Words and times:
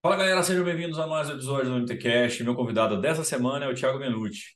Fala 0.00 0.14
galera, 0.16 0.42
sejam 0.44 0.64
bem-vindos 0.64 0.96
a 1.00 1.08
mais 1.08 1.28
um 1.28 1.32
episódio 1.32 1.70
do 1.72 1.76
MTCast. 1.78 2.44
Meu 2.44 2.54
convidado 2.54 3.00
dessa 3.00 3.24
semana 3.24 3.64
é 3.64 3.68
o 3.68 3.74
Thiago 3.74 3.98
Menucci. 3.98 4.54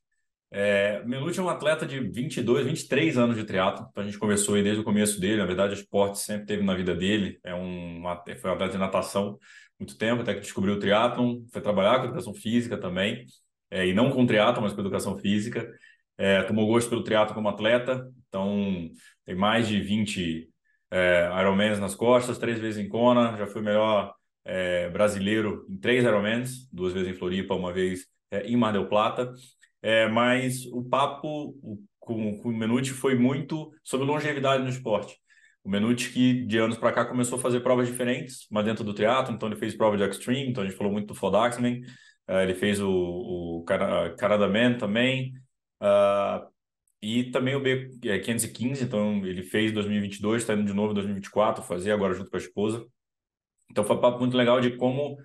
É, 0.53 1.03
Menucci 1.05 1.41
é 1.41 1.43
um 1.43 1.49
atleta 1.49 1.85
de 1.85 1.99
22, 1.99 2.65
23 2.65 3.19
anos 3.19 3.37
de 3.37 3.43
triatlo. 3.45 3.89
A 3.97 4.05
gente 4.05 4.19
conversou 4.19 4.55
aí 4.55 4.63
desde 4.63 4.81
o 4.81 4.85
começo 4.85 5.21
dele. 5.21 5.39
Na 5.39 5.47
verdade, 5.47 5.75
o 5.75 5.75
esporte 5.75 6.21
sempre 6.21 6.47
teve 6.47 6.63
na 6.63 6.75
vida 6.77 6.95
dele. 6.95 7.41
É 7.43 7.53
um, 7.55 8.03
foi 8.41 8.51
um 8.51 8.55
atleta 8.55 8.75
de 8.75 8.79
natação 8.79 9.37
muito 9.81 9.99
tempo, 9.99 10.23
até 10.23 10.33
que 10.33 10.41
descobriu 10.41 10.75
o 10.75 10.79
triatlon. 10.79 11.41
Foi 11.53 11.61
trabalhar 11.61 11.99
com 11.99 12.05
educação 12.05 12.35
física 12.35 12.79
também. 12.79 13.27
É, 13.69 13.85
e 13.85 13.93
não 13.93 14.13
com 14.13 14.25
triatlo, 14.25 14.63
mas 14.63 14.73
com 14.73 14.81
educação 14.81 15.17
física. 15.19 15.69
É, 16.17 16.43
tomou 16.45 16.69
gosto 16.69 16.89
pelo 16.89 17.03
triatlo 17.03 17.35
como 17.35 17.49
atleta. 17.49 18.09
Então 18.29 18.89
tem 19.27 19.35
mais 19.35 19.67
de 19.67 19.81
20 19.81 20.49
é, 20.89 21.29
Ironmans 21.41 21.81
nas 21.81 21.97
costas, 21.97 22.39
três 22.39 22.61
vezes 22.61 22.79
em 22.85 22.89
Kona. 22.89 23.37
Já 23.37 23.47
foi 23.49 23.61
melhor 23.61 24.15
é, 24.45 24.89
brasileiro 24.91 25.67
em 25.69 25.77
três 25.77 26.05
Ironmans, 26.05 26.69
duas 26.73 26.93
vezes 26.93 27.09
em 27.09 27.15
Floripa, 27.19 27.55
uma 27.55 27.73
vez 27.73 28.07
é, 28.31 28.47
em 28.47 28.57
Mar 28.57 28.73
del 28.73 28.89
Plata. 28.89 29.33
É, 29.83 30.09
mas 30.09 30.67
o 30.67 30.85
papo 30.85 31.55
com, 31.99 32.39
com 32.39 32.49
o 32.49 32.57
Menuti 32.57 32.91
foi 32.91 33.15
muito 33.15 33.73
sobre 33.83 34.07
longevidade 34.07 34.63
no 34.63 34.69
esporte. 34.69 35.17
O 35.65 35.71
Menuti 35.71 36.11
que 36.11 36.45
de 36.45 36.59
anos 36.59 36.77
para 36.77 36.93
cá 36.93 37.05
começou 37.05 37.39
a 37.39 37.41
fazer 37.41 37.61
provas 37.61 37.87
diferentes, 37.89 38.47
mas 38.51 38.65
dentro 38.65 38.85
do 38.85 38.95
triatlo, 38.95 39.35
então 39.35 39.49
ele 39.49 39.57
fez 39.57 39.75
prova 39.77 39.97
de 39.97 40.03
extreme, 40.05 40.51
então 40.51 40.63
a 40.63 40.67
gente 40.67 40.77
falou 40.77 40.93
muito 40.93 41.09
do 41.09 41.15
Fodaxman, 41.15 41.83
uh, 42.29 42.41
ele 42.43 42.55
fez 42.55 42.81
o, 42.81 42.91
o 42.91 43.65
Canada 43.65 44.49
Man 44.49 44.77
também, 44.77 45.33
uh, 45.81 46.45
e 47.01 47.25
também 47.31 47.55
o 47.55 47.61
B515, 47.61 48.83
então 48.83 49.25
ele 49.25 49.43
fez 49.43 49.73
2022, 49.73 50.43
está 50.43 50.55
indo 50.55 50.65
de 50.65 50.73
novo 50.73 50.93
em 50.93 50.95
2024, 50.95 51.63
fazer 51.65 51.93
agora 51.93 52.15
junto 52.15 52.31
com 52.31 52.37
a 52.37 52.41
esposa. 52.41 52.87
Então 53.73 53.83
foi 53.85 53.97
um 53.97 54.01
papo 54.01 54.21
muito 54.21 54.37
legal 54.37 54.61
de 54.61 54.77
como 54.77 55.17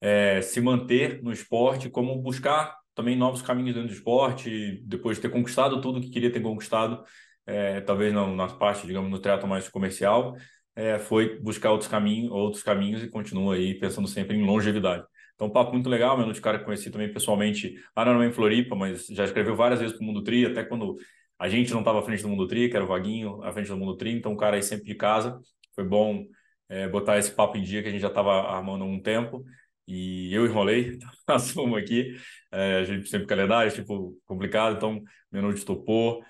é, 0.00 0.40
se 0.42 0.60
manter 0.60 1.22
no 1.22 1.32
esporte, 1.32 1.90
como 1.90 2.16
buscar 2.22 2.76
também 2.94 3.16
novos 3.16 3.42
caminhos 3.42 3.74
dentro 3.74 3.88
do 3.88 3.94
esporte, 3.94 4.80
depois 4.86 5.16
de 5.16 5.22
ter 5.22 5.30
conquistado 5.30 5.80
tudo 5.80 6.00
que 6.00 6.10
queria 6.10 6.32
ter 6.32 6.40
conquistado, 6.40 7.02
é, 7.46 7.80
talvez 7.80 8.12
não 8.12 8.34
na 8.34 8.46
parte, 8.48 8.86
digamos, 8.86 9.10
no 9.10 9.18
teatro 9.18 9.48
mais 9.48 9.68
comercial, 9.68 10.36
é, 10.76 10.98
foi 10.98 11.38
buscar 11.40 11.72
outros 11.72 11.90
caminhos, 11.90 12.30
outros 12.30 12.62
caminhos 12.62 13.02
e 13.02 13.08
continua 13.10 13.54
aí 13.56 13.74
pensando 13.74 14.08
sempre 14.08 14.36
em 14.36 14.44
longevidade. 14.44 15.04
Então, 15.34 15.48
um 15.48 15.50
papo 15.50 15.72
muito 15.72 15.88
legal, 15.88 16.16
meu 16.16 16.30
de 16.32 16.40
cara 16.40 16.58
que 16.58 16.64
conheci 16.64 16.90
também 16.90 17.12
pessoalmente, 17.12 17.74
lá 17.96 18.04
não 18.04 18.22
em 18.22 18.30
Floripa, 18.32 18.76
mas 18.76 19.06
já 19.06 19.24
escreveu 19.24 19.56
várias 19.56 19.80
vezes 19.80 19.96
para 19.96 20.04
o 20.04 20.06
Mundo 20.06 20.22
Tri, 20.22 20.46
até 20.46 20.62
quando 20.62 20.96
a 21.38 21.48
gente 21.48 21.72
não 21.72 21.80
estava 21.80 21.98
à 21.98 22.02
frente 22.02 22.22
do 22.22 22.28
Mundo 22.28 22.46
Tri, 22.46 22.68
que 22.68 22.76
era 22.76 22.84
o 22.84 22.88
Vaguinho 22.88 23.42
à 23.42 23.50
frente 23.50 23.68
do 23.68 23.76
Mundo 23.76 23.96
Tri, 23.96 24.12
então 24.12 24.32
um 24.32 24.36
cara 24.36 24.56
aí 24.56 24.62
sempre 24.62 24.84
de 24.84 24.94
casa, 24.94 25.40
foi 25.74 25.84
bom 25.84 26.26
é, 26.70 26.88
botar 26.88 27.18
esse 27.18 27.32
papo 27.32 27.58
em 27.58 27.62
dia 27.62 27.82
que 27.82 27.88
a 27.88 27.90
gente 27.90 28.00
já 28.00 28.08
estava 28.08 28.30
armando 28.48 28.84
há 28.84 28.86
um 28.86 29.00
tempo. 29.02 29.44
E 29.86 30.32
eu 30.32 30.46
enrolei, 30.46 30.98
assumo 31.26 31.76
aqui, 31.76 32.16
é, 32.52 32.76
a 32.76 32.84
gente 32.84 33.08
sempre 33.08 33.26
calendário, 33.26 33.72
tipo, 33.72 34.16
complicado, 34.24 34.76
então 34.76 35.02
Menude 35.30 35.64
topou. 35.64 36.22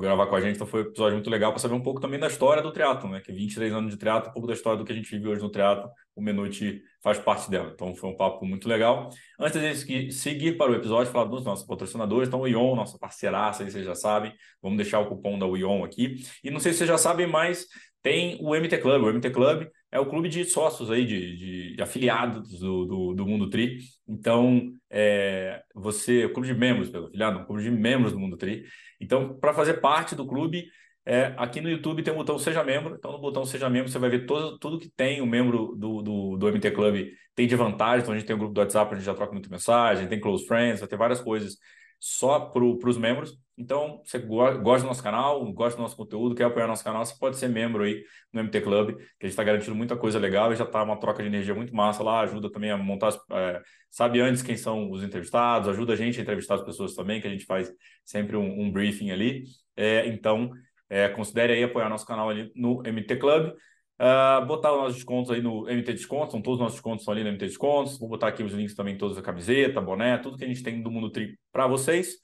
Gravar 0.00 0.26
com 0.26 0.34
a 0.34 0.40
gente, 0.40 0.56
então 0.56 0.66
foi 0.66 0.82
um 0.82 0.86
episódio 0.86 1.14
muito 1.14 1.30
legal 1.30 1.52
para 1.52 1.60
saber 1.60 1.74
um 1.74 1.80
pouco 1.80 2.00
também 2.00 2.18
da 2.18 2.26
história 2.26 2.60
do 2.60 2.72
triatlo, 2.72 3.08
né, 3.08 3.20
que 3.20 3.32
23 3.32 3.72
anos 3.72 3.92
de 3.92 3.96
triatlo, 3.96 4.30
um 4.30 4.32
pouco 4.32 4.48
da 4.48 4.52
história 4.52 4.76
do 4.76 4.84
que 4.84 4.90
a 4.90 4.94
gente 4.94 5.08
vive 5.08 5.28
hoje 5.28 5.40
no 5.40 5.48
triatlo, 5.48 5.88
o 6.16 6.20
Menude 6.20 6.82
faz 7.00 7.16
parte 7.20 7.48
dela, 7.48 7.70
então 7.72 7.94
foi 7.94 8.10
um 8.10 8.16
papo 8.16 8.44
muito 8.44 8.68
legal. 8.68 9.08
Antes 9.38 9.86
de 9.86 10.10
seguir 10.10 10.56
para 10.56 10.72
o 10.72 10.74
episódio, 10.74 11.12
falar 11.12 11.26
dos 11.26 11.44
nossos 11.44 11.64
patrocinadores, 11.64 12.26
então 12.26 12.40
o 12.40 12.48
Ion, 12.48 12.74
nossa 12.74 12.98
parceiraça, 12.98 13.62
aí 13.62 13.70
vocês 13.70 13.84
já 13.84 13.94
sabem, 13.94 14.34
vamos 14.60 14.78
deixar 14.78 14.98
o 14.98 15.06
cupom 15.06 15.38
da 15.38 15.46
Ion 15.46 15.84
aqui, 15.84 16.16
e 16.42 16.50
não 16.50 16.58
sei 16.58 16.72
se 16.72 16.78
vocês 16.78 16.90
já 16.90 16.98
sabem, 16.98 17.28
mas 17.28 17.64
tem 18.02 18.36
o 18.40 18.56
MT 18.56 18.78
Club, 18.78 19.04
o 19.04 19.12
MT 19.12 19.30
Club 19.30 19.68
é 19.90 19.98
o 19.98 20.06
clube 20.06 20.28
de 20.28 20.44
sócios 20.44 20.90
aí, 20.90 21.04
de, 21.04 21.74
de 21.74 21.82
afiliados 21.82 22.58
do, 22.60 22.84
do, 22.84 23.14
do, 23.14 23.26
Mundo 23.26 23.48
Tri. 23.48 23.78
Então, 24.06 24.72
é, 24.90 25.62
você, 25.74 26.26
o 26.26 26.32
clube 26.32 26.48
de 26.48 26.54
membros, 26.54 26.90
pelo 26.90 27.06
afiliado, 27.06 27.40
o 27.40 27.46
clube 27.46 27.62
de 27.62 27.70
membros 27.70 28.12
do 28.12 28.18
Mundo 28.18 28.36
Tri. 28.36 28.64
Então, 29.00 29.38
para 29.38 29.54
fazer 29.54 29.74
parte 29.74 30.14
do 30.14 30.26
clube, 30.26 30.66
é, 31.06 31.32
aqui 31.38 31.60
no 31.60 31.70
YouTube 31.70 32.02
tem 32.02 32.12
o 32.12 32.16
botão 32.16 32.38
Seja 32.38 32.62
Membro. 32.62 32.96
Então, 32.96 33.12
no 33.12 33.18
botão 33.18 33.44
Seja 33.46 33.70
Membro, 33.70 33.90
você 33.90 33.98
vai 33.98 34.10
ver 34.10 34.26
todo, 34.26 34.58
tudo 34.58 34.78
que 34.78 34.90
tem 34.90 35.22
o 35.22 35.26
membro 35.26 35.74
do, 35.74 36.02
do, 36.02 36.36
do 36.36 36.48
MT 36.48 36.70
Club 36.72 37.08
tem 37.34 37.46
de 37.46 37.56
vantagem. 37.56 38.02
Então, 38.02 38.12
a 38.12 38.18
gente 38.18 38.26
tem 38.26 38.36
o 38.36 38.38
grupo 38.38 38.52
do 38.52 38.60
WhatsApp, 38.60 38.92
a 38.92 38.96
gente 38.96 39.06
já 39.06 39.14
troca 39.14 39.32
muita 39.32 39.48
mensagem, 39.48 40.06
tem 40.06 40.20
Close 40.20 40.46
Friends, 40.46 40.80
vai 40.80 40.88
ter 40.88 40.98
várias 40.98 41.20
coisas 41.20 41.56
só 41.98 42.40
para 42.40 42.64
os 42.64 42.96
membros. 42.98 43.38
Então, 43.56 44.00
você 44.04 44.20
gosta 44.20 44.84
do 44.84 44.86
nosso 44.86 45.02
canal, 45.02 45.52
gosta 45.52 45.76
do 45.76 45.82
nosso 45.82 45.96
conteúdo, 45.96 46.34
quer 46.34 46.44
apoiar 46.44 46.68
nosso 46.68 46.84
canal, 46.84 47.04
você 47.04 47.14
pode 47.18 47.36
ser 47.36 47.48
membro 47.48 47.82
aí 47.82 48.04
no 48.32 48.40
MT 48.40 48.60
Club, 48.60 48.94
que 48.94 49.02
a 49.02 49.26
gente 49.26 49.30
está 49.30 49.42
garantindo 49.42 49.74
muita 49.74 49.96
coisa 49.96 50.16
legal 50.16 50.52
e 50.52 50.56
já 50.56 50.62
está 50.62 50.80
uma 50.80 50.96
troca 50.96 51.22
de 51.22 51.28
energia 51.28 51.54
muito 51.56 51.74
massa 51.74 52.00
lá, 52.04 52.20
ajuda 52.20 52.52
também 52.52 52.70
a 52.70 52.76
montar, 52.76 53.12
é, 53.32 53.60
sabe 53.90 54.20
antes 54.20 54.42
quem 54.42 54.56
são 54.56 54.88
os 54.92 55.02
entrevistados, 55.02 55.68
ajuda 55.68 55.94
a 55.94 55.96
gente 55.96 56.20
a 56.20 56.22
entrevistar 56.22 56.54
as 56.54 56.62
pessoas 56.62 56.94
também, 56.94 57.20
que 57.20 57.26
a 57.26 57.30
gente 57.30 57.44
faz 57.46 57.72
sempre 58.04 58.36
um, 58.36 58.60
um 58.60 58.70
briefing 58.70 59.10
ali. 59.10 59.42
É, 59.76 60.06
então, 60.06 60.52
é, 60.88 61.08
considere 61.08 61.52
aí 61.52 61.64
apoiar 61.64 61.88
nosso 61.88 62.06
canal 62.06 62.30
ali 62.30 62.52
no 62.54 62.80
MT 62.86 63.16
Club. 63.16 63.54
Uh, 64.00 64.46
botar 64.46 64.72
os 64.72 64.78
nossos 64.78 64.94
descontos 64.94 65.28
aí 65.32 65.42
no 65.42 65.68
MT 65.68 65.92
Descontos, 65.92 66.30
são 66.30 66.40
todos 66.40 66.60
os 66.60 66.62
nossos 66.62 66.76
descontos 66.76 67.02
estão 67.02 67.12
ali 67.12 67.24
no 67.24 67.30
MT 67.30 67.46
Descontos. 67.46 67.98
Vou 67.98 68.08
botar 68.08 68.28
aqui 68.28 68.44
os 68.44 68.52
links 68.52 68.74
também, 68.76 68.96
todos 68.96 69.18
a 69.18 69.22
camiseta, 69.22 69.80
boné, 69.80 70.18
tudo 70.18 70.38
que 70.38 70.44
a 70.44 70.46
gente 70.46 70.62
tem 70.62 70.80
do 70.80 70.90
Mundo 70.90 71.10
Tri 71.10 71.36
para 71.50 71.66
vocês. 71.66 72.18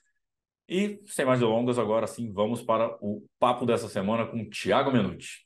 E, 0.69 1.01
sem 1.07 1.25
mais 1.25 1.41
delongas, 1.41 1.77
agora 1.77 2.07
sim, 2.07 2.33
vamos 2.33 2.63
para 2.63 2.97
o 3.01 3.27
papo 3.41 3.67
dessa 3.67 3.89
semana 3.89 4.25
com 4.25 4.41
o 4.41 4.49
Thiago 4.49 4.93
Menuti. 4.93 5.45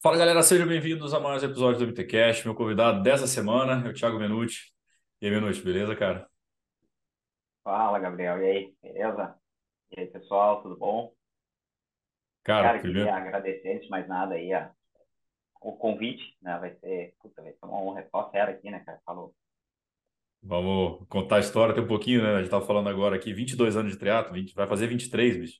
Fala 0.00 0.16
galera, 0.16 0.42
sejam 0.42 0.68
bem-vindos 0.68 1.12
a 1.12 1.18
mais 1.18 1.42
um 1.42 1.46
episódio 1.46 1.80
do 1.80 1.86
MTCast. 1.86 2.44
Meu 2.46 2.54
convidado 2.54 3.02
dessa 3.02 3.26
semana 3.26 3.84
é 3.84 3.90
o 3.90 3.92
Thiago 3.92 4.18
Menuti. 4.20 4.72
E 5.20 5.26
aí, 5.26 5.32
Menuti, 5.32 5.60
beleza, 5.62 5.96
cara? 5.96 6.28
Fala, 7.64 7.98
Gabriel. 7.98 8.40
E 8.40 8.46
aí, 8.46 8.74
beleza? 8.80 9.34
E 9.96 10.00
aí, 10.00 10.06
pessoal, 10.06 10.62
tudo 10.62 10.76
bom? 10.76 11.12
Cara, 12.44 12.68
Cara, 12.68 12.78
primeiro. 12.78 13.08
queria 13.08 13.20
agradecer, 13.20 13.68
antes 13.72 13.84
de 13.84 13.90
mais 13.90 14.06
nada, 14.06 14.34
aí, 14.34 14.52
a, 14.52 14.70
o 15.60 15.72
convite, 15.72 16.36
né? 16.42 16.58
Vai 16.58 16.74
ser, 16.76 17.14
puta, 17.20 17.42
vai 17.42 17.52
ser 17.52 17.64
uma 17.64 17.80
honra, 17.80 18.00
é 18.00 18.08
só 18.10 18.30
fera 18.30 18.50
aqui, 18.52 18.70
né, 18.70 18.80
cara? 18.80 19.00
Falou. 19.04 19.34
Vamos 20.42 21.06
contar 21.08 21.36
a 21.36 21.40
história, 21.40 21.74
tem 21.74 21.82
um 21.82 21.88
pouquinho, 21.88 22.22
né? 22.22 22.32
A 22.32 22.36
gente 22.36 22.44
estava 22.44 22.66
falando 22.66 22.88
agora 22.90 23.16
aqui, 23.16 23.32
22 23.32 23.76
anos 23.76 23.92
de 23.92 23.98
triatlo, 23.98 24.34
20, 24.34 24.54
vai 24.54 24.66
fazer 24.66 24.86
23, 24.86 25.38
bicho. 25.38 25.58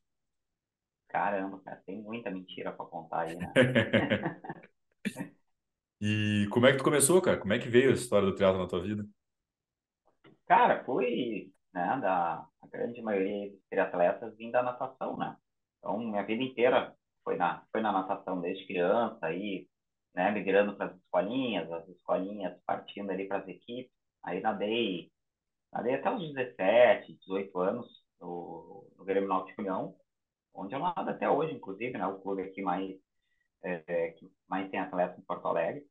Caramba, 1.09 1.59
cara, 1.61 1.81
tem 1.87 2.03
muita 2.03 2.31
mentira 2.31 2.73
pra 2.73 2.85
contar 2.85 3.21
aí, 3.21 3.37
né? 3.37 3.53
E 6.01 6.47
como 6.53 6.67
é 6.67 6.73
que 6.73 6.79
tu 6.79 6.85
começou, 6.85 7.21
cara? 7.23 7.39
Como 7.39 7.53
é 7.53 7.59
que 7.59 7.69
veio 7.69 7.91
essa 7.93 8.03
história 8.03 8.27
do 8.27 8.35
triatlo 8.35 8.61
na 8.61 8.69
tua 8.69 8.83
vida? 8.83 9.05
Cara, 10.47 10.85
foi, 10.85 11.53
né, 11.73 11.99
da 12.01 12.47
a 12.63 12.67
grande 12.71 13.01
maioria 13.03 13.51
dos 13.51 13.61
triatletas 13.69 14.37
vindo 14.37 14.53
da 14.53 14.63
natação, 14.63 15.17
né? 15.17 15.37
Então, 15.85 15.99
minha 15.99 16.23
vida 16.25 16.43
inteira 16.43 16.97
foi 17.23 17.37
na, 17.37 17.63
foi 17.71 17.83
na 17.83 17.93
natação 17.93 18.41
desde 18.41 18.67
criança, 18.67 19.19
aí, 19.27 19.69
né, 20.15 20.31
migrando 20.31 20.75
para 20.75 20.87
as 20.87 20.97
escolinhas, 20.97 21.71
as 21.71 21.87
escolinhas 21.89 22.59
partindo 22.67 23.11
ali 23.11 23.29
para 23.29 23.39
as 23.39 23.49
equipes. 23.49 23.93
Aí 24.23 24.41
nadei, 24.41 25.13
nadei 25.71 25.95
até 25.95 26.11
os 26.11 26.33
17, 26.33 27.13
18 27.19 27.59
anos 27.59 27.87
no, 28.19 28.89
no 28.97 29.05
Grêmio 29.05 29.29
Náutico 29.29 29.61
União, 29.61 29.95
onde 30.55 30.75
eu 30.75 30.79
nado 30.79 31.11
até 31.11 31.29
hoje, 31.29 31.55
inclusive, 31.55 31.99
né, 31.99 32.07
o 32.07 32.19
clube 32.21 32.43
aqui 32.43 32.63
mais, 32.63 32.97
é, 33.63 33.85
é 33.87 34.11
que 34.13 34.31
mais 34.49 34.71
tem 34.71 34.81
atletas 34.81 35.19
em 35.19 35.23
Porto 35.23 35.47
Alegre. 35.49 35.85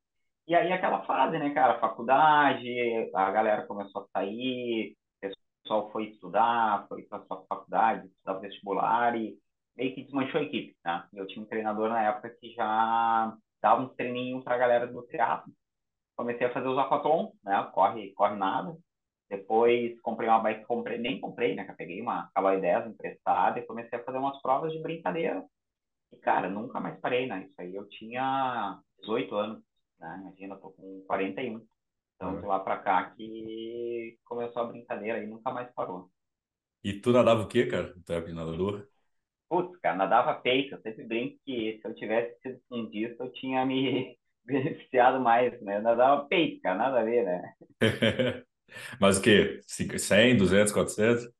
E 0.47 0.55
aí 0.55 0.71
aquela 0.73 1.05
fase, 1.05 1.37
né, 1.37 1.53
cara, 1.53 1.79
faculdade, 1.79 2.67
a 3.13 3.31
galera 3.31 3.67
começou 3.67 4.01
a 4.03 4.19
sair, 4.19 4.97
o 5.23 5.61
pessoal 5.61 5.91
foi 5.91 6.05
estudar, 6.09 6.87
foi 6.87 7.03
para 7.03 7.23
sua 7.25 7.45
faculdade, 7.47 8.07
estudar 8.07 8.39
vestibular 8.39 9.15
e 9.15 9.37
meio 9.77 9.95
que 9.95 10.03
desmanchou 10.03 10.41
a 10.41 10.43
equipe, 10.43 10.75
né? 10.85 11.07
Eu 11.13 11.27
tinha 11.27 11.43
um 11.43 11.47
treinador 11.47 11.89
na 11.89 12.01
época 12.03 12.29
que 12.39 12.53
já 12.53 13.35
dava 13.61 13.81
uns 13.83 13.95
treininhos 13.95 14.43
para 14.43 14.55
a 14.55 14.57
galera 14.57 14.87
do 14.87 15.01
teatro. 15.07 15.51
Comecei 16.15 16.47
a 16.47 16.53
fazer 16.53 16.67
os 16.67 16.77
aquatlon, 16.77 17.31
né? 17.43 17.69
Corre, 17.73 18.13
corre 18.13 18.35
nada. 18.35 18.77
Depois 19.29 19.99
comprei 20.01 20.29
uma 20.29 20.39
bike, 20.41 20.65
comprei, 20.65 20.97
nem 20.99 21.19
comprei, 21.19 21.55
né? 21.55 21.65
Eu 21.69 21.75
peguei 21.75 22.01
uma 22.01 22.29
Caloi 22.35 22.61
10 22.61 22.87
emprestada 22.87 23.59
e 23.59 23.65
comecei 23.67 23.99
a 23.99 24.03
fazer 24.03 24.17
umas 24.19 24.41
provas 24.41 24.71
de 24.73 24.81
brincadeira. 24.81 25.43
E, 26.11 26.17
cara, 26.17 26.49
nunca 26.49 26.79
mais 26.79 26.99
parei, 26.99 27.27
né? 27.27 27.45
Isso 27.47 27.61
aí 27.61 27.75
eu 27.75 27.87
tinha 27.89 28.79
18 28.99 29.35
anos, 29.35 29.63
né? 29.99 30.19
Imagina, 30.21 30.55
eu 30.55 30.59
tô 30.61 30.71
com 30.71 31.03
41. 31.07 31.65
Então, 32.15 32.39
de 32.39 32.45
lá 32.45 32.59
para 32.59 32.77
cá 32.79 33.11
que 33.11 34.17
começou 34.25 34.61
a 34.63 34.65
brincadeira 34.67 35.23
e 35.23 35.27
nunca 35.27 35.51
mais 35.51 35.71
parou. 35.73 36.09
E 36.83 36.91
tu 37.01 37.11
nadava 37.11 37.41
o 37.43 37.47
quê, 37.51 37.65
cara? 37.67 37.93
Tu 38.05 38.13
era 38.13 38.25
de 38.25 38.33
nadador? 38.33 38.87
Putz, 39.53 39.79
cara, 39.81 39.95
nadava 39.95 40.33
peito. 40.33 40.73
Eu 40.73 40.81
sempre 40.81 41.03
brinco 41.03 41.37
que 41.45 41.77
se 41.79 41.87
eu 41.87 41.93
tivesse 41.93 42.41
sido 42.41 42.59
fundista, 42.67 43.23
eu 43.23 43.31
tinha 43.33 43.63
me 43.63 44.17
beneficiado 44.43 45.19
mais, 45.19 45.61
né? 45.61 45.79
Nadava 45.79 46.25
peito, 46.25 46.59
cara, 46.61 46.75
nada 46.75 47.01
a 47.01 47.03
ver, 47.03 47.23
né? 47.23 47.53
Mas 48.99 49.19
o 49.19 49.21
quê? 49.21 49.59
100, 49.67 50.37
200, 50.37 50.73
400? 50.73 51.31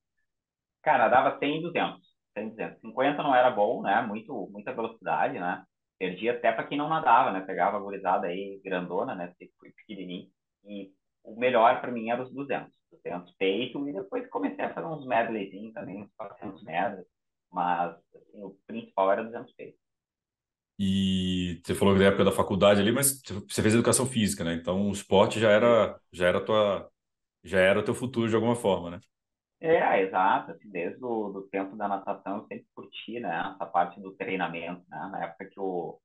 Cara, 0.83 1.06
nadava 1.06 1.39
100 1.39 1.57
e 1.57 1.62
200. 1.63 2.01
100 2.38 2.50
200. 2.50 2.81
50 2.81 3.24
não 3.24 3.33
era 3.33 3.50
bom, 3.50 3.81
né? 3.81 4.00
Muito, 4.04 4.48
muita 4.51 4.74
velocidade, 4.74 5.39
né? 5.39 5.63
perdi 5.98 6.30
até 6.30 6.51
para 6.51 6.65
quem 6.65 6.77
não 6.77 6.89
nadava, 6.89 7.31
né? 7.31 7.42
Pegava 7.42 7.77
a 7.77 7.80
gurizada 7.80 8.27
aí 8.27 8.62
grandona, 8.63 9.15
né? 9.15 9.33
Fui 9.57 9.71
pequenininho. 9.71 10.27
E 10.65 10.92
o 11.24 11.36
melhor 11.36 11.81
para 11.81 11.92
mim 11.92 12.12
era 12.12 12.21
os 12.21 12.31
200. 12.31 12.71
200 12.92 13.33
peito 13.38 13.88
e 13.89 13.94
depois 13.94 14.30
comecei 14.30 14.65
a 14.65 14.74
fazer 14.74 14.86
uns 14.86 15.07
medleyzinhos 15.07 15.74
também, 15.74 16.04
uns 16.04 16.13
400 16.15 16.63
medleys. 16.63 17.12
Mas 17.54 17.96
assim, 18.16 18.44
o 18.44 18.58
principal 18.68 19.12
era 19.12 19.24
200 19.24 19.54
peito. 19.54 19.78
E 20.80 21.62
você 21.64 21.76
falou 21.76 21.98
da 21.98 22.06
época 22.06 22.26
da 22.26 22.32
faculdade 22.32 22.82
ali, 22.82 22.92
mas 22.92 23.22
você 23.48 23.62
fez 23.62 23.74
educação 23.76 24.06
física, 24.08 24.44
né? 24.44 24.56
Então 24.56 24.90
o 24.90 24.92
esporte 24.92 25.40
já 25.40 25.50
era 25.52 26.00
já 26.12 26.28
era 26.28 26.44
tua 26.44 26.90
já 27.44 27.60
era 27.60 27.80
o 27.80 27.84
teu 27.84 27.96
futuro 27.96 28.30
de 28.30 28.36
alguma 28.36 28.56
forma, 28.56 28.92
né? 28.92 29.02
É, 29.60 30.02
exato. 30.02 30.52
Assim, 30.52 30.70
desde 30.70 31.04
o 31.04 31.30
do 31.30 31.44
tempo 31.50 31.76
da 31.76 31.88
natação 31.88 32.38
eu 32.38 32.48
sempre 32.48 32.68
curti, 32.76 33.20
né? 33.20 33.54
Essa 33.56 33.66
parte 33.66 34.00
do 34.02 34.14
treinamento, 34.16 34.84
né? 34.90 35.10
Na 35.12 35.24
época 35.26 35.46
que 35.50 35.60
o, 35.60 36.00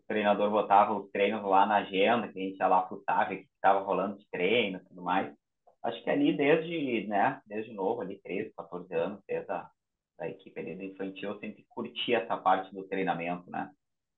o 0.00 0.02
treinador 0.08 0.50
botava 0.50 0.94
os 0.94 1.10
treinos 1.12 1.42
lá 1.44 1.66
na 1.66 1.76
agenda, 1.78 2.28
que 2.28 2.38
a 2.38 2.42
gente 2.42 2.58
ia 2.58 2.68
lá 2.68 2.86
o 2.90 2.98
que 3.28 3.46
estava 3.56 3.80
rolando 3.80 4.18
de 4.18 4.26
treino 4.30 4.78
e 4.78 4.84
tudo 4.88 5.02
mais. 5.02 5.34
Acho 5.82 6.02
que 6.04 6.10
ali 6.10 6.36
desde, 6.36 7.06
né? 7.08 7.40
Desde 7.46 7.72
novo, 7.74 8.02
ali 8.02 8.20
13, 8.22 8.52
14 8.56 8.94
anos, 8.94 9.20
desde 9.28 9.50
a 9.52 9.70
da 10.20 10.28
equipe 10.28 10.60
ali 10.60 10.76
do 10.76 10.84
infantil, 10.84 11.30
eu 11.30 11.40
sempre 11.40 11.64
curti 11.70 12.14
essa 12.14 12.36
parte 12.36 12.72
do 12.74 12.84
treinamento, 12.84 13.50
né? 13.50 13.70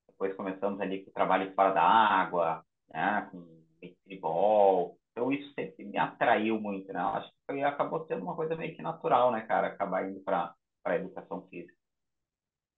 Depois 0.07 0.35
começamos 0.35 0.79
ali 0.81 1.03
com 1.03 1.09
o 1.09 1.13
trabalho 1.13 1.51
fora 1.55 1.73
da 1.73 1.81
água, 1.81 2.63
né? 2.93 3.27
Com 3.31 3.47
streetball. 3.81 4.97
Então 5.11 5.31
isso 5.31 5.51
sempre 5.53 5.85
me 5.85 5.97
atraiu 5.97 6.59
muito, 6.59 6.91
né? 6.91 6.99
Acho 6.99 7.29
que 7.29 7.35
foi, 7.47 7.63
acabou 7.63 8.05
sendo 8.05 8.23
uma 8.23 8.35
coisa 8.35 8.55
meio 8.55 8.75
que 8.75 8.81
natural, 8.81 9.31
né, 9.31 9.41
cara? 9.41 9.67
Acabar 9.67 10.09
indo 10.09 10.19
para 10.19 10.53
a 10.85 10.95
educação 10.95 11.47
física. 11.47 11.73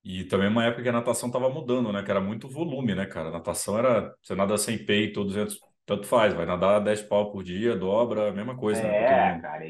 E 0.03 0.23
também 0.25 0.47
uma 0.47 0.63
época 0.63 0.83
que 0.83 0.89
a 0.89 0.93
natação 0.93 1.27
estava 1.27 1.49
mudando, 1.49 1.91
né? 1.91 2.03
Que 2.03 2.11
era 2.11 2.21
muito 2.21 2.47
volume, 2.47 2.93
né, 2.93 3.07
cara? 3.07 3.29
A 3.29 3.31
natação 3.31 3.79
era, 3.79 4.15
você 4.21 4.35
nada 4.35 4.55
sem 4.55 4.85
peito, 4.85 5.23
200, 5.23 5.59
tanto 5.83 6.05
faz, 6.05 6.31
vai 6.35 6.45
nadar 6.45 6.79
10 6.79 7.01
pau 7.01 7.31
por 7.31 7.43
dia, 7.43 7.75
dobra, 7.75 8.29
a 8.29 8.31
mesma 8.31 8.55
coisa, 8.55 8.83
né, 8.83 8.97
é, 8.97 9.01
né? 9.35 9.41
cara, 9.41 9.65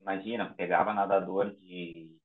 imagina, 0.00 0.54
pegava 0.54 0.94
nadador 0.94 1.50
de 1.56 2.19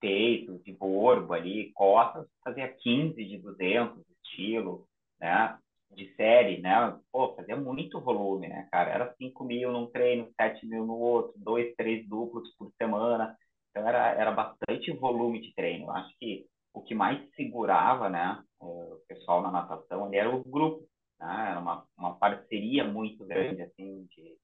peito, 0.00 0.58
de 0.64 0.72
borbo 0.72 1.32
ali, 1.34 1.72
costas, 1.72 2.26
fazia 2.42 2.68
15 2.68 3.24
de 3.24 3.38
200, 3.38 4.02
estilo, 4.24 4.86
né? 5.20 5.58
De 5.90 6.14
série, 6.14 6.60
né? 6.60 6.96
Pô, 7.12 7.34
fazia 7.34 7.56
muito 7.56 8.00
volume, 8.00 8.48
né, 8.48 8.68
cara? 8.70 8.90
Era 8.90 9.14
5 9.16 9.44
mil 9.44 9.72
num 9.72 9.86
treino, 9.86 10.30
7 10.40 10.66
mil 10.66 10.86
no 10.86 10.96
outro, 10.96 11.32
dois, 11.36 11.74
três 11.76 12.08
duplos 12.08 12.48
por 12.56 12.72
semana. 12.78 13.36
Então 13.70 13.86
era, 13.86 14.10
era 14.12 14.30
bastante 14.30 14.92
volume 14.92 15.40
de 15.40 15.54
treino. 15.54 15.86
Eu 15.86 15.90
acho 15.92 16.16
que 16.18 16.46
o 16.72 16.80
que 16.82 16.94
mais 16.94 17.20
segurava, 17.34 18.08
né, 18.08 18.40
o 18.60 18.96
pessoal 19.08 19.42
na 19.42 19.50
natação, 19.50 20.04
ali 20.04 20.16
era 20.16 20.30
o 20.30 20.44
grupo, 20.44 20.86
né? 21.18 21.48
Era 21.50 21.60
uma, 21.60 21.84
uma 21.98 22.14
parceria 22.16 22.84
muito 22.84 23.24
grande, 23.26 23.62
assim, 23.62 24.06
de, 24.10 24.36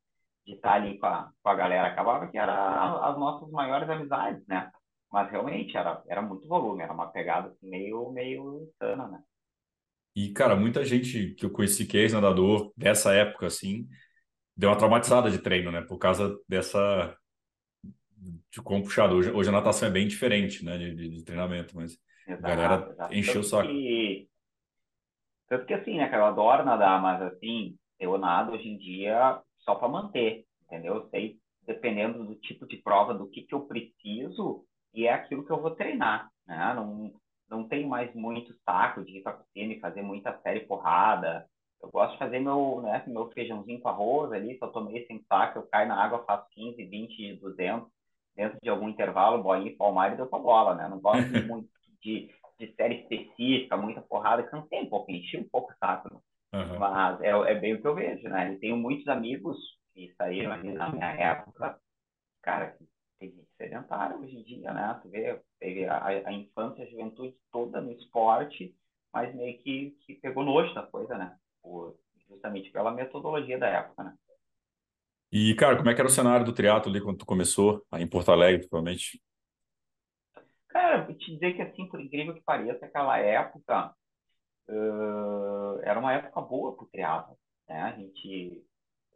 de 0.44 0.54
estar 0.54 0.74
ali 0.74 0.98
com 0.98 1.06
a, 1.06 1.30
com 1.42 1.48
a 1.48 1.54
galera. 1.54 1.88
Acabava 1.88 2.26
que 2.28 2.38
era 2.38 3.08
as 3.08 3.18
nossas 3.18 3.50
maiores 3.50 3.88
amizades, 3.88 4.46
né? 4.46 4.70
Mas 5.16 5.30
realmente 5.30 5.74
era, 5.74 6.02
era 6.08 6.20
muito 6.20 6.46
volume, 6.46 6.82
era 6.82 6.92
uma 6.92 7.06
pegada 7.06 7.48
assim, 7.48 7.70
meio, 7.70 8.10
meio 8.10 8.64
insana, 8.64 9.08
né? 9.08 9.22
E, 10.14 10.30
cara, 10.30 10.54
muita 10.54 10.84
gente 10.84 11.30
que 11.30 11.46
eu 11.46 11.50
conheci 11.50 11.86
que 11.86 11.96
é 11.96 12.02
ex-nadador 12.02 12.70
dessa 12.76 13.14
época, 13.14 13.46
assim, 13.46 13.88
deu 14.54 14.68
uma 14.68 14.76
traumatizada 14.76 15.30
de 15.30 15.38
treino, 15.38 15.72
né? 15.72 15.80
Por 15.80 15.96
causa 15.96 16.38
dessa. 16.46 17.16
de 18.50 18.60
como 18.60 18.82
puxado. 18.82 19.14
Hoje, 19.14 19.30
hoje 19.30 19.48
a 19.48 19.52
natação 19.52 19.88
é 19.88 19.90
bem 19.90 20.06
diferente, 20.06 20.62
né? 20.62 20.76
De, 20.76 20.94
de, 20.94 21.08
de 21.08 21.24
treinamento, 21.24 21.74
mas 21.74 21.98
exato, 22.28 22.46
a 22.46 22.54
galera 22.54 22.90
exato. 22.90 23.14
encheu 23.14 23.32
tanto 23.36 23.46
o 23.46 23.48
saco. 23.48 23.68
Que, 23.68 24.28
tanto 25.48 25.64
que, 25.64 25.72
assim, 25.72 25.96
né, 25.96 26.10
cara, 26.10 26.24
eu 26.24 26.26
adoro 26.26 26.62
nadar, 26.62 27.00
mas, 27.00 27.22
assim, 27.22 27.74
eu 27.98 28.18
nado 28.18 28.52
hoje 28.52 28.68
em 28.68 28.76
dia 28.76 29.40
só 29.60 29.76
para 29.76 29.88
manter, 29.88 30.44
entendeu? 30.66 30.96
Eu 30.96 31.08
sei, 31.08 31.38
dependendo 31.66 32.22
do 32.22 32.34
tipo 32.34 32.66
de 32.66 32.76
prova, 32.76 33.14
do 33.14 33.26
que, 33.30 33.44
que 33.44 33.54
eu 33.54 33.62
preciso, 33.62 34.66
e 34.94 35.06
é 35.06 35.12
aquilo 35.12 35.44
que 35.44 35.50
eu 35.50 35.60
vou 35.60 35.70
treinar, 35.72 36.30
né? 36.46 36.74
Não, 36.74 37.12
não 37.48 37.68
tenho 37.68 37.88
mais 37.88 38.12
muito 38.14 38.54
saco 38.64 39.04
de 39.04 39.18
ir 39.18 39.22
para 39.22 39.32
a 39.32 39.36
piscina 39.36 39.74
e 39.74 39.80
fazer 39.80 40.02
muita 40.02 40.38
série 40.40 40.60
porrada. 40.60 41.46
Eu 41.82 41.90
gosto 41.90 42.12
de 42.12 42.18
fazer 42.18 42.40
meu, 42.40 42.80
né, 42.82 43.02
meu 43.06 43.30
feijãozinho 43.30 43.80
com 43.80 43.88
arroz 43.88 44.32
ali, 44.32 44.56
se 44.56 44.64
eu 44.64 44.72
tomei 44.72 45.06
sem 45.06 45.22
saco, 45.28 45.58
eu 45.58 45.66
caio 45.68 45.88
na 45.88 46.02
água, 46.02 46.24
faço 46.24 46.48
15, 46.50 46.84
20, 46.84 47.36
200, 47.36 47.88
dentro 48.34 48.58
de 48.62 48.68
algum 48.68 48.88
intervalo, 48.88 49.42
boinha, 49.42 49.76
palmar 49.76 50.12
e 50.12 50.16
deu 50.16 50.26
pra 50.26 50.38
bola, 50.38 50.74
né? 50.74 50.88
Não 50.88 50.98
gosto 50.98 51.20
muito 51.46 51.68
de, 52.02 52.30
de 52.58 52.74
série 52.74 53.02
específica, 53.02 53.76
muita 53.76 54.00
porrada, 54.00 54.42
cansei 54.42 54.80
um 54.80 54.88
pouco, 54.88 55.10
enchi 55.10 55.36
um 55.36 55.48
pouco 55.48 55.72
o 55.72 55.76
saco, 55.76 56.12
né? 56.12 56.20
uhum. 56.52 56.78
mas 56.78 57.20
é, 57.20 57.30
é 57.30 57.54
bem 57.54 57.74
o 57.74 57.80
que 57.80 57.86
eu 57.86 57.94
vejo, 57.94 58.28
né? 58.28 58.52
Eu 58.52 58.58
tenho 58.58 58.76
muitos 58.76 59.06
amigos 59.08 59.56
que 59.92 60.12
saíram 60.16 60.52
ali 60.52 60.72
na 60.72 60.90
minha 60.90 61.10
época, 61.12 61.78
cara, 62.42 62.72
que 62.72 62.86
sedentária 63.56 64.16
hoje 64.16 64.36
em 64.36 64.42
dia, 64.42 64.72
né? 64.72 64.98
Tu 65.02 65.08
vê, 65.08 65.40
teve 65.58 65.84
a, 65.86 66.04
a 66.04 66.32
infância, 66.32 66.84
a 66.84 66.88
juventude 66.88 67.36
toda 67.50 67.80
no 67.80 67.92
esporte, 67.92 68.74
mas 69.12 69.34
meio 69.34 69.58
que, 69.58 69.96
que 70.02 70.14
pegou 70.14 70.44
nojo 70.44 70.74
da 70.74 70.82
coisa, 70.82 71.16
né? 71.16 71.36
Por, 71.62 71.98
justamente 72.28 72.70
pela 72.70 72.90
metodologia 72.90 73.58
da 73.58 73.68
época, 73.68 74.04
né? 74.04 74.14
E, 75.32 75.54
cara, 75.54 75.76
como 75.76 75.90
é 75.90 75.94
que 75.94 76.00
era 76.00 76.08
o 76.08 76.12
cenário 76.12 76.46
do 76.46 76.52
triatlo 76.52 76.90
ali 76.90 77.00
quando 77.00 77.18
tu 77.18 77.26
começou, 77.26 77.84
aí 77.90 78.02
em 78.02 78.08
Porto 78.08 78.30
Alegre, 78.30 78.58
principalmente? 78.58 79.20
Cara, 80.68 81.04
vou 81.04 81.14
te 81.14 81.32
dizer 81.32 81.54
que, 81.54 81.62
assim, 81.62 81.88
por 81.88 82.00
incrível 82.00 82.34
que 82.34 82.42
pareça, 82.42 82.86
aquela 82.86 83.18
época 83.18 83.94
uh, 84.68 85.80
era 85.82 85.98
uma 85.98 86.12
época 86.12 86.40
boa 86.40 86.76
pro 86.76 86.86
triatlo, 86.86 87.36
né? 87.68 87.82
A 87.82 87.92
gente... 87.92 88.64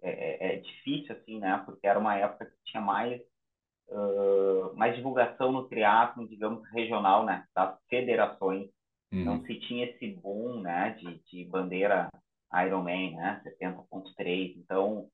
É, 0.03 0.11
é, 0.11 0.55
é 0.55 0.57
difícil, 0.61 1.15
assim, 1.15 1.39
né? 1.39 1.63
Porque 1.67 1.87
era 1.87 1.99
uma 1.99 2.17
época 2.17 2.47
que 2.47 2.57
tinha 2.65 2.81
mais 2.81 3.21
uh, 3.91 4.77
mais 4.77 4.97
divulgação 4.97 5.53
no 5.53 5.69
triatlo, 5.69 6.29
digamos, 6.29 6.63
regional, 6.71 7.25
né, 7.25 7.45
das 7.55 7.79
federações. 7.89 8.69
Uhum. 9.13 9.25
Não 9.25 9.45
se 9.45 9.59
tinha 9.61 9.87
esse 9.87 10.15
boom, 10.15 10.61
né, 10.61 10.97
de, 10.99 11.21
de 11.31 11.45
bandeira 11.51 12.09
Ironman, 12.67 13.17
né, 13.17 13.43
70.3. 13.61 14.55
Então, 14.57 15.09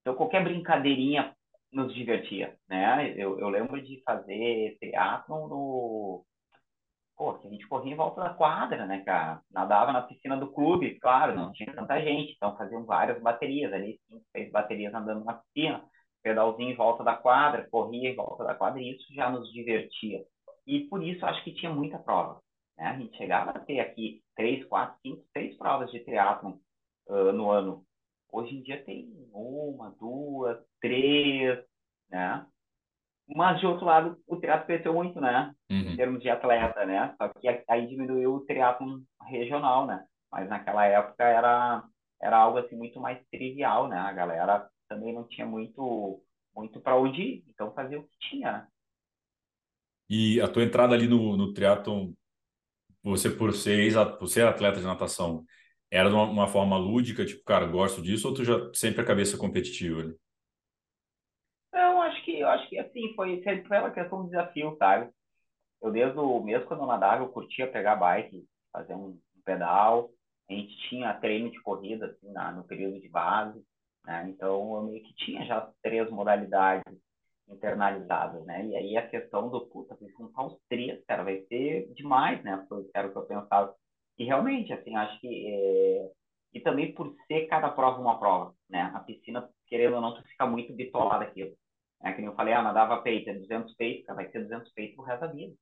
então, 0.00 0.14
qualquer 0.14 0.42
brincadeirinha 0.42 1.34
nos 1.70 1.92
divertia, 1.92 2.56
né? 2.66 3.12
Eu, 3.14 3.38
eu 3.38 3.48
lembro 3.50 3.80
de 3.82 4.02
fazer 4.02 4.78
triatlon 4.80 5.48
no... 5.48 6.24
Pô, 7.14 7.34
que 7.34 7.48
a 7.48 7.50
gente 7.50 7.66
corria 7.66 7.92
em 7.92 7.96
volta 7.96 8.22
da 8.22 8.30
quadra, 8.30 8.86
né, 8.86 9.02
cara? 9.04 9.42
Nadava 9.50 9.92
na 9.92 10.02
piscina 10.02 10.36
do 10.36 10.52
clube, 10.52 10.98
claro, 11.00 11.34
não 11.34 11.52
tinha 11.52 11.74
tanta 11.74 12.00
gente, 12.00 12.32
então 12.32 12.56
faziam 12.56 12.86
várias 12.86 13.20
baterias 13.20 13.72
ali, 13.72 14.00
cinco, 14.08 14.24
seis 14.30 14.50
baterias 14.52 14.94
andando 14.94 15.24
na 15.24 15.34
piscina 15.34 15.84
pedalzinho 16.22 16.70
em 16.70 16.76
volta 16.76 17.04
da 17.04 17.14
quadra, 17.16 17.68
corria 17.70 18.10
em 18.10 18.16
volta 18.16 18.44
da 18.44 18.54
quadra, 18.54 18.80
e 18.80 18.90
isso 18.90 19.14
já 19.14 19.30
nos 19.30 19.50
divertia. 19.52 20.24
E 20.66 20.80
por 20.80 21.02
isso 21.02 21.24
acho 21.24 21.42
que 21.44 21.54
tinha 21.54 21.72
muita 21.72 21.98
prova. 21.98 22.40
Né? 22.76 22.86
A 22.86 22.98
gente 22.98 23.16
chegava 23.16 23.50
a 23.50 23.58
ter 23.58 23.80
aqui 23.80 24.22
três, 24.36 24.64
quatro, 24.66 24.96
cinco, 25.02 25.24
seis 25.32 25.56
provas 25.56 25.90
de 25.90 26.00
triatlon 26.00 26.58
uh, 27.08 27.32
no 27.32 27.50
ano. 27.50 27.84
Hoje 28.30 28.56
em 28.56 28.62
dia 28.62 28.84
tem 28.84 29.10
uma, 29.32 29.90
duas, 29.98 30.58
três, 30.80 31.58
né? 32.10 32.46
Mas, 33.34 33.60
de 33.60 33.66
outro 33.66 33.84
lado, 33.84 34.18
o 34.26 34.36
triatlo 34.36 34.66
cresceu 34.66 34.92
muito, 34.92 35.20
né? 35.20 35.54
Uhum. 35.70 35.92
Em 35.92 35.96
termos 35.96 36.22
de 36.22 36.30
atleta, 36.30 36.84
né? 36.86 37.14
Só 37.18 37.28
que 37.28 37.48
aí 37.68 37.86
diminuiu 37.86 38.34
o 38.34 38.40
triatlo 38.46 39.02
regional, 39.26 39.86
né? 39.86 40.04
Mas 40.30 40.48
naquela 40.48 40.86
época 40.86 41.24
era, 41.24 41.82
era 42.20 42.36
algo 42.36 42.58
assim 42.58 42.76
muito 42.76 43.00
mais 43.00 43.18
trivial, 43.30 43.88
né? 43.88 43.98
A 43.98 44.12
galera 44.12 44.68
também 44.88 45.12
não 45.12 45.26
tinha 45.28 45.46
muito 45.46 46.22
muito 46.54 46.80
para 46.80 46.96
onde 46.96 47.22
ir, 47.22 47.44
então 47.48 47.72
fazia 47.72 48.00
o 48.00 48.02
que 48.02 48.18
tinha? 48.18 48.66
E 50.10 50.40
a 50.40 50.48
tua 50.48 50.64
entrada 50.64 50.94
ali 50.94 51.06
no, 51.06 51.36
no 51.36 51.52
triatlon, 51.52 52.12
você 53.02 53.30
por 53.30 53.52
ser, 53.52 53.78
ex, 53.78 53.94
por 54.18 54.26
ser 54.26 54.46
atleta 54.46 54.80
de 54.80 54.86
natação, 54.86 55.44
era 55.90 56.08
de 56.08 56.14
uma, 56.14 56.24
uma, 56.24 56.48
forma 56.48 56.76
lúdica, 56.76 57.24
tipo, 57.24 57.44
cara, 57.44 57.66
gosto 57.66 58.02
disso, 58.02 58.26
ou 58.28 58.34
tu 58.34 58.44
já 58.44 58.54
sempre 58.74 59.02
a 59.02 59.04
cabeça 59.04 59.38
competitiva 59.38 60.00
ali? 60.00 60.16
Não, 61.72 62.02
acho 62.02 62.24
que, 62.24 62.40
eu 62.40 62.48
acho 62.48 62.68
que 62.68 62.78
assim, 62.78 63.14
foi 63.14 63.42
sempre 63.42 63.78
uma 63.78 63.90
questão 63.90 64.24
de 64.24 64.30
desafio, 64.30 64.76
sabe? 64.78 65.10
Eu 65.80 65.92
desde 65.92 66.18
o 66.18 66.42
mesmo 66.42 66.66
quando 66.66 66.80
eu 66.80 66.86
nadava, 66.86 67.22
eu 67.22 67.28
curtia 67.28 67.70
pegar 67.70 67.96
bike, 67.96 68.44
fazer 68.72 68.94
um, 68.94 69.10
um 69.10 69.42
pedal. 69.44 70.10
A 70.50 70.54
gente 70.54 70.76
tinha 70.88 71.14
treino 71.14 71.50
de 71.50 71.60
corrida 71.60 72.06
assim, 72.06 72.32
na, 72.32 72.50
no 72.50 72.64
período 72.64 73.00
de 73.00 73.08
base. 73.08 73.62
Né? 74.08 74.30
Então, 74.30 74.74
eu 74.74 74.82
meio 74.84 75.02
que 75.04 75.14
tinha 75.16 75.44
já 75.44 75.70
três 75.82 76.10
modalidades 76.10 76.82
internalizadas, 77.46 78.42
né? 78.46 78.66
E 78.66 78.74
aí 78.76 78.96
a 78.96 79.06
questão 79.06 79.50
do, 79.50 79.66
puta, 79.66 79.94
vou 80.00 80.08
juntar 80.10 80.46
os 80.46 80.58
três, 80.68 81.04
cara, 81.06 81.24
vai 81.24 81.42
ser 81.42 81.92
demais, 81.92 82.42
né? 82.42 82.66
Era 82.94 83.08
o 83.08 83.12
que 83.12 83.18
eu 83.18 83.26
pensava. 83.26 83.74
E 84.18 84.24
realmente, 84.24 84.72
assim, 84.72 84.96
acho 84.96 85.20
que... 85.20 85.28
É... 85.52 86.10
E 86.54 86.60
também 86.60 86.94
por 86.94 87.14
ser 87.26 87.46
cada 87.48 87.68
prova 87.68 88.00
uma 88.00 88.18
prova, 88.18 88.54
né? 88.70 88.90
A 88.94 89.00
piscina, 89.00 89.46
querendo 89.66 89.96
ou 89.96 90.00
não, 90.00 90.14
tu 90.14 90.22
fica 90.22 90.46
muito 90.46 90.72
bitolado 90.72 91.24
aquilo. 91.24 91.54
É 92.02 92.12
que 92.12 92.18
nem 92.22 92.30
eu 92.30 92.34
falei, 92.34 92.54
ah, 92.54 92.62
nadava 92.62 93.02
peito, 93.02 93.28
é 93.28 93.34
200 93.34 93.74
peitos, 93.74 94.06
vai 94.14 94.30
ser 94.30 94.40
200 94.44 94.72
peitos 94.72 94.96
pro 94.96 95.04
resto 95.04 95.20
da 95.20 95.26
vida. 95.26 95.54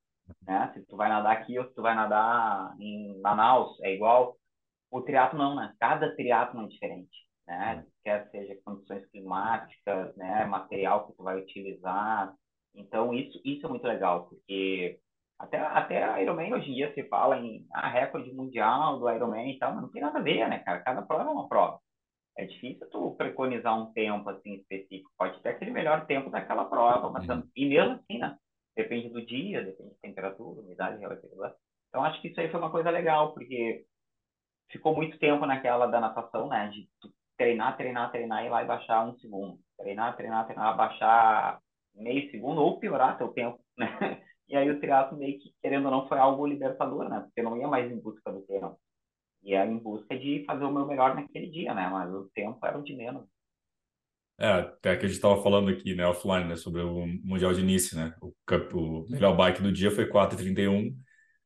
né? 0.42 0.70
Se 0.74 0.86
tu 0.86 0.96
vai 0.96 1.08
nadar 1.08 1.32
aqui 1.32 1.58
ou 1.58 1.66
se 1.66 1.74
tu 1.74 1.82
vai 1.82 1.96
nadar 1.96 2.76
em 2.78 3.20
Manaus, 3.20 3.76
é 3.82 3.92
igual. 3.92 4.36
O 4.90 5.02
triatlo 5.02 5.38
não, 5.38 5.56
né? 5.56 5.74
Cada 5.80 6.14
triatlo 6.14 6.62
é 6.62 6.68
diferente, 6.68 7.25
né? 7.46 7.84
Quer 8.04 8.28
seja 8.30 8.58
condições 8.64 9.06
climáticas, 9.10 10.14
né? 10.16 10.44
Material 10.46 11.06
que 11.06 11.16
tu 11.16 11.22
vai 11.22 11.40
utilizar. 11.40 12.34
Então, 12.74 13.14
isso, 13.14 13.40
isso 13.44 13.66
é 13.66 13.68
muito 13.68 13.86
legal, 13.86 14.26
porque 14.28 14.98
até, 15.38 15.58
até 15.58 16.02
a 16.02 16.22
Ironman 16.22 16.54
hoje 16.54 16.70
em 16.70 16.74
dia 16.74 16.92
se 16.94 17.02
fala 17.04 17.38
em 17.38 17.66
ah, 17.72 17.88
recorde 17.88 18.32
mundial 18.32 18.98
do 18.98 19.10
Ironman 19.10 19.50
e 19.50 19.58
tal, 19.58 19.72
mas 19.72 19.82
não 19.82 19.90
tem 19.90 20.02
nada 20.02 20.18
a 20.18 20.22
ver, 20.22 20.48
né, 20.48 20.58
cara? 20.60 20.80
Cada 20.80 21.02
prova 21.02 21.24
é 21.24 21.32
uma 21.32 21.48
prova. 21.48 21.78
É 22.38 22.44
difícil 22.44 22.88
tu 22.90 23.14
preconizar 23.16 23.78
um 23.78 23.92
tempo 23.92 24.28
assim 24.28 24.54
específico. 24.54 25.10
Pode 25.16 25.40
ter 25.42 25.50
aquele 25.50 25.70
melhor 25.70 26.06
tempo 26.06 26.30
daquela 26.30 26.64
prova, 26.66 27.10
mas 27.10 27.26
uhum. 27.28 27.42
e 27.54 27.66
mesmo 27.66 27.94
assim, 27.94 28.18
né? 28.18 28.36
Depende 28.76 29.08
do 29.08 29.24
dia, 29.24 29.64
depende 29.64 29.90
da 29.90 29.96
temperatura, 30.02 30.60
umidade 30.60 30.98
relativa. 30.98 31.56
Então 31.88 32.04
acho 32.04 32.20
que 32.20 32.28
isso 32.28 32.40
aí 32.40 32.50
foi 32.50 32.60
uma 32.60 32.70
coisa 32.70 32.90
legal, 32.90 33.32
porque 33.32 33.86
ficou 34.70 34.94
muito 34.94 35.18
tempo 35.18 35.46
naquela 35.46 35.86
da 35.86 36.00
natação, 36.00 36.48
né? 36.48 36.68
De 36.68 36.88
treinar, 37.36 37.76
treinar, 37.76 38.10
treinar 38.10 38.44
e 38.44 38.48
lá 38.48 38.62
e 38.62 38.66
baixar 38.66 39.06
um 39.06 39.16
segundo. 39.18 39.58
Treinar, 39.78 40.16
treinar, 40.16 40.46
treinar, 40.46 40.76
baixar 40.76 41.60
meio 41.94 42.30
segundo 42.30 42.60
ou 42.60 42.78
piorar 42.78 43.16
teu 43.18 43.28
tempo, 43.28 43.58
né? 43.76 44.22
E 44.48 44.56
aí 44.56 44.70
o 44.70 44.78
triatlo 44.78 45.18
meio 45.18 45.38
que, 45.38 45.52
querendo 45.60 45.86
ou 45.86 45.90
não, 45.90 46.08
foi 46.08 46.18
algo 46.18 46.46
libertador, 46.46 47.08
né? 47.08 47.20
Porque 47.20 47.40
eu 47.40 47.44
não 47.44 47.56
ia 47.56 47.66
mais 47.66 47.90
em 47.90 47.98
busca 47.98 48.30
do 48.30 48.42
tempo. 48.42 48.78
Ia 49.42 49.66
em 49.66 49.78
busca 49.78 50.16
de 50.16 50.44
fazer 50.44 50.64
o 50.64 50.72
meu 50.72 50.86
melhor 50.86 51.14
naquele 51.14 51.48
dia, 51.48 51.74
né? 51.74 51.88
Mas 51.88 52.12
o 52.12 52.30
tempo 52.34 52.64
era 52.64 52.78
o 52.78 52.82
de 52.82 52.94
menos. 52.94 53.26
É, 54.38 54.52
até 54.52 54.96
que 54.96 55.06
a 55.06 55.08
gente 55.08 55.16
estava 55.16 55.42
falando 55.42 55.70
aqui, 55.70 55.94
né, 55.94 56.06
offline, 56.06 56.44
né, 56.44 56.56
sobre 56.56 56.82
o 56.82 57.06
Mundial 57.24 57.54
de 57.54 57.62
Nice, 57.62 57.96
né? 57.96 58.14
O, 58.20 58.34
o 58.74 59.06
melhor 59.08 59.34
bike 59.34 59.62
do 59.62 59.72
dia 59.72 59.90
foi 59.90 60.06
4,31, 60.08 60.94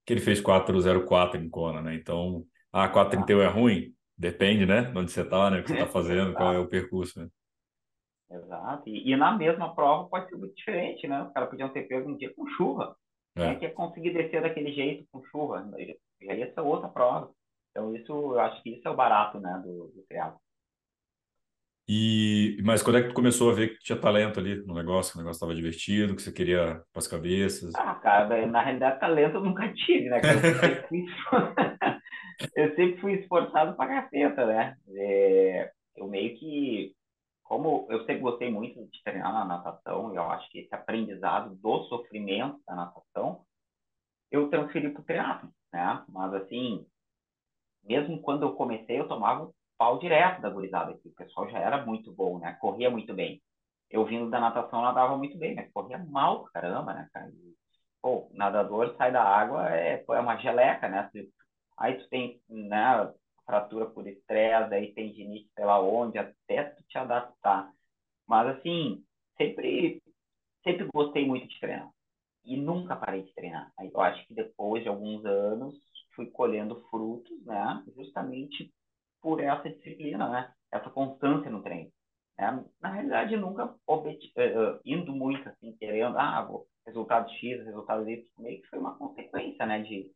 que 0.04 0.12
ele 0.12 0.20
fez 0.20 0.40
4,04 0.42 1.37
em 1.37 1.49
Kona, 1.49 1.80
né? 1.80 1.94
Então, 1.94 2.44
ah, 2.73 2.88
4,31 2.88 3.42
é 3.42 3.47
ruim? 3.47 3.94
Depende, 4.20 4.66
né? 4.66 4.92
Onde 4.94 5.10
você 5.10 5.22
está, 5.22 5.50
né? 5.50 5.60
O 5.60 5.62
que 5.62 5.68
você 5.68 5.74
está 5.76 5.86
fazendo, 5.86 6.34
qual 6.34 6.52
é 6.52 6.58
o 6.58 6.68
percurso, 6.68 7.18
né? 7.18 7.28
Exato. 8.30 8.86
E, 8.86 9.10
e, 9.10 9.16
na 9.16 9.32
mesma 9.32 9.74
prova 9.74 10.10
pode 10.10 10.28
ser 10.28 10.36
muito 10.36 10.54
diferente, 10.54 11.08
né? 11.08 11.22
Os 11.22 11.32
caras 11.32 11.48
podiam 11.48 11.70
ter 11.70 11.88
pego 11.88 12.10
um 12.10 12.16
dia 12.18 12.30
com 12.34 12.46
chuva. 12.48 12.94
É. 13.34 13.40
Quem 13.40 13.50
é 13.50 13.54
que 13.54 13.64
ia 13.64 13.72
conseguir 13.72 14.10
descer 14.10 14.42
daquele 14.42 14.72
jeito 14.72 15.06
com 15.10 15.24
chuva? 15.24 15.66
Já 16.20 16.34
ia 16.34 16.52
ser 16.52 16.60
outra 16.60 16.86
prova. 16.90 17.30
Então, 17.70 17.96
isso, 17.96 18.12
eu 18.12 18.40
acho 18.40 18.62
que 18.62 18.74
isso 18.74 18.86
é 18.86 18.90
o 18.90 18.96
barato, 18.96 19.40
né, 19.40 19.58
do, 19.64 19.88
do 19.88 20.04
triatlo. 20.06 20.38
E, 21.88 22.60
mas 22.62 22.82
quando 22.82 22.98
é 22.98 23.02
que 23.02 23.08
tu 23.08 23.14
começou 23.14 23.50
a 23.50 23.54
ver 23.54 23.68
que 23.68 23.78
tinha 23.78 23.98
talento 23.98 24.38
ali 24.38 24.56
no 24.66 24.74
negócio, 24.74 25.12
que 25.12 25.18
o 25.18 25.22
negócio 25.22 25.38
estava 25.38 25.54
divertido, 25.54 26.14
que 26.14 26.20
você 26.20 26.30
queria 26.30 26.82
para 26.92 26.98
as 26.98 27.08
cabeças? 27.08 27.74
Ah, 27.74 27.94
cara, 27.94 28.46
na 28.46 28.62
realidade, 28.62 29.00
talento 29.00 29.36
eu 29.36 29.40
nunca 29.40 29.72
tive, 29.72 30.10
né? 30.10 30.20
fui, 30.88 31.06
eu 32.54 32.75
sempre 32.75 33.00
fui 33.00 33.14
esforçado 33.14 33.76
para 33.76 34.02
caceta, 34.02 34.47
né? 34.47 34.76
É, 34.94 35.73
eu 35.97 36.06
meio 36.09 36.37
que 36.38 36.94
como 37.50 37.88
eu 37.90 37.99
sempre 38.06 38.20
gostei 38.20 38.49
muito 38.49 38.87
de 38.87 39.02
treinar 39.02 39.32
na 39.32 39.44
natação, 39.44 40.14
eu 40.14 40.23
acho 40.30 40.49
que 40.50 40.61
esse 40.61 40.73
aprendizado 40.73 41.52
do 41.56 41.82
sofrimento 41.88 42.61
da 42.64 42.76
natação, 42.76 43.44
eu 44.30 44.49
transferi 44.49 44.90
para 44.90 45.02
o 45.02 45.04
triatlo, 45.04 45.50
né? 45.73 46.04
Mas 46.09 46.32
assim, 46.35 46.87
mesmo 47.82 48.23
quando 48.23 48.42
eu 48.44 48.54
comecei, 48.54 49.00
eu 49.00 49.09
tomava 49.09 49.50
pau 49.76 49.99
direto 49.99 50.40
da 50.40 50.49
gurizada 50.49 50.92
aqui. 50.92 51.09
O 51.09 51.14
pessoal 51.14 51.50
já 51.50 51.59
era 51.59 51.85
muito 51.85 52.12
bom, 52.12 52.38
né? 52.38 52.52
Corria 52.61 52.88
muito 52.88 53.12
bem. 53.14 53.42
Eu 53.90 54.04
vindo 54.04 54.30
da 54.30 54.38
natação, 54.38 54.82
nadava 54.82 55.16
muito 55.16 55.37
bem, 55.37 55.56
mas 55.56 55.73
corria 55.73 55.99
mal, 55.99 56.44
caramba, 56.54 56.94
né, 56.94 57.09
cara? 57.12 57.32
Pô, 58.00 58.30
nadador 58.32 58.94
sai 58.97 59.11
da 59.11 59.25
água, 59.25 59.68
é, 59.75 60.04
é 60.09 60.20
uma 60.20 60.37
geleca, 60.37 60.88
né? 60.88 61.11
Aí 61.80 61.94
tu 61.99 62.08
tem, 62.10 62.40
né, 62.49 63.12
fratura 63.46 63.87
por 63.87 64.06
estresse, 64.06 64.75
aí 64.75 64.92
tendinite 64.92 65.50
sei 65.54 65.64
lá 65.64 65.80
onde, 65.80 66.18
até 66.18 66.64
tu 66.64 66.82
te 66.84 66.99
adaptar. 66.99 67.72
Mas, 68.28 68.58
assim, 68.58 69.04
sempre, 69.37 70.02
sempre 70.62 70.87
gostei 70.92 71.26
muito 71.26 71.49
de 71.49 71.58
treinar. 71.58 71.90
E 72.44 72.56
nunca 72.56 72.94
parei 72.94 73.22
de 73.22 73.34
treinar. 73.34 73.72
Aí 73.78 73.90
eu 73.92 74.00
acho 74.00 74.26
que 74.26 74.34
depois 74.34 74.82
de 74.82 74.88
alguns 74.88 75.25
anos, 75.25 75.75
fui 76.14 76.26
colhendo 76.26 76.80
frutos, 76.90 77.44
né? 77.44 77.82
Justamente 77.96 78.72
por 79.20 79.40
essa 79.40 79.68
disciplina, 79.68 80.28
né? 80.28 80.52
Essa 80.70 80.90
constância 80.90 81.50
no 81.50 81.62
treino. 81.62 81.90
Né? 82.38 82.64
Na 82.80 82.90
realidade, 82.90 83.37
nunca 83.37 83.66
uh, 83.66 84.80
indo 84.84 85.12
muito, 85.12 85.49
assim, 85.49 85.72
querendo, 85.76 86.18
ah, 86.18 86.42
vou, 86.42 86.66
resultado 86.87 87.30
X, 87.32 87.64
resultado 87.64 88.08
Y, 88.08 88.25
meio 88.38 88.62
que 88.62 88.68
foi 88.68 88.78
uma 88.78 88.96
consequência, 88.96 89.66
né? 89.66 89.80
De, 89.82 90.10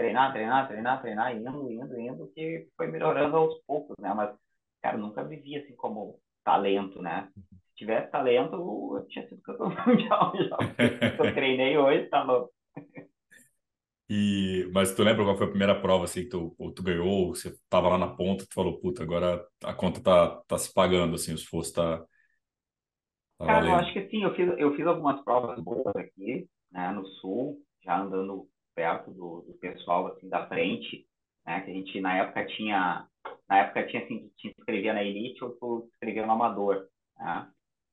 treinar, 0.00 0.32
treinar, 0.32 0.66
treinar, 0.68 1.00
treinar, 1.02 1.36
indo, 1.36 1.70
indo, 1.70 2.00
indo, 2.00 2.32
que 2.34 2.68
foi 2.76 2.86
melhorando 2.86 3.36
aos 3.36 3.62
poucos, 3.66 3.94
né? 4.00 4.12
Mas, 4.14 4.34
cara, 4.82 4.96
nunca 4.96 5.22
vivi 5.24 5.56
assim 5.58 5.76
como 5.76 6.18
talento, 6.42 7.02
né? 7.02 7.28
Se 7.70 7.76
tivesse 7.76 8.10
talento, 8.10 8.54
eu 8.96 9.06
tinha 9.08 9.28
sido 9.28 9.42
campeão 9.42 9.68
mundial 9.86 10.32
já. 10.48 10.64
eu 11.18 11.32
treinei 11.34 11.76
hoje, 11.76 12.06
tá 12.08 12.22
louco. 12.22 12.50
E, 14.08 14.68
mas 14.72 14.92
tu 14.94 15.04
lembra 15.04 15.24
qual 15.24 15.36
foi 15.36 15.46
a 15.46 15.50
primeira 15.50 15.80
prova 15.80 16.04
assim 16.04 16.22
que 16.24 16.30
tu, 16.30 16.54
ou 16.58 16.72
tu 16.72 16.82
ganhou, 16.82 17.06
ou 17.28 17.34
você 17.34 17.56
tava 17.68 17.88
lá 17.88 17.96
na 17.98 18.08
ponta, 18.08 18.44
tu 18.46 18.52
falou, 18.54 18.80
puta, 18.80 19.02
agora 19.04 19.46
a 19.64 19.72
conta 19.72 20.00
tá, 20.02 20.42
tá 20.48 20.58
se 20.58 20.72
pagando, 20.74 21.14
assim, 21.14 21.30
o 21.32 21.36
esforço 21.36 21.72
tá, 21.74 22.04
tá 23.38 23.46
Cara, 23.46 23.48
valendo. 23.48 23.68
eu 23.68 23.74
acho 23.76 23.92
que 23.92 24.08
sim, 24.08 24.22
eu 24.22 24.34
fiz, 24.34 24.48
eu 24.58 24.74
fiz 24.76 24.86
algumas 24.86 25.22
provas 25.24 25.60
boas 25.62 25.94
aqui, 25.96 26.48
né, 26.70 26.90
no 26.92 27.04
sul, 27.06 27.58
já 27.82 28.00
andando 28.00 28.46
perto 28.74 29.10
do, 29.10 29.42
do 29.42 29.54
pessoal 29.54 30.06
assim 30.08 30.28
da 30.28 30.46
frente, 30.46 31.06
né? 31.46 31.60
Que 31.60 31.70
a 31.70 31.74
gente 31.74 32.00
na 32.00 32.16
época 32.18 32.46
tinha, 32.46 33.06
na 33.48 33.58
época 33.58 33.86
tinha 33.86 34.02
assim, 34.04 34.30
tinha 34.36 34.52
escrevia 34.58 34.92
na 34.92 35.02
elite 35.02 35.42
ou 35.44 35.50
tu 35.52 35.88
escrevia 35.92 36.26
no 36.26 36.32
amador, 36.32 36.86
né? 37.18 37.48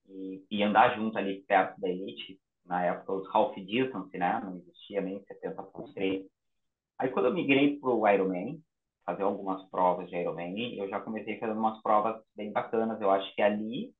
E, 0.09 0.43
e 0.49 0.63
andar 0.63 0.95
junto 0.95 1.17
ali 1.17 1.41
perto 1.41 1.79
da 1.81 1.89
elite, 1.89 2.39
na 2.65 2.85
época 2.85 3.13
os 3.13 3.35
half 3.35 3.55
distance, 3.55 4.17
né? 4.17 4.41
Não 4.43 4.57
existia 4.57 5.01
nem 5.01 5.19
70.3. 5.25 6.25
Aí 6.99 7.09
quando 7.09 7.25
eu 7.25 7.33
migrei 7.33 7.77
para 7.77 7.89
o 7.89 8.07
Ironman, 8.07 8.59
fazer 9.05 9.23
algumas 9.23 9.63
provas 9.69 10.09
de 10.09 10.15
Ironman, 10.15 10.77
eu 10.77 10.89
já 10.89 10.99
comecei 10.99 11.37
fazendo 11.39 11.59
umas 11.59 11.81
provas 11.81 12.21
bem 12.35 12.51
bacanas. 12.51 12.99
Eu 12.99 13.11
acho 13.11 13.33
que 13.35 13.41
é 13.41 13.45
ali 13.45 13.93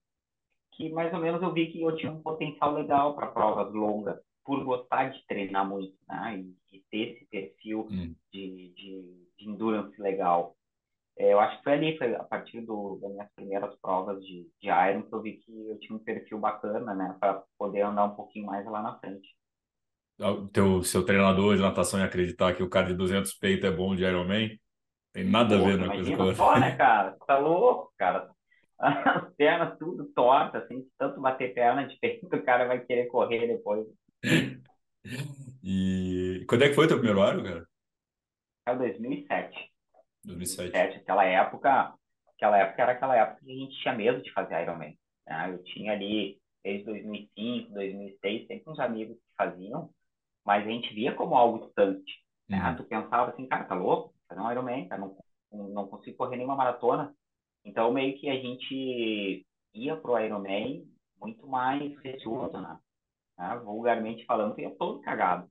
que 0.74 0.90
mais 0.90 1.12
ou 1.14 1.20
menos 1.20 1.42
eu 1.42 1.52
vi 1.52 1.72
que 1.72 1.82
eu 1.82 1.96
tinha 1.96 2.12
um 2.12 2.22
potencial 2.22 2.74
legal 2.74 3.16
para 3.16 3.28
provas 3.28 3.74
longas 3.74 4.20
por 4.48 4.64
gostar 4.64 5.10
de 5.10 5.28
treinar 5.28 5.68
muito, 5.68 5.94
né? 6.08 6.42
E, 6.72 6.80
ter 6.90 7.16
esse 7.16 7.26
perfil 7.26 7.86
hum. 7.92 8.16
de, 8.32 8.74
de, 8.74 9.28
de, 9.38 9.50
endurance 9.50 10.02
legal. 10.02 10.56
É, 11.18 11.34
eu 11.34 11.40
acho 11.40 11.58
que 11.58 11.64
foi 11.66 11.74
ali, 11.74 11.98
foi 11.98 12.16
a 12.16 12.24
partir 12.24 12.62
do, 12.62 12.98
das 13.02 13.12
minhas 13.12 13.30
primeiras 13.36 13.76
provas 13.82 14.24
de, 14.24 14.48
de 14.62 14.70
Iron 14.70 15.02
que 15.02 15.14
eu 15.14 15.22
vi 15.22 15.34
que 15.34 15.52
eu 15.68 15.78
tinha 15.80 15.98
um 15.98 16.04
perfil 16.04 16.40
bacana, 16.40 16.94
né? 16.94 17.18
Para 17.20 17.44
poder 17.58 17.82
andar 17.82 18.06
um 18.06 18.16
pouquinho 18.16 18.46
mais 18.46 18.66
lá 18.66 18.82
na 18.82 18.98
frente. 19.00 19.28
O 20.18 20.48
teu, 20.48 20.82
seu 20.82 21.04
treinador 21.04 21.58
de 21.58 21.62
natação 21.62 22.00
ia 22.00 22.06
acreditar 22.06 22.56
que 22.56 22.64
o 22.64 22.70
cara 22.70 22.88
de 22.88 22.94
200 22.94 23.34
peito 23.34 23.66
é 23.66 23.72
bom 23.72 23.96
de 23.96 24.06
Ironman? 24.06 24.58
Tem 25.12 25.26
nada 25.26 25.58
Pô, 25.58 25.66
a 25.66 25.68
ver 25.68 25.78
na 25.78 25.90
coisa 25.90 26.16
com 26.16 26.36
só, 26.36 26.58
né, 26.58 26.74
cara? 26.78 27.18
Tá 27.28 27.38
louco, 27.38 27.92
cara. 27.98 28.30
As 28.80 29.36
pernas 29.36 29.78
tudo 29.78 30.06
tortas, 30.14 30.64
assim, 30.64 30.88
tanto 30.98 31.20
bater 31.20 31.54
perna 31.54 31.86
de 31.86 32.00
peito, 32.00 32.34
o 32.34 32.44
cara 32.44 32.66
vai 32.66 32.80
querer 32.80 33.08
correr 33.08 33.46
depois. 33.46 33.86
E 35.64 36.46
quando 36.48 36.64
é 36.64 36.70
que 36.70 36.76
foi 36.76 36.86
o 36.86 36.88
teu 36.88 36.98
primeiro 36.98 37.22
ano, 37.22 37.44
cara? 37.44 37.68
É 38.68 38.76
2007. 38.76 39.72
2007. 40.26 40.72
2007. 40.72 40.98
Aquela 40.98 41.26
época, 41.26 41.94
aquela 42.36 42.58
época 42.58 42.82
era 42.82 42.92
aquela 42.94 43.16
época 43.16 43.42
que 43.44 43.52
a 43.52 43.56
gente 43.56 43.82
tinha 43.82 43.94
medo 43.94 44.22
de 44.22 44.32
fazer 44.32 44.62
Ironman. 44.62 44.98
Né? 45.26 45.54
Eu 45.54 45.64
tinha 45.64 45.94
ali, 45.94 46.40
desde 46.64 46.86
2005, 46.86 47.74
2006, 47.74 48.48
sempre 48.48 48.72
uns 48.72 48.80
amigos 48.80 49.18
que 49.18 49.36
faziam, 49.38 49.90
mas 50.46 50.66
a 50.66 50.70
gente 50.70 50.94
via 50.94 51.14
como 51.14 51.36
algo 51.36 51.66
distante. 51.66 52.12
Né? 52.48 52.62
Uhum. 52.62 52.76
Tu 52.78 52.84
pensava 52.86 53.32
assim, 53.32 53.48
cara, 53.48 53.66
tá 53.66 53.76
louco? 53.76 54.14
Fazer 54.28 54.42
um 54.42 54.52
Ironman, 54.52 54.88
cara, 54.88 55.02
não, 55.02 55.18
não 55.52 55.88
consigo 55.88 56.18
correr 56.18 56.38
nenhuma 56.38 56.56
maratona. 56.56 57.14
Então, 57.64 57.92
meio 57.92 58.18
que 58.18 58.30
a 58.30 58.36
gente 58.36 59.46
ia 59.74 59.98
pro 59.98 60.18
Ironman 60.20 60.86
muito 61.20 61.48
mais 61.48 61.98
receoso, 62.00 62.58
né? 62.60 62.78
Né? 63.38 63.62
vulgarmente 63.64 64.26
falando, 64.26 64.60
ia 64.60 64.70
todo 64.76 65.02
cagado. 65.02 65.50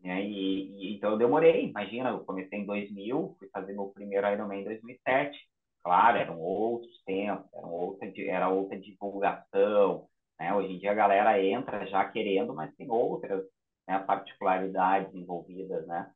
Né? 0.00 0.22
E, 0.22 0.92
e, 0.92 0.96
então 0.96 1.12
eu 1.12 1.18
demorei, 1.18 1.66
imagina, 1.66 2.10
eu 2.10 2.24
comecei 2.24 2.60
em 2.60 2.66
2000, 2.66 3.36
fui 3.38 3.48
fazer 3.48 3.72
meu 3.72 3.88
primeiro 3.88 4.26
Ironman 4.28 4.60
em 4.60 4.64
2007. 4.64 5.38
Claro, 5.82 6.18
eram 6.18 6.40
outros 6.40 7.02
tempos, 7.04 7.52
era 7.52 7.66
outra, 7.66 8.12
era 8.26 8.48
outra 8.48 8.78
divulgação. 8.78 10.08
Né? 10.38 10.54
Hoje 10.54 10.74
em 10.74 10.78
dia 10.78 10.92
a 10.92 10.94
galera 10.94 11.42
entra 11.42 11.86
já 11.86 12.04
querendo, 12.10 12.54
mas 12.54 12.74
tem 12.76 12.90
outras 12.90 13.44
né, 13.86 13.98
particularidades 14.00 15.14
envolvidas, 15.14 15.86
né? 15.86 16.10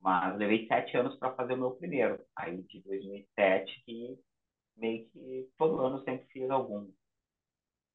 Mas 0.00 0.36
levei 0.36 0.66
sete 0.66 0.96
anos 0.96 1.16
para 1.16 1.34
fazer 1.34 1.54
o 1.54 1.58
meu 1.58 1.70
primeiro. 1.72 2.18
Aí 2.36 2.62
de 2.62 2.80
2007 2.82 3.82
que 3.84 4.18
meio 4.76 5.08
que 5.10 5.48
todo 5.56 5.80
ano 5.80 6.02
sempre 6.04 6.26
fiz 6.28 6.50
algum. 6.50 6.90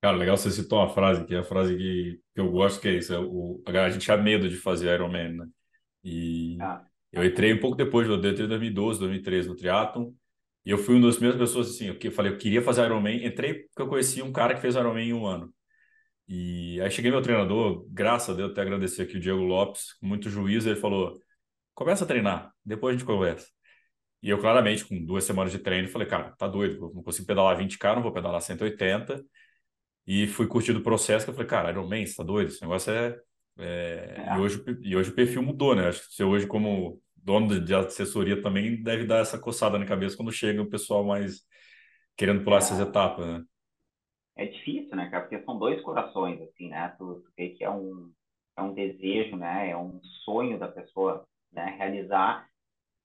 Cara, 0.01 0.15
legal 0.15 0.37
você 0.37 0.51
citou 0.51 0.79
uma 0.79 0.89
frase 0.89 1.25
que 1.25 1.33
é 1.33 1.39
a 1.39 1.43
frase 1.43 1.75
que, 1.75 2.19
que 2.33 2.39
eu 2.39 2.51
gosto, 2.51 2.79
que 2.79 2.87
é 2.87 2.93
isso. 2.97 3.13
É 3.13 3.19
o, 3.19 3.61
a 3.65 3.89
gente 3.89 4.03
tinha 4.03 4.17
medo 4.17 4.47
de 4.47 4.55
fazer 4.55 4.93
Ironman, 4.93 5.33
né? 5.37 5.45
E 6.03 6.57
Ah, 6.61 6.85
eu 7.11 7.25
entrei 7.25 7.53
um 7.53 7.59
pouco 7.59 7.75
depois, 7.75 8.07
eu 8.07 8.15
entrei 8.15 8.45
em 8.45 8.49
2012, 8.49 8.99
2013 8.99 9.47
no 9.47 9.55
triatlon, 9.55 10.11
e 10.65 10.69
eu 10.71 10.77
fui 10.77 10.95
uma 10.95 11.07
das 11.07 11.15
primeiras 11.15 11.39
pessoas 11.39 11.69
assim, 11.69 11.95
eu 12.01 12.11
falei, 12.11 12.31
eu 12.33 12.37
queria 12.37 12.61
fazer 12.61 12.85
Ironman, 12.85 13.25
entrei 13.25 13.53
porque 13.65 13.81
eu 13.81 13.87
conheci 13.87 14.21
um 14.21 14.31
cara 14.31 14.53
que 14.53 14.61
fez 14.61 14.75
Ironman 14.75 15.09
em 15.09 15.13
um 15.13 15.25
ano. 15.25 15.53
E 16.27 16.79
aí 16.81 16.91
cheguei 16.91 17.09
meu 17.11 17.21
treinador, 17.21 17.85
graças 17.89 18.29
a 18.29 18.33
Deus, 18.37 18.51
até 18.51 18.61
agradecer 18.61 19.03
aqui 19.03 19.17
o 19.17 19.19
Diego 19.19 19.39
Lopes, 19.43 19.93
com 19.93 20.07
muito 20.07 20.29
juízo, 20.29 20.69
ele 20.69 20.79
falou, 20.79 21.17
começa 21.73 22.03
a 22.05 22.07
treinar, 22.07 22.51
depois 22.65 22.95
a 22.95 22.97
gente 22.99 23.07
conversa. 23.07 23.47
E 24.21 24.29
eu, 24.29 24.39
claramente, 24.39 24.85
com 24.85 25.03
duas 25.05 25.23
semanas 25.23 25.51
de 25.51 25.59
treino, 25.59 25.87
falei, 25.89 26.07
cara, 26.07 26.31
tá 26.37 26.47
doido, 26.47 26.91
não 26.93 27.03
consigo 27.03 27.27
pedalar 27.27 27.57
20K, 27.57 27.95
não 27.95 28.03
vou 28.03 28.11
pedalar 28.11 28.41
180. 28.41 29.23
E 30.07 30.25
fui 30.25 30.47
curtindo 30.47 30.79
o 30.79 30.83
processo, 30.83 31.25
que 31.25 31.31
eu 31.31 31.35
falei, 31.35 31.49
cara, 31.49 31.69
Iron 31.69 31.87
Man, 31.87 32.05
você 32.05 32.15
tá 32.15 32.23
doido? 32.23 32.47
Esse 32.47 32.61
negócio 32.61 32.91
é... 32.93 33.19
é... 33.59 34.15
E, 34.17 34.21
é, 34.21 34.37
hoje, 34.37 34.63
e 34.81 34.95
hoje 34.95 35.11
o 35.11 35.15
perfil 35.15 35.43
mudou, 35.43 35.75
né? 35.75 35.89
Acho 35.89 36.07
que 36.07 36.15
você 36.15 36.23
hoje, 36.23 36.47
como 36.47 37.01
dono 37.15 37.59
de 37.59 37.75
assessoria, 37.75 38.41
também 38.41 38.81
deve 38.81 39.05
dar 39.05 39.19
essa 39.19 39.37
coçada 39.37 39.77
na 39.77 39.85
cabeça 39.85 40.15
quando 40.15 40.31
chega 40.31 40.61
o 40.61 40.69
pessoal 40.69 41.03
mais 41.03 41.41
querendo 42.15 42.43
pular 42.43 42.57
essas 42.57 42.79
é, 42.79 42.83
etapas, 42.83 43.27
né? 43.27 43.43
é 44.37 44.45
difícil, 44.45 44.95
né, 44.95 45.09
cara? 45.09 45.23
Porque 45.23 45.43
são 45.43 45.57
dois 45.57 45.81
corações, 45.81 46.39
assim, 46.41 46.69
né? 46.69 46.89
Tu, 46.97 47.21
tu 47.21 47.31
vê 47.35 47.49
que 47.49 47.63
é 47.63 47.69
um, 47.69 48.11
é 48.55 48.61
um 48.61 48.73
desejo, 48.73 49.35
né? 49.35 49.71
É 49.71 49.77
um 49.77 49.99
sonho 50.23 50.59
da 50.59 50.67
pessoa, 50.67 51.27
né? 51.51 51.75
Realizar 51.77 52.47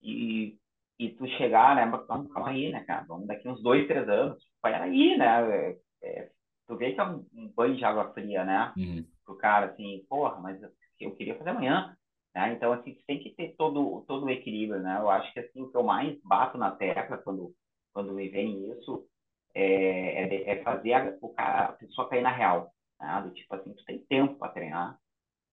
e, 0.02 0.58
e 0.98 1.10
tu 1.10 1.26
chegar, 1.38 1.74
né? 1.74 1.86
Mas, 1.86 2.06
Calma, 2.06 2.50
aí, 2.50 2.70
né, 2.70 2.84
cara? 2.84 3.04
Vamos 3.08 3.26
daqui 3.26 3.48
uns 3.48 3.62
dois, 3.62 3.86
três 3.86 4.06
anos. 4.08 4.42
Vai 4.62 4.74
aí, 4.74 5.16
né? 5.16 5.76
É, 6.02 6.30
que 6.76 6.84
é 6.84 7.04
um, 7.04 7.26
um 7.34 7.48
banho 7.48 7.76
de 7.76 7.84
água 7.84 8.12
fria, 8.12 8.44
né? 8.44 8.72
Uhum. 8.76 9.04
Pro 9.24 9.36
cara, 9.36 9.66
assim, 9.66 10.04
porra, 10.08 10.40
mas 10.40 10.60
eu 11.00 11.14
queria 11.14 11.36
fazer 11.36 11.50
amanhã, 11.50 11.96
né? 12.34 12.52
Então, 12.52 12.72
assim, 12.72 12.96
tem 13.06 13.20
que 13.20 13.30
ter 13.30 13.54
todo, 13.56 14.04
todo 14.06 14.26
o 14.26 14.30
equilíbrio, 14.30 14.80
né? 14.80 14.98
Eu 15.00 15.10
acho 15.10 15.32
que, 15.32 15.40
assim, 15.40 15.62
o 15.62 15.70
que 15.70 15.76
eu 15.76 15.82
mais 15.82 16.18
bato 16.22 16.58
na 16.58 16.70
tecla 16.70 17.18
quando, 17.18 17.54
quando 17.92 18.12
me 18.12 18.28
vem 18.28 18.70
isso 18.70 19.06
é, 19.54 20.24
é, 20.24 20.50
é 20.50 20.62
fazer 20.62 20.94
a, 20.94 21.16
o 21.20 21.28
cara, 21.30 21.66
a 21.66 21.72
pessoa 21.72 22.08
cair 22.08 22.22
na 22.22 22.32
real, 22.32 22.72
né? 23.00 23.22
Do 23.22 23.34
tipo 23.34 23.54
assim, 23.54 23.72
tu 23.74 23.84
tem 23.84 23.98
tempo 24.06 24.34
para 24.36 24.52
treinar, 24.52 24.98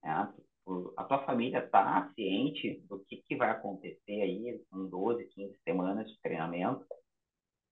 né? 0.03 0.33
A 0.97 1.03
tua 1.03 1.25
família 1.25 1.59
está 1.65 2.11
ciente 2.13 2.79
do 2.87 2.99
que, 2.99 3.17
que 3.17 3.35
vai 3.35 3.49
acontecer 3.49 4.21
aí 4.21 4.61
com 4.69 4.87
12, 4.87 5.25
15 5.25 5.57
semanas 5.63 6.07
de 6.07 6.21
treinamento, 6.21 6.85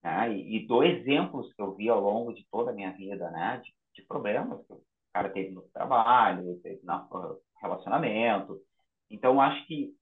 né? 0.03 0.33
E, 0.33 0.57
e 0.57 0.67
dou 0.67 0.83
exemplos 0.83 1.53
que 1.53 1.61
eu 1.61 1.75
vi 1.75 1.89
ao 1.89 1.99
longo 1.99 2.33
de 2.33 2.45
toda 2.51 2.71
a 2.71 2.73
minha 2.73 2.91
vida, 2.91 3.29
né? 3.31 3.61
De, 3.63 3.73
de 3.95 4.07
problemas 4.07 4.65
que 4.65 4.73
o 4.73 4.81
cara 5.13 5.29
teve 5.29 5.51
no 5.51 5.63
trabalho, 5.73 6.59
teve 6.61 6.81
no 6.83 7.39
relacionamento. 7.61 8.59
Então, 9.09 9.41
acho 9.41 9.65
que 9.67 9.93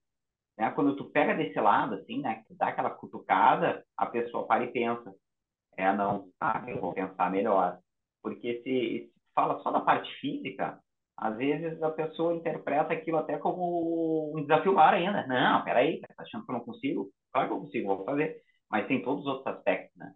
né, 0.57 0.71
quando 0.71 0.95
tu 0.95 1.05
pega 1.11 1.35
desse 1.35 1.59
lado, 1.59 1.95
assim, 1.95 2.21
né? 2.21 2.43
Que 2.47 2.55
dá 2.55 2.67
aquela 2.67 2.89
cutucada, 2.89 3.85
a 3.97 4.05
pessoa 4.05 4.47
para 4.47 4.63
e 4.63 4.71
pensa, 4.71 5.13
é, 5.77 5.91
não, 5.93 6.29
tá, 6.39 6.63
eu 6.67 6.79
vou 6.79 6.93
pensar 6.93 7.29
melhor. 7.31 7.79
Porque 8.21 8.61
se, 8.63 9.11
se 9.11 9.33
fala 9.33 9.61
só 9.61 9.71
da 9.71 9.81
parte 9.81 10.11
física, 10.19 10.79
às 11.17 11.37
vezes 11.37 11.81
a 11.81 11.91
pessoa 11.91 12.35
interpreta 12.35 12.93
aquilo 12.93 13.17
até 13.17 13.37
como 13.37 14.35
um 14.35 14.41
desafio 14.41 14.77
ainda. 14.79 15.25
Não, 15.27 15.63
peraí, 15.63 15.99
tá 16.01 16.07
achando 16.17 16.45
que 16.45 16.51
eu 16.51 16.53
não 16.53 16.65
consigo? 16.65 17.09
Claro 17.31 17.47
que 17.47 17.53
eu 17.53 17.59
consigo, 17.61 17.95
vou 17.95 18.05
fazer. 18.05 18.41
Mas 18.69 18.87
tem 18.87 19.03
todos 19.03 19.21
os 19.21 19.27
outros 19.27 19.55
aspectos, 19.55 19.95
né? 19.97 20.13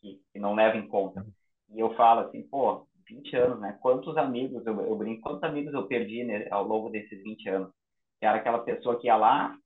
Que, 0.00 0.20
que, 0.32 0.38
não 0.38 0.54
levam 0.54 0.80
em 0.80 0.88
conta. 0.88 1.26
E 1.70 1.78
eu 1.78 1.94
falo 1.94 2.20
assim, 2.20 2.42
pô, 2.42 2.86
20 3.06 3.36
anos, 3.36 3.60
né? 3.60 3.78
Quantos 3.80 4.16
amigos, 4.16 4.64
eu, 4.66 4.80
eu 4.80 4.96
brinco, 4.96 5.22
quantos 5.22 5.42
amigos 5.42 5.72
eu 5.72 5.86
perdi 5.86 6.24
né, 6.24 6.46
ao 6.50 6.64
longo 6.64 6.90
desses 6.90 7.22
20 7.22 7.48
anos? 7.48 7.72
Que 8.18 8.26
era 8.26 8.38
aquela 8.38 8.58
pessoa 8.60 8.98
que 8.98 9.06
ia 9.06 9.16
lá, 9.16 9.56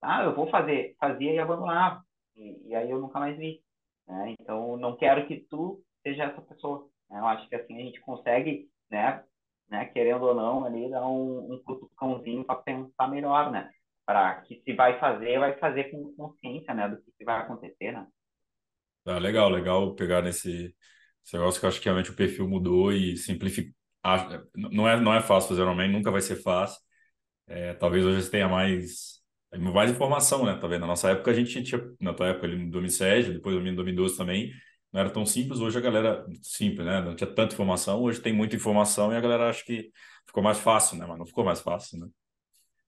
ah, 0.00 0.22
eu 0.22 0.34
vou 0.34 0.48
fazer, 0.48 0.96
fazia 1.00 1.32
e 1.32 1.38
abandonava. 1.38 2.02
E, 2.36 2.68
e 2.68 2.74
aí 2.74 2.90
eu 2.90 3.00
nunca 3.00 3.18
mais 3.18 3.36
vi. 3.36 3.62
Né? 4.06 4.34
Então, 4.40 4.76
não 4.76 4.96
quero 4.96 5.26
que 5.26 5.40
tu 5.50 5.82
seja 6.02 6.24
essa 6.24 6.40
pessoa. 6.42 6.88
Né? 7.10 7.18
Eu 7.18 7.26
acho 7.26 7.48
que 7.48 7.56
assim 7.56 7.76
a 7.76 7.82
gente 7.82 8.00
consegue, 8.00 8.68
né, 8.90 9.24
né 9.68 9.86
querendo 9.86 10.24
ou 10.24 10.34
não, 10.34 10.64
ali 10.64 10.88
dar 10.90 11.06
um, 11.06 11.54
um 11.54 11.62
cutucãozinho 11.64 12.44
para 12.44 12.56
pensar 12.56 13.08
melhor, 13.08 13.50
né? 13.50 13.70
Para 14.06 14.40
que 14.42 14.62
se 14.64 14.72
vai 14.72 14.98
fazer, 15.00 15.38
vai 15.38 15.58
fazer 15.58 15.90
com 15.90 16.14
consciência, 16.14 16.72
né, 16.72 16.88
do 16.88 16.96
que, 16.96 17.24
vai 17.24 17.40
acontecer, 17.40 17.92
né? 17.92 18.06
Tá, 19.04 19.18
legal, 19.18 19.50
legal 19.50 19.94
pegar 19.94 20.22
nesse 20.22 20.74
esse 21.24 21.36
negócio 21.36 21.58
que 21.58 21.66
eu 21.66 21.68
acho 21.68 21.80
que 21.80 21.86
realmente 21.86 22.10
o 22.10 22.16
perfil 22.16 22.48
mudou 22.48 22.92
e 22.92 23.16
simplificar. 23.16 23.74
Não 24.54 24.88
é, 24.88 25.00
não 25.00 25.12
é 25.12 25.20
fácil 25.20 25.48
fazer 25.48 25.62
Iron 25.62 25.74
Man, 25.74 25.88
nunca 25.88 26.10
vai 26.10 26.20
ser 26.20 26.36
fácil. 26.36 26.80
É, 27.48 27.74
talvez 27.74 28.04
hoje 28.04 28.22
você 28.22 28.30
tenha 28.30 28.48
mais, 28.48 29.20
mais 29.52 29.90
informação, 29.90 30.44
né? 30.46 30.56
Tá 30.56 30.68
vendo? 30.68 30.82
Na 30.82 30.86
nossa 30.86 31.10
época 31.10 31.32
a 31.32 31.34
gente 31.34 31.62
tinha, 31.64 31.80
na 32.00 32.14
tua 32.14 32.28
época 32.28 32.46
ali 32.46 32.56
em 32.56 32.70
2007, 32.70 33.32
depois 33.32 33.56
em 33.56 33.74
2012 33.74 34.16
também, 34.16 34.52
não 34.92 35.00
era 35.00 35.10
tão 35.10 35.26
simples. 35.26 35.60
Hoje 35.60 35.78
a 35.78 35.80
galera, 35.80 36.24
simples, 36.42 36.86
né? 36.86 37.00
Não 37.00 37.16
tinha 37.16 37.32
tanta 37.32 37.54
informação, 37.54 38.00
hoje 38.00 38.20
tem 38.20 38.32
muita 38.32 38.54
informação 38.54 39.12
e 39.12 39.16
a 39.16 39.20
galera 39.20 39.48
acha 39.50 39.64
que 39.64 39.90
ficou 40.26 40.42
mais 40.42 40.58
fácil, 40.58 40.96
né? 40.98 41.06
Mas 41.06 41.18
não 41.18 41.26
ficou 41.26 41.44
mais 41.44 41.60
fácil, 41.60 41.98
né? 41.98 42.08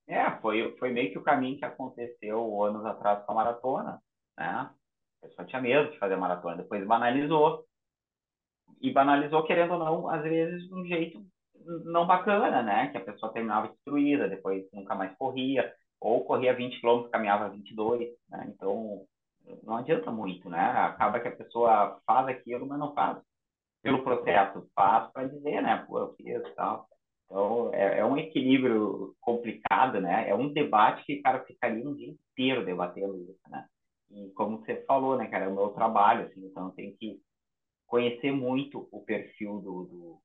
É, 0.08 0.30
foi, 0.40 0.74
foi 0.78 0.90
meio 0.90 1.12
que 1.12 1.18
o 1.18 1.22
caminho 1.22 1.58
que 1.58 1.64
aconteceu 1.66 2.62
anos 2.64 2.84
atrás 2.86 3.24
com 3.24 3.32
a 3.32 3.34
maratona, 3.34 4.02
né? 4.38 4.70
A 5.22 5.26
pessoa 5.26 5.46
tinha 5.46 5.60
medo 5.60 5.90
de 5.90 5.98
fazer 5.98 6.16
maratona, 6.16 6.56
depois 6.56 6.86
banalizou. 6.86 7.64
E 8.80 8.90
banalizou, 8.90 9.44
querendo 9.44 9.72
ou 9.74 9.78
não, 9.78 10.08
às 10.08 10.22
vezes 10.22 10.66
de 10.66 10.74
um 10.74 10.84
jeito 10.86 11.22
não 11.84 12.06
bacana, 12.06 12.62
né? 12.62 12.88
Que 12.88 12.96
a 12.98 13.04
pessoa 13.04 13.32
terminava 13.32 13.68
destruída, 13.68 14.28
depois 14.28 14.64
nunca 14.72 14.94
mais 14.94 15.14
corria, 15.18 15.72
ou 16.00 16.24
corria 16.24 16.54
20 16.54 16.80
quilômetros, 16.80 17.10
caminhava 17.10 17.50
22, 17.50 18.08
né? 18.30 18.46
Então, 18.48 19.04
não 19.62 19.76
adianta 19.76 20.10
muito, 20.10 20.48
né? 20.48 20.60
Acaba 20.60 21.20
que 21.20 21.28
a 21.28 21.36
pessoa 21.36 22.00
faz 22.06 22.28
aquilo, 22.28 22.66
mas 22.66 22.78
não 22.78 22.94
faz 22.94 23.18
pelo 23.82 24.02
processo, 24.02 24.66
faz 24.74 25.10
para 25.12 25.28
dizer, 25.28 25.62
né? 25.62 25.84
Pô, 25.86 25.98
eu 25.98 26.14
fiz 26.14 26.40
e 26.46 26.54
tal. 26.54 26.88
Então, 27.28 27.70
é, 27.74 27.98
é 27.98 28.04
um 28.04 28.16
equilíbrio 28.16 29.14
complicado, 29.20 30.00
né? 30.00 30.28
É 30.28 30.34
um 30.34 30.50
debate 30.50 31.04
que, 31.04 31.20
cara, 31.20 31.44
ficaria 31.44 31.86
um 31.86 31.94
dia 31.94 32.08
inteiro 32.08 32.64
debatendo 32.64 33.20
isso, 33.20 33.38
né? 33.50 33.66
E 34.10 34.30
como 34.30 34.58
você 34.58 34.82
falou, 34.86 35.16
né, 35.16 35.26
cara, 35.26 35.44
é 35.44 35.48
o 35.48 35.54
meu 35.54 35.68
trabalho, 35.68 36.26
assim, 36.26 36.46
então 36.46 36.70
tem 36.70 36.96
que 36.96 37.20
conhecer 37.86 38.32
muito 38.32 38.88
o 38.90 39.02
perfil 39.02 39.60
do, 39.60 39.84
do, 39.84 40.22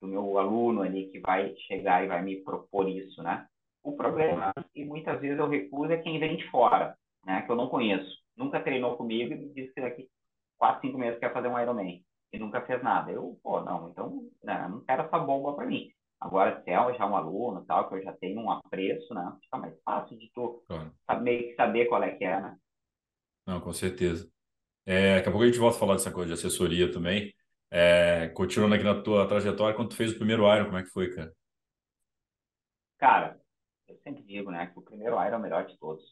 do 0.00 0.08
meu 0.08 0.38
aluno 0.38 0.80
ali 0.80 1.10
que 1.10 1.20
vai 1.20 1.54
chegar 1.66 2.02
e 2.02 2.08
vai 2.08 2.22
me 2.22 2.42
propor 2.42 2.88
isso, 2.88 3.22
né? 3.22 3.46
O 3.82 3.96
problema, 3.96 4.52
e 4.74 4.84
muitas 4.84 5.20
vezes 5.20 5.38
eu 5.38 5.48
recuso, 5.48 5.92
é 5.92 5.98
quem 5.98 6.18
vem 6.18 6.36
de 6.36 6.48
fora, 6.50 6.96
né? 7.26 7.42
Que 7.42 7.52
eu 7.52 7.56
não 7.56 7.68
conheço. 7.68 8.10
Nunca 8.36 8.62
treinou 8.62 8.96
comigo 8.96 9.34
e 9.34 9.36
me 9.36 9.52
disse 9.52 9.74
que 9.74 9.80
daqui 9.82 10.08
quatro, 10.56 10.80
cinco 10.80 10.96
meses 10.96 11.18
quer 11.18 11.32
fazer 11.32 11.48
um 11.48 11.58
Ironman. 11.58 12.02
E 12.32 12.38
nunca 12.38 12.62
fez 12.62 12.82
nada. 12.82 13.10
Eu, 13.10 13.38
pô, 13.42 13.60
não, 13.60 13.90
então, 13.90 14.30
né, 14.42 14.66
não 14.68 14.80
quero 14.84 15.02
essa 15.02 15.18
bomba 15.18 15.52
para 15.52 15.66
mim. 15.66 15.90
Agora, 16.22 16.62
se 16.62 16.70
é 16.70 16.94
já 16.94 17.04
um 17.06 17.16
aluno, 17.16 17.64
tal, 17.66 17.88
que 17.88 17.96
eu 17.96 18.02
já 18.02 18.12
tenho 18.12 18.40
um 18.40 18.50
apreço, 18.50 19.12
né? 19.12 19.36
Fica 19.42 19.58
mais 19.58 19.74
fácil 19.82 20.16
de 20.16 20.30
tu 20.32 20.62
Claro. 20.68 20.92
meio 21.20 21.48
que 21.48 21.54
saber 21.56 21.86
qual 21.86 22.02
é 22.02 22.12
que 22.12 22.24
é, 22.24 22.40
né? 22.40 22.56
Não, 23.46 23.60
com 23.60 23.72
certeza. 23.72 24.30
É, 24.86 25.16
daqui 25.16 25.28
a 25.28 25.32
pouco 25.32 25.44
a 25.44 25.46
gente 25.48 25.58
volta 25.58 25.76
a 25.76 25.80
falar 25.80 25.94
dessa 25.94 26.12
coisa 26.12 26.28
de 26.28 26.34
assessoria 26.34 26.90
também. 26.92 27.34
É, 27.70 28.28
continuando 28.30 28.74
aqui 28.76 28.84
na 28.84 29.02
tua 29.02 29.26
trajetória, 29.28 29.74
quando 29.76 29.90
tu 29.90 29.96
fez 29.96 30.12
o 30.12 30.16
primeiro 30.16 30.44
Iron, 30.54 30.66
como 30.66 30.78
é 30.78 30.82
que 30.84 30.90
foi, 30.90 31.14
cara? 31.14 31.32
Cara, 32.98 33.40
eu 33.88 33.96
sempre 34.04 34.22
digo, 34.22 34.50
né, 34.50 34.66
que 34.68 34.78
o 34.78 34.82
primeiro 34.82 35.16
Iron 35.16 35.34
é 35.34 35.36
o 35.36 35.40
melhor 35.40 35.66
de 35.66 35.76
todos. 35.78 36.02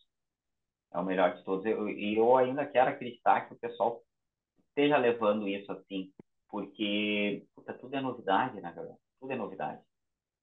É 0.92 0.98
o 0.98 1.04
melhor 1.04 1.34
de 1.36 1.44
todos. 1.44 1.64
Eu- 1.66 1.88
E 1.88 2.16
eu, 2.16 2.36
ainda 2.36 2.66
quero 2.66 2.90
acreditar 2.90 3.42
que 3.48 3.54
o 3.54 3.58
pessoal 3.58 4.02
esteja 4.70 4.96
levando 4.98 5.48
isso 5.48 5.70
assim, 5.72 6.12
porque 6.50 7.46
puta, 7.54 7.74
tudo 7.74 7.96
é 7.96 8.00
novidade, 8.00 8.60
né, 8.60 8.72
galera? 8.74 8.96
Tudo 9.20 9.32
é 9.32 9.36
novidade. 9.36 9.82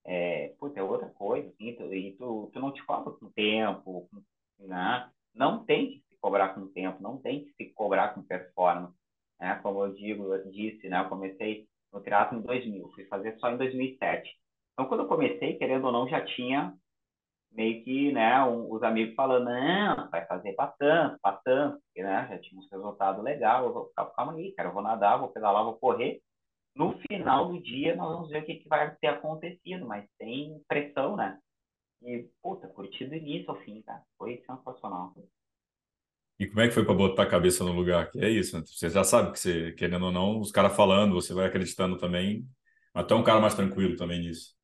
É, 0.07 0.55
puta, 0.59 0.79
é 0.79 0.83
outra 0.83 1.09
coisa, 1.09 1.49
assim, 1.49 1.75
tu, 1.75 1.93
e 1.93 2.13
tu, 2.17 2.49
tu 2.53 2.59
não 2.61 2.71
te 2.73 2.83
cobra 2.85 3.11
com 3.13 3.29
tempo, 3.31 4.09
né? 4.59 5.09
Não 5.35 5.65
tem 5.65 5.91
que 5.91 5.99
se 6.09 6.17
cobrar 6.21 6.49
com 6.55 6.67
tempo, 6.69 7.03
não 7.03 7.17
tem 7.19 7.43
que 7.45 7.53
se 7.55 7.73
cobrar 7.73 8.13
com 8.15 8.23
performance, 8.23 8.95
né? 9.39 9.59
Como 9.61 9.83
eu 9.83 9.93
digo, 9.93 10.37
disse, 10.51 10.87
né? 10.89 11.01
Eu 11.01 11.09
comecei 11.09 11.67
no 11.91 12.01
triatlo 12.01 12.39
em 12.39 12.41
2000, 12.41 12.89
fui 12.91 13.05
fazer 13.05 13.37
só 13.39 13.51
em 13.51 13.57
2007. 13.57 14.29
Então, 14.73 14.87
quando 14.87 15.01
eu 15.01 15.07
comecei, 15.07 15.57
querendo 15.57 15.85
ou 15.85 15.91
não, 15.91 16.07
já 16.07 16.23
tinha 16.25 16.73
meio 17.51 17.83
que, 17.83 18.11
né, 18.13 18.43
um, 18.43 18.71
os 18.71 18.83
amigos 18.83 19.15
falando, 19.15 19.45
não, 19.45 20.09
vai 20.11 20.25
fazer 20.27 20.53
para 20.53 20.71
tanto, 20.77 21.19
para 21.21 21.37
tanto, 21.37 21.79
porque, 21.85 22.03
né, 22.03 22.27
já 22.29 22.39
tinha 22.39 22.59
uns 22.59 22.69
resultados 22.71 23.23
legais, 23.23 23.63
eu 23.65 23.73
vou, 23.73 23.91
calma 23.95 24.11
calma 24.13 24.33
aí, 24.33 24.51
cara, 24.53 24.69
eu 24.69 24.73
vou 24.73 24.83
nadar, 24.83 25.17
vou 25.19 25.29
pedalar, 25.29 25.63
vou 25.63 25.77
correr. 25.77 26.21
No 26.77 26.95
final 27.09 27.51
do 27.51 27.59
dia, 27.59 27.95
nós 27.95 28.13
vamos 28.13 28.29
ver 28.29 28.43
o 28.43 28.45
que, 28.45 28.55
que 28.55 28.69
vai 28.69 28.95
ter 28.97 29.07
acontecido, 29.07 29.87
mas 29.87 30.07
tem 30.19 30.61
pressão, 30.67 31.15
né? 31.15 31.35
E, 32.03 32.27
puta, 32.41 32.67
curti 32.67 33.03
do 33.05 33.15
início 33.15 33.49
ao 33.49 33.59
fim, 33.61 33.81
cara. 33.81 34.03
Foi 34.15 34.37
sensacional. 34.45 35.11
E 36.39 36.45
como 36.45 36.61
é 36.61 36.67
que 36.67 36.75
foi 36.75 36.85
para 36.85 36.93
botar 36.93 37.23
a 37.23 37.29
cabeça 37.29 37.63
no 37.63 37.71
lugar? 37.71 38.11
Que 38.11 38.23
é 38.23 38.29
isso, 38.29 38.55
né? 38.55 38.63
Você 38.63 38.91
já 38.91 39.03
sabe 39.03 39.31
que 39.31 39.39
você, 39.39 39.71
querendo 39.71 40.05
ou 40.05 40.11
não, 40.11 40.39
os 40.39 40.51
caras 40.51 40.75
falando, 40.75 41.15
você 41.15 41.33
vai 41.33 41.47
acreditando 41.47 41.97
também. 41.97 42.45
Até 42.93 43.15
um 43.15 43.23
cara 43.23 43.41
mais 43.41 43.55
tranquilo 43.55 43.95
também 43.95 44.19
nisso. 44.19 44.55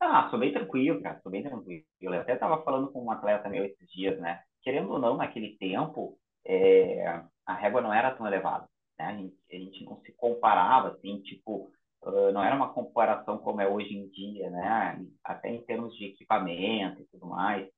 Ah, 0.00 0.28
sou 0.30 0.38
bem 0.38 0.50
tranquilo, 0.50 1.02
cara, 1.02 1.20
sou 1.22 1.30
bem 1.30 1.42
tranquilo. 1.42 1.84
Eu 2.00 2.14
até 2.14 2.32
estava 2.32 2.62
falando 2.64 2.90
com 2.90 3.04
um 3.04 3.10
atleta 3.10 3.50
meu 3.50 3.66
esses 3.66 3.86
dias, 3.90 4.18
né? 4.18 4.40
Querendo 4.62 4.90
ou 4.90 4.98
não, 4.98 5.18
naquele 5.18 5.58
tempo, 5.58 6.18
é, 6.46 7.22
a 7.44 7.54
régua 7.54 7.82
não 7.82 7.92
era 7.92 8.10
tão 8.14 8.26
elevada, 8.26 8.66
né? 8.98 9.04
A 9.06 9.16
gente, 9.16 9.36
a 9.50 9.56
gente 9.56 9.84
não 9.84 10.00
se 10.00 10.12
comparava, 10.12 10.88
assim, 10.88 11.20
tipo, 11.22 11.70
uh, 12.02 12.32
não 12.32 12.42
era 12.42 12.56
uma 12.56 12.72
comparação 12.72 13.38
como 13.38 13.60
é 13.60 13.68
hoje 13.68 13.94
em 13.94 14.08
dia, 14.08 14.50
né? 14.50 15.04
Até 15.24 15.50
em 15.50 15.62
termos 15.62 15.94
de 15.96 16.06
equipamento 16.06 17.02
e 17.02 17.06
tudo 17.06 17.26
mais. 17.26 17.68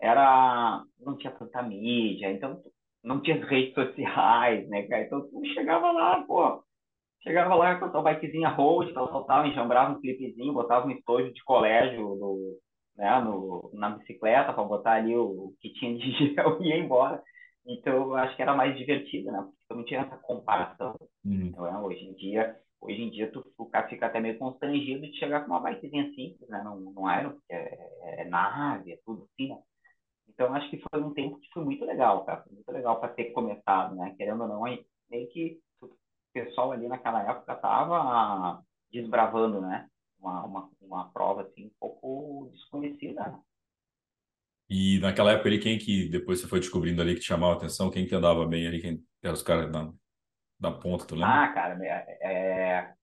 Era, 0.00 0.82
não 0.98 1.16
tinha 1.16 1.32
tanta 1.32 1.62
mídia, 1.62 2.32
então 2.32 2.62
não 3.04 3.20
tinha 3.20 3.36
redes 3.46 3.74
sociais, 3.74 4.68
né? 4.68 4.86
Então 5.02 5.28
tu 5.28 5.44
chegava 5.54 5.92
lá, 5.92 6.22
pô, 6.26 6.64
Chegava 7.22 7.54
lá 7.54 7.78
com 7.78 7.84
a 7.84 7.88
tua 7.90 8.02
bikezinha 8.02 8.48
road, 8.48 8.92
tal, 8.94 9.08
tal, 9.08 9.24
tal, 9.24 9.46
enjambrava 9.46 9.92
um 9.92 10.00
clipezinho, 10.00 10.54
botava 10.54 10.86
um 10.86 10.90
estojo 10.90 11.30
de 11.32 11.44
colégio 11.44 12.14
no, 12.16 12.58
né, 12.96 13.20
no, 13.20 13.70
na 13.74 13.90
bicicleta 13.90 14.54
para 14.54 14.64
botar 14.64 14.92
ali 14.92 15.14
o, 15.14 15.52
que 15.60 15.70
tinha 15.74 15.98
de 15.98 16.10
gel 16.34 16.62
e 16.62 16.68
ia 16.68 16.78
embora. 16.78 17.22
Então, 17.70 17.94
eu 17.94 18.14
acho 18.16 18.34
que 18.34 18.42
era 18.42 18.54
mais 18.54 18.76
divertido, 18.76 19.30
né? 19.30 19.38
Porque 19.42 19.74
não 19.74 19.84
tinha 19.84 20.00
essa 20.00 20.16
comparação. 20.16 20.96
Uhum. 21.24 21.46
Então, 21.46 21.66
é, 21.66 21.78
hoje 21.78 22.04
em 22.04 22.14
dia, 22.14 22.56
hoje 22.80 23.00
em 23.00 23.10
dia 23.10 23.30
tu, 23.30 23.44
o 23.56 23.66
cara 23.66 23.88
fica 23.88 24.06
até 24.06 24.18
meio 24.18 24.38
constrangido 24.38 25.06
de 25.06 25.16
chegar 25.18 25.42
com 25.42 25.52
uma 25.52 25.60
bikezinha 25.60 26.12
simples, 26.14 26.48
né? 26.48 26.62
Não, 26.64 26.80
não 26.80 27.08
era, 27.08 27.30
porque 27.30 27.52
é, 27.52 28.22
é 28.22 28.24
nave, 28.24 28.92
é 28.92 28.98
tudo 29.04 29.28
assim, 29.32 29.50
né? 29.50 29.58
Então, 30.28 30.52
acho 30.54 30.68
que 30.68 30.82
foi 30.90 31.00
um 31.00 31.14
tempo 31.14 31.38
que 31.38 31.48
foi 31.52 31.64
muito 31.64 31.84
legal, 31.84 32.24
cara. 32.24 32.42
Foi 32.42 32.52
muito 32.52 32.72
legal 32.72 32.98
para 32.98 33.12
ter 33.12 33.26
começado, 33.32 33.94
né? 33.94 34.14
Querendo 34.16 34.42
ou 34.42 34.48
não, 34.48 34.64
aí, 34.64 34.84
meio 35.08 35.28
que 35.28 35.60
pessoal 36.32 36.72
ali 36.72 36.88
naquela 36.88 37.22
época 37.22 37.52
estava 37.52 38.62
desbravando, 38.92 39.60
né? 39.60 39.88
Uma, 40.18 40.44
uma, 40.44 40.70
uma 40.80 41.12
prova 41.12 41.42
assim 41.42 41.66
um 41.66 41.72
pouco 41.78 42.50
desconhecida. 42.52 43.22
Né? 43.22 43.40
E 44.70 45.00
naquela 45.00 45.32
época 45.32 45.48
ali, 45.48 45.58
quem 45.58 45.78
que 45.78 46.08
depois 46.08 46.40
você 46.40 46.46
foi 46.46 46.60
descobrindo 46.60 47.02
ali 47.02 47.14
que 47.14 47.20
te 47.20 47.26
chamava 47.26 47.54
a 47.54 47.56
atenção? 47.56 47.90
Quem 47.90 48.06
que 48.06 48.14
andava 48.14 48.46
bem 48.46 48.66
ali? 48.66 48.80
Quem 48.80 49.04
eram 49.22 49.34
os 49.34 49.42
caras 49.42 49.70
da, 49.70 49.92
da 50.58 50.70
ponta, 50.70 51.04
tu 51.04 51.14
lembra? 51.14 51.44
Ah, 51.44 51.52
cara, 51.52 51.84
é, 51.84 52.94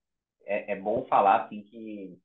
é, 0.45 0.71
é, 0.71 0.75
bom 0.75 1.05
falar 1.05 1.43
assim 1.43 1.61
que 1.63 2.17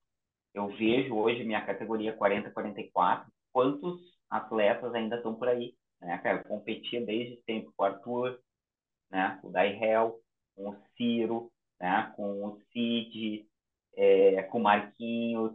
eu 0.55 0.69
vejo 0.69 1.15
hoje 1.15 1.45
minha 1.45 1.65
categoria 1.65 2.17
40-44, 2.17 3.25
quantos 3.53 4.01
atletas 4.31 4.95
ainda 4.95 5.17
estão 5.17 5.35
por 5.35 5.49
aí, 5.49 5.75
né, 6.01 6.19
cara? 6.19 6.39
Eu 6.39 6.45
competia 6.45 7.05
desde 7.05 7.43
sempre 7.43 7.73
com 7.77 7.83
o 7.83 7.87
Arthur, 7.87 8.39
né, 9.11 9.41
o 9.43 9.51
Dairel, 9.51 10.21
com 10.55 10.71
o 10.71 10.77
Ciro, 10.97 11.51
né? 11.83 12.13
com 12.17 12.47
o 12.47 12.59
Cid, 12.73 13.45
é, 13.97 14.43
com 14.45 14.59
o 14.59 14.63
Marquinhos. 14.63 15.53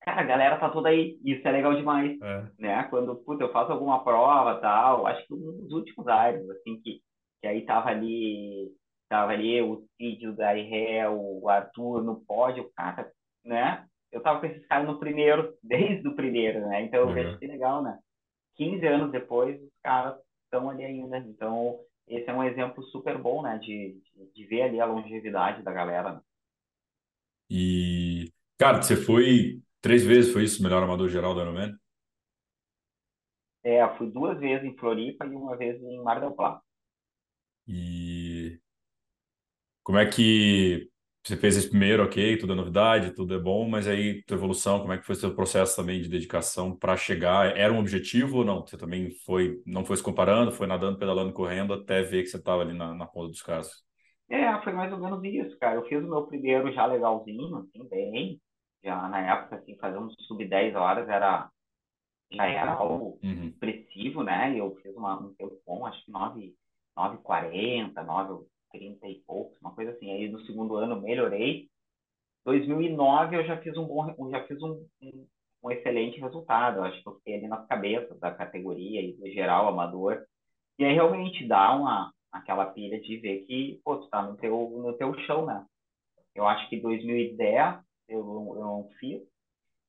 Cara, 0.00 0.20
a 0.20 0.24
galera 0.24 0.58
tá 0.58 0.70
toda 0.70 0.88
aí. 0.88 1.18
Isso 1.24 1.46
é 1.46 1.52
legal 1.52 1.74
demais. 1.74 2.20
É. 2.20 2.46
Né? 2.58 2.82
Quando 2.84 3.16
puta, 3.16 3.44
eu 3.44 3.52
faço 3.52 3.72
alguma 3.72 4.02
prova 4.02 4.60
tal, 4.60 5.06
acho 5.06 5.26
que 5.26 5.34
um 5.34 5.58
dos 5.58 5.72
últimos 5.72 6.06
anos, 6.06 6.48
assim, 6.50 6.80
que, 6.80 7.00
que 7.40 7.46
aí 7.46 7.64
tava 7.64 7.90
ali, 7.90 8.70
tava 9.08 9.32
ali 9.32 9.60
o 9.60 9.84
Cid, 9.96 10.28
o 10.28 10.36
Dairé, 10.36 11.08
o 11.08 11.48
Arthur 11.48 12.02
no 12.02 12.20
pódio, 12.24 12.70
cara, 12.76 13.10
né? 13.44 13.84
Eu 14.10 14.22
tava 14.22 14.40
com 14.40 14.46
esses 14.46 14.66
caras 14.66 14.86
no 14.86 14.98
primeiro, 14.98 15.54
desde 15.62 16.06
o 16.08 16.14
primeiro, 16.14 16.60
né? 16.60 16.82
Então 16.82 17.00
eu 17.00 17.08
uhum. 17.08 17.14
vejo 17.14 17.38
que 17.38 17.46
legal, 17.46 17.82
né? 17.82 17.98
15 18.56 18.86
anos 18.86 19.12
depois, 19.12 19.60
os 19.60 19.70
caras 19.82 20.18
estão 20.44 20.68
ali 20.68 20.84
ainda. 20.84 21.18
Então, 21.18 21.78
esse 22.08 22.28
é 22.28 22.34
um 22.34 22.42
exemplo 22.42 22.82
super 22.84 23.16
bom, 23.18 23.42
né, 23.42 23.58
de, 23.58 23.96
de 24.34 24.46
ver 24.46 24.62
ali 24.62 24.80
a 24.80 24.86
longevidade 24.86 25.62
da 25.62 25.72
galera. 25.72 26.14
Né? 26.14 26.20
E, 27.50 28.32
cara, 28.58 28.82
você 28.82 28.96
foi 28.96 29.60
três 29.80 30.04
vezes, 30.04 30.32
foi 30.32 30.44
isso, 30.44 30.62
melhor 30.62 30.82
amador 30.82 31.08
geral 31.08 31.34
do 31.34 31.40
Ironman? 31.40 31.74
É, 33.62 33.86
fui 33.96 34.10
duas 34.10 34.38
vezes 34.40 34.64
em 34.64 34.76
Floripa 34.76 35.24
e 35.26 35.30
uma 35.34 35.56
vez 35.56 35.80
em 35.80 36.02
Mar 36.02 36.18
del 36.20 36.32
Plata. 36.34 36.60
E 37.68 38.58
como 39.82 39.98
é 39.98 40.06
que 40.06 40.88
você 41.24 41.36
fez 41.36 41.56
esse 41.56 41.68
primeiro, 41.68 42.02
ok, 42.04 42.36
tudo 42.38 42.52
é 42.52 42.56
novidade, 42.56 43.12
tudo 43.14 43.34
é 43.34 43.38
bom, 43.38 43.68
mas 43.68 43.86
aí 43.86 44.22
tua 44.24 44.36
evolução, 44.36 44.80
como 44.80 44.92
é 44.92 44.98
que 44.98 45.04
foi 45.04 45.14
o 45.14 45.18
seu 45.18 45.34
processo 45.34 45.76
também 45.76 46.00
de 46.00 46.08
dedicação 46.08 46.74
para 46.76 46.96
chegar? 46.96 47.56
Era 47.56 47.72
um 47.72 47.78
objetivo 47.80 48.38
ou 48.38 48.44
não? 48.44 48.66
Você 48.66 48.76
também 48.78 49.10
foi, 49.26 49.60
não 49.66 49.84
foi 49.84 49.96
se 49.96 50.02
comparando, 50.02 50.52
foi 50.52 50.66
nadando, 50.66 50.98
pedalando, 50.98 51.32
correndo 51.32 51.74
até 51.74 52.02
ver 52.02 52.22
que 52.22 52.28
você 52.28 52.36
estava 52.38 52.62
ali 52.62 52.72
na, 52.74 52.94
na 52.94 53.06
ponta 53.06 53.28
dos 53.30 53.42
casos? 53.42 53.84
É, 54.30 54.60
foi 54.62 54.72
mais 54.72 54.92
ou 54.92 54.98
menos 54.98 55.22
isso, 55.24 55.58
cara. 55.58 55.76
Eu 55.76 55.84
fiz 55.86 55.98
o 56.02 56.08
meu 56.08 56.26
primeiro 56.26 56.72
já 56.72 56.86
legalzinho, 56.86 57.56
assim, 57.56 57.86
bem. 57.88 58.40
Já 58.82 59.08
na 59.08 59.20
época, 59.20 59.56
assim, 59.56 59.76
fazer 59.76 59.98
um 59.98 60.10
sub 60.10 60.44
10 60.44 60.74
horas 60.74 61.08
era 61.08 61.50
já 62.30 62.46
era 62.46 62.72
algo 62.72 63.18
uhum. 63.22 63.48
expressivo, 63.48 64.22
né? 64.22 64.54
Eu 64.54 64.76
fiz 64.82 64.94
uma, 64.94 65.18
um 65.18 65.34
tempo 65.34 65.58
bom, 65.66 65.86
acho 65.86 66.04
que 66.04 66.12
9,40, 66.12 68.04
9, 68.04 68.46
30 68.70 69.08
e 69.08 69.14
poucos, 69.26 69.58
uma 69.60 69.74
coisa 69.74 69.92
assim. 69.92 70.12
Aí 70.12 70.28
no 70.28 70.40
segundo 70.44 70.76
ano 70.76 71.00
melhorei. 71.00 71.68
2009 72.44 73.36
eu 73.36 73.46
já 73.46 73.56
fiz 73.58 73.76
um 73.76 73.84
bom, 73.84 74.30
já 74.30 74.44
fiz 74.46 74.62
um, 74.62 74.86
um, 75.02 75.26
um 75.62 75.70
excelente 75.70 76.20
resultado. 76.20 76.78
Eu 76.78 76.84
acho 76.84 77.02
que 77.02 77.08
eu 77.08 77.16
fiquei 77.16 77.36
ali 77.36 77.48
nas 77.48 77.66
cabeças 77.66 78.18
da 78.20 78.30
categoria 78.30 79.00
e 79.00 79.14
do 79.14 79.28
geral 79.30 79.68
amador. 79.68 80.22
E 80.78 80.84
aí 80.84 80.92
realmente 80.92 81.46
dá 81.46 81.74
uma 81.74 82.12
aquela 82.30 82.66
pilha 82.66 83.00
de 83.00 83.16
ver 83.16 83.40
que 83.46 83.80
pô, 83.82 83.96
tu 83.96 84.08
tá 84.08 84.22
no 84.22 84.36
teu 84.36 84.70
no 84.70 84.92
teu 84.94 85.18
chão, 85.20 85.46
né? 85.46 85.64
Eu 86.34 86.46
acho 86.46 86.68
que 86.68 86.78
2010 86.78 87.80
eu, 88.08 88.20
eu 88.56 88.60
não 88.60 88.90
fiz. 88.98 89.22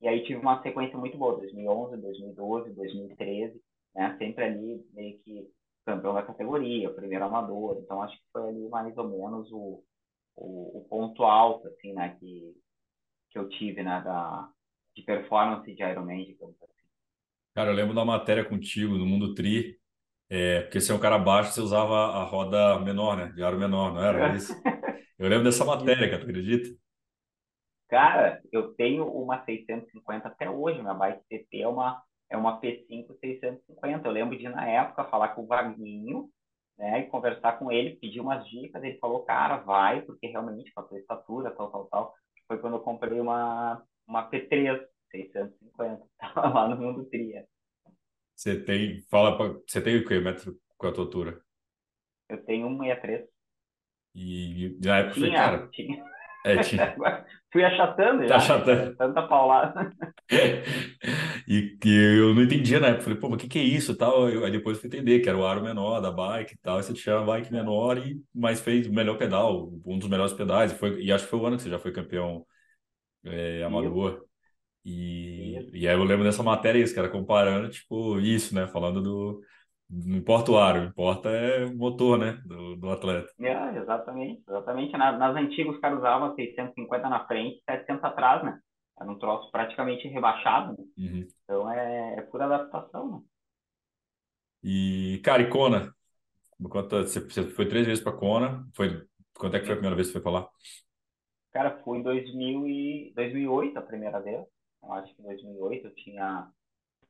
E 0.02 0.08
aí 0.08 0.24
tive 0.24 0.40
uma 0.40 0.62
sequência 0.62 0.98
muito 0.98 1.18
boa, 1.18 1.38
2011, 1.38 1.98
2012, 1.98 2.72
2013, 2.74 3.62
né? 3.96 4.16
Sempre 4.18 4.46
ali 4.46 4.86
meio 4.94 5.20
que 5.20 5.50
campeão 5.86 6.14
da 6.14 6.24
categoria, 6.24 6.94
primeiro 6.94 7.26
amador. 7.26 7.80
Então 7.84 8.02
acho 8.04 8.16
que 8.16 8.24
foi 8.32 8.50
ali 8.50 8.70
mais 8.70 8.96
ou 8.98 9.10
menos 9.10 9.52
o, 9.52 9.84
o, 10.36 10.80
o 10.80 10.86
ponto 10.90 11.24
alto, 11.24 11.68
assim, 11.68 11.94
né, 11.94 12.16
que, 12.20 12.56
que 13.32 13.40
eu 13.40 13.50
tive, 13.50 13.84
né, 13.84 14.02
da, 14.04 14.50
de 14.96 15.04
performance 15.04 15.74
de 15.74 15.84
Ironman, 15.84 16.26
digamos 16.26 16.56
assim. 16.62 16.74
Cara, 17.56 17.72
eu 17.72 17.76
lembro 17.76 17.96
da 17.96 18.06
matéria 18.06 18.46
contigo 18.46 18.98
no 18.98 19.06
Mundo 19.06 19.34
Tri, 19.34 19.78
é, 20.30 20.62
porque 20.62 20.80
você 20.80 20.92
é 20.92 20.96
um 20.96 21.00
cara 21.00 21.18
baixo, 21.18 21.52
você 21.52 21.62
usava 21.62 21.96
a 21.96 22.24
roda 22.24 22.80
menor, 22.80 23.18
né, 23.18 23.32
de 23.36 23.44
aro 23.44 23.58
menor, 23.58 23.94
não 23.94 24.04
era 24.04 24.36
isso? 24.36 24.54
Eu 25.18 25.28
lembro 25.28 25.44
dessa 25.44 25.66
matéria, 25.66 26.10
cara, 26.10 26.22
tu 26.22 26.30
acredita? 26.30 26.70
Cara, 27.90 28.42
eu 28.52 28.74
tenho 28.76 29.06
uma 29.12 29.44
650 29.44 30.28
até 30.28 30.50
hoje, 30.50 30.80
minha 30.80 30.94
bike 30.94 31.24
TT 31.28 31.62
é 31.62 31.68
uma 31.68 32.02
é 32.30 32.38
uma 32.38 32.62
P5 32.62 33.18
650. 33.20 34.08
Eu 34.08 34.12
lembro 34.12 34.38
de, 34.38 34.48
na 34.48 34.68
época, 34.68 35.06
falar 35.06 35.30
com 35.30 35.44
o 35.44 35.48
Vaguinho, 35.48 36.30
né, 36.78 37.00
e 37.00 37.08
conversar 37.08 37.58
com 37.58 37.72
ele, 37.72 37.96
pedir 37.96 38.20
umas 38.20 38.48
dicas. 38.48 38.84
Ele 38.84 39.00
falou, 39.00 39.24
cara, 39.24 39.58
vai, 39.58 40.02
porque 40.04 40.28
realmente, 40.28 40.72
com 40.72 40.82
a 40.82 40.84
tua 40.84 41.00
estatura, 41.00 41.52
tal, 41.52 41.72
tal, 41.72 41.86
tal. 41.86 42.16
Foi 42.48 42.60
quando 42.60 42.76
eu 42.76 42.82
comprei 42.82 43.20
uma, 43.20 43.84
uma 44.08 44.30
P3 44.30 44.80
650, 45.12 46.04
tava 46.20 46.50
lá 46.50 46.68
no 46.68 46.78
Mundo 46.78 47.06
Tria. 47.06 47.46
Você 48.36 48.64
tem, 48.64 49.02
fala, 49.10 49.36
pra, 49.36 49.60
você 49.68 49.82
tem 49.82 49.98
o 49.98 50.08
que 50.08 50.20
metro 50.20 50.56
com 50.78 50.88
a 50.88 50.92
tua 50.92 51.04
altura? 51.06 51.42
Eu 52.30 52.46
tenho 52.46 52.68
163. 52.70 53.28
E 54.16 54.78
na 54.84 55.00
época 55.00 55.14
tinha, 55.16 55.28
foi, 55.28 55.36
cara... 55.36 55.68
Tinha. 55.70 56.06
É, 56.46 56.58
tinha... 56.62 56.96
Fui 57.52 57.64
achatando 57.64 58.28
tá. 58.28 58.36
Achatando. 58.36 58.96
Tanta 58.98 59.28
paulada. 59.28 59.92
e 61.48 61.78
que 61.82 61.90
eu 61.90 62.36
não 62.36 62.44
entendia 62.44 62.80
na 62.80 62.88
época. 62.88 63.04
Falei, 63.04 63.20
pô, 63.20 63.30
mas 63.30 63.38
o 63.38 63.40
que, 63.42 63.48
que 63.48 63.60
é 63.60 63.64
isso? 63.64 63.96
Tal. 63.96 64.30
Eu, 64.30 64.46
aí 64.46 64.52
depois 64.52 64.78
fui 64.78 64.88
entender 64.88 65.20
que 65.20 65.30
era 65.30 65.38
o 65.38 65.46
aro 65.46 65.62
menor 65.62 66.00
da 66.00 66.12
bike 66.12 66.54
e 66.54 66.58
tal. 66.60 66.80
E 66.80 66.84
você 66.84 66.94
tinha 66.94 67.18
a 67.18 67.24
bike 67.24 67.52
menor, 67.52 67.98
e, 67.98 68.22
mas 68.34 68.62
fez 68.62 68.88
o 68.88 68.94
melhor 68.94 69.18
pedal, 69.18 69.72
um 69.86 69.98
dos 69.98 70.08
melhores 70.08 70.34
pedais. 70.34 70.72
E, 70.72 70.76
foi, 70.76 71.02
e 71.02 71.12
acho 71.12 71.24
que 71.24 71.30
foi 71.30 71.40
o 71.40 71.46
ano 71.46 71.58
que 71.58 71.64
você 71.64 71.70
já 71.70 71.80
foi 71.80 71.92
campeão 71.92 72.46
é, 73.24 73.64
amador. 73.64 74.24
E, 74.86 75.70
e 75.74 75.88
aí 75.88 75.96
eu 75.96 76.04
lembro 76.04 76.24
dessa 76.24 76.44
matéria, 76.44 76.80
isso, 76.80 76.96
cara, 76.96 77.10
comparando, 77.10 77.70
tipo, 77.70 78.20
isso, 78.20 78.56
né? 78.56 78.68
Falando 78.68 79.02
do, 79.02 79.42
não 79.90 80.18
importa 80.18 80.52
o 80.52 80.58
aro, 80.58 80.84
importa 80.84 81.30
é 81.30 81.66
o 81.66 81.76
motor, 81.76 82.20
né, 82.20 82.40
do, 82.46 82.76
do 82.76 82.90
atleta. 82.90 83.32
É, 83.40 83.78
exatamente, 83.78 84.44
exatamente. 84.48 84.96
Nas, 84.96 85.18
nas 85.18 85.36
antigas 85.36 85.74
os 85.74 85.82
caras 85.82 86.00
usavam 86.00 86.36
650 86.36 87.10
na 87.10 87.26
frente, 87.26 87.62
700 87.68 88.04
atrás, 88.04 88.44
né? 88.44 88.60
Era 89.00 89.10
um 89.10 89.18
troço 89.18 89.50
praticamente 89.50 90.08
rebaixado, 90.08 90.76
né? 90.78 90.86
Uhum. 90.98 91.28
Então 91.44 91.72
é, 91.72 92.16
é 92.18 92.22
pura 92.22 92.46
adaptação, 92.46 93.12
né? 93.12 93.20
E, 94.62 95.22
cara, 95.24 95.42
e 95.42 95.50
Kona? 95.50 95.94
Quanto, 96.70 96.98
você, 96.98 97.22
você 97.22 97.44
foi 97.50 97.68
três 97.68 97.88
vezes 97.88 98.04
para 98.04 98.12
Kona, 98.12 98.68
foi, 98.76 99.08
quanto 99.34 99.56
é 99.56 99.60
que 99.60 99.66
foi 99.66 99.74
a 99.74 99.78
primeira 99.78 99.96
vez 99.96 100.08
que 100.08 100.14
você 100.14 100.22
foi 100.22 100.32
para 100.32 100.42
lá? 100.42 100.50
Cara, 101.52 101.82
fui 101.84 101.98
em 101.98 102.04
2000 102.04 102.68
e, 102.68 103.14
2008 103.16 103.80
a 103.80 103.82
primeira 103.82 104.20
vez. 104.20 104.46
Eu 104.84 104.94
acho 104.94 105.16
que 105.16 105.22
em 105.22 105.26
2008 105.26 105.88
eu 105.88 105.96
tinha, 105.96 106.48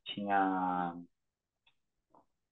tinha 0.05 0.95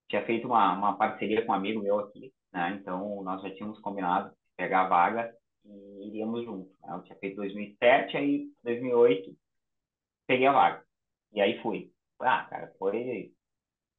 tinha 0.07 0.25
feito 0.25 0.47
uma, 0.47 0.73
uma 0.73 0.97
parceria 0.97 1.45
com 1.45 1.51
um 1.51 1.55
amigo 1.55 1.81
meu 1.81 1.99
aqui, 1.99 2.33
né? 2.53 2.77
Então, 2.79 3.21
nós 3.23 3.41
já 3.41 3.49
tínhamos 3.53 3.79
combinado 3.79 4.33
pegar 4.55 4.81
a 4.81 4.87
vaga 4.87 5.35
e 5.65 6.07
iríamos 6.07 6.43
juntos. 6.45 6.73
Né? 6.81 6.95
Eu 6.95 7.03
tinha 7.03 7.17
feito 7.19 7.35
2007, 7.35 8.17
aí 8.17 8.47
2008 8.63 9.35
peguei 10.25 10.47
a 10.47 10.51
vaga. 10.51 10.83
E 11.33 11.41
aí 11.41 11.61
fui. 11.61 11.91
Ah, 12.19 12.45
cara, 12.49 12.73
foi 12.79 13.31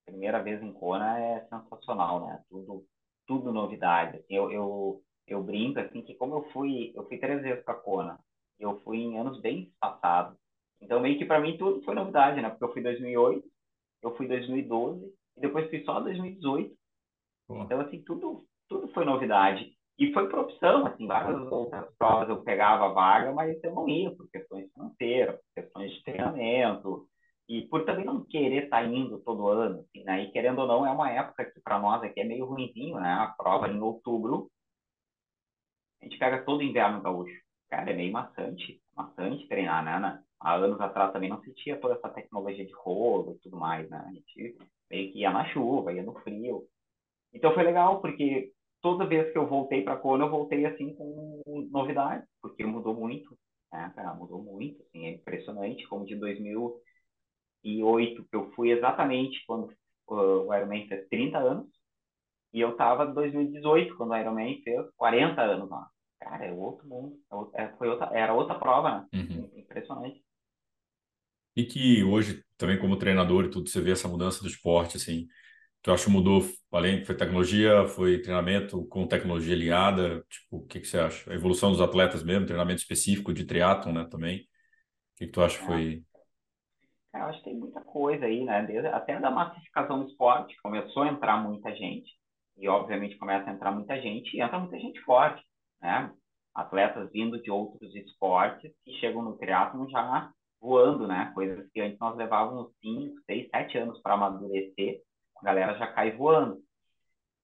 primeira 0.06 0.42
vez 0.42 0.62
em 0.62 0.72
Kona 0.72 1.18
é 1.18 1.46
sensacional, 1.48 2.26
né? 2.26 2.42
Tudo, 2.48 2.84
tudo 3.26 3.52
novidade. 3.52 4.18
Assim, 4.18 4.34
eu, 4.34 4.50
eu, 4.50 5.02
eu 5.26 5.42
brinco 5.42 5.78
assim 5.78 6.02
que 6.02 6.14
como 6.14 6.36
eu 6.36 6.50
fui, 6.50 6.92
eu 6.94 7.06
fui 7.06 7.18
três 7.18 7.42
vezes 7.42 7.62
para 7.64 7.74
Kona. 7.74 8.18
Eu 8.58 8.80
fui 8.80 8.98
em 8.98 9.18
anos 9.18 9.40
bem 9.40 9.72
passados. 9.78 10.36
Então 10.80 11.00
meio 11.00 11.18
que 11.18 11.24
para 11.24 11.40
mim 11.40 11.56
tudo 11.58 11.82
foi 11.82 11.94
novidade, 11.94 12.40
né? 12.40 12.48
Porque 12.48 12.64
eu 12.64 12.72
fui 12.72 12.80
em 12.80 12.84
2008, 12.84 13.48
eu 14.02 14.16
fui 14.16 14.26
em 14.26 14.28
2012 14.30 15.17
e 15.38 15.40
depois 15.40 15.70
fui 15.70 15.82
só 15.84 16.00
em 16.00 16.04
2018. 16.04 16.76
Então 17.50 17.80
assim 17.80 18.02
tudo 18.02 18.44
tudo 18.68 18.88
foi 18.88 19.04
novidade. 19.04 19.72
E 19.98 20.12
foi 20.12 20.28
por 20.28 20.40
opção, 20.40 20.86
assim, 20.86 21.06
várias 21.08 21.40
outras 21.50 21.92
provas 21.96 22.28
eu 22.28 22.42
pegava 22.42 22.86
a 22.86 22.92
vaga, 22.92 23.32
mas 23.32 23.58
eu 23.64 23.74
não 23.74 23.88
ia 23.88 24.14
por 24.14 24.30
questões 24.30 24.70
financeiras, 24.72 25.36
por 25.36 25.62
questões 25.62 25.92
de 25.92 26.04
treinamento, 26.04 27.08
e 27.48 27.62
por 27.62 27.84
também 27.84 28.04
não 28.04 28.24
querer 28.24 28.64
estar 28.64 28.82
tá 28.82 28.86
indo 28.86 29.18
todo 29.20 29.48
ano, 29.48 29.80
assim, 29.80 30.04
né? 30.04 30.22
E 30.22 30.30
querendo 30.30 30.60
ou 30.60 30.68
não, 30.68 30.86
é 30.86 30.90
uma 30.90 31.10
época 31.10 31.46
que 31.46 31.60
para 31.60 31.80
nós 31.80 32.02
aqui 32.02 32.20
é 32.20 32.24
meio 32.24 32.44
ruimzinho, 32.44 33.00
né? 33.00 33.10
A 33.10 33.34
prova 33.36 33.68
em 33.68 33.80
outubro, 33.80 34.48
a 36.00 36.04
gente 36.04 36.18
pega 36.18 36.44
todo 36.44 36.62
inverno 36.62 37.02
gaúcho. 37.02 37.34
Cara, 37.68 37.90
é 37.90 37.94
meio 37.94 38.12
maçante, 38.12 38.80
maçante 38.94 39.48
treinar, 39.48 39.84
né? 39.84 40.22
Há 40.40 40.54
anos 40.54 40.80
atrás 40.80 41.12
também 41.12 41.28
não 41.28 41.42
se 41.42 41.52
tinha 41.54 41.76
toda 41.76 41.94
essa 41.94 42.08
tecnologia 42.08 42.64
de 42.64 42.72
rolo 42.72 43.34
e 43.34 43.38
tudo 43.40 43.56
mais, 43.56 43.88
né? 43.90 44.04
A 44.06 44.12
gente 44.12 44.56
meio 44.90 45.12
que 45.12 45.20
ia 45.20 45.30
na 45.30 45.46
chuva, 45.48 45.92
ia 45.92 46.02
no 46.02 46.14
frio. 46.20 46.66
Então 47.32 47.54
foi 47.54 47.62
legal, 47.62 48.00
porque 48.00 48.52
toda 48.80 49.06
vez 49.06 49.30
que 49.32 49.38
eu 49.38 49.46
voltei 49.46 49.82
para 49.82 49.96
Kona, 49.96 50.24
eu 50.24 50.30
voltei 50.30 50.64
assim 50.66 50.94
com 50.94 51.42
novidades, 51.70 52.26
porque 52.40 52.64
mudou 52.64 52.94
muito, 52.94 53.36
né, 53.72 53.92
cara? 53.94 54.14
Mudou 54.14 54.42
muito, 54.42 54.82
assim, 54.82 55.06
é 55.06 55.10
impressionante, 55.10 55.86
como 55.88 56.06
de 56.06 56.16
2008, 56.16 58.24
que 58.24 58.36
eu 58.36 58.50
fui 58.52 58.70
exatamente 58.70 59.44
quando 59.46 59.70
uh, 60.08 60.46
o 60.46 60.54
Ironman 60.54 60.88
fez 60.88 61.06
30 61.08 61.38
anos, 61.38 61.68
e 62.52 62.60
eu 62.60 62.76
tava 62.76 63.04
em 63.04 63.14
2018, 63.14 63.96
quando 63.96 64.12
o 64.12 64.16
Ironman 64.16 64.62
fez 64.62 64.86
40 64.96 65.42
anos 65.42 65.68
lá. 65.68 65.88
Cara, 66.20 66.46
é 66.46 66.52
outro 66.52 66.88
mundo, 66.88 67.16
é, 67.54 67.64
é 67.64 67.68
foi 67.76 67.88
outra, 67.88 68.10
era 68.12 68.34
outra 68.34 68.58
prova, 68.58 68.90
né? 68.90 69.06
Uhum. 69.12 69.50
Impressionante. 69.56 70.22
E 71.58 71.64
que 71.66 72.04
hoje, 72.04 72.42
também 72.56 72.78
como 72.78 72.96
treinador 72.96 73.44
e 73.44 73.50
tudo, 73.50 73.68
você 73.68 73.80
vê 73.80 73.90
essa 73.92 74.08
mudança 74.08 74.42
do 74.42 74.48
esporte, 74.48 74.96
assim, 74.96 75.26
Tu 75.82 75.92
acha 75.92 76.04
que 76.04 76.10
mudou, 76.10 76.42
além 76.72 77.04
foi 77.04 77.16
tecnologia, 77.16 77.86
foi 77.86 78.20
treinamento 78.20 78.86
com 78.88 79.06
tecnologia 79.06 79.54
alinhada? 79.54 80.24
Tipo, 80.28 80.56
o 80.58 80.66
que, 80.66 80.80
que 80.80 80.86
você 80.86 80.98
acha? 80.98 81.30
A 81.30 81.34
evolução 81.34 81.70
dos 81.70 81.80
atletas 81.80 82.22
mesmo, 82.22 82.46
treinamento 82.46 82.80
específico 82.80 83.32
de 83.32 83.44
triatlon, 83.44 83.92
né, 83.92 84.06
também. 84.10 84.40
O 84.40 84.44
que, 85.16 85.26
que 85.26 85.32
tu 85.32 85.40
acha 85.40 85.58
que 85.58 85.64
foi? 85.64 86.02
É, 87.14 87.20
eu 87.20 87.24
acho 87.26 87.38
que 87.38 87.44
tem 87.44 87.56
muita 87.58 87.80
coisa 87.80 88.26
aí, 88.26 88.44
né? 88.44 88.66
Desde, 88.66 88.88
até 88.88 89.18
da 89.18 89.30
massificação 89.30 90.00
do 90.00 90.10
esporte, 90.10 90.56
começou 90.62 91.04
a 91.04 91.08
entrar 91.08 91.36
muita 91.42 91.74
gente. 91.74 92.10
E, 92.56 92.68
obviamente, 92.68 93.16
começa 93.16 93.48
a 93.48 93.52
entrar 93.54 93.70
muita 93.70 94.00
gente 94.00 94.36
e 94.36 94.40
entra 94.40 94.58
muita 94.58 94.78
gente 94.78 95.00
forte, 95.02 95.42
né? 95.80 96.12
Atletas 96.54 97.10
vindo 97.12 97.40
de 97.40 97.50
outros 97.50 97.94
esportes 97.94 98.72
que 98.84 98.92
chegam 98.98 99.22
no 99.22 99.38
triatlon 99.38 99.88
já 99.88 100.02
voando, 100.60 101.06
né? 101.06 101.30
Coisas 101.34 101.68
que 101.70 101.80
antes 101.80 101.98
nós 101.98 102.16
levávamos 102.16 102.72
5, 102.80 103.14
6, 103.26 103.48
7 103.50 103.78
anos 103.78 104.00
para 104.00 104.14
amadurecer 104.14 105.00
a 105.40 105.44
galera 105.44 105.78
já 105.78 105.86
cai 105.86 106.10
voando. 106.16 106.60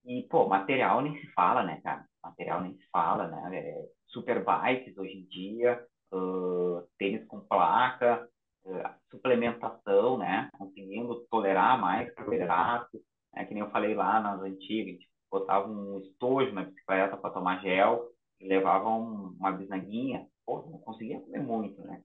E, 0.05 0.22
pô, 0.29 0.46
material 0.48 1.00
nem 1.00 1.18
se 1.20 1.27
fala, 1.33 1.62
né, 1.62 1.81
cara? 1.83 2.05
Material 2.22 2.61
nem 2.61 2.74
se 2.77 2.87
fala, 2.90 3.29
né? 3.29 3.57
É, 3.57 3.88
super 4.09 4.44
bikes 4.44 4.96
hoje 4.98 5.18
em 5.18 5.24
dia, 5.27 5.83
uh, 6.12 6.83
tênis 6.98 7.24
com 7.27 7.40
placa, 7.40 8.29
uh, 8.64 8.90
suplementação, 9.11 10.18
né? 10.18 10.50
Conseguindo 10.59 11.24
tolerar 11.31 11.81
mais 11.81 12.12
carboidrato, 12.14 13.00
né? 13.33 13.44
Que 13.44 13.55
nem 13.55 13.62
eu 13.62 13.70
falei 13.70 13.94
lá 13.94 14.20
nas 14.20 14.40
antigas, 14.42 14.88
a 14.88 14.92
gente 14.92 15.09
botava 15.31 15.68
um 15.68 16.00
estojo 16.00 16.53
na 16.53 16.64
bicicleta 16.64 17.16
para 17.16 17.31
tomar 17.31 17.61
gel 17.62 18.12
levava 18.40 18.88
um, 18.88 19.37
uma 19.38 19.53
bisnaguinha. 19.53 20.27
Pô, 20.44 20.62
não 20.70 20.79
conseguia 20.79 21.20
comer 21.20 21.40
muito, 21.40 21.81
né? 21.83 22.03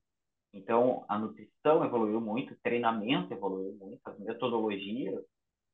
Então, 0.54 1.06
a 1.08 1.18
nutrição 1.18 1.86
evoluiu 1.86 2.20
muito, 2.20 2.54
o 2.54 2.60
treinamento 2.64 3.34
evoluiu 3.34 3.74
muito, 3.76 4.02
as 4.06 4.20
metodologias 4.20 5.24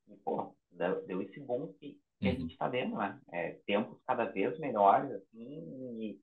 e, 0.07 0.15
pô, 0.17 0.53
deu 0.71 1.21
esse 1.21 1.39
boom 1.39 1.73
que, 1.79 1.97
que 2.19 2.27
uhum. 2.27 2.31
a 2.31 2.35
gente 2.35 2.51
está 2.51 2.67
vendo, 2.67 2.97
né? 2.97 3.19
É, 3.31 3.51
tempos 3.65 3.97
cada 4.05 4.25
vez 4.25 4.59
melhores, 4.59 5.11
assim, 5.11 6.01
e, 6.01 6.19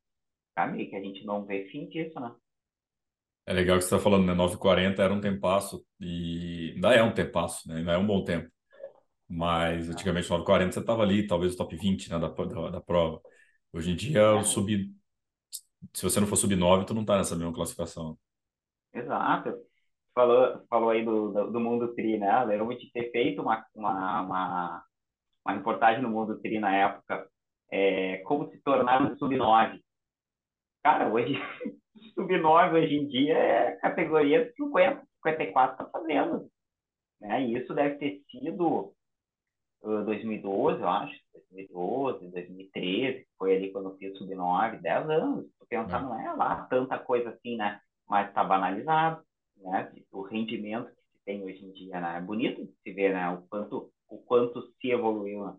sabe, 0.55 0.87
que 0.87 0.97
a 0.97 1.01
gente 1.01 1.25
não 1.25 1.45
vê 1.45 1.65
fim 1.67 1.89
disso, 1.89 2.21
né? 2.21 2.35
É 3.45 3.53
legal 3.53 3.77
que 3.77 3.85
você 3.85 3.95
está 3.95 3.99
falando, 3.99 4.27
né? 4.27 4.35
9h40 4.35 4.99
era 4.99 5.13
um 5.13 5.21
tempasso 5.21 5.85
e 5.99 6.73
ainda 6.75 6.95
é 6.95 7.03
um 7.03 7.13
tempasso, 7.13 7.69
né? 7.69 7.77
Ainda 7.79 7.93
é 7.93 7.99
um 7.99 8.07
bom 8.07 8.23
tempo. 8.23 8.49
Mas 9.29 9.89
antigamente 9.89 10.29
9h40 10.29 10.73
você 10.73 10.81
estava 10.81 11.03
ali, 11.03 11.27
talvez 11.27 11.55
o 11.55 11.57
top 11.57 11.75
20 11.75 12.11
né, 12.11 12.19
da, 12.19 12.29
da, 12.29 12.71
da 12.71 12.81
prova. 12.81 13.21
Hoje 13.73 13.91
em 13.91 13.97
dia, 13.97 14.21
é. 14.21 14.33
o 14.35 14.45
sub... 14.45 14.95
se 15.93 16.03
você 16.03 16.21
não 16.21 16.27
for 16.27 16.37
sub 16.37 16.55
9, 16.55 16.85
tu 16.85 16.95
não 16.95 17.01
está 17.01 17.17
nessa 17.17 17.35
mesma 17.35 17.53
classificação. 17.53 18.17
Exato 18.93 19.59
falou, 20.15 20.65
falou 20.69 20.91
aí 20.91 21.05
do, 21.05 21.33
do, 21.33 21.51
do 21.53 21.61
mundo 21.61 21.95
tri, 21.95 22.19
né? 22.19 22.43
Eu 22.43 22.47
lembro 22.47 22.79
de 22.79 22.91
ter 22.93 23.11
feito 23.11 23.43
uma, 23.43 23.65
uma, 23.75 24.23
uma, 24.23 24.85
uma 25.45 25.55
reportagem 25.55 26.03
no 26.03 26.11
mundo 26.11 26.41
tri 26.41 26.59
na 26.59 26.75
época, 26.75 27.29
é, 27.71 28.19
como 28.19 28.51
se 28.51 28.59
tornar 28.63 29.03
um 29.03 29.17
sub-9. 29.17 29.81
Cara, 30.83 31.09
hoje, 31.11 31.35
sub-9 32.15 32.73
hoje 32.75 32.95
em 32.95 33.09
dia 33.09 33.37
é 33.37 33.77
categoria 33.77 34.53
50, 34.57 35.03
54 35.25 35.77
tá 35.77 35.91
fazendo. 35.91 36.51
Né? 37.21 37.45
E 37.45 37.57
isso 37.57 37.73
deve 37.73 37.97
ter 37.97 38.21
sido 38.31 38.93
uh, 39.83 40.05
2012, 40.05 40.81
eu 40.81 40.89
acho, 40.89 41.15
2012, 41.33 42.31
2013, 42.31 43.27
foi 43.39 43.57
ali 43.57 43.71
quando 43.71 43.91
eu 43.91 43.97
fiz 43.97 44.17
sub-9, 44.19 44.81
10 44.81 45.11
anos. 45.11 45.47
Tu 45.59 45.67
pensar, 45.69 46.01
é. 46.01 46.03
não 46.03 46.21
é 46.21 46.33
lá 46.33 46.67
tanta 46.69 46.99
coisa 46.99 47.31
assim, 47.31 47.57
né? 47.57 47.81
Mas 48.09 48.33
tá 48.33 48.45
banalizado 48.45 49.23
né? 49.63 49.91
O 50.11 50.23
rendimento 50.23 50.87
que 50.87 51.03
se 51.13 51.25
tem 51.25 51.43
hoje 51.43 51.65
em 51.65 51.73
dia, 51.73 52.01
né? 52.01 52.19
É 52.19 52.21
bonito 52.21 52.65
de 52.65 52.73
se 52.83 52.93
ver, 52.93 53.13
né? 53.13 53.29
O 53.31 53.43
quanto, 53.43 53.93
o 54.09 54.19
quanto 54.19 54.63
se 54.81 54.91
evoluiu, 54.91 55.47
né? 55.47 55.55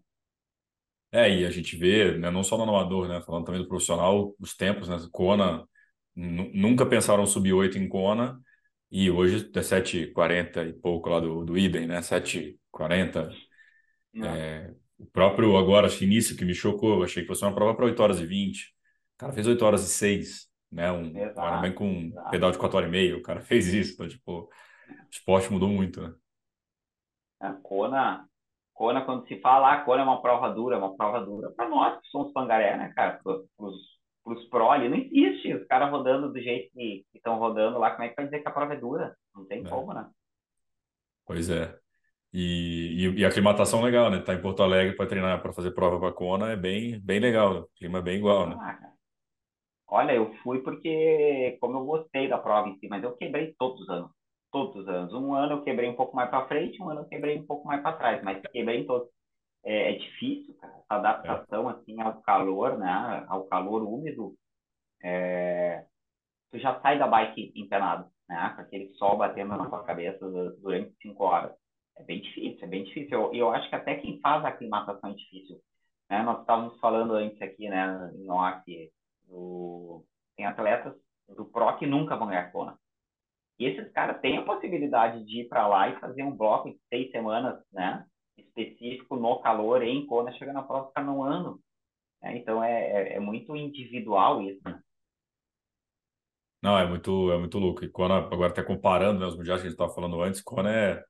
É, 1.12 1.30
e 1.32 1.46
a 1.46 1.50
gente 1.52 1.78
vê, 1.78 2.18
né, 2.18 2.32
não 2.32 2.44
só 2.44 2.58
no 2.58 2.64
amador, 2.64 3.08
né, 3.08 3.22
falando 3.22 3.46
também 3.46 3.62
do 3.62 3.68
profissional, 3.68 4.34
os 4.40 4.56
tempos, 4.56 4.90
né, 4.90 4.98
Kona, 5.12 5.64
nunca 6.16 6.88
pensaram 6.88 7.24
subir 7.28 7.54
8 7.54 7.78
em 7.78 7.88
Kona, 7.88 8.42
e 8.90 9.12
hoje 9.12 9.48
é 9.54 9.62
7h40 9.62 10.64
e 10.64 10.74
pouco 10.74 11.10
lá 11.10 11.20
do, 11.20 11.46
do 11.46 11.56
Idem, 11.56 11.86
né, 11.86 12.02
7h40. 12.02 13.30
É, 14.24 14.74
o 14.98 15.06
próprio 15.06 15.56
agora, 15.56 15.86
acho 15.86 16.04
início 16.04 16.36
que 16.36 16.46
me 16.46 16.56
chocou, 16.56 17.04
achei 17.04 17.22
que 17.22 17.28
fosse 17.28 17.44
uma 17.44 17.54
prova 17.54 17.76
para 17.76 17.86
8 17.86 18.02
horas 18.02 18.20
e 18.20 18.26
20, 18.26 18.64
o 18.64 19.18
cara 19.20 19.34
fez 19.34 19.46
8 19.46 19.64
horas 19.64 19.84
e 19.84 19.94
6, 19.94 20.48
né? 20.74 20.92
Um 20.92 21.16
exato, 21.18 21.62
bem 21.62 21.74
com 21.74 21.88
um 21.88 22.12
pedal 22.32 22.52
de 22.52 22.58
4 22.58 22.78
horas 22.78 22.90
e 22.90 22.92
meia, 22.92 23.18
o 23.18 23.22
cara 23.22 23.40
fez 23.42 23.68
isso, 23.74 23.94
então, 23.94 24.08
tipo, 24.08 24.32
o 24.42 24.50
esporte 25.12 25.52
mudou 25.52 25.70
muito, 25.70 26.02
né? 26.02 26.14
A 27.40 27.54
Kona, 27.54 28.26
Kona, 28.74 29.06
quando 29.06 29.28
se 29.28 29.40
fala, 29.40 29.70
a 29.70 29.74
ah, 29.74 29.82
Kona 29.82 30.02
é 30.02 30.06
uma 30.06 30.22
prova 30.22 30.50
dura, 30.50 30.76
é 30.76 30.80
uma 30.80 30.96
prova 30.96 31.20
dura. 31.20 31.52
Para 31.52 31.70
nós 31.70 32.00
que 32.02 32.08
somos 32.08 32.32
pangaré, 32.32 32.78
né, 32.78 32.92
cara? 32.96 33.20
Para 33.24 33.42
os 33.58 34.50
pro 34.50 34.72
ali, 34.72 34.90
não 34.90 34.98
existe. 34.98 35.54
Os 35.54 35.68
caras 35.68 35.92
rodando 35.92 36.32
do 36.32 36.42
jeito 36.42 36.72
que 36.74 37.06
estão 37.14 37.38
rodando 37.38 37.78
lá, 37.78 37.92
como 37.92 38.04
é 38.04 38.10
que 38.10 38.16
vai 38.16 38.26
dizer 38.26 38.40
que 38.40 38.48
a 38.48 38.52
prova 38.52 38.74
é 38.74 38.80
dura? 38.80 39.16
Não 39.36 39.46
tem 39.46 39.66
é. 39.66 39.70
como, 39.70 39.94
né? 39.94 40.10
Pois 41.26 41.50
é. 41.50 41.78
E, 42.32 43.06
e, 43.06 43.20
e, 43.20 43.26
a 43.26 43.28
aclimatação 43.28 43.82
legal, 43.82 44.10
né? 44.10 44.20
Tá 44.20 44.34
em 44.34 44.42
Porto 44.42 44.64
Alegre 44.64 44.96
para 44.96 45.06
treinar, 45.06 45.42
para 45.42 45.54
fazer 45.54 45.72
prova 45.72 46.00
para 46.00 46.14
Kona 46.14 46.52
é 46.52 46.56
bem, 46.56 47.00
bem 47.00 47.20
legal. 47.20 47.60
O 47.60 47.70
clima 47.76 48.00
é 48.00 48.02
bem 48.02 48.18
igual, 48.18 48.50
né? 48.50 48.56
Ah, 48.60 48.93
Olha, 49.94 50.14
eu 50.14 50.34
fui 50.38 50.60
porque, 50.64 51.56
como 51.62 51.78
eu 51.78 51.86
gostei 51.86 52.28
da 52.28 52.40
prova 52.40 52.68
em 52.68 52.80
si, 52.80 52.88
mas 52.88 53.04
eu 53.04 53.16
quebrei 53.16 53.54
todos 53.60 53.80
os 53.82 53.90
anos. 53.90 54.12
Todos 54.52 54.76
os 54.76 54.88
anos. 54.88 55.14
Um 55.14 55.36
ano 55.36 55.54
eu 55.54 55.64
quebrei 55.64 55.88
um 55.88 55.96
pouco 55.96 56.16
mais 56.16 56.32
para 56.32 56.48
frente, 56.48 56.82
um 56.82 56.90
ano 56.90 57.02
eu 57.02 57.06
quebrei 57.06 57.38
um 57.38 57.46
pouco 57.46 57.68
mais 57.68 57.80
para 57.84 57.98
trás, 57.98 58.24
mas 58.24 58.42
quebrei 58.52 58.80
em 58.80 58.88
todos. 58.88 59.08
É, 59.64 59.94
é 59.94 59.98
difícil, 60.00 60.56
cara, 60.56 60.74
essa 60.80 60.96
adaptação 60.96 61.70
é. 61.70 61.74
assim 61.74 62.02
ao 62.02 62.20
calor, 62.24 62.80
né? 62.80 63.24
Ao 63.28 63.46
calor 63.46 63.84
úmido. 63.84 64.34
É... 65.04 65.86
Tu 66.52 66.58
já 66.58 66.80
sai 66.82 66.98
da 66.98 67.06
bike 67.06 67.54
empenado, 67.56 68.10
né? 68.28 68.52
Com 68.56 68.62
aquele 68.62 68.90
sol 68.96 69.16
batendo 69.16 69.56
na 69.56 69.70
tua 69.70 69.84
cabeça 69.84 70.28
durante 70.60 70.92
cinco 71.04 71.24
horas. 71.24 71.54
É 71.98 72.04
bem 72.04 72.20
difícil, 72.20 72.66
é 72.66 72.68
bem 72.68 72.84
difícil. 72.84 73.12
Eu, 73.12 73.34
eu 73.36 73.50
acho 73.52 73.70
que 73.70 73.76
até 73.76 73.94
quem 73.94 74.20
faz 74.22 74.44
a 74.44 74.48
aclimatação 74.48 75.12
é 75.12 75.14
difícil. 75.14 75.62
Né? 76.10 76.24
Nós 76.24 76.40
estávamos 76.40 76.80
falando 76.80 77.14
antes 77.14 77.40
aqui, 77.44 77.70
né, 77.70 78.12
em 78.16 78.28
off, 78.32 78.64
do... 79.28 80.06
Tem 80.36 80.46
atletas 80.46 80.94
do 81.30 81.46
Pro 81.46 81.78
que 81.78 81.86
nunca 81.86 82.16
vão 82.16 82.28
ganhar 82.28 82.52
Kona. 82.52 82.78
E 83.60 83.66
esses 83.66 83.92
caras 83.92 84.20
têm 84.20 84.38
a 84.38 84.44
possibilidade 84.44 85.24
de 85.26 85.42
ir 85.42 85.48
para 85.48 85.68
lá 85.68 85.90
e 85.90 86.00
fazer 86.00 86.24
um 86.24 86.36
bloco 86.36 86.68
em 86.68 86.80
seis 86.90 87.12
semanas, 87.12 87.62
né? 87.72 88.06
específico 88.38 89.16
no 89.16 89.40
calor 89.40 89.84
em 89.84 90.06
Kona, 90.06 90.32
chega 90.34 90.54
na 90.54 90.64
prova 90.64 90.92
no 91.02 91.24
ano. 91.24 91.60
Né? 92.22 92.38
Então 92.38 92.64
é, 92.64 92.72
é, 92.72 93.16
é, 93.16 93.20
muito 93.20 93.56
individual 93.56 94.42
isso. 94.42 94.62
Né? 94.66 94.80
Não, 96.62 96.78
é 96.78 96.88
muito, 96.88 97.32
é 97.32 97.38
muito 97.38 97.60
louco. 97.60 97.84
E 97.84 97.90
Kona, 97.90 98.18
agora 98.18 98.52
até 98.52 98.64
comparando 98.64 99.20
né, 99.20 99.26
os 99.26 99.36
mundiais 99.36 99.62
que 99.62 99.68
a 99.68 99.70
gente 99.70 99.80
estava 99.80 99.94
falando 99.94 100.22
antes, 100.22 100.42
Kona 100.42 100.74
é, 100.74 101.04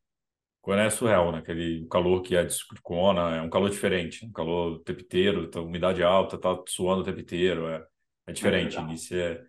Kona 0.61 0.83
é 0.83 0.89
surreal, 0.89 1.31
né? 1.31 1.39
Aquele 1.39 1.85
calor 1.87 2.21
que 2.21 2.35
é 2.35 2.43
de 2.43 2.57
Kona 2.81 3.35
é 3.35 3.41
um 3.41 3.49
calor 3.49 3.69
diferente, 3.69 4.25
um 4.25 4.31
calor 4.31 4.73
o 4.73 4.79
tempo 4.79 5.01
inteiro, 5.01 5.49
tá, 5.49 5.61
umidade 5.61 6.01
alta, 6.01 6.37
tá 6.37 6.57
suando 6.67 7.01
o 7.01 7.03
tempo 7.03 7.19
inteiro, 7.19 7.67
é, 7.67 7.85
é 8.27 8.31
diferente. 8.31 8.77
É 8.77 9.19
é, 9.19 9.43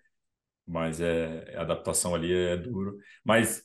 mas 0.67 1.01
é, 1.01 1.55
a 1.57 1.63
adaptação 1.63 2.15
ali 2.15 2.33
é 2.33 2.57
duro. 2.57 2.99
Mas 3.25 3.65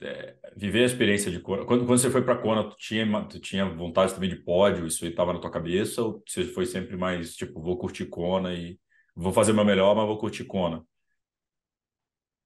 é, 0.00 0.34
viver 0.56 0.82
a 0.82 0.86
experiência 0.86 1.30
de 1.30 1.40
Kona. 1.40 1.64
Quando, 1.64 1.86
quando 1.86 1.98
você 1.98 2.10
foi 2.10 2.24
para 2.24 2.36
Kona, 2.36 2.68
tu 2.68 2.76
tinha, 2.76 3.06
tu 3.24 3.38
tinha 3.38 3.66
vontade 3.66 4.14
também 4.14 4.30
de 4.30 4.36
pódio? 4.36 4.86
Isso 4.86 5.06
estava 5.06 5.32
na 5.32 5.40
tua 5.40 5.50
cabeça? 5.50 6.02
Ou 6.02 6.22
você 6.26 6.44
foi 6.44 6.66
sempre 6.66 6.96
mais 6.96 7.34
tipo, 7.34 7.60
vou 7.60 7.78
curtir 7.78 8.06
Kona 8.06 8.54
e 8.54 8.78
vou 9.14 9.32
fazer 9.32 9.52
o 9.52 9.54
meu 9.54 9.64
melhor, 9.64 9.94
mas 9.94 10.06
vou 10.06 10.18
curtir 10.18 10.44
Kona? 10.44 10.82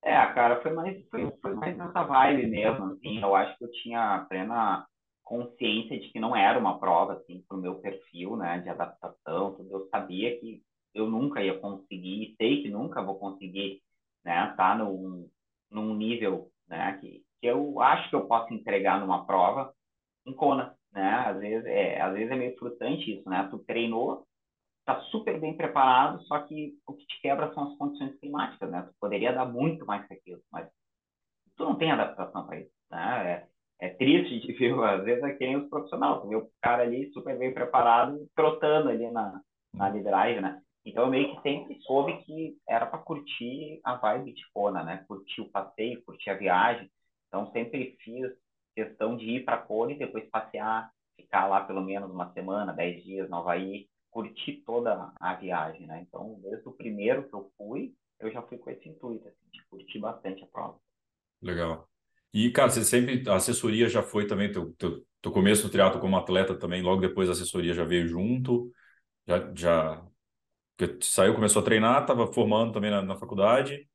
É, 0.02 0.14
cara, 0.34 0.60
foi 0.60 0.72
mais, 0.72 1.08
foi, 1.08 1.32
foi 1.40 1.54
mais 1.54 1.76
nessa 1.78 2.02
vibe 2.02 2.46
mesmo, 2.48 2.92
assim. 2.92 3.22
Eu 3.22 3.34
acho 3.34 3.56
que 3.56 3.64
eu 3.64 3.70
tinha 3.70 4.26
plena 4.28 4.86
consciência 5.22 5.98
de 5.98 6.10
que 6.10 6.20
não 6.20 6.36
era 6.36 6.58
uma 6.58 6.78
prova, 6.78 7.14
assim, 7.14 7.42
pro 7.48 7.56
meu 7.56 7.76
perfil, 7.76 8.36
né, 8.36 8.58
de 8.58 8.68
adaptação. 8.68 9.54
Tudo. 9.54 9.72
Eu 9.72 9.88
sabia 9.88 10.38
que 10.38 10.62
eu 10.94 11.08
nunca 11.08 11.42
ia 11.42 11.58
conseguir, 11.58 12.34
sei 12.36 12.62
que 12.62 12.70
nunca 12.70 13.02
vou 13.02 13.18
conseguir, 13.18 13.82
né, 14.24 14.50
estar 14.50 14.56
tá 14.56 14.74
num, 14.76 15.28
num 15.70 15.94
nível, 15.94 16.50
né, 16.68 16.98
que, 17.00 17.22
que 17.40 17.46
eu 17.46 17.80
acho 17.80 18.08
que 18.08 18.16
eu 18.16 18.26
posso 18.26 18.52
entregar 18.54 19.00
numa 19.00 19.26
prova 19.26 19.74
em 20.26 20.32
Kona, 20.32 20.74
né? 20.92 21.10
Às 21.26 21.38
vezes 21.38 21.66
é, 21.66 22.00
às 22.00 22.12
vezes 22.14 22.30
é 22.30 22.36
meio 22.36 22.56
frustrante 22.56 23.18
isso, 23.18 23.28
né? 23.28 23.46
Tu 23.50 23.58
treinou, 23.60 24.26
tá 24.84 25.00
super 25.10 25.38
bem 25.40 25.56
preparado, 25.56 26.22
só 26.24 26.40
que 26.40 26.74
o 26.86 26.94
que 26.94 27.06
te 27.06 27.20
quebra 27.20 27.52
são 27.52 27.64
as 27.64 27.76
condições 27.76 28.18
climáticas, 28.20 28.70
né? 28.70 28.82
Tu 28.82 28.94
poderia 29.00 29.32
dar 29.32 29.46
muito 29.46 29.84
mais 29.84 30.06
que 30.06 30.14
aquilo, 30.14 30.40
mas 30.52 30.68
tu 31.56 31.64
não 31.64 31.76
tem 31.76 31.90
adaptação 31.90 32.46
para 32.46 32.60
isso, 32.60 32.72
né? 32.90 33.48
É, 33.80 33.86
é 33.86 33.88
triste 33.90 34.40
de 34.40 34.52
ver, 34.54 34.72
às 34.84 35.04
vezes, 35.04 35.24
é 35.24 35.34
que 35.34 35.46
nem 35.46 35.56
os 35.56 35.68
profissionais, 35.68 36.22
tu 36.22 36.28
vê 36.28 36.36
o 36.36 36.50
cara 36.62 36.82
ali 36.82 37.10
super 37.12 37.36
bem 37.38 37.52
preparado, 37.52 38.26
trotando 38.34 38.88
ali 38.88 39.10
na, 39.10 39.40
na 39.74 39.90
drive, 39.90 40.40
né? 40.40 40.62
Então, 40.84 41.04
eu 41.04 41.10
meio 41.10 41.34
que 41.34 41.42
sempre 41.42 41.80
soube 41.82 42.18
que 42.24 42.56
era 42.68 42.86
para 42.86 42.98
curtir 42.98 43.80
a 43.84 43.94
vibe 43.96 44.32
de 44.34 44.42
Kona, 44.52 44.84
né? 44.84 45.04
Curtir 45.08 45.40
o 45.42 45.50
passeio, 45.50 46.02
curtir 46.04 46.30
a 46.30 46.34
viagem. 46.34 46.90
Então, 47.28 47.50
sempre 47.52 47.96
fiz 48.00 48.30
questão 48.74 49.16
de 49.16 49.24
ir 49.24 49.44
para 49.44 49.58
Cone 49.58 49.94
e 49.94 49.98
depois 49.98 50.28
passear, 50.30 50.90
ficar 51.16 51.46
lá 51.46 51.62
pelo 51.62 51.82
menos 51.82 52.10
uma 52.10 52.32
semana, 52.32 52.72
dez 52.72 53.02
dias 53.02 53.28
no 53.30 53.36
Havaí, 53.36 53.88
curtir 54.10 54.62
toda 54.66 55.12
a 55.20 55.34
viagem, 55.34 55.86
né? 55.86 56.02
Então, 56.06 56.38
desde 56.42 56.68
o 56.68 56.72
primeiro 56.72 57.28
que 57.28 57.34
eu 57.34 57.50
fui, 57.56 57.94
eu 58.20 58.30
já 58.30 58.42
fui 58.42 58.58
com 58.58 58.70
esse 58.70 58.88
intuito, 58.88 59.26
assim, 59.28 59.50
de 59.52 59.64
curtir 59.68 59.98
bastante 59.98 60.44
a 60.44 60.46
prova. 60.46 60.78
Legal. 61.42 61.88
E, 62.32 62.50
cara, 62.50 62.70
você 62.70 62.84
sempre, 62.84 63.28
a 63.28 63.36
assessoria 63.36 63.88
já 63.88 64.02
foi 64.02 64.26
também, 64.26 64.50
teu, 64.50 64.72
teu, 64.74 65.06
teu 65.22 65.32
começo 65.32 65.64
no 65.64 65.70
triatlo 65.70 66.00
como 66.00 66.16
atleta 66.16 66.54
também, 66.58 66.82
logo 66.82 67.00
depois 67.00 67.28
a 67.28 67.32
assessoria 67.32 67.74
já 67.74 67.84
veio 67.84 68.08
junto, 68.08 68.72
já, 69.26 69.52
já 69.54 70.06
saiu, 71.00 71.34
começou 71.34 71.62
a 71.62 71.64
treinar, 71.64 72.02
estava 72.02 72.26
formando 72.32 72.72
também 72.72 72.90
na, 72.90 73.02
na 73.02 73.16
faculdade, 73.16 73.88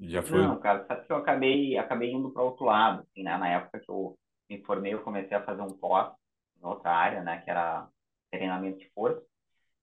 já 0.00 0.22
foi? 0.22 0.42
Não, 0.42 0.58
cara, 0.58 0.84
sabe 0.86 1.06
que 1.06 1.12
eu 1.12 1.16
acabei, 1.16 1.78
acabei 1.78 2.12
indo 2.12 2.30
para 2.30 2.42
outro 2.42 2.64
lado, 2.64 3.02
assim, 3.02 3.22
né? 3.22 3.36
Na 3.36 3.48
época 3.48 3.80
que 3.80 3.90
eu 3.90 4.18
me 4.48 4.62
formei, 4.64 4.94
eu 4.94 5.02
comecei 5.02 5.36
a 5.36 5.44
fazer 5.44 5.62
um 5.62 5.72
pós 5.72 6.12
em 6.60 6.66
outra 6.66 6.90
área, 6.90 7.22
né? 7.22 7.40
Que 7.42 7.50
era 7.50 7.88
treinamento 8.30 8.78
de 8.78 8.90
força. 8.90 9.22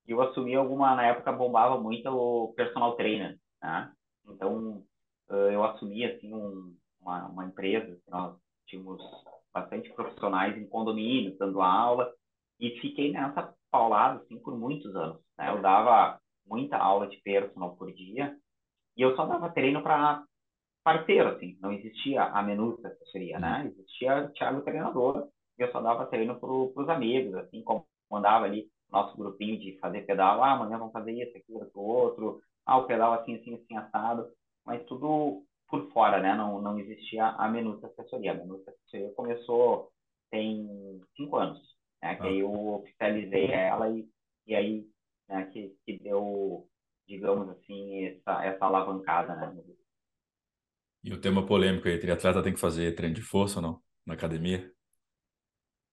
E 0.08 0.12
eu 0.12 0.22
assumi 0.22 0.56
alguma, 0.56 0.96
na 0.96 1.06
época 1.06 1.32
bombava 1.32 1.80
muito 1.80 2.10
o 2.10 2.54
personal 2.54 2.96
trainer, 2.96 3.38
né? 3.62 3.92
Então, 4.28 4.84
eu 5.30 5.64
assumi, 5.64 6.06
assim, 6.06 6.34
um, 6.34 6.76
uma, 7.00 7.28
uma 7.28 7.46
empresa, 7.46 7.98
nós 8.10 8.36
tínhamos 8.68 9.02
bastante 9.54 9.90
profissionais 9.94 10.58
em 10.58 10.68
condomínio, 10.68 11.38
dando 11.38 11.62
aula, 11.62 12.12
e 12.60 12.80
fiquei 12.82 13.12
nessa 13.12 13.54
paulada, 13.70 14.20
assim, 14.22 14.38
por 14.40 14.58
muitos 14.58 14.96
anos, 14.96 15.18
né? 15.42 15.50
Eu 15.50 15.62
dava 15.62 16.20
muita 16.46 16.78
aula 16.78 17.08
de 17.08 17.18
personal 17.18 17.76
por 17.76 17.92
dia, 17.92 18.36
e 18.96 19.02
eu 19.02 19.16
só 19.16 19.26
dava 19.26 19.50
treino 19.50 19.82
para 19.82 20.24
parceiro, 20.84 21.30
assim. 21.30 21.58
Não 21.62 21.72
existia 21.72 22.24
a 22.24 22.42
menu 22.42 22.78
assessoria, 22.84 23.40
né? 23.40 23.62
Uhum. 23.62 23.68
Existia 23.68 24.26
o 24.26 24.30
Thiago 24.30 24.62
treinador 24.62 25.28
e 25.58 25.62
eu 25.62 25.72
só 25.72 25.82
dava 25.82 26.06
treino 26.06 26.40
para 26.40 26.50
os 26.50 26.90
amigos, 26.90 27.34
assim, 27.36 27.64
como 27.64 27.86
mandava 28.10 28.46
ali 28.46 28.68
nosso 28.92 29.16
grupinho 29.18 29.58
de 29.60 29.78
fazer 29.80 30.02
pedal. 30.02 30.44
Ah, 30.44 30.52
amanhã 30.52 30.78
vamos 30.78 30.94
fazer 30.94 31.14
isso, 31.14 31.38
aquilo, 31.38 31.60
outro, 31.60 31.82
outro. 31.82 32.42
Ah, 32.66 32.78
o 32.78 32.86
pedal 32.86 33.14
assim, 33.14 33.36
assim, 33.36 33.56
assim, 33.56 33.78
assado. 33.78 34.28
Mas 34.66 34.84
tudo 34.86 35.44
por 35.68 35.90
fora, 35.92 36.20
né? 36.20 36.36
Não, 36.36 36.62
não 36.62 36.78
existia 36.78 37.26
a 37.26 37.48
menu 37.48 37.80
assessoria. 37.84 38.32
A 38.32 38.36
menu 38.36 38.64
da 38.66 38.72
assessoria 38.72 39.14
começou 39.16 39.90
tem 40.30 41.02
cinco 41.16 41.38
anos, 41.38 41.60
né? 42.02 42.16
Que 42.16 42.24
ah. 42.24 42.30
aí 42.30 42.40
eu 42.40 42.52
oficializei 42.52 43.52
ela 43.52 43.90
e, 43.90 44.06
e 44.46 44.56
aí, 44.56 44.86
né, 45.32 45.46
que, 45.46 45.76
que 45.86 45.98
deu 46.00 46.68
digamos 47.08 47.50
assim, 47.50 48.06
essa, 48.06 48.46
essa 48.46 48.66
alavancada, 48.66 49.36
né? 49.36 49.64
E 51.04 51.12
o 51.12 51.20
tema 51.20 51.46
polêmico 51.46 51.88
aí, 51.88 52.00
triatleta 52.00 52.44
tem 52.44 52.54
que 52.54 52.60
fazer 52.60 52.96
treino 52.96 53.16
de 53.16 53.22
força 53.22 53.60
ou 53.60 53.64
não? 53.64 53.82
Na 54.06 54.14
academia? 54.14 54.72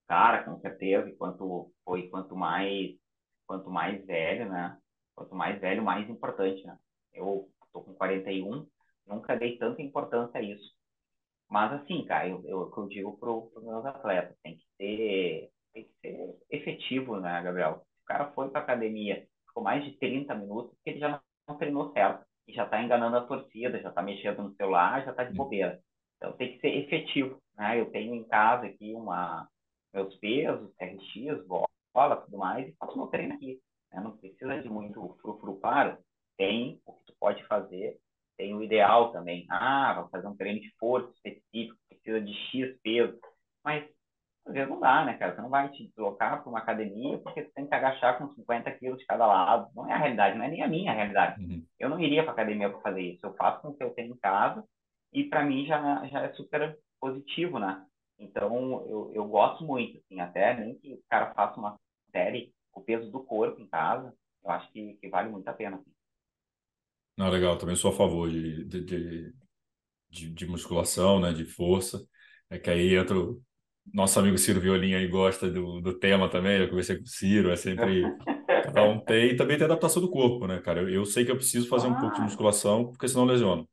Cara, 0.06 0.44
com 0.44 0.60
certeza. 0.60 1.08
E 1.08 1.16
quanto, 1.16 1.72
foi, 1.84 2.08
quanto 2.08 2.36
mais 2.36 2.94
quanto 3.46 3.70
mais 3.70 4.04
velho, 4.04 4.48
né? 4.50 4.78
Quanto 5.14 5.34
mais 5.34 5.58
velho, 5.58 5.82
mais 5.82 6.08
importante, 6.08 6.64
né? 6.66 6.78
Eu 7.14 7.50
tô 7.72 7.80
com 7.82 7.94
41, 7.94 8.66
nunca 9.06 9.36
dei 9.36 9.56
tanta 9.56 9.80
importância 9.82 10.38
a 10.38 10.42
isso. 10.42 10.76
Mas 11.48 11.72
assim, 11.72 12.04
cara, 12.04 12.28
eu, 12.28 12.44
eu, 12.44 12.72
eu 12.76 12.88
digo 12.88 13.16
pro, 13.16 13.50
os 13.56 13.64
meus 13.64 13.84
atletas, 13.86 14.36
tem 14.42 14.56
que 14.56 14.64
ser, 14.76 15.50
tem 15.72 15.84
que 15.84 15.94
ser 16.00 16.36
efetivo, 16.50 17.18
né, 17.18 17.42
Gabriel? 17.42 17.87
Cara 18.08 18.32
foi 18.32 18.50
pra 18.50 18.60
academia 18.60 19.28
ficou 19.58 19.62
mais 19.62 19.84
de 19.84 19.92
30 19.98 20.34
minutos, 20.34 20.72
porque 20.74 20.90
ele 20.90 21.00
já 21.00 21.20
não 21.48 21.56
treinou 21.56 21.92
certo. 21.92 22.24
E 22.46 22.52
já 22.52 22.64
está 22.64 22.82
enganando 22.82 23.16
a 23.16 23.26
torcida, 23.26 23.80
já 23.80 23.90
está 23.90 24.00
mexendo 24.00 24.42
no 24.42 24.54
celular, 24.54 25.04
já 25.04 25.10
está 25.10 25.24
de 25.24 25.34
bobeira. 25.34 25.80
Então 26.16 26.32
tem 26.32 26.54
que 26.54 26.60
ser 26.60 26.68
efetivo. 26.68 27.42
Né? 27.56 27.80
Eu 27.80 27.90
tenho 27.90 28.14
em 28.14 28.24
casa 28.24 28.66
aqui 28.66 28.94
uma, 28.94 29.46
meus 29.92 30.16
pesos, 30.16 30.72
RX, 30.80 31.46
bola, 31.46 32.16
tudo 32.16 32.38
mais, 32.38 32.66
e 32.66 32.76
faço 32.76 32.96
meu 32.96 33.08
treino 33.08 33.34
aqui. 33.34 33.60
Né? 33.92 34.00
Não 34.00 34.16
precisa 34.16 34.62
de 34.62 34.68
muito 34.68 35.16
frufru, 35.20 35.60
claro. 35.60 35.98
Tem 36.38 36.80
o 36.86 36.92
que 36.94 37.04
tu 37.06 37.14
pode 37.20 37.44
fazer, 37.46 37.98
tem 38.38 38.54
o 38.54 38.62
ideal 38.62 39.12
também. 39.12 39.44
Ah, 39.50 40.00
vou 40.00 40.08
fazer 40.08 40.26
um 40.26 40.36
treino 40.36 40.60
de 40.60 40.72
força 40.78 41.12
específico, 41.16 41.76
precisa 41.88 42.20
de 42.20 42.32
X 42.32 42.80
peso. 42.82 43.18
Mas 43.62 43.84
às 44.48 44.54
vezes 44.54 44.68
não 44.68 44.80
dá, 44.80 45.04
né, 45.04 45.14
cara? 45.14 45.34
Você 45.34 45.42
não 45.42 45.50
vai 45.50 45.68
te 45.70 45.86
deslocar 45.88 46.40
para 46.40 46.48
uma 46.48 46.58
academia 46.58 47.18
porque 47.18 47.42
você 47.42 47.50
tem 47.50 47.66
que 47.66 47.74
agachar 47.74 48.18
com 48.18 48.32
50 48.34 48.70
quilos 48.72 48.98
de 48.98 49.06
cada 49.06 49.26
lado. 49.26 49.70
Não 49.74 49.88
é 49.88 49.92
a 49.92 49.98
realidade, 49.98 50.38
não 50.38 50.44
é 50.44 50.48
nem 50.48 50.62
a 50.62 50.68
minha 50.68 50.92
realidade. 50.92 51.42
Uhum. 51.42 51.64
Eu 51.78 51.90
não 51.90 52.00
iria 52.00 52.22
para 52.22 52.32
academia 52.32 52.70
para 52.70 52.80
fazer 52.80 53.02
isso. 53.02 53.24
Eu 53.24 53.34
faço 53.34 53.60
com 53.60 53.68
o 53.68 53.76
que 53.76 53.84
eu 53.84 53.90
tenho 53.90 54.14
em 54.14 54.18
casa 54.18 54.64
e 55.12 55.24
para 55.24 55.44
mim 55.44 55.66
já, 55.66 56.06
já 56.06 56.22
é 56.22 56.32
super 56.32 56.78
positivo, 57.00 57.58
né? 57.58 57.84
Então, 58.18 58.84
eu, 58.88 59.12
eu 59.14 59.28
gosto 59.28 59.64
muito, 59.64 59.98
assim, 59.98 60.20
até 60.20 60.58
nem 60.58 60.74
que 60.78 60.94
o 60.94 61.02
cara 61.08 61.32
faça 61.34 61.58
uma 61.58 61.76
série 62.10 62.52
com 62.72 62.80
o 62.80 62.84
peso 62.84 63.10
do 63.10 63.22
corpo 63.22 63.60
em 63.60 63.68
casa, 63.68 64.12
eu 64.42 64.50
acho 64.50 64.70
que, 64.72 64.94
que 64.94 65.08
vale 65.08 65.28
muito 65.28 65.46
a 65.46 65.52
pena. 65.52 65.76
Assim. 65.76 65.92
Não, 67.16 67.28
legal, 67.30 67.56
também 67.56 67.76
sou 67.76 67.92
a 67.92 67.96
favor 67.96 68.28
de, 68.28 68.64
de, 68.64 68.84
de, 68.84 69.34
de, 70.10 70.30
de 70.30 70.46
musculação, 70.46 71.20
né, 71.20 71.32
de 71.32 71.44
força. 71.44 72.04
É 72.50 72.58
que 72.58 72.70
aí 72.70 72.96
entra 72.96 73.14
nosso 73.92 74.18
amigo 74.18 74.38
Ciro 74.38 74.60
Violinha 74.60 74.98
aí 74.98 75.06
gosta 75.06 75.50
do, 75.50 75.80
do 75.80 75.98
tema 75.98 76.28
também, 76.28 76.60
eu 76.60 76.68
conversei 76.68 76.96
com 76.96 77.04
o 77.04 77.06
Ciro, 77.06 77.50
é 77.50 77.56
sempre 77.56 78.02
cada 78.64 78.84
um 78.84 78.98
tem, 78.98 79.30
e 79.30 79.36
também 79.36 79.56
tem 79.56 79.64
adaptação 79.64 80.02
do 80.02 80.10
corpo, 80.10 80.46
né, 80.46 80.60
cara? 80.60 80.82
Eu, 80.82 80.88
eu 80.88 81.04
sei 81.04 81.24
que 81.24 81.30
eu 81.30 81.36
preciso 81.36 81.68
fazer 81.68 81.86
ah. 81.86 81.90
um 81.90 82.00
pouco 82.00 82.16
de 82.16 82.22
musculação, 82.22 82.86
porque 82.86 83.08
senão 83.08 83.24
lesiono. 83.24 83.68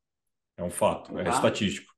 É 0.57 0.63
um 0.63 0.69
fato, 0.69 1.17
é 1.19 1.27
estatístico. 1.29 1.93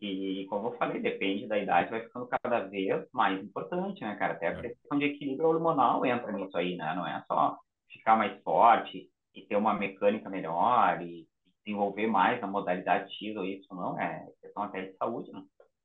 E 0.00 0.46
como 0.48 0.68
eu 0.68 0.72
falei, 0.74 1.00
depende 1.00 1.48
da 1.48 1.58
idade, 1.58 1.90
vai 1.90 2.02
ficando 2.02 2.28
cada 2.28 2.60
vez 2.60 3.04
mais 3.12 3.42
importante, 3.42 4.00
né, 4.02 4.14
cara? 4.14 4.34
Até 4.34 4.48
a 4.48 4.52
é. 4.52 4.62
questão 4.62 4.96
de 4.96 5.06
equilíbrio 5.06 5.48
hormonal 5.48 6.06
entra 6.06 6.30
nisso 6.30 6.56
aí, 6.56 6.76
né? 6.76 6.94
Não 6.94 7.04
é 7.04 7.22
só 7.26 7.58
ficar 7.90 8.16
mais 8.16 8.40
forte 8.42 9.10
e 9.34 9.42
ter 9.42 9.56
uma 9.56 9.74
mecânica 9.74 10.30
melhor 10.30 11.02
e 11.02 11.26
desenvolver 11.64 12.06
mais 12.06 12.40
na 12.40 12.46
modalidade 12.46 13.12
X 13.12 13.36
ou 13.36 13.44
Y, 13.44 13.60
não, 13.72 14.00
é 14.00 14.26
questão 14.40 14.62
até 14.62 14.86
de 14.86 14.96
saúde, 14.96 15.32
né? 15.32 15.42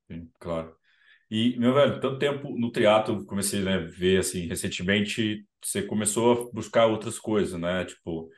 Sim, 0.07 0.29
claro. 0.39 0.75
E, 1.35 1.57
meu 1.57 1.73
velho, 1.73 1.99
tanto 1.99 2.19
tempo 2.19 2.47
no 2.55 2.71
triatlo, 2.71 3.25
comecei 3.25 3.61
a 3.61 3.63
né, 3.63 3.77
ver, 3.79 4.19
assim, 4.19 4.45
recentemente, 4.45 5.43
você 5.59 5.81
começou 5.81 6.49
a 6.49 6.51
buscar 6.53 6.85
outras 6.85 7.17
coisas, 7.17 7.59
né? 7.59 7.83
Tipo, 7.85 8.29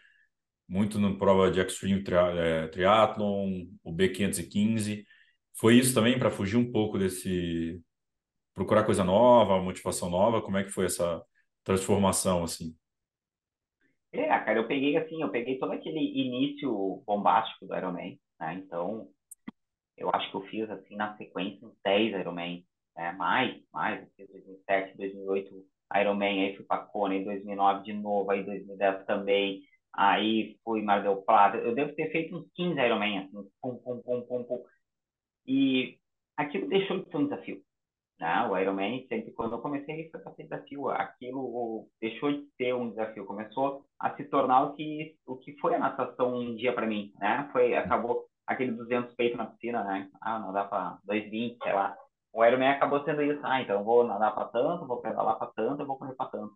muito 0.65 0.97
na 0.97 1.13
prova 1.13 1.51
de 1.51 1.59
Extreme 1.59 2.01
é, 2.37 2.69
Triathlon, 2.69 3.65
o 3.83 3.91
B515. 3.91 5.03
Foi 5.59 5.75
isso 5.75 5.93
também 5.93 6.17
para 6.17 6.31
fugir 6.31 6.55
um 6.55 6.71
pouco 6.71 6.97
desse 6.97 7.81
procurar 8.53 8.85
coisa 8.85 9.03
nova, 9.03 9.61
motivação 9.61 10.09
nova? 10.09 10.41
Como 10.41 10.55
é 10.55 10.63
que 10.63 10.71
foi 10.71 10.85
essa 10.85 11.21
transformação, 11.65 12.45
assim? 12.45 12.73
É, 14.13 14.27
cara, 14.27 14.59
eu 14.59 14.67
peguei 14.69 14.95
assim, 14.95 15.21
eu 15.21 15.29
peguei 15.29 15.59
todo 15.59 15.73
aquele 15.73 15.99
início 15.99 17.03
bombástico 17.05 17.67
do 17.67 17.75
Ironman, 17.75 18.17
né? 18.39 18.53
Então, 18.53 19.09
eu 19.97 20.09
acho 20.13 20.31
que 20.31 20.37
eu 20.37 20.43
fiz 20.43 20.69
assim 20.69 20.95
na 20.95 21.17
sequência 21.17 21.67
uns 21.67 21.75
10 21.83 22.17
Ironman, 22.17 22.65
né? 22.95 23.11
Mais, 23.13 23.61
mais, 23.73 24.01
eu 24.01 24.07
fiz 24.15 24.31
2007, 24.31 24.97
2008 24.97 25.65
Ironman, 25.99 26.43
aí 26.43 26.55
fui 26.55 26.65
para 26.65 26.83
Kona 26.85 27.15
em 27.15 27.23
2009 27.23 27.83
de 27.83 27.93
novo, 27.93 28.31
aí 28.31 28.43
2010 28.43 29.05
também, 29.05 29.61
aí 29.93 30.57
fui 30.63 30.81
Mar 30.81 31.01
del 31.03 31.21
Plata. 31.21 31.57
Eu 31.57 31.75
devo 31.75 31.93
ter 31.93 32.11
feito 32.11 32.35
uns 32.35 32.49
15 32.53 32.79
Ironman, 32.79 33.19
assim, 33.19 33.49
pum, 33.61 33.77
pum, 33.77 34.01
pum, 34.01 34.21
pum, 34.21 34.43
pum. 34.43 34.63
E 35.45 35.97
aquilo 36.37 36.67
deixou 36.67 36.99
de 36.99 37.09
ser 37.09 37.17
um 37.17 37.25
desafio. 37.25 37.61
Né? 38.19 38.47
O 38.47 38.57
Ironman, 38.57 39.05
sempre 39.07 39.31
quando 39.31 39.53
eu 39.53 39.61
comecei, 39.61 40.09
foi 40.09 40.19
para 40.21 40.33
ser 40.33 40.43
desafio. 40.43 40.89
Aquilo 40.89 41.87
deixou 42.01 42.31
de 42.31 42.47
ser 42.57 42.73
um 42.73 42.89
desafio, 42.89 43.25
começou 43.25 43.85
a 43.99 44.15
se 44.15 44.23
tornar 44.25 44.63
o 44.63 44.73
que, 44.75 45.15
o 45.25 45.37
que 45.37 45.53
foi 45.59 45.75
a 45.75 45.79
natação 45.79 46.35
um 46.35 46.55
dia 46.55 46.73
para 46.73 46.87
mim. 46.87 47.13
Né? 47.19 47.49
Foi, 47.51 47.75
acabou 47.75 48.25
aquele 48.47 48.71
200 48.71 49.13
peito 49.15 49.37
na 49.37 49.47
piscina, 49.47 49.83
né? 49.83 50.09
Ah, 50.21 50.39
não 50.39 50.53
dá 50.53 50.63
para 50.65 50.97
220, 51.05 51.57
sei 51.61 51.73
lá. 51.73 51.97
O 52.35 52.45
Ironman 52.45 52.69
acabou 52.69 53.03
sendo 53.03 53.21
isso. 53.23 53.41
Ah, 53.43 53.61
então 53.61 53.83
vou 53.83 54.03
nadar 54.03 54.35
para 54.35 54.45
tanto, 54.49 54.85
vou 54.85 55.01
pedalar 55.01 55.37
para 55.39 55.51
tanto, 55.53 55.85
vou 55.87 55.97
correr 55.97 56.13
para 56.15 56.29
tanto. 56.29 56.55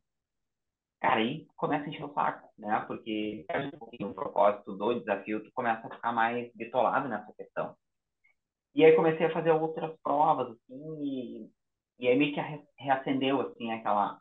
Cara, 1.01 1.19
aí 1.21 1.47
começa 1.55 1.85
a 1.85 1.89
encher 1.89 2.03
o 2.05 2.13
saco, 2.13 2.49
né? 2.57 2.79
Porque 2.87 3.45
um 3.73 3.77
pouquinho 3.79 4.09
o 4.09 4.13
propósito 4.13 4.75
do 4.77 4.99
desafio, 4.99 5.43
tu 5.43 5.51
começa 5.53 5.87
a 5.87 5.95
ficar 5.95 6.11
mais 6.11 6.51
bitolado 6.53 7.07
nessa 7.07 7.33
questão. 7.33 7.75
E 8.75 8.85
aí 8.85 8.95
comecei 8.95 9.25
a 9.25 9.33
fazer 9.33 9.51
outras 9.51 9.95
provas, 10.03 10.49
assim, 10.51 11.03
e, 11.03 11.51
e 11.99 12.07
aí 12.07 12.17
meio 12.17 12.33
que 12.33 12.41
reacendeu, 12.77 13.41
assim, 13.41 13.71
aquela, 13.71 14.19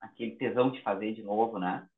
aquele 0.00 0.36
tesão 0.36 0.70
de 0.70 0.82
fazer 0.82 1.14
de 1.14 1.22
novo, 1.22 1.58
né? 1.58 1.88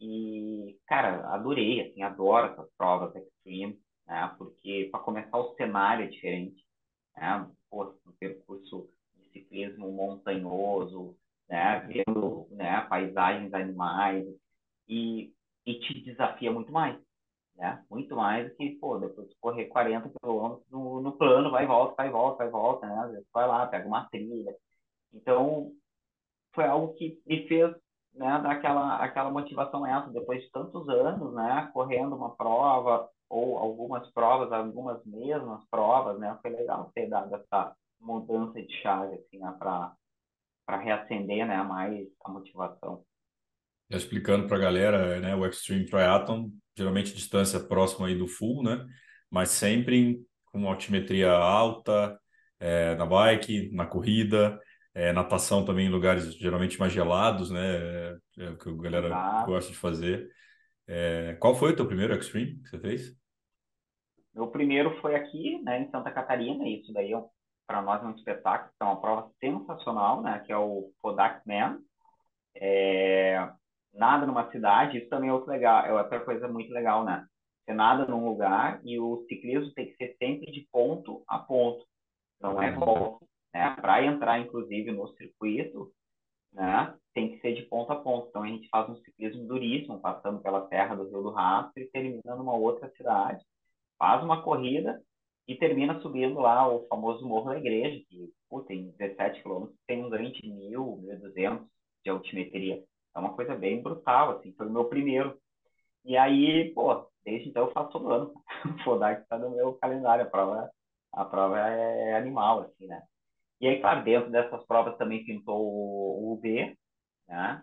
E, 0.00 0.78
cara, 0.86 1.28
adorei, 1.34 1.82
assim, 1.90 2.02
adoro 2.02 2.52
essas 2.52 2.70
provas 2.76 3.14
extreme, 3.16 3.80
né? 4.06 4.34
Porque, 4.38 4.88
para 4.92 5.00
começar, 5.00 5.38
o 5.38 5.54
cenário 5.56 6.04
é 6.06 6.08
diferente, 6.08 6.64
né? 7.16 7.50
Um 7.82 8.12
percurso 8.18 8.88
de 9.16 9.30
ciclismo 9.30 9.90
montanhoso, 9.92 11.16
né? 11.48 11.80
Vendo, 11.80 12.46
né, 12.50 12.80
paisagens 12.88 13.52
animais, 13.52 14.26
e, 14.88 15.32
e 15.66 15.74
te 15.80 16.00
desafia 16.00 16.52
muito 16.52 16.72
mais, 16.72 16.98
né? 17.56 17.84
Muito 17.90 18.14
mais 18.16 18.48
do 18.48 18.56
que, 18.56 18.70
pô, 18.76 18.98
depois 18.98 19.28
de 19.28 19.36
correr 19.40 19.66
40 19.66 20.10
quilômetros 20.20 20.70
no, 20.70 21.00
no 21.00 21.12
plano, 21.12 21.50
vai 21.50 21.64
e 21.64 21.66
volta, 21.66 21.94
vai 21.96 22.08
e 22.08 22.10
volta, 22.10 22.38
vai 22.38 22.46
e 22.48 22.50
volta, 22.50 22.86
né? 22.86 22.98
Às 23.00 23.10
vezes 23.12 23.26
vai 23.32 23.46
lá, 23.46 23.66
pega 23.66 23.86
uma 23.86 24.08
trilha. 24.08 24.54
Então, 25.12 25.72
foi 26.54 26.64
algo 26.64 26.94
que 26.94 27.20
me 27.26 27.46
fez, 27.48 27.70
né, 28.14 28.40
dar 28.40 28.52
aquela, 28.52 28.96
aquela 28.98 29.30
motivação 29.30 29.86
essa, 29.86 30.10
depois 30.10 30.42
de 30.42 30.50
tantos 30.50 30.88
anos, 30.88 31.34
né, 31.34 31.70
correndo 31.72 32.14
uma 32.14 32.34
prova, 32.36 33.08
ou 33.34 33.58
algumas 33.58 34.08
provas, 34.12 34.52
algumas 34.52 35.04
mesmas 35.04 35.60
provas, 35.68 36.16
né, 36.20 36.38
foi 36.40 36.52
legal 36.52 36.92
ter 36.94 37.08
dado 37.08 37.34
essa 37.34 37.74
mudança 38.00 38.62
de 38.62 38.72
chave, 38.80 39.16
assim, 39.16 39.38
né, 39.38 39.52
para 39.58 40.76
reacender, 40.78 41.44
né, 41.44 41.60
mais 41.64 42.06
a 42.24 42.30
motivação. 42.30 43.04
Explicando 43.90 44.46
para 44.46 44.56
a 44.56 44.60
galera, 44.60 45.18
né, 45.18 45.34
o 45.34 45.44
Extreme 45.44 45.84
Triathlon 45.84 46.48
geralmente 46.78 47.12
distância 47.12 47.58
próxima 47.58 48.06
aí 48.06 48.16
do 48.16 48.26
full, 48.26 48.62
né? 48.62 48.84
Mas 49.30 49.50
sempre 49.50 50.20
com 50.46 50.68
altimetria 50.68 51.30
alta, 51.30 52.18
é, 52.58 52.94
na 52.96 53.06
bike, 53.06 53.70
na 53.72 53.86
corrida, 53.86 54.60
é, 54.92 55.12
natação 55.12 55.64
também 55.64 55.86
em 55.86 55.90
lugares 55.90 56.34
geralmente 56.34 56.78
mais 56.78 56.92
gelados, 56.92 57.50
né? 57.50 57.76
É, 57.76 58.16
é 58.38 58.50
o 58.50 58.58
que 58.58 58.68
a 58.68 58.72
galera 58.74 59.14
ah. 59.14 59.44
gosta 59.44 59.70
de 59.70 59.78
fazer. 59.78 60.28
É, 60.86 61.36
qual 61.40 61.54
foi 61.54 61.72
o 61.72 61.76
teu 61.76 61.86
primeiro 61.86 62.14
Extreme 62.14 62.60
que 62.62 62.68
você 62.68 62.78
fez? 62.78 63.23
Meu 64.34 64.48
primeiro 64.48 65.00
foi 65.00 65.14
aqui, 65.14 65.62
né, 65.62 65.80
em 65.80 65.90
Santa 65.90 66.10
Catarina. 66.10 66.68
Isso 66.68 66.92
daí 66.92 67.12
é 67.12 67.24
para 67.66 67.82
nós 67.82 68.02
é 68.02 68.06
um 68.06 68.14
espetáculo, 68.14 68.70
é 68.80 68.84
uma 68.84 69.00
prova 69.00 69.30
sensacional, 69.40 70.20
né? 70.22 70.40
Que 70.40 70.52
é 70.52 70.56
o 70.56 70.90
Kodak 71.00 71.46
Man. 71.46 71.80
É, 72.56 73.50
nada 73.92 74.26
numa 74.26 74.50
cidade, 74.50 74.98
isso 74.98 75.08
também 75.08 75.30
é 75.30 75.32
outro 75.32 75.50
legal, 75.50 75.84
é 75.84 75.92
outra 75.92 76.20
coisa 76.20 76.46
muito 76.46 76.72
legal, 76.72 77.04
né? 77.04 77.26
Você 77.64 77.72
nada 77.72 78.06
num 78.06 78.28
lugar 78.28 78.80
e 78.84 78.98
o 79.00 79.24
ciclismo 79.28 79.72
tem 79.72 79.86
que 79.86 79.96
ser 79.96 80.16
sempre 80.18 80.52
de 80.52 80.68
ponto 80.70 81.24
a 81.26 81.38
ponto, 81.38 81.84
não 82.40 82.62
é 82.62 82.70
volta, 82.70 83.24
né? 83.52 83.74
Para 83.80 84.04
entrar, 84.04 84.38
inclusive, 84.38 84.92
no 84.92 85.08
circuito, 85.14 85.90
né? 86.52 86.94
Tem 87.14 87.30
que 87.30 87.40
ser 87.40 87.54
de 87.54 87.62
ponto 87.62 87.90
a 87.92 87.96
ponto. 87.96 88.28
Então 88.28 88.42
a 88.42 88.46
gente 88.46 88.68
faz 88.68 88.88
um 88.90 88.96
ciclismo 88.96 89.46
duríssimo, 89.46 90.00
passando 90.00 90.40
pela 90.40 90.68
Serra 90.68 90.94
do 90.94 91.08
Rio 91.08 91.22
do 91.22 91.30
Rastro 91.30 91.82
e 91.82 91.90
termina 91.90 92.36
numa 92.36 92.54
outra 92.54 92.90
cidade, 92.90 93.42
faz 93.98 94.22
uma 94.22 94.42
corrida 94.42 95.00
e 95.46 95.56
termina 95.56 96.00
subindo 96.00 96.40
lá 96.40 96.68
o 96.68 96.86
famoso 96.88 97.26
Morro 97.26 97.50
da 97.50 97.58
Igreja, 97.58 98.02
que 98.08 98.32
tem 98.66 98.90
17 98.92 99.42
quilômetros, 99.42 99.76
tem 99.86 100.04
um 100.04 100.08
ganho 100.08 100.32
de 100.32 100.42
1.000, 100.42 101.00
1.200 101.02 101.66
de 102.04 102.10
altimetria. 102.10 102.82
É 103.14 103.18
uma 103.18 103.34
coisa 103.34 103.54
bem 103.54 103.82
brutal, 103.82 104.38
assim, 104.38 104.52
foi 104.54 104.66
o 104.66 104.70
meu 104.70 104.84
primeiro. 104.86 105.38
E 106.04 106.16
aí, 106.16 106.72
pô, 106.74 107.08
desde 107.24 107.48
então 107.48 107.66
eu 107.66 107.72
faço 107.72 107.92
todo 107.92 108.12
ano. 108.12 108.34
o 108.64 108.84
Fodak 108.84 109.22
está 109.22 109.38
no 109.38 109.50
meu 109.50 109.74
calendário, 109.74 110.24
a 110.24 110.30
prova, 110.30 110.70
a 111.12 111.24
prova 111.24 111.58
é 111.58 112.16
animal, 112.16 112.60
assim, 112.60 112.86
né? 112.86 113.02
E 113.60 113.68
aí, 113.68 113.80
claro, 113.80 114.04
dentro 114.04 114.30
dessas 114.30 114.64
provas 114.66 114.96
também 114.98 115.24
pintou 115.24 115.58
o 115.58 116.32
UB, 116.32 116.76
né? 117.28 117.62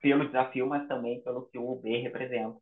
Pelo 0.00 0.26
desafio, 0.26 0.66
mas 0.66 0.86
também 0.88 1.22
pelo 1.22 1.46
que 1.48 1.58
o 1.58 1.72
UB 1.72 1.88
representa, 1.98 2.58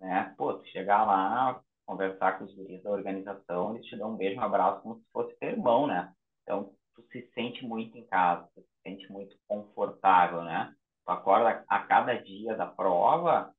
né? 0.00 0.34
Pô, 0.36 0.54
tu 0.54 0.66
chegar 0.68 1.04
lá, 1.06 1.62
conversar 1.88 2.38
com 2.38 2.44
os 2.44 2.54
guris 2.54 2.82
da 2.82 2.90
organização, 2.90 3.74
eles 3.74 3.86
te 3.86 3.96
dão 3.96 4.12
um 4.12 4.16
beijo, 4.16 4.38
um 4.38 4.44
abraço, 4.44 4.82
como 4.82 4.96
se 4.96 5.04
fosse 5.10 5.34
teu 5.38 5.50
irmão, 5.50 5.86
né? 5.86 6.12
Então, 6.42 6.72
tu 6.94 7.02
se 7.10 7.30
sente 7.34 7.64
muito 7.66 7.96
em 7.96 8.06
casa, 8.06 8.48
tu 8.54 8.60
se 8.60 8.82
sente 8.82 9.10
muito 9.10 9.36
confortável, 9.46 10.42
né? 10.42 10.74
tu 11.08 11.12
acorda 11.12 11.64
a 11.66 11.78
cada 11.84 12.14
dia 12.14 12.54
da 12.54 12.66
prova, 12.66 13.50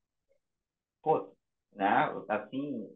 pô, 1.02 1.34
né, 1.74 2.14
assim, 2.30 2.88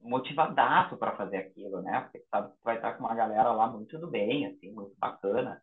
motivadaço 0.00 0.96
para 0.98 1.16
fazer 1.16 1.38
aquilo, 1.38 1.80
né? 1.80 2.02
Porque 2.02 2.22
sabe 2.30 2.50
que 2.52 2.58
tu 2.58 2.64
vai 2.64 2.76
estar 2.76 2.92
com 2.92 3.04
uma 3.04 3.14
galera 3.14 3.50
lá 3.52 3.66
muito 3.66 3.98
do 3.98 4.10
bem, 4.10 4.46
assim, 4.46 4.70
muito 4.72 4.94
bacana. 4.98 5.62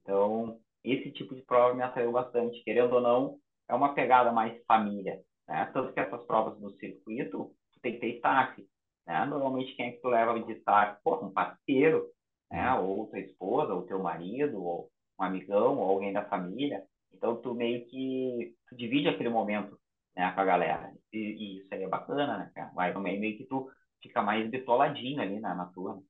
Então, 0.00 0.58
esse 0.82 1.12
tipo 1.12 1.34
de 1.34 1.42
prova 1.42 1.74
me 1.74 1.82
atraiu 1.82 2.12
bastante. 2.12 2.62
Querendo 2.64 2.94
ou 2.94 3.00
não, 3.02 3.38
é 3.68 3.74
uma 3.74 3.94
pegada 3.94 4.32
mais 4.32 4.62
família, 4.64 5.20
né? 5.46 5.66
Tanto 5.74 5.92
que 5.92 6.00
essas 6.00 6.24
provas 6.24 6.58
no 6.58 6.70
circuito, 6.78 7.30
tu 7.38 7.63
tem 7.84 7.92
que 7.92 8.00
ter 8.00 8.12
destaque, 8.14 8.66
né? 9.06 9.24
Normalmente, 9.26 9.76
quem 9.76 9.88
é 9.88 9.92
que 9.92 10.00
tu 10.00 10.08
leva 10.08 10.34
de 10.40 10.46
destaque? 10.46 11.00
Pô, 11.04 11.24
um 11.24 11.30
parceiro, 11.30 12.10
né? 12.50 12.74
Ou 12.74 13.06
tua 13.06 13.20
esposa, 13.20 13.74
ou 13.74 13.82
teu 13.82 14.02
marido, 14.02 14.62
ou 14.62 14.90
um 15.20 15.22
amigão, 15.22 15.78
ou 15.78 15.90
alguém 15.90 16.12
da 16.12 16.24
família. 16.24 16.82
Então, 17.12 17.36
tu 17.36 17.54
meio 17.54 17.86
que 17.86 18.54
tu 18.68 18.74
divide 18.74 19.08
aquele 19.08 19.28
momento 19.28 19.78
né, 20.16 20.32
com 20.32 20.40
a 20.40 20.44
galera. 20.44 20.92
E, 21.12 21.18
e 21.18 21.58
isso 21.60 21.68
aí 21.72 21.82
é 21.82 21.88
bacana, 21.88 22.38
né, 22.38 22.50
cara? 22.54 22.72
Vai 22.74 22.94
meio 22.94 23.36
que 23.36 23.44
tu 23.44 23.70
fica 24.02 24.22
mais 24.22 24.48
bitoladinho 24.50 25.20
ali 25.20 25.38
na, 25.38 25.54
na. 25.54 25.64
Né? 25.64 26.02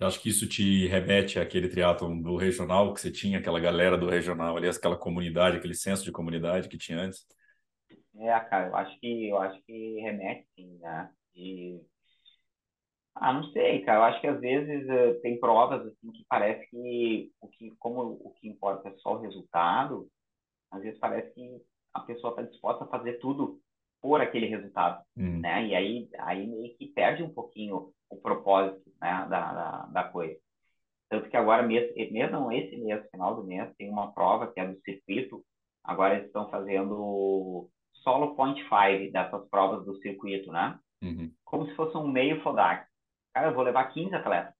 Eu 0.00 0.06
acho 0.06 0.20
que 0.20 0.28
isso 0.28 0.48
te 0.48 0.86
remete 0.86 1.40
àquele 1.40 1.68
triatlon 1.68 2.20
do 2.20 2.36
regional, 2.36 2.94
que 2.94 3.00
você 3.00 3.10
tinha 3.10 3.38
aquela 3.38 3.58
galera 3.58 3.98
do 3.98 4.08
regional 4.08 4.56
ali, 4.56 4.68
aquela 4.68 4.96
comunidade, 4.96 5.56
aquele 5.56 5.74
senso 5.74 6.04
de 6.04 6.12
comunidade 6.12 6.68
que 6.68 6.78
tinha 6.78 7.00
antes. 7.00 7.26
É, 8.18 8.40
cara, 8.40 8.68
eu 8.68 8.76
acho 8.76 8.98
que 9.00 9.28
eu 9.28 9.38
acho 9.38 9.62
que 9.62 10.00
remete, 10.00 10.46
sim, 10.56 10.78
né? 10.78 11.10
De... 11.34 11.80
Ah, 13.14 13.32
não 13.32 13.44
sei, 13.52 13.84
cara. 13.84 13.98
Eu 13.98 14.04
acho 14.04 14.20
que 14.20 14.26
às 14.26 14.40
vezes 14.40 14.88
uh, 14.88 15.20
tem 15.20 15.38
provas 15.38 15.86
assim 15.86 16.12
que 16.12 16.24
parece 16.28 16.68
que 16.70 17.32
o 17.40 17.48
que 17.48 17.70
como 17.78 18.00
o 18.00 18.32
que 18.34 18.48
importa 18.48 18.88
é 18.88 18.96
só 18.98 19.14
o 19.14 19.20
resultado, 19.20 20.08
às 20.70 20.82
vezes 20.82 20.98
parece 20.98 21.32
que 21.34 21.62
a 21.94 22.00
pessoa 22.00 22.30
está 22.30 22.42
disposta 22.42 22.84
a 22.84 22.88
fazer 22.88 23.14
tudo 23.14 23.60
por 24.00 24.20
aquele 24.20 24.46
resultado, 24.46 25.02
uhum. 25.16 25.40
né? 25.40 25.66
E 25.66 25.74
aí, 25.74 26.08
aí 26.18 26.46
meio 26.46 26.76
que 26.76 26.86
perde 26.86 27.22
um 27.22 27.32
pouquinho 27.32 27.92
o 28.10 28.16
propósito, 28.16 28.82
né, 29.00 29.26
da, 29.28 29.52
da, 29.52 29.86
da 29.86 30.04
coisa. 30.04 30.38
Tanto 31.08 31.28
que 31.28 31.36
agora, 31.36 31.62
mesmo, 31.62 31.94
mesmo 32.12 32.52
esse 32.52 32.76
mês, 32.76 33.08
final 33.10 33.34
do 33.34 33.44
mês, 33.44 33.74
tem 33.76 33.90
uma 33.90 34.12
prova 34.12 34.52
que 34.52 34.60
é 34.60 34.66
do 34.66 34.80
circuito. 34.82 35.44
Agora 35.82 36.14
eles 36.14 36.26
estão 36.26 36.50
fazendo 36.50 37.68
solo 38.08 38.34
point 38.34 38.58
five 38.70 39.10
dessas 39.10 39.46
provas 39.50 39.84
do 39.84 39.94
circuito, 39.96 40.50
né? 40.50 40.78
Uhum. 41.02 41.30
Como 41.44 41.66
se 41.66 41.74
fosse 41.74 41.94
um 41.98 42.08
meio 42.08 42.40
FODAC. 42.42 42.86
Cara, 43.34 43.48
eu 43.48 43.54
vou 43.54 43.62
levar 43.62 43.92
15 43.92 44.14
atletas. 44.14 44.54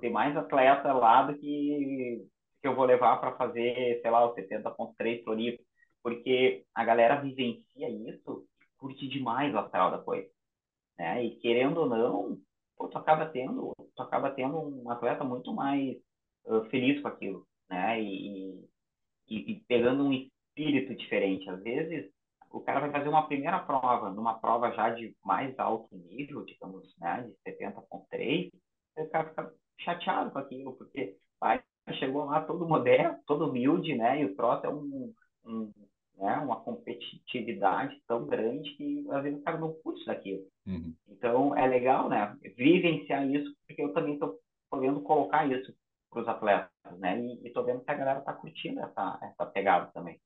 Tem 0.00 0.12
mais 0.12 0.36
atleta 0.36 0.92
lá 0.92 1.22
do 1.22 1.36
que 1.36 2.24
que 2.60 2.68
eu 2.68 2.74
vou 2.74 2.86
levar 2.86 3.18
para 3.18 3.36
fazer, 3.36 4.00
sei 4.00 4.10
lá, 4.10 4.24
o 4.24 4.34
70.3 4.34 5.22
Floripa, 5.22 5.62
porque 6.02 6.64
a 6.74 6.82
galera 6.82 7.20
vivencia 7.20 7.90
isso, 7.90 8.46
curte 8.78 9.06
demais 9.06 9.52
o 9.52 9.58
astral 9.58 9.90
da 9.90 9.98
coisa, 9.98 10.26
né? 10.98 11.22
E 11.22 11.36
querendo 11.40 11.80
ou 11.80 11.86
não, 11.86 12.38
pô, 12.74 12.88
tu 12.88 12.96
acaba 12.96 13.26
tendo, 13.26 13.74
tu 13.94 14.02
acaba 14.02 14.30
tendo 14.30 14.56
um 14.58 14.90
atleta 14.90 15.22
muito 15.22 15.52
mais 15.52 15.94
uh, 16.46 16.64
feliz 16.70 17.02
com 17.02 17.08
aquilo, 17.08 17.46
né? 17.68 18.00
E, 18.00 18.64
e, 19.28 19.52
e, 19.52 19.60
pegando 19.68 20.02
um 20.04 20.12
espírito 20.14 20.94
diferente. 20.94 21.50
Às 21.50 21.62
vezes, 21.62 22.13
o 22.54 22.60
cara 22.60 22.80
vai 22.80 22.92
fazer 22.92 23.08
uma 23.08 23.26
primeira 23.26 23.58
prova, 23.58 24.10
numa 24.10 24.38
prova 24.38 24.70
já 24.70 24.90
de 24.90 25.14
mais 25.24 25.58
alto 25.58 25.88
nível, 25.96 26.44
digamos, 26.44 26.96
né? 26.98 27.28
De 27.44 27.52
70.3, 27.52 28.50
o 28.96 29.10
cara 29.10 29.28
fica 29.28 29.52
chateado 29.80 30.30
com 30.30 30.38
aquilo, 30.38 30.72
porque 30.74 31.16
pai, 31.40 31.62
chegou 31.98 32.24
lá 32.24 32.40
todo 32.42 32.66
moderno, 32.66 33.18
todo 33.26 33.48
humilde, 33.48 33.96
né? 33.96 34.22
E 34.22 34.24
o 34.24 34.36
troço 34.36 34.66
é 34.66 34.68
um, 34.68 35.12
um 35.44 35.72
né? 36.16 36.36
uma 36.38 36.60
competitividade 36.60 38.00
tão 38.06 38.24
grande 38.24 38.70
que 38.76 39.04
às 39.10 39.22
vezes 39.24 39.40
o 39.40 39.42
cara 39.42 39.58
não 39.58 39.72
curte 39.72 40.06
daquilo. 40.06 40.46
Uhum. 40.64 40.94
Então 41.08 41.56
é 41.56 41.66
legal, 41.66 42.08
né? 42.08 42.36
Vivenciar 42.56 43.28
isso, 43.28 43.52
porque 43.66 43.82
eu 43.82 43.92
também 43.92 44.14
estou 44.14 44.38
podendo 44.70 45.00
colocar 45.00 45.44
isso 45.50 45.74
para 46.08 46.22
os 46.22 46.28
atletas, 46.28 46.98
né? 46.98 47.20
E 47.20 47.48
estou 47.48 47.64
vendo 47.64 47.82
que 47.82 47.90
a 47.90 47.94
galera 47.94 48.20
está 48.20 48.32
curtindo 48.32 48.78
essa, 48.78 49.18
essa 49.22 49.44
pegada 49.46 49.90
também. 49.92 50.20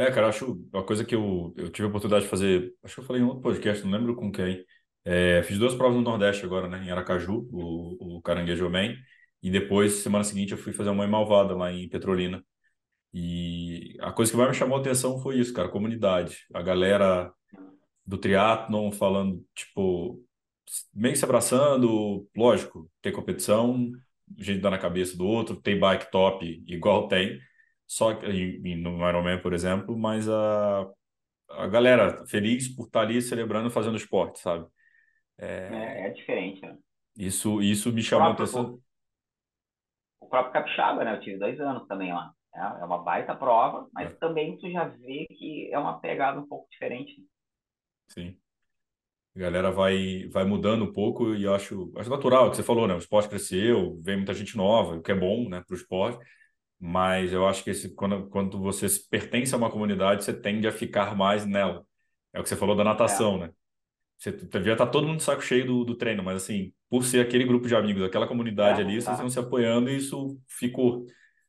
É, 0.00 0.10
cara, 0.10 0.28
acho 0.28 0.58
uma 0.72 0.82
coisa 0.82 1.04
que 1.04 1.14
eu, 1.14 1.52
eu 1.58 1.70
tive 1.70 1.84
a 1.84 1.88
oportunidade 1.90 2.24
de 2.24 2.30
fazer, 2.30 2.74
acho 2.82 2.94
que 2.94 3.00
eu 3.02 3.04
falei 3.04 3.20
em 3.20 3.24
outro 3.24 3.42
podcast, 3.42 3.84
não 3.84 3.90
lembro 3.92 4.16
com 4.16 4.32
quem. 4.32 4.64
É, 5.04 5.42
fiz 5.42 5.58
duas 5.58 5.74
provas 5.74 5.94
no 5.94 6.02
Nordeste 6.02 6.42
agora, 6.42 6.68
né? 6.68 6.82
Em 6.82 6.90
Aracaju, 6.90 7.46
o, 7.52 8.16
o 8.16 8.22
Caranguejo 8.22 8.70
Man, 8.70 8.94
e 9.42 9.50
depois, 9.50 9.92
semana 10.02 10.24
seguinte, 10.24 10.52
eu 10.52 10.58
fui 10.58 10.72
fazer 10.72 10.88
uma 10.88 11.06
malvada 11.06 11.54
lá 11.54 11.70
em 11.70 11.86
Petrolina. 11.86 12.42
E 13.12 13.96
a 14.00 14.12
coisa 14.12 14.32
que 14.32 14.38
mais 14.38 14.50
me 14.50 14.56
chamou 14.56 14.78
a 14.78 14.80
atenção 14.80 15.18
foi 15.20 15.38
isso, 15.38 15.52
cara, 15.52 15.68
comunidade. 15.68 16.46
A 16.54 16.62
galera 16.62 17.30
do 18.06 18.18
triatlon 18.18 18.90
falando, 18.92 19.44
tipo, 19.54 20.24
meio 20.94 21.16
se 21.16 21.24
abraçando, 21.24 22.26
lógico, 22.36 22.90
tem 23.02 23.12
competição, 23.12 23.90
a 24.38 24.42
gente 24.42 24.60
dá 24.60 24.70
na 24.70 24.78
cabeça 24.78 25.16
do 25.16 25.26
outro, 25.26 25.56
tem 25.56 25.78
bike 25.78 26.10
top 26.10 26.64
igual 26.66 27.08
tem, 27.08 27.38
só 27.90 28.14
que 28.14 28.24
no 28.76 29.08
Ironman, 29.08 29.42
por 29.42 29.52
exemplo, 29.52 29.98
mas 29.98 30.28
a, 30.28 30.88
a 31.48 31.66
galera 31.66 32.24
feliz 32.24 32.68
por 32.68 32.86
estar 32.86 33.00
ali 33.00 33.20
celebrando 33.20 33.68
fazendo 33.68 33.96
esporte, 33.96 34.38
sabe? 34.38 34.64
É, 35.36 35.68
é, 35.72 36.06
é 36.06 36.10
diferente, 36.10 36.62
né? 36.62 36.78
Isso, 37.16 37.60
isso 37.60 37.92
me 37.92 38.00
chamou 38.00 38.28
a 38.28 38.32
atenção. 38.32 38.78
O 40.20 40.28
próprio 40.28 40.52
Capixaba, 40.52 41.02
né? 41.02 41.16
Eu 41.16 41.20
tive 41.20 41.36
dois 41.36 41.58
anos 41.58 41.84
também 41.88 42.12
lá. 42.12 42.32
É, 42.54 42.60
é 42.60 42.84
uma 42.84 43.02
baita 43.02 43.34
prova, 43.34 43.88
mas 43.92 44.08
é. 44.08 44.14
também 44.14 44.56
tu 44.56 44.70
já 44.70 44.84
vê 44.84 45.26
que 45.26 45.68
é 45.72 45.78
uma 45.78 45.98
pegada 45.98 46.38
um 46.38 46.46
pouco 46.46 46.70
diferente. 46.70 47.16
Sim. 48.06 48.38
A 49.34 49.40
galera 49.40 49.72
vai, 49.72 50.28
vai 50.28 50.44
mudando 50.44 50.84
um 50.84 50.92
pouco 50.92 51.34
e 51.34 51.42
eu 51.42 51.52
acho, 51.52 51.92
acho 51.96 52.08
natural 52.08 52.46
o 52.46 52.50
que 52.50 52.56
você 52.56 52.62
falou, 52.62 52.86
né? 52.86 52.94
O 52.94 52.98
esporte 52.98 53.28
cresceu, 53.28 54.00
vem 54.00 54.14
muita 54.14 54.32
gente 54.32 54.56
nova, 54.56 54.94
o 54.94 55.02
que 55.02 55.10
é 55.10 55.14
bom, 55.14 55.48
né, 55.48 55.60
para 55.66 55.74
o 55.74 55.76
esporte. 55.76 56.24
Mas 56.80 57.30
eu 57.32 57.46
acho 57.46 57.62
que 57.62 57.70
esse, 57.70 57.94
quando, 57.94 58.26
quando 58.28 58.58
você 58.58 58.86
pertence 59.10 59.54
a 59.54 59.58
uma 59.58 59.70
comunidade, 59.70 60.24
você 60.24 60.32
tende 60.32 60.66
a 60.66 60.72
ficar 60.72 61.14
mais 61.14 61.44
nela. 61.44 61.84
É 62.32 62.40
o 62.40 62.42
que 62.42 62.48
você 62.48 62.56
falou 62.56 62.74
da 62.74 62.82
natação, 62.82 63.36
é. 63.36 63.38
né? 63.40 63.50
Você 64.16 64.32
devia 64.32 64.72
estar 64.72 64.86
todo 64.86 65.06
mundo 65.06 65.18
de 65.18 65.22
saco 65.22 65.42
cheio 65.42 65.66
do, 65.66 65.84
do 65.84 65.94
treino, 65.94 66.22
mas 66.22 66.42
assim, 66.42 66.72
por 66.88 67.04
ser 67.04 67.20
aquele 67.20 67.44
grupo 67.44 67.66
de 67.66 67.74
amigos, 67.74 68.02
aquela 68.02 68.26
comunidade 68.26 68.80
é, 68.80 68.84
ali, 68.84 69.00
vocês 69.00 69.14
estão 69.14 69.30
se 69.30 69.38
apoiando 69.38 69.90
e 69.90 69.96
isso 69.96 70.38
ficou, 70.46 71.06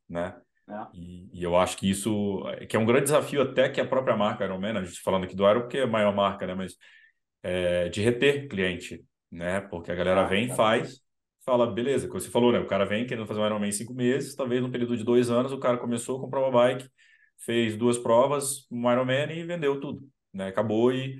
né? 0.07 0.35
É. 0.69 0.87
E, 0.93 1.29
e, 1.33 1.43
eu 1.43 1.57
acho 1.57 1.75
que 1.77 1.89
isso 1.89 2.43
que 2.69 2.77
é 2.77 2.79
um 2.79 2.85
grande 2.85 3.05
desafio 3.05 3.41
até 3.41 3.67
que 3.67 3.81
a 3.81 3.85
própria 3.85 4.15
marca 4.15 4.45
Ironman, 4.45 4.77
a 4.77 4.83
gente 4.85 5.01
falando 5.01 5.25
aqui 5.25 5.35
do 5.35 5.49
Iron 5.49 5.61
porque 5.61 5.79
é 5.79 5.83
a 5.83 5.87
maior 5.87 6.15
marca, 6.15 6.47
né? 6.47 6.55
Mas 6.55 6.77
é, 7.43 7.89
de 7.89 8.01
reter 8.01 8.47
cliente, 8.47 9.03
né? 9.29 9.59
Porque 9.59 9.91
a 9.91 9.95
galera 9.95 10.21
ah, 10.21 10.27
vem, 10.27 10.47
tá 10.47 10.55
faz, 10.55 11.01
fala, 11.45 11.71
beleza, 11.71 12.07
como 12.07 12.19
você 12.19 12.29
falou, 12.29 12.51
né? 12.51 12.59
O 12.59 12.67
cara 12.67 12.85
vem 12.85 13.05
querendo 13.05 13.27
fazer 13.27 13.39
um 13.39 13.45
Ironman 13.45 13.69
em 13.69 13.71
cinco 13.71 13.93
meses, 13.93 14.35
talvez 14.35 14.61
no 14.61 14.71
período 14.71 14.95
de 14.95 15.03
dois 15.03 15.29
anos 15.29 15.51
o 15.51 15.59
cara 15.59 15.77
começou, 15.77 16.19
comprou 16.19 16.43
uma 16.43 16.51
bike, 16.51 16.89
fez 17.39 17.75
duas 17.75 17.97
provas, 17.97 18.67
um 18.71 18.91
Ironman 18.91 19.31
e 19.31 19.43
vendeu 19.43 19.79
tudo, 19.79 20.07
né? 20.33 20.47
Acabou 20.47 20.91
e 20.91 21.19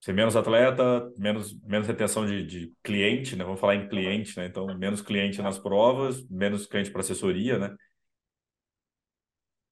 ser 0.00 0.12
menos 0.12 0.36
atleta, 0.36 1.10
menos, 1.16 1.58
menos 1.62 1.86
retenção 1.86 2.26
de, 2.26 2.44
de 2.44 2.72
cliente, 2.82 3.36
né? 3.36 3.42
Vamos 3.42 3.58
falar 3.58 3.74
em 3.74 3.88
cliente, 3.88 4.36
né? 4.38 4.46
Então, 4.46 4.66
menos 4.76 5.00
cliente 5.00 5.40
nas 5.40 5.58
provas, 5.58 6.22
menos 6.28 6.66
cliente 6.66 6.90
para 6.90 7.00
assessoria, 7.00 7.58
né? 7.58 7.74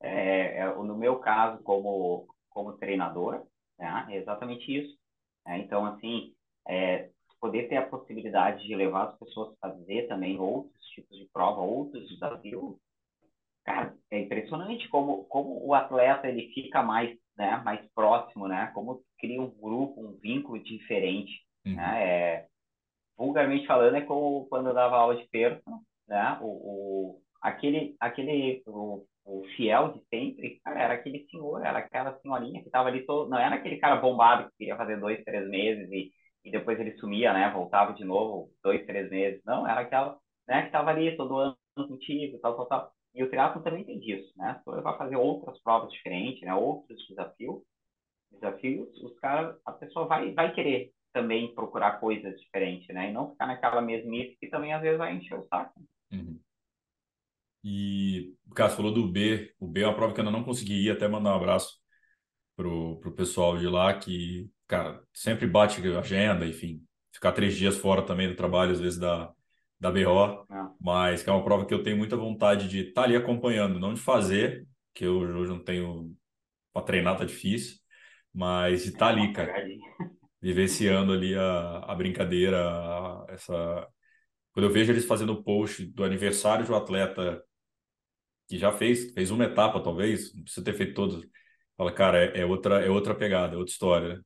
É, 0.00 0.58
é, 0.60 0.74
no 0.74 0.96
meu 0.96 1.18
caso, 1.18 1.62
como, 1.62 2.26
como 2.48 2.72
treinador, 2.72 3.46
né, 3.78 4.06
é 4.08 4.16
exatamente 4.16 4.74
isso. 4.74 4.96
Né? 5.46 5.58
Então, 5.58 5.84
assim, 5.86 6.34
é, 6.66 7.10
poder 7.42 7.68
ter 7.68 7.76
a 7.76 7.86
possibilidade 7.86 8.64
de 8.64 8.74
levar 8.76 9.08
as 9.08 9.18
pessoas 9.18 9.52
a 9.60 9.68
fazer 9.68 10.06
também 10.06 10.38
outros 10.38 10.80
tipos 10.94 11.18
de 11.18 11.28
prova, 11.32 11.60
outros 11.60 12.08
desafios, 12.08 12.76
cara, 13.64 13.92
é 14.12 14.20
impressionante 14.20 14.88
como, 14.88 15.24
como 15.24 15.66
o 15.66 15.74
atleta 15.74 16.28
ele 16.28 16.52
fica 16.54 16.84
mais, 16.84 17.18
né, 17.36 17.60
mais 17.64 17.84
próximo, 17.92 18.46
né? 18.46 18.70
Como 18.72 19.02
cria 19.18 19.42
um 19.42 19.50
grupo, 19.50 20.00
um 20.00 20.12
vínculo 20.20 20.62
diferente, 20.62 21.32
uhum. 21.66 21.74
né? 21.74 22.06
É, 22.06 22.46
vulgarmente 23.18 23.66
falando, 23.66 23.96
é 23.96 24.02
como 24.02 24.46
quando 24.46 24.68
eu 24.68 24.74
dava 24.74 24.96
aula 24.96 25.16
de 25.16 25.28
perto, 25.28 25.68
né? 26.06 26.38
O, 26.40 26.46
o, 26.46 27.22
aquele, 27.42 27.96
aquele 27.98 28.62
o 28.66 29.04
o 29.24 29.44
fiel 29.56 29.92
de 29.92 30.02
sempre, 30.08 30.60
cara, 30.64 30.82
era 30.82 30.94
aquele 30.94 31.24
senhor, 31.30 31.64
era 31.64 31.78
aquela 31.78 32.18
senhorinha 32.20 32.60
que 32.60 32.66
estava 32.66 32.88
ali, 32.88 33.06
todo, 33.06 33.30
não 33.30 33.38
era 33.38 33.54
aquele 33.54 33.76
cara 33.76 33.96
bombado 33.96 34.50
que 34.50 34.58
queria 34.58 34.76
fazer 34.76 34.98
dois, 34.98 35.22
três 35.22 35.48
meses 35.48 35.88
e, 35.92 36.12
e 36.44 36.50
depois 36.50 36.78
ele 36.78 36.96
sumia, 36.98 37.32
né, 37.32 37.50
voltava 37.50 37.92
de 37.92 38.04
novo 38.04 38.50
dois, 38.62 38.84
três 38.86 39.10
meses, 39.10 39.42
não, 39.44 39.66
era 39.66 39.80
aquela, 39.80 40.18
né, 40.48 40.62
que 40.62 40.66
estava 40.66 40.90
ali 40.90 41.16
todo 41.16 41.38
ano 41.38 41.56
contigo, 41.76 42.38
tal, 42.38 42.56
tal, 42.56 42.66
tal. 42.66 42.92
E 43.14 43.22
o 43.22 43.28
triatlo 43.28 43.62
também 43.62 43.84
tem 43.84 43.98
disso, 43.98 44.32
né, 44.36 44.54
se 44.58 44.64
for 44.64 44.82
fazer 44.98 45.16
outras 45.16 45.60
provas 45.62 45.92
diferentes, 45.92 46.42
né, 46.42 46.54
outros 46.54 47.06
desafios, 47.08 47.62
desafios, 48.30 48.88
os 49.02 49.18
caras, 49.20 49.56
a 49.64 49.72
pessoa 49.72 50.06
vai, 50.06 50.32
vai 50.32 50.54
querer 50.54 50.92
também 51.12 51.54
procurar 51.54 52.00
coisas 52.00 52.40
diferentes, 52.40 52.88
né, 52.88 53.10
e 53.10 53.12
não 53.12 53.30
ficar 53.30 53.46
naquela 53.46 53.82
mesmice 53.82 54.36
que 54.40 54.48
também 54.48 54.72
às 54.72 54.80
vezes 54.80 54.98
vai 54.98 55.14
encher 55.14 55.38
o 55.38 55.46
saco. 55.48 55.80
Uhum. 56.10 56.40
E 57.64 58.34
o 58.50 58.54
Cássio 58.54 58.78
falou 58.78 58.92
do 58.92 59.06
B. 59.06 59.54
O 59.58 59.68
B 59.68 59.82
é 59.82 59.86
uma 59.86 59.94
prova 59.94 60.12
que 60.12 60.20
eu 60.20 60.24
ainda 60.24 60.36
não 60.36 60.44
consegui 60.44 60.86
ir, 60.86 60.90
até 60.90 61.06
mandar 61.06 61.32
um 61.32 61.36
abraço 61.36 61.78
pro, 62.56 62.98
pro 62.98 63.14
pessoal 63.14 63.56
de 63.56 63.68
lá, 63.68 63.96
que, 63.96 64.50
cara, 64.72 65.02
sempre 65.12 65.46
bate 65.46 65.86
a 65.86 65.98
agenda, 65.98 66.46
enfim. 66.46 66.82
Ficar 67.12 67.32
três 67.32 67.54
dias 67.54 67.76
fora 67.76 68.00
também 68.00 68.26
do 68.26 68.34
trabalho, 68.34 68.72
às 68.72 68.80
vezes, 68.80 68.98
da, 68.98 69.30
da 69.78 69.90
BO, 69.90 70.46
é. 70.50 70.70
mas 70.80 71.22
que 71.22 71.28
é 71.28 71.32
uma 71.32 71.44
prova 71.44 71.66
que 71.66 71.74
eu 71.74 71.82
tenho 71.82 71.98
muita 71.98 72.16
vontade 72.16 72.66
de 72.68 72.88
estar 72.88 73.02
tá 73.02 73.06
ali 73.06 73.14
acompanhando, 73.14 73.78
não 73.78 73.92
de 73.92 74.00
fazer, 74.00 74.66
que 74.94 75.04
eu 75.04 75.18
hoje 75.18 75.50
não 75.50 75.62
tenho 75.62 76.16
para 76.72 76.86
treinar, 76.86 77.18
tá 77.18 77.26
difícil, 77.26 77.76
mas 78.32 78.84
de 78.84 78.88
estar 78.88 79.00
tá 79.00 79.08
ali, 79.08 79.30
cara. 79.34 79.52
Vivenciando 80.40 81.12
ali 81.12 81.34
a, 81.34 81.78
a 81.80 81.94
brincadeira, 81.94 82.58
a, 82.58 83.26
essa. 83.28 83.86
Quando 84.52 84.66
eu 84.66 84.72
vejo 84.72 84.90
eles 84.90 85.04
fazendo 85.04 85.34
o 85.34 85.42
post 85.44 85.84
do 85.84 86.02
aniversário 86.02 86.66
do 86.66 86.74
atleta 86.74 87.42
que 88.48 88.58
já 88.58 88.72
fez, 88.72 89.12
fez 89.12 89.30
uma 89.30 89.44
etapa 89.44 89.80
talvez, 89.82 90.34
não 90.34 90.44
precisa 90.44 90.64
ter 90.64 90.72
feito 90.74 90.94
todas. 90.94 91.22
Fala, 91.76 91.92
cara, 91.92 92.24
é, 92.24 92.40
é, 92.40 92.46
outra, 92.46 92.80
é 92.84 92.90
outra 92.90 93.14
pegada, 93.14 93.54
é 93.54 93.58
outra 93.58 93.72
história. 93.72 94.20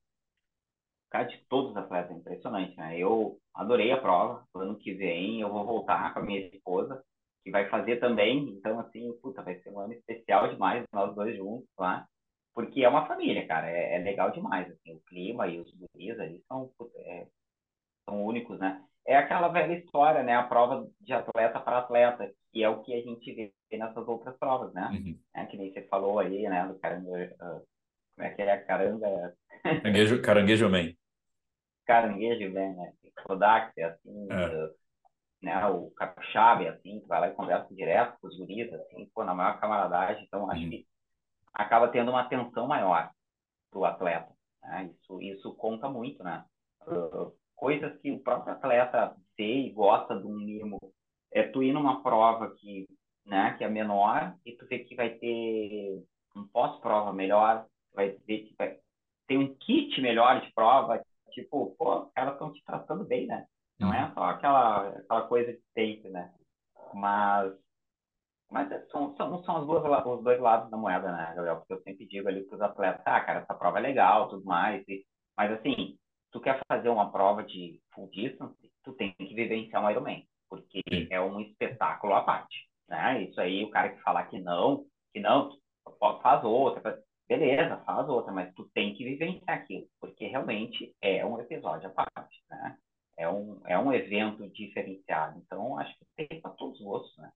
Cara, 1.10 1.24
de 1.24 1.38
todos 1.48 1.70
os 1.70 1.76
atletas, 1.76 2.10
é 2.10 2.14
impressionante, 2.14 2.76
né? 2.76 2.98
Eu 2.98 3.38
adorei 3.54 3.92
a 3.92 4.00
prova, 4.00 4.44
ano 4.54 4.76
que 4.76 4.92
vem 4.92 5.40
eu 5.40 5.50
vou 5.50 5.64
voltar 5.64 6.12
com 6.12 6.20
a 6.20 6.22
minha 6.22 6.40
esposa, 6.40 7.02
que 7.44 7.50
vai 7.50 7.68
fazer 7.68 7.96
também, 7.96 8.50
então 8.50 8.78
assim, 8.80 9.12
puta, 9.22 9.42
vai 9.42 9.58
ser 9.60 9.70
um 9.70 9.78
ano 9.78 9.92
especial 9.92 10.48
demais, 10.48 10.84
nós 10.92 11.14
dois 11.14 11.36
juntos 11.36 11.68
lá, 11.78 12.06
porque 12.54 12.82
é 12.84 12.88
uma 12.88 13.06
família, 13.06 13.46
cara, 13.46 13.70
é, 13.70 13.94
é 13.94 13.98
legal 13.98 14.30
demais, 14.32 14.68
assim, 14.70 14.94
o 14.94 15.00
clima 15.06 15.46
e 15.46 15.60
os 15.60 15.72
guris 15.72 16.18
ali 16.18 16.42
são, 16.48 16.70
puta, 16.76 16.98
é, 16.98 17.28
são 18.04 18.24
únicos, 18.24 18.58
né? 18.58 18.84
é 19.06 19.16
aquela 19.16 19.48
velha 19.48 19.74
história, 19.78 20.22
né? 20.22 20.34
A 20.34 20.42
prova 20.42 20.86
de 21.00 21.12
atleta 21.12 21.60
para 21.60 21.78
atleta, 21.78 22.30
que 22.52 22.62
é 22.62 22.68
o 22.68 22.82
que 22.82 22.92
a 22.92 23.00
gente 23.00 23.32
vê 23.32 23.52
nessas 23.78 24.06
outras 24.06 24.36
provas, 24.36 24.72
né? 24.74 24.88
Uhum. 24.92 25.18
É, 25.34 25.46
que 25.46 25.56
nem 25.56 25.72
você 25.72 25.82
falou 25.82 26.18
aí, 26.18 26.42
né? 26.48 26.66
Do 26.66 26.78
caranguejo, 26.78 27.32
uh, 27.34 27.62
como 28.16 28.26
é 28.26 28.30
que 28.30 28.42
é? 28.42 28.56
Caranga... 28.58 29.36
Caranguejo, 29.62 30.22
caranguejo 30.22 30.68
man. 30.68 30.92
Caranguejo 31.86 32.52
man, 32.52 32.72
né? 32.74 32.92
Kodak, 33.24 33.80
assim, 33.80 34.28
é. 34.30 34.70
né? 35.42 35.66
O 35.66 35.90
capixaba, 35.92 36.68
assim, 36.70 37.00
que 37.00 37.06
vai 37.06 37.20
lá 37.20 37.28
e 37.28 37.34
conversa 37.34 37.74
direto 37.74 38.18
com 38.20 38.28
os 38.28 38.38
guris, 38.38 38.72
assim, 38.72 39.10
pô, 39.14 39.24
na 39.24 39.34
maior 39.34 39.60
camaradagem. 39.60 40.24
Então, 40.24 40.50
acho 40.50 40.62
uhum. 40.62 40.70
que 40.70 40.86
acaba 41.52 41.88
tendo 41.88 42.10
uma 42.10 42.22
atenção 42.22 42.66
maior 42.66 43.10
pro 43.70 43.84
atleta. 43.84 44.32
Né? 44.62 44.90
Isso, 44.92 45.20
isso 45.20 45.54
conta 45.54 45.88
muito, 45.88 46.22
né? 46.22 46.44
Uh, 46.86 47.32
coisas 47.54 47.98
que 48.00 48.10
o 48.10 48.20
próprio 48.20 48.52
atleta 48.52 49.16
vê 49.36 49.66
e 49.66 49.72
gosta 49.72 50.18
de 50.18 50.26
um 50.26 50.36
mimo. 50.36 50.78
É 51.32 51.42
tu 51.42 51.62
ir 51.62 51.72
numa 51.72 52.02
prova 52.02 52.54
que, 52.56 52.86
né, 53.24 53.54
que 53.58 53.64
é 53.64 53.68
menor 53.68 54.34
e 54.44 54.52
tu 54.52 54.66
vê 54.66 54.78
que 54.78 54.94
vai 54.94 55.10
ter 55.10 56.02
um 56.34 56.46
pós-prova 56.46 57.12
melhor, 57.12 57.66
vai 57.96 58.10
ver 58.26 58.44
que 58.44 58.54
vai 58.56 58.78
ter 59.26 59.38
um 59.38 59.54
kit 59.56 60.00
melhor 60.00 60.40
de 60.40 60.52
prova, 60.52 61.02
tipo, 61.32 61.74
pô, 61.76 62.04
os 62.04 62.12
caras 62.12 62.34
estão 62.34 62.52
te 62.52 62.62
tratando 62.64 63.04
bem, 63.04 63.26
né? 63.26 63.46
Não 63.78 63.92
é 63.92 64.04
uhum. 64.04 64.14
só 64.14 64.24
aquela, 64.24 64.88
aquela 64.88 65.22
coisa 65.26 65.52
de 65.52 65.60
sempre, 65.74 66.10
né? 66.10 66.32
Mas, 66.94 67.52
mas 68.50 68.70
é, 68.70 68.86
são, 68.86 69.14
são, 69.16 69.42
são 69.42 69.56
as 69.56 69.66
duas, 69.66 70.06
os 70.06 70.24
dois 70.24 70.40
lados 70.40 70.70
da 70.70 70.76
moeda, 70.76 71.10
né, 71.12 71.32
Gabriel? 71.34 71.56
Porque 71.56 71.72
eu 71.74 71.82
sempre 71.82 72.06
digo 72.06 72.28
ali 72.28 72.42
para 72.44 72.56
os 72.56 72.62
atletas, 72.62 73.02
ah, 73.04 73.20
cara, 73.20 73.40
essa 73.40 73.54
prova 73.54 73.78
é 73.78 73.82
legal, 73.82 74.28
tudo 74.28 74.44
mais. 74.44 74.82
E, 74.88 75.04
mas 75.36 75.52
assim, 75.52 75.98
tu 76.30 76.40
quer 76.40 76.60
fazer 76.70 76.88
uma 76.88 77.10
prova 77.10 77.42
de 77.42 77.80
full 77.92 78.08
distance, 78.10 78.56
tu 78.82 78.92
tem 78.92 79.12
que 79.14 79.34
vivenciar 79.34 79.82
um 79.82 79.90
Ironman, 79.90 80.26
porque 80.48 80.80
é 81.10 81.20
um 81.20 81.40
espetáculo 81.40 82.14
à 82.14 82.22
parte, 82.22 82.68
né? 82.88 83.24
Isso 83.24 83.40
aí, 83.40 83.64
o 83.64 83.70
cara 83.70 83.90
que 83.90 84.02
falar 84.02 84.24
que 84.26 84.38
não, 84.38 84.86
que 85.12 85.20
não, 85.20 85.50
faz 86.22 86.44
outra, 86.44 87.02
beleza, 87.28 87.78
faz 87.84 88.08
outra, 88.08 88.32
mas 88.32 88.52
tu 88.54 88.68
tem 88.74 88.94
que 88.94 89.04
vivenciar 89.04 89.58
aquilo, 89.58 89.88
porque 90.00 90.26
realmente 90.26 90.94
é 91.00 91.24
um 91.24 91.40
episódio 91.40 91.88
à 91.88 91.90
parte, 91.90 92.42
né? 92.50 92.76
É 93.18 93.28
um, 93.28 93.60
é 93.66 93.78
um 93.78 93.92
evento 93.92 94.46
diferenciado. 94.50 95.40
Então, 95.44 95.78
acho 95.78 95.94
que 95.98 96.28
tem 96.28 96.40
para 96.40 96.50
todos 96.50 96.78
os 96.78 96.84
gostos, 96.84 97.16
né? 97.16 97.30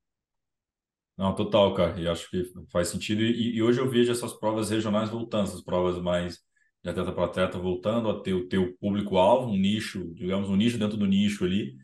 Não, 1.16 1.34
total, 1.34 1.74
cara. 1.74 2.00
E 2.00 2.08
acho 2.08 2.30
que 2.30 2.42
faz 2.70 2.88
sentido. 2.88 3.22
E, 3.22 3.56
e, 3.56 3.62
hoje 3.62 3.80
eu 3.80 3.88
vejo 3.88 4.12
essas 4.12 4.32
provas 4.32 4.70
regionais 4.70 5.10
voltando, 5.10 5.48
essas 5.48 5.62
provas 5.62 6.00
mais 6.00 6.38
de 6.82 6.90
atleta 6.90 7.12
para 7.12 7.24
atleta 7.26 7.58
voltando 7.58 8.08
a 8.08 8.22
ter 8.22 8.32
o 8.32 8.48
teu 8.48 8.74
público-alvo, 8.78 9.50
um 9.50 9.56
nicho, 9.56 10.12
digamos, 10.14 10.48
um 10.48 10.56
nicho 10.56 10.78
dentro 10.78 10.96
do 10.96 11.06
nicho 11.06 11.44
ali. 11.44 11.76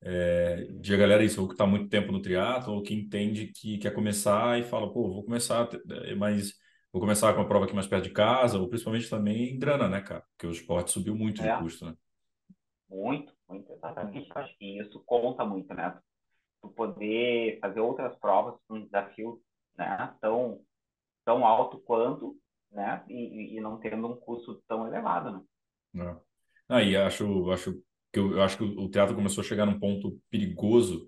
É, 0.00 0.68
de 0.80 0.94
a 0.94 0.96
galera 0.96 1.24
isso, 1.24 1.40
ou 1.40 1.48
que 1.48 1.54
está 1.54 1.66
muito 1.66 1.88
tempo 1.88 2.12
no 2.12 2.22
triatlo, 2.22 2.74
ou 2.74 2.82
que 2.82 2.94
entende 2.94 3.48
que 3.48 3.78
quer 3.78 3.92
começar 3.92 4.58
e 4.60 4.62
fala, 4.64 4.92
pô, 4.92 5.08
vou 5.12 5.24
começar, 5.24 5.68
mas 6.16 6.54
vou 6.98 7.00
começar 7.00 7.32
com 7.32 7.40
a 7.40 7.46
prova 7.46 7.64
aqui 7.64 7.74
mais 7.74 7.86
perto 7.86 8.04
de 8.04 8.10
casa, 8.10 8.58
ou 8.58 8.68
principalmente 8.68 9.08
também 9.08 9.54
em 9.54 9.58
grana, 9.58 9.88
né, 9.88 10.00
cara? 10.00 10.24
Porque 10.32 10.48
o 10.48 10.50
esporte 10.50 10.90
subiu 10.90 11.14
muito 11.14 11.40
é. 11.40 11.54
de 11.54 11.62
custo, 11.62 11.86
né? 11.86 11.94
Muito, 12.90 13.32
muito, 13.48 13.72
exatamente. 13.72 14.28
Acho 14.34 14.58
que 14.58 14.80
isso 14.80 15.00
conta 15.06 15.44
muito, 15.44 15.72
né? 15.72 15.96
Tu 16.60 16.68
poder 16.70 17.60
fazer 17.60 17.80
outras 17.80 18.16
provas 18.18 18.58
com 18.66 18.76
um 18.76 18.84
desafio 18.84 19.40
né, 19.76 20.12
tão, 20.20 20.60
tão 21.24 21.46
alto 21.46 21.78
quanto, 21.78 22.36
né? 22.72 23.04
E, 23.08 23.56
e 23.56 23.60
não 23.60 23.78
tendo 23.78 24.08
um 24.08 24.16
custo 24.16 24.60
tão 24.66 24.86
elevado, 24.86 25.44
né? 25.94 26.04
É. 26.04 26.16
Aí 26.68 26.96
ah, 26.96 27.06
acho, 27.06 27.50
acho 27.52 27.80
que 28.12 28.18
eu, 28.18 28.32
eu 28.32 28.42
acho 28.42 28.58
que 28.58 28.64
o 28.64 28.90
teatro 28.90 29.14
começou 29.14 29.42
a 29.42 29.46
chegar 29.46 29.64
num 29.64 29.78
ponto 29.78 30.18
perigoso 30.28 31.06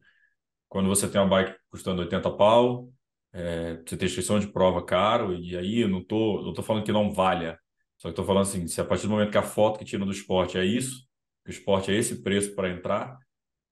quando 0.68 0.88
você 0.88 1.11
tem 1.11 1.20
uma 1.20 1.28
bike 1.28 1.59
custando 1.68 2.01
80 2.03 2.30
pau, 2.36 2.88
é, 3.33 3.76
você 3.87 3.97
tem 3.97 4.07
inscrição 4.07 4.39
de 4.39 4.49
prova 4.49 4.85
caro, 4.85 5.35
e 5.35 5.57
aí 5.57 5.81
eu 5.81 5.89
não 5.89 6.03
tô, 6.03 6.43
não 6.43 6.53
tô 6.53 6.62
falando 6.62 6.85
que 6.85 6.93
não 6.93 7.12
valha, 7.12 7.59
só 7.99 8.09
que 8.09 8.14
tô 8.14 8.24
falando 8.24 8.43
assim, 8.43 8.66
se 8.66 8.81
a 8.81 8.85
partir 8.85 9.07
do 9.07 9.11
momento 9.11 9.31
que 9.31 9.39
a 9.39 9.43
foto 9.43 9.78
que 9.78 9.85
tira 9.85 10.05
do 10.05 10.11
esporte 10.11 10.57
é 10.57 10.64
isso, 10.64 11.07
que 11.45 11.51
o 11.51 11.53
esporte 11.53 11.91
é 11.91 11.95
esse 11.95 12.22
preço 12.22 12.55
para 12.55 12.70
entrar, 12.70 13.18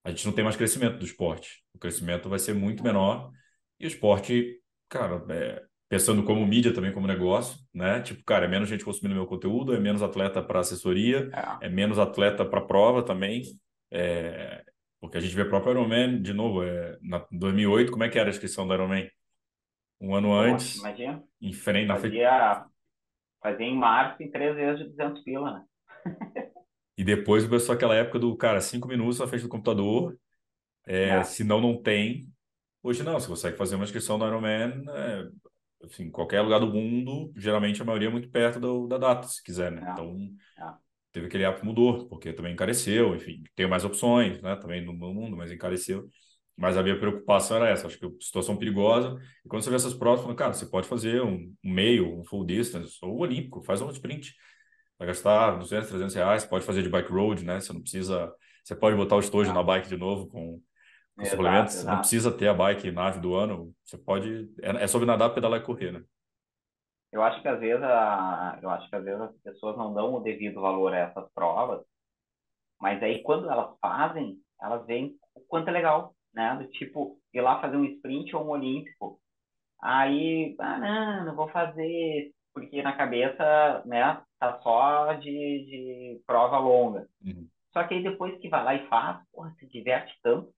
a 0.04 0.10
gente 0.10 0.26
não 0.26 0.32
tem 0.32 0.44
mais 0.44 0.56
crescimento 0.56 0.98
do 0.98 1.04
esporte. 1.04 1.62
O 1.74 1.78
crescimento 1.78 2.28
vai 2.28 2.38
ser 2.38 2.54
muito 2.54 2.82
menor 2.82 3.30
e 3.80 3.86
o 3.86 3.88
esporte, 3.88 4.60
cara, 4.88 5.24
é, 5.30 5.62
pensando 5.88 6.22
como 6.22 6.46
mídia 6.46 6.72
também 6.72 6.92
como 6.92 7.06
negócio, 7.06 7.58
né? 7.72 8.00
Tipo, 8.02 8.22
cara, 8.24 8.44
é 8.44 8.48
menos 8.48 8.68
gente 8.68 8.84
consumindo 8.84 9.14
meu 9.14 9.26
conteúdo, 9.26 9.74
é 9.74 9.80
menos 9.80 10.02
atleta 10.02 10.42
para 10.42 10.60
assessoria, 10.60 11.30
é. 11.60 11.66
é. 11.66 11.68
menos 11.68 11.98
atleta 11.98 12.44
para 12.44 12.60
prova 12.60 13.02
também. 13.02 13.42
É... 13.90 14.62
Porque 15.00 15.16
a 15.16 15.20
gente 15.20 15.34
vê 15.34 15.42
o 15.42 15.48
próprio 15.48 15.72
Ironman, 15.72 16.20
de 16.20 16.34
novo, 16.34 16.62
é... 16.62 16.98
na 17.00 17.24
2008, 17.30 17.90
como 17.90 18.04
é 18.04 18.08
que 18.08 18.18
era 18.18 18.28
a 18.28 18.32
inscrição 18.32 18.66
do 18.66 18.74
Ironman? 18.74 19.08
Um 20.00 20.14
ano 20.14 20.32
antes, 20.32 20.76
imagina. 20.76 21.22
em 21.40 21.52
frente, 21.52 21.88
na 21.88 21.96
fazia, 21.96 22.64
fazia 23.42 23.66
em 23.66 23.76
março 23.76 24.22
em 24.22 24.30
três 24.30 24.54
vezes 24.54 24.78
de 24.84 24.90
200 24.90 25.22
pila, 25.22 25.52
né? 25.52 25.64
E 26.96 27.04
depois 27.04 27.44
começou 27.44 27.74
aquela 27.74 27.94
época 27.94 28.18
do, 28.18 28.36
cara, 28.36 28.60
cinco 28.60 28.88
minutos 28.88 29.20
na 29.20 29.26
frente 29.28 29.42
do 29.42 29.48
computador. 29.48 30.18
É, 30.84 31.10
é. 31.10 31.24
Se 31.24 31.44
não, 31.44 31.60
não 31.60 31.80
tem. 31.80 32.28
Hoje 32.82 33.04
não, 33.04 33.20
você 33.20 33.28
consegue 33.28 33.56
fazer 33.56 33.76
uma 33.76 33.84
inscrição 33.84 34.18
do 34.18 34.26
Ironman 34.26 34.82
é, 34.88 35.28
assim, 35.84 36.10
qualquer 36.10 36.40
lugar 36.40 36.60
do 36.60 36.66
mundo, 36.66 37.32
geralmente 37.36 37.80
a 37.80 37.84
maioria 37.84 38.08
é 38.08 38.10
muito 38.10 38.28
perto 38.30 38.58
do, 38.58 38.86
da 38.86 38.98
data, 38.98 39.28
se 39.28 39.42
quiser, 39.42 39.70
né? 39.70 39.82
É. 39.86 39.92
Então, 39.92 40.16
é. 40.58 40.72
teve 41.12 41.26
aquele 41.26 41.44
app 41.44 41.64
mudou, 41.64 42.08
porque 42.08 42.32
também 42.32 42.52
encareceu, 42.52 43.14
enfim, 43.14 43.42
tem 43.54 43.68
mais 43.68 43.84
opções, 43.84 44.40
né? 44.42 44.56
Também 44.56 44.84
no, 44.84 44.92
no 44.92 45.14
mundo, 45.14 45.36
mas 45.36 45.52
encareceu. 45.52 46.08
Mas 46.58 46.76
a 46.76 46.82
minha 46.82 46.98
preocupação 46.98 47.58
era 47.58 47.68
essa, 47.68 47.86
acho 47.86 47.98
que 47.98 48.04
é 48.04 48.10
situação 48.20 48.56
perigosa. 48.56 49.16
E 49.44 49.48
quando 49.48 49.62
você 49.62 49.70
vê 49.70 49.76
essas 49.76 49.94
provas, 49.94 50.22
fala, 50.22 50.34
cara, 50.34 50.52
você 50.52 50.66
pode 50.66 50.88
fazer 50.88 51.22
um, 51.22 51.54
meio, 51.62 52.18
um 52.18 52.24
full 52.24 52.44
distance, 52.44 52.98
ou 53.00 53.18
olímpico, 53.18 53.62
faz 53.62 53.80
um 53.80 53.90
sprint 53.90 54.34
vai 54.98 55.06
gastar 55.06 55.52
200, 55.52 55.88
300 55.88 56.14
reais, 56.14 56.44
pode 56.44 56.64
fazer 56.64 56.82
de 56.82 56.88
bike 56.88 57.12
road, 57.12 57.44
né? 57.44 57.60
Você 57.60 57.72
não 57.72 57.80
precisa, 57.80 58.34
você 58.64 58.74
pode 58.74 58.96
botar 58.96 59.16
o 59.16 59.20
estojo 59.20 59.50
ah. 59.50 59.54
na 59.54 59.62
bike 59.62 59.88
de 59.88 59.96
novo 59.96 60.26
com, 60.26 60.60
com 61.14 61.22
exato, 61.22 61.36
suplementos, 61.36 61.74
exato. 61.76 61.90
não 61.90 61.98
precisa 62.00 62.32
ter 62.32 62.48
a 62.48 62.54
bike 62.54 62.90
nave 62.90 63.20
do 63.20 63.34
ano, 63.34 63.72
você 63.84 63.96
pode, 63.96 64.50
é, 64.60 64.82
é 64.82 64.86
sobre 64.86 65.06
nadar, 65.06 65.30
pedalar 65.30 65.60
e 65.60 65.64
correr, 65.64 65.92
né? 65.92 66.02
Eu 67.10 67.22
acho 67.22 67.40
que 67.40 67.48
às 67.48 67.58
vezes 67.58 67.82
a, 67.82 68.58
eu 68.60 68.68
acho 68.68 68.90
que 68.90 68.96
às 68.96 69.04
vezes 69.04 69.20
as 69.20 69.34
pessoas 69.38 69.78
não 69.78 69.94
dão 69.94 70.14
o 70.14 70.20
devido 70.20 70.60
valor 70.60 70.92
a 70.92 70.98
essas 70.98 71.26
provas, 71.32 71.80
mas 72.80 73.02
aí 73.02 73.22
quando 73.22 73.50
elas 73.50 73.70
fazem, 73.80 74.36
elas 74.60 74.84
veem 74.84 75.16
o 75.34 75.40
quanto 75.42 75.68
é 75.68 75.70
legal, 75.70 76.14
né? 76.38 76.54
Do 76.54 76.68
tipo 76.68 77.18
ir 77.34 77.40
lá 77.40 77.60
fazer 77.60 77.76
um 77.76 77.84
sprint 77.84 78.34
ou 78.36 78.44
um 78.44 78.50
olímpico. 78.50 79.18
Aí, 79.82 80.54
ah, 80.60 80.78
não, 80.78 81.24
não 81.26 81.34
vou 81.34 81.48
fazer 81.48 82.32
porque 82.54 82.82
na 82.82 82.96
cabeça, 82.96 83.82
né, 83.84 84.20
tá 84.38 84.58
só 84.62 85.12
de, 85.14 85.30
de 85.30 86.22
prova 86.26 86.58
longa. 86.58 87.08
Uhum. 87.24 87.48
Só 87.72 87.84
que 87.84 87.94
aí 87.94 88.02
depois 88.02 88.36
que 88.40 88.48
vai 88.48 88.64
lá 88.64 88.74
e 88.74 88.88
faz, 88.88 89.20
porra, 89.32 89.54
se 89.58 89.66
diverte 89.68 90.12
tanto, 90.22 90.52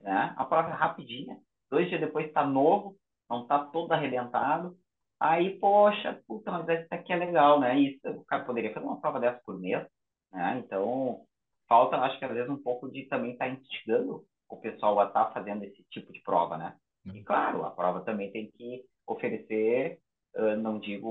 né? 0.00 0.32
A 0.36 0.44
prova 0.46 0.70
é 0.70 0.72
rapidinha, 0.72 1.36
dois 1.70 1.88
dias 1.88 2.00
depois 2.00 2.32
tá 2.32 2.46
novo, 2.46 2.96
não 3.28 3.46
tá 3.46 3.58
todo 3.66 3.92
arrebentado. 3.92 4.74
Aí, 5.20 5.58
poxa, 5.58 6.22
puta, 6.26 6.50
mas 6.50 6.66
isso 6.68 6.88
aqui 6.90 7.12
é 7.12 7.16
legal, 7.16 7.60
né? 7.60 7.78
Isso, 7.78 8.00
o 8.08 8.24
cara 8.24 8.44
poderia 8.44 8.72
fazer 8.72 8.86
uma 8.86 9.00
prova 9.00 9.20
dessa 9.20 9.40
por 9.44 9.58
mês, 9.58 9.86
né? 10.32 10.62
Então, 10.64 11.20
falta, 11.68 11.96
acho 11.96 12.18
que 12.18 12.24
às 12.24 12.32
vezes 12.32 12.50
um 12.50 12.62
pouco 12.62 12.90
de 12.90 13.04
também 13.04 13.32
estar 13.32 13.46
tá 13.46 13.50
instigando 13.50 14.24
o 14.52 14.56
pessoal 14.58 15.00
a 15.00 15.06
estar 15.06 15.24
tá 15.24 15.32
fazendo 15.32 15.64
esse 15.64 15.82
tipo 15.90 16.12
de 16.12 16.20
prova, 16.20 16.58
né? 16.58 16.76
Uhum. 17.06 17.16
E 17.16 17.24
claro, 17.24 17.64
a 17.64 17.70
prova 17.70 18.00
também 18.00 18.30
tem 18.30 18.50
que 18.50 18.84
oferecer 19.06 19.98
uh, 20.36 20.56
não 20.56 20.78
digo 20.78 21.08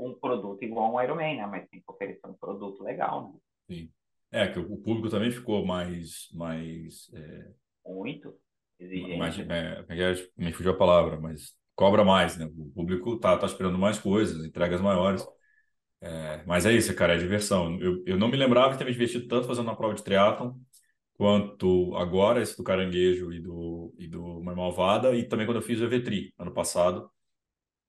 um 0.00 0.14
produto 0.14 0.62
igual 0.62 0.94
um 0.94 1.00
Ironman, 1.02 1.36
né? 1.36 1.46
Mas 1.46 1.68
tem 1.68 1.80
que 1.80 1.90
oferecer 1.90 2.26
um 2.26 2.34
produto 2.34 2.82
legal, 2.84 3.32
né? 3.32 3.38
Sim. 3.68 3.90
É, 4.30 4.48
que 4.48 4.58
o 4.58 4.76
público 4.76 5.10
também 5.10 5.30
ficou 5.30 5.64
mais... 5.66 6.28
mais 6.32 7.10
é... 7.14 7.50
Muito 7.86 8.34
exigente. 8.78 9.18
Mais, 9.18 9.38
é, 9.38 9.84
é, 9.88 10.28
me 10.36 10.52
fugiu 10.52 10.72
a 10.72 10.76
palavra, 10.76 11.20
mas 11.20 11.52
cobra 11.74 12.04
mais, 12.04 12.36
né? 12.36 12.46
O 12.46 12.70
público 12.74 13.18
tá, 13.18 13.36
tá 13.36 13.46
esperando 13.46 13.78
mais 13.78 13.98
coisas, 13.98 14.44
entregas 14.44 14.80
maiores. 14.80 15.26
É, 16.00 16.42
mas 16.46 16.66
é 16.66 16.72
isso, 16.72 16.94
cara, 16.94 17.14
é 17.14 17.18
diversão. 17.18 17.78
Eu, 17.80 18.02
eu 18.06 18.16
não 18.16 18.28
me 18.28 18.36
lembrava 18.36 18.72
de 18.72 18.78
ter 18.78 18.84
me 18.84 18.92
divertido 18.92 19.26
tanto 19.26 19.46
fazendo 19.46 19.66
uma 19.66 19.76
prova 19.76 19.94
de 19.94 20.02
triatlon 20.02 20.54
quanto 21.14 21.94
agora, 21.96 22.42
esse 22.42 22.56
do 22.56 22.64
caranguejo 22.64 23.32
e 23.32 23.40
do, 23.40 23.94
e 23.98 24.06
do 24.06 24.42
Mãe 24.42 24.54
Malvada, 24.54 25.14
e 25.14 25.24
também 25.24 25.46
quando 25.46 25.58
eu 25.58 25.62
fiz 25.62 25.80
o 25.80 25.84
EV3 25.84 26.32
ano 26.38 26.52
passado. 26.52 27.10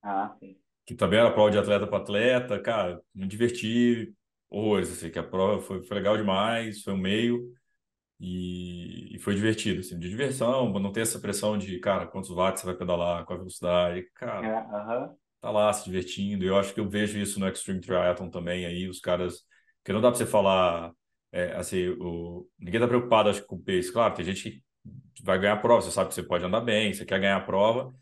Ah, 0.02 0.34
sim 0.38 0.56
que 0.86 0.94
também 0.94 1.18
era 1.18 1.32
prova 1.32 1.50
de 1.50 1.58
atleta 1.58 1.86
para 1.86 1.98
atleta, 1.98 2.60
cara, 2.60 3.02
me 3.12 3.26
diverti 3.26 4.14
horrores, 4.48 4.90
assim, 4.92 5.10
que 5.10 5.18
a 5.18 5.22
prova 5.22 5.60
foi, 5.60 5.82
foi 5.82 5.96
legal 5.96 6.16
demais, 6.16 6.82
foi 6.82 6.94
um 6.94 6.96
meio 6.96 7.52
e, 8.20 9.16
e, 9.16 9.18
foi 9.18 9.34
divertido, 9.34 9.80
assim, 9.80 9.98
de 9.98 10.08
diversão, 10.08 10.72
não 10.78 10.92
ter 10.92 11.00
essa 11.00 11.18
pressão 11.18 11.58
de, 11.58 11.80
cara, 11.80 12.06
quantos 12.06 12.30
watts 12.30 12.60
você 12.60 12.66
vai 12.66 12.76
pedalar, 12.76 13.24
qual 13.24 13.36
a 13.36 13.40
velocidade, 13.40 14.08
cara, 14.14 14.46
é, 14.46 14.60
uh 14.60 15.08
-huh. 15.08 15.16
tá 15.40 15.50
lá 15.50 15.72
se 15.72 15.84
divertindo, 15.84 16.44
e 16.44 16.48
eu 16.48 16.56
acho 16.56 16.72
que 16.72 16.78
eu 16.78 16.88
vejo 16.88 17.18
isso 17.18 17.40
no 17.40 17.48
Extreme 17.48 17.80
Triathlon 17.80 18.30
também, 18.30 18.64
aí 18.64 18.88
os 18.88 19.00
caras, 19.00 19.42
que 19.84 19.92
não 19.92 20.00
dá 20.00 20.08
para 20.08 20.18
você 20.18 20.26
falar, 20.26 20.92
é, 21.36 21.54
assim, 21.54 21.88
o, 22.00 22.48
ninguém 22.58 22.80
tá 22.80 22.88
preocupado, 22.88 23.28
acho 23.28 23.44
com 23.44 23.56
o 23.56 23.62
pace, 23.62 23.92
claro, 23.92 24.14
tem 24.14 24.24
gente 24.24 24.62
que 25.14 25.22
vai 25.22 25.38
ganhar 25.38 25.52
a 25.52 25.58
prova, 25.58 25.82
você 25.82 25.90
sabe 25.90 26.08
que 26.08 26.14
você 26.14 26.22
pode 26.22 26.42
andar 26.42 26.62
bem, 26.62 26.94
você 26.94 27.04
quer 27.04 27.20
ganhar 27.20 27.36
a 27.36 27.44
prova, 27.44 27.94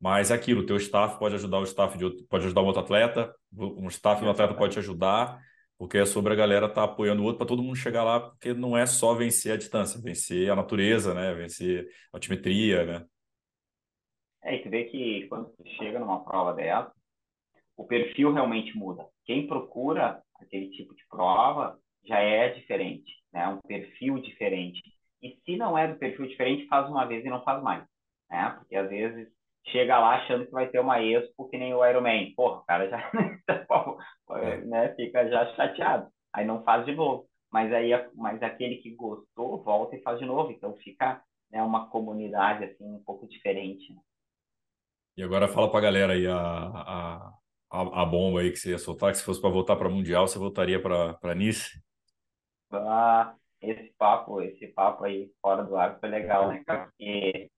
mas 0.00 0.30
é 0.30 0.34
aquilo, 0.34 0.62
o 0.62 0.66
teu 0.66 0.76
staff 0.78 1.18
pode 1.18 1.34
ajudar 1.34 1.58
o 1.58 1.64
staff 1.64 1.98
de 1.98 2.06
outro, 2.06 2.24
pode 2.26 2.46
ajudar 2.46 2.62
um 2.62 2.66
outro 2.66 2.80
atleta, 2.80 3.34
um 3.54 3.88
staff 3.88 4.22
de 4.22 4.26
um 4.26 4.30
atleta 4.30 4.54
pode 4.54 4.72
te 4.72 4.78
ajudar, 4.78 5.38
porque 5.76 5.98
é 5.98 6.06
sobre 6.06 6.32
a 6.32 6.36
galera 6.36 6.64
estar 6.64 6.86
tá 6.86 6.92
apoiando 6.92 7.20
o 7.20 7.24
outro 7.26 7.38
para 7.38 7.46
todo 7.46 7.62
mundo 7.62 7.76
chegar 7.76 8.04
lá, 8.04 8.20
porque 8.20 8.54
não 8.54 8.76
é 8.76 8.86
só 8.86 9.14
vencer 9.14 9.52
a 9.52 9.56
distância, 9.58 10.00
vencer 10.00 10.50
a 10.50 10.56
natureza, 10.56 11.12
né? 11.12 11.34
Vencer 11.34 11.88
a 12.10 12.16
altimetria, 12.16 12.86
né? 12.86 13.06
É, 14.42 14.56
e 14.56 14.62
tu 14.62 14.70
vê 14.70 14.84
que 14.84 15.26
quando 15.28 15.50
tu 15.50 15.68
chega 15.76 15.98
numa 15.98 16.24
prova 16.24 16.54
dessa, 16.54 16.90
o 17.76 17.84
perfil 17.84 18.32
realmente 18.32 18.74
muda. 18.76 19.06
Quem 19.24 19.46
procura 19.46 20.22
aquele 20.40 20.70
tipo 20.70 20.94
de 20.94 21.06
prova 21.08 21.78
já 22.04 22.18
é 22.18 22.50
diferente, 22.50 23.12
né? 23.32 23.46
Um 23.48 23.60
perfil 23.60 24.18
diferente. 24.18 24.80
E 25.22 25.36
se 25.44 25.56
não 25.56 25.76
é 25.76 25.88
do 25.88 25.98
perfil 25.98 26.26
diferente, 26.26 26.66
faz 26.68 26.88
uma 26.88 27.04
vez 27.04 27.24
e 27.24 27.28
não 27.28 27.42
faz 27.42 27.62
mais, 27.62 27.84
né? 28.30 28.54
Porque 28.58 28.76
às 28.76 28.88
vezes 28.88 29.28
chega 29.66 29.98
lá 29.98 30.16
achando 30.16 30.46
que 30.46 30.52
vai 30.52 30.68
ter 30.68 30.80
uma 30.80 31.02
expo 31.02 31.48
que 31.48 31.58
nem 31.58 31.74
o 31.74 31.84
Iron 31.84 32.02
Man. 32.02 32.32
Porra, 32.36 32.60
o 32.60 32.64
cara 32.64 32.88
já 32.88 33.10
né, 34.64 34.94
fica 34.94 35.28
já 35.28 35.54
chateado. 35.54 36.08
Aí 36.32 36.46
não 36.46 36.62
faz 36.62 36.84
de 36.86 36.94
novo. 36.94 37.28
Mas 37.50 37.72
aí 37.72 37.90
mas 38.14 38.42
aquele 38.42 38.76
que 38.76 38.94
gostou 38.94 39.62
volta 39.62 39.96
e 39.96 40.02
faz 40.02 40.18
de 40.18 40.26
novo. 40.26 40.50
Então 40.50 40.74
fica 40.76 41.22
né, 41.50 41.62
uma 41.62 41.88
comunidade 41.88 42.64
assim 42.64 42.84
um 42.84 43.02
pouco 43.04 43.26
diferente. 43.26 43.92
Né? 43.92 44.00
E 45.16 45.22
agora 45.22 45.48
fala 45.48 45.70
para 45.70 45.78
a 45.80 45.82
galera 45.82 46.12
aí 46.12 46.26
a, 46.26 46.38
a, 46.38 47.32
a, 47.70 48.02
a, 48.02 48.06
bomba 48.06 48.40
aí 48.40 48.50
que 48.50 48.58
você 48.58 48.70
ia 48.70 48.78
soltar, 48.78 49.10
que 49.10 49.18
se 49.18 49.24
fosse 49.24 49.40
para 49.40 49.50
voltar 49.50 49.76
para 49.76 49.88
Mundial, 49.88 50.28
você 50.28 50.38
voltaria 50.38 50.80
para 50.80 51.34
Nice? 51.34 51.82
Ah, 52.72 53.34
esse 53.60 53.92
papo, 53.98 54.40
esse 54.42 54.68
papo 54.68 55.04
aí 55.04 55.30
fora 55.40 55.64
do 55.64 55.76
ar 55.76 55.98
foi 55.98 56.08
legal, 56.08 56.48
né, 56.48 56.62
Porque 56.66 57.50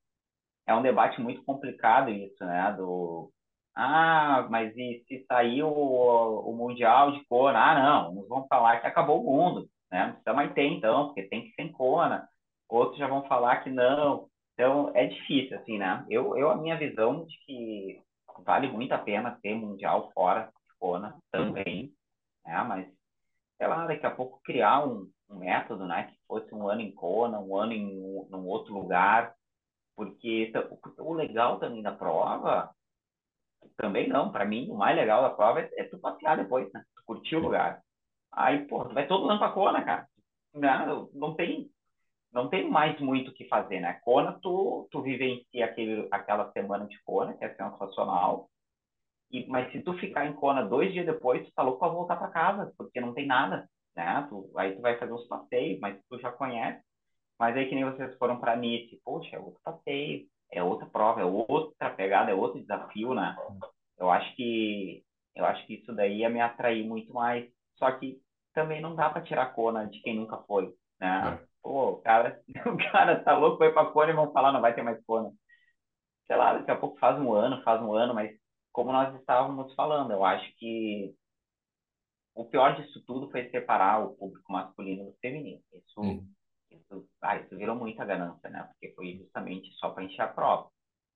é 0.67 0.75
um 0.75 0.83
debate 0.83 1.21
muito 1.21 1.45
complicado 1.45 2.11
isso, 2.11 2.45
né? 2.45 2.73
Do 2.77 3.31
ah, 3.75 4.47
mas 4.51 4.77
e 4.77 5.05
se 5.07 5.25
sair 5.27 5.63
o, 5.63 5.71
o 5.71 6.53
Mundial 6.55 7.13
de 7.13 7.25
Kona? 7.27 7.59
Ah, 7.59 7.75
não, 7.75 8.15
nos 8.15 8.29
vão 8.29 8.47
falar 8.49 8.81
que 8.81 8.87
acabou 8.87 9.23
o 9.23 9.25
mundo, 9.25 9.69
né? 9.91 10.07
Não 10.07 10.13
precisa 10.13 10.33
mais 10.35 10.53
ter, 10.53 10.67
então, 10.67 11.07
porque 11.07 11.23
tem 11.23 11.45
que 11.45 11.55
ser 11.55 11.63
em 11.63 11.73
Kona. 11.73 12.29
Outros 12.69 12.99
já 12.99 13.07
vão 13.07 13.27
falar 13.27 13.63
que 13.63 13.71
não. 13.71 14.29
Então, 14.55 14.91
é 14.95 15.07
difícil, 15.07 15.57
assim, 15.57 15.79
né? 15.79 16.05
Eu, 16.11 16.37
eu 16.37 16.51
a 16.51 16.57
minha 16.57 16.77
visão 16.77 17.25
de 17.25 17.39
que 17.47 18.03
vale 18.45 18.69
muito 18.69 18.93
a 18.93 18.99
pena 18.99 19.39
ter 19.43 19.55
Mundial 19.55 20.11
fora 20.13 20.47
de 20.47 20.79
Kona 20.79 21.17
também, 21.31 21.93
né? 22.45 22.63
Mas, 22.65 22.87
sei 23.61 23.69
lá, 23.69 23.87
daqui 23.87 24.07
a 24.07 24.11
pouco 24.11 24.41
criar 24.43 24.87
um, 24.87 25.07
um 25.29 25.37
método, 25.37 25.87
né? 25.87 26.05
Que 26.05 26.17
fosse 26.27 26.55
um 26.55 26.67
ano 26.67 26.81
em 26.81 26.95
Kona, 26.95 27.39
um 27.39 27.55
ano 27.55 27.75
em 27.75 28.01
um 28.33 28.47
outro 28.47 28.73
lugar, 28.73 29.35
porque 29.95 30.51
o 30.99 31.13
legal 31.13 31.59
também 31.61 31.83
da 31.83 31.93
prova, 31.93 32.71
também 33.77 34.09
não, 34.09 34.33
para 34.33 34.47
mim, 34.47 34.71
o 34.71 34.75
mais 34.75 34.97
legal 34.97 35.21
da 35.21 35.29
prova 35.29 35.61
é, 35.61 35.71
é 35.77 35.85
tu 35.85 35.99
passear 35.99 36.39
depois, 36.39 36.73
né? 36.73 36.83
Tu 36.97 37.03
curtir 37.05 37.37
o 37.37 37.41
lugar. 37.41 37.83
Aí, 38.33 38.67
pô, 38.67 38.83
tu 38.87 38.95
vai 38.95 39.07
todo 39.07 39.29
ano 39.29 39.39
pra 39.39 39.53
Kona, 39.53 39.85
cara. 39.85 40.09
Não, 40.55 41.11
não 41.13 41.35
tem 41.35 41.71
não 42.33 42.49
tem 42.49 42.71
mais 42.71 42.99
muito 43.01 43.31
o 43.31 43.35
que 43.35 43.47
fazer, 43.47 43.81
né? 43.81 44.01
Kona, 44.05 44.39
tu, 44.41 44.89
tu 44.91 45.03
vivencia 45.03 45.67
aquele, 45.67 46.09
aquela 46.11 46.51
semana 46.53 46.87
de 46.87 46.97
Kona, 47.03 47.35
que 47.35 47.45
é 47.45 47.55
sensacional. 47.55 48.49
E, 49.31 49.47
mas 49.49 49.71
se 49.73 49.81
tu 49.83 49.95
ficar 49.95 50.27
em 50.27 50.33
Kona 50.33 50.63
dois 50.65 50.93
dias 50.93 51.07
depois, 51.07 51.45
tu 51.47 51.53
tá 51.55 51.63
louco 51.63 51.79
pra 51.79 51.89
voltar 51.89 52.17
para 52.17 52.29
casa, 52.29 52.73
porque 52.77 53.01
não 53.01 53.15
tem 53.15 53.27
nada, 53.27 53.69
né? 53.95 54.27
Tu, 54.29 54.51
aí 54.57 54.75
tu 54.75 54.83
vai 54.83 54.99
fazer 54.99 55.13
uns 55.13 55.27
passeios, 55.29 55.79
mas 55.81 55.99
tu 56.09 56.19
já 56.19 56.33
conhece. 56.33 56.83
Mas 57.39 57.57
aí 57.57 57.69
que 57.69 57.75
nem 57.75 57.85
vocês 57.85 58.17
foram 58.19 58.39
para 58.39 58.57
Nice, 58.57 59.01
poxa, 59.05 59.37
é 59.37 59.39
outro 59.39 59.61
passeio, 59.65 60.27
é 60.53 60.63
outra 60.63 60.87
prova, 60.87 61.21
é 61.21 61.25
outra 61.25 61.91
pegada, 61.91 62.31
é 62.31 62.35
outro 62.35 62.61
desafio, 62.61 63.15
né? 63.15 63.37
Eu 63.99 64.11
acho 64.11 64.35
que 64.37 65.03
eu 65.35 65.45
acho 65.45 65.65
que 65.67 65.75
isso 65.75 65.93
daí 65.95 66.19
ia 66.19 66.29
me 66.29 66.41
atrair 66.41 66.85
muito 66.87 67.13
mais. 67.15 67.49
Só 67.77 67.91
que 67.93 68.21
também 68.53 68.81
não 68.81 68.95
dá 68.95 69.09
para 69.09 69.23
tirar 69.23 69.55
Kona 69.55 69.87
de 69.87 70.01
quem 70.03 70.17
nunca 70.17 70.39
foi, 70.39 70.75
né? 71.01 71.39
É. 71.43 71.51
Pô, 71.63 71.91
o 71.91 71.97
cara, 72.03 72.41
o 72.67 72.77
cara 72.93 73.23
tá 73.23 73.37
louco, 73.37 73.59
foi 73.59 73.73
pra 73.73 73.87
Kona 73.87 74.11
e 74.11 74.15
vão 74.15 74.33
falar, 74.33 74.53
não 74.53 74.61
vai 74.61 74.75
ter 74.75 74.83
mais 74.83 75.03
Kona. 75.05 75.31
Sei 76.27 76.37
lá, 76.37 76.55
daqui 76.55 76.71
a 76.71 76.77
pouco 76.77 76.99
faz 76.99 77.19
um 77.19 77.33
ano, 77.33 77.63
faz 77.63 77.83
um 77.83 77.93
ano, 77.93 78.15
mas 78.15 78.40
como 78.73 78.93
nós 78.93 79.15
estávamos 79.19 79.75
falando, 79.75 80.13
eu 80.13 80.25
acho 80.25 80.53
que 80.57 81.15
o 82.35 82.45
pior 82.45 82.77
disso 82.77 83.03
tudo 83.07 83.31
foi 83.31 83.51
separar 83.51 84.05
o 84.05 84.15
público 84.17 84.53
masculino 84.53 85.05
do 85.05 85.17
feminino. 85.21 85.61
Isso, 85.73 86.01
hum. 86.01 86.27
isso, 86.71 87.09
ah, 87.21 87.37
isso 87.37 87.57
virou 87.57 87.77
muita 87.77 88.05
ganância, 88.05 88.49
né? 88.49 88.69
Porque 88.73 88.95
foi 88.95 89.19
justamente 89.19 89.73
só 89.75 89.91
para 89.91 90.05
encher 90.05 90.23
a 90.23 90.29
prova. 90.29 90.71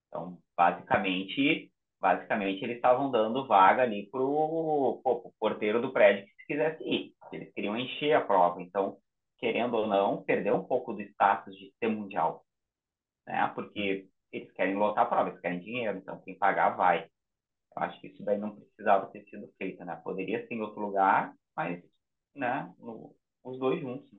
Então, 0.08 0.38
basicamente, 0.56 1.70
basicamente 2.00 2.62
eles 2.62 2.76
estavam 2.76 3.10
dando 3.10 3.46
vaga 3.46 3.82
ali 3.82 4.08
pro, 4.10 5.00
pro 5.02 5.32
porteiro 5.38 5.80
do 5.80 5.92
prédio 5.92 6.26
que 6.26 6.34
se 6.34 6.46
quisesse 6.46 6.84
ir. 6.84 7.14
Eles 7.32 7.52
queriam 7.52 7.76
encher 7.76 8.14
a 8.14 8.20
prova. 8.20 8.60
Então, 8.60 8.98
querendo 9.38 9.74
ou 9.74 9.86
não, 9.86 10.22
perdeu 10.22 10.56
um 10.56 10.64
pouco 10.64 10.92
do 10.92 11.02
status 11.02 11.56
de 11.56 11.72
ser 11.78 11.88
mundial, 11.88 12.44
né? 13.26 13.50
Porque 13.54 14.08
eles 14.32 14.50
querem 14.52 14.74
lotar 14.74 15.04
a 15.04 15.08
prova, 15.08 15.30
eles 15.30 15.40
querem 15.40 15.60
dinheiro, 15.60 15.98
então 15.98 16.20
quem 16.20 16.36
pagar 16.36 16.70
vai. 16.70 17.08
Acho 17.76 18.00
que 18.00 18.08
isso 18.08 18.24
daí 18.24 18.38
não 18.38 18.54
precisava 18.54 19.06
ter 19.06 19.24
sido 19.24 19.48
feito, 19.58 19.84
né? 19.84 19.96
Poderia 19.96 20.46
ser 20.46 20.54
em 20.54 20.60
outro 20.60 20.80
lugar, 20.80 21.34
mas, 21.56 21.82
né, 22.34 22.72
no, 22.78 23.14
os 23.42 23.58
dois 23.58 23.80
juntos. 23.80 24.10
Né? 24.12 24.18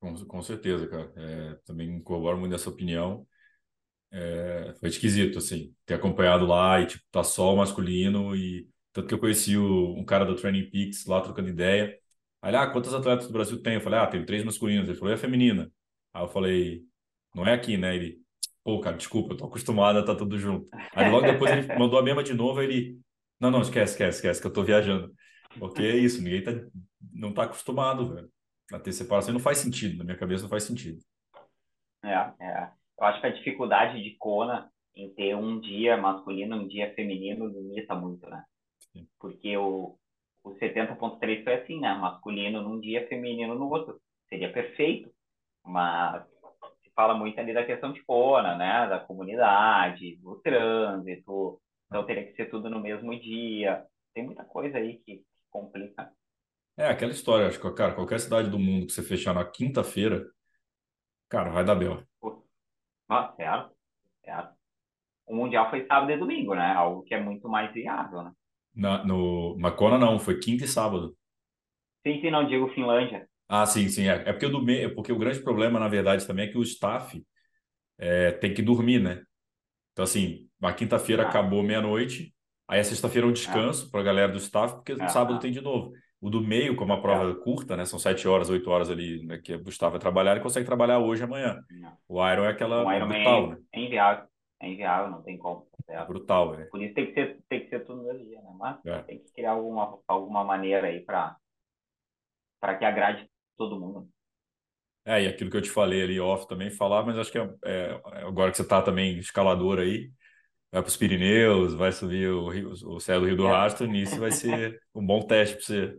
Com, 0.00 0.14
com 0.26 0.42
certeza, 0.42 0.86
cara. 0.86 1.12
É, 1.16 1.54
também 1.64 2.02
corroboro 2.02 2.38
muito 2.38 2.52
dessa 2.52 2.70
opinião. 2.70 3.26
É, 4.10 4.74
foi 4.78 4.88
esquisito, 4.88 5.38
assim, 5.38 5.74
ter 5.84 5.94
acompanhado 5.94 6.46
lá 6.46 6.80
e, 6.80 6.86
tipo, 6.86 7.04
tá 7.10 7.24
só 7.24 7.52
o 7.52 7.56
masculino 7.56 8.34
e 8.36 8.68
tanto 8.92 9.08
que 9.08 9.14
eu 9.14 9.18
conheci 9.18 9.56
o, 9.56 9.94
um 9.96 10.04
cara 10.04 10.24
do 10.24 10.36
Training 10.36 10.70
Peaks 10.70 11.04
lá 11.06 11.20
trocando 11.20 11.48
ideia 11.48 11.98
Aí, 12.44 12.54
ah, 12.54 12.66
quantas 12.70 12.92
atletas 12.92 13.26
do 13.26 13.32
Brasil 13.32 13.62
tem? 13.62 13.74
Eu 13.76 13.80
falei, 13.80 13.98
ah, 13.98 14.06
tem 14.06 14.24
três 14.24 14.44
masculinas. 14.44 14.86
Ele 14.86 14.98
falou, 14.98 15.10
e 15.12 15.14
a 15.14 15.18
feminina? 15.18 15.72
Aí 16.12 16.22
eu 16.22 16.28
falei, 16.28 16.84
não 17.34 17.46
é 17.46 17.54
aqui, 17.54 17.78
né? 17.78 17.96
Ele, 17.96 18.20
pô, 18.64 18.80
cara, 18.80 18.96
desculpa, 18.96 19.34
eu 19.34 19.36
tô 19.36 19.44
acostumado 19.44 19.98
a 19.98 20.00
estar 20.00 20.14
tá 20.14 20.18
tudo 20.18 20.38
junto. 20.38 20.66
Aí 20.94 21.10
logo 21.10 21.26
depois 21.26 21.52
ele 21.52 21.66
mandou 21.78 21.98
a 21.98 22.02
mesma 22.02 22.24
de 22.24 22.32
novo, 22.32 22.62
ele, 22.62 22.98
não, 23.38 23.50
não, 23.50 23.60
esquece, 23.60 23.92
esquece, 23.92 24.16
esquece, 24.16 24.40
que 24.40 24.46
eu 24.46 24.52
tô 24.52 24.64
viajando. 24.64 25.14
Porque 25.58 25.82
é 25.82 25.96
isso, 25.96 26.22
ninguém 26.22 26.42
tá, 26.42 26.50
não 27.12 27.32
tá 27.32 27.44
acostumado, 27.44 28.14
velho, 28.14 28.28
a 28.72 28.80
ter 28.80 28.92
separação. 28.92 29.34
Não 29.34 29.40
faz 29.40 29.58
sentido, 29.58 29.98
na 29.98 30.04
minha 30.04 30.16
cabeça 30.16 30.42
não 30.42 30.50
faz 30.50 30.64
sentido. 30.64 30.98
É, 32.02 32.32
é. 32.40 32.70
Eu 32.98 33.06
acho 33.06 33.20
que 33.20 33.26
a 33.26 33.32
dificuldade 33.32 34.02
de 34.02 34.16
Kona 34.16 34.70
em 34.94 35.12
ter 35.12 35.34
um 35.36 35.60
dia 35.60 35.96
masculino, 35.96 36.56
um 36.56 36.68
dia 36.68 36.94
feminino, 36.94 37.46
limita 37.46 37.94
muito, 37.94 38.28
né? 38.28 38.44
Sim. 38.92 39.06
Porque 39.18 39.56
o, 39.56 39.98
o 40.42 40.50
70.3 40.52 41.42
foi 41.42 41.54
assim, 41.54 41.80
né? 41.80 41.92
Masculino 41.94 42.62
num 42.62 42.80
dia, 42.80 43.06
feminino 43.08 43.54
no 43.54 43.68
outro. 43.68 44.00
Seria 44.28 44.52
perfeito, 44.52 45.12
mas 45.64 46.24
fala 46.94 47.14
muito 47.14 47.38
ali 47.38 47.52
da 47.52 47.64
questão 47.64 47.92
de 47.92 48.02
Kona, 48.04 48.56
né? 48.56 48.88
Da 48.88 48.98
comunidade, 48.98 50.16
do 50.16 50.36
trânsito, 50.36 51.60
então 51.86 52.04
teria 52.04 52.24
que 52.24 52.34
ser 52.34 52.50
tudo 52.50 52.70
no 52.70 52.80
mesmo 52.80 53.18
dia. 53.18 53.84
Tem 54.14 54.24
muita 54.24 54.44
coisa 54.44 54.78
aí 54.78 54.98
que, 54.98 55.18
que 55.18 55.24
complica. 55.50 56.10
É, 56.76 56.88
aquela 56.88 57.12
história, 57.12 57.46
acho 57.46 57.60
que, 57.60 57.70
cara, 57.72 57.94
qualquer 57.94 58.18
cidade 58.18 58.50
do 58.50 58.58
mundo 58.58 58.86
que 58.86 58.92
você 58.92 59.02
fechar 59.02 59.34
na 59.34 59.44
quinta-feira, 59.44 60.26
cara, 61.28 61.50
vai 61.50 61.64
dar 61.64 61.76
bel. 61.76 62.02
Ah, 63.08 63.32
certo, 63.36 63.74
certo. 64.24 64.54
O 65.26 65.36
Mundial 65.36 65.70
foi 65.70 65.86
sábado 65.86 66.10
e 66.10 66.18
domingo, 66.18 66.54
né? 66.54 66.72
Algo 66.72 67.02
que 67.02 67.14
é 67.14 67.20
muito 67.20 67.48
mais 67.48 67.72
viável, 67.72 68.22
né? 68.22 68.32
Na, 68.74 69.04
no 69.04 69.56
Macona 69.56 69.96
não, 69.96 70.18
foi 70.18 70.38
quinta 70.40 70.64
e 70.64 70.68
sábado. 70.68 71.16
Sim, 72.04 72.20
sim, 72.20 72.30
não 72.30 72.46
digo 72.46 72.68
Finlândia. 72.74 73.28
Ah, 73.48 73.66
sim, 73.66 73.88
sim. 73.88 74.08
É, 74.08 74.14
é 74.26 74.32
porque, 74.32 74.46
o 74.46 74.50
do 74.50 74.70
é 74.70 74.88
porque 74.88 75.12
o 75.12 75.18
grande 75.18 75.40
problema, 75.40 75.78
na 75.78 75.88
verdade, 75.88 76.26
também 76.26 76.46
é 76.46 76.50
que 76.50 76.58
o 76.58 76.62
staff 76.62 77.22
é, 77.98 78.32
tem 78.32 78.52
que 78.54 78.62
dormir, 78.62 79.00
né? 79.00 79.22
Então, 79.92 80.04
assim, 80.04 80.48
a 80.62 80.72
quinta-feira 80.72 81.24
ah. 81.24 81.28
acabou 81.28 81.62
meia-noite, 81.62 82.34
aí 82.66 82.80
a 82.80 82.84
sexta-feira 82.84 83.26
é 83.26 83.30
um 83.30 83.32
descanso 83.32 83.86
ah. 83.86 83.90
para 83.90 84.00
a 84.00 84.04
galera 84.04 84.32
do 84.32 84.38
staff, 84.38 84.74
porque 84.74 84.92
ah, 84.92 85.08
sábado 85.08 85.38
tem 85.38 85.52
de 85.52 85.60
novo. 85.60 85.92
O 86.20 86.30
do 86.30 86.40
meio, 86.40 86.74
como 86.74 86.92
a 86.92 87.00
prova 87.00 87.30
é 87.30 87.34
curta, 87.34 87.76
né? 87.76 87.84
São 87.84 87.98
sete 87.98 88.26
horas, 88.26 88.48
oito 88.48 88.70
horas 88.70 88.90
ali, 88.90 89.24
né, 89.26 89.38
que 89.38 89.54
o 89.54 89.62
Gustavo 89.62 89.92
vai 89.92 90.00
trabalhar, 90.00 90.32
ele 90.32 90.40
consegue 90.40 90.64
trabalhar 90.64 90.98
hoje 90.98 91.22
e 91.22 91.24
amanhã. 91.24 91.62
O 92.08 92.26
Iron 92.26 92.44
é 92.44 92.48
aquela 92.48 92.82
o 92.82 92.92
Iron 92.92 93.08
brutal, 93.08 93.44
é, 93.44 93.48
né? 93.48 93.56
É 93.72 93.80
inviável. 93.80 94.26
É 94.62 94.68
inviável, 94.68 95.10
não 95.10 95.22
tem 95.22 95.36
como. 95.36 95.68
É 95.86 96.02
brutal, 96.06 96.56
né? 96.56 96.64
Por 96.70 96.82
isso 96.82 96.94
tem 96.94 97.06
que 97.06 97.12
ser, 97.12 97.38
tem 97.46 97.60
que 97.60 97.68
ser 97.68 97.84
tudo 97.84 98.02
no 98.02 98.24
dia, 98.24 98.40
né? 98.40 98.50
Mas 98.58 98.78
é. 98.86 99.02
tem 99.02 99.18
que 99.18 99.30
criar 99.32 99.50
alguma, 99.50 99.98
alguma 100.08 100.42
maneira 100.42 100.86
aí 100.86 101.00
para 101.00 101.36
que 102.78 102.84
agrade 102.86 103.28
todo 103.56 103.78
mundo. 103.78 104.08
É, 105.04 105.22
e 105.22 105.26
aquilo 105.26 105.50
que 105.50 105.56
eu 105.56 105.62
te 105.62 105.70
falei 105.70 106.02
ali 106.02 106.18
off 106.18 106.48
também 106.48 106.70
falar, 106.70 107.04
mas 107.04 107.18
acho 107.18 107.30
que 107.30 107.38
é, 107.38 107.50
é 107.64 108.00
agora 108.26 108.50
que 108.50 108.56
você 108.56 108.62
está 108.62 108.80
também 108.80 109.18
escalador 109.18 109.78
aí, 109.78 110.10
vai 110.72 110.80
para 110.80 110.88
os 110.88 110.96
Pirineus, 110.96 111.74
vai 111.74 111.92
subir 111.92 112.30
o, 112.30 112.48
Rio, 112.48 112.70
o 112.70 112.98
céu 112.98 113.20
do 113.20 113.26
Rio 113.26 113.36
do 113.36 113.46
é. 113.46 113.50
Rastro, 113.50 113.86
nisso 113.86 114.18
vai 114.18 114.32
ser 114.32 114.80
um 114.94 115.04
bom 115.04 115.20
teste 115.20 115.56
para 115.56 115.64
você. 115.64 115.98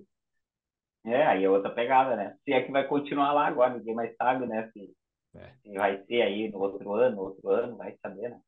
É, 1.05 1.23
aí 1.27 1.43
é 1.43 1.49
outra 1.49 1.69
pegada, 1.69 2.15
né? 2.15 2.35
Se 2.43 2.51
é 2.51 2.63
que 2.63 2.71
vai 2.71 2.87
continuar 2.87 3.31
lá 3.31 3.45
agora, 3.45 3.77
ninguém 3.77 3.93
mais 3.93 4.15
sabe, 4.15 4.47
né? 4.47 4.71
Se, 4.73 4.91
é. 5.35 5.51
se 5.61 5.77
vai 5.77 6.03
ser 6.05 6.23
aí 6.23 6.49
no 6.49 6.57
outro 6.57 6.93
ano, 6.95 7.21
outro 7.21 7.47
ano, 7.49 7.77
vai 7.77 7.95
saber, 8.01 8.31
né? 8.31 8.39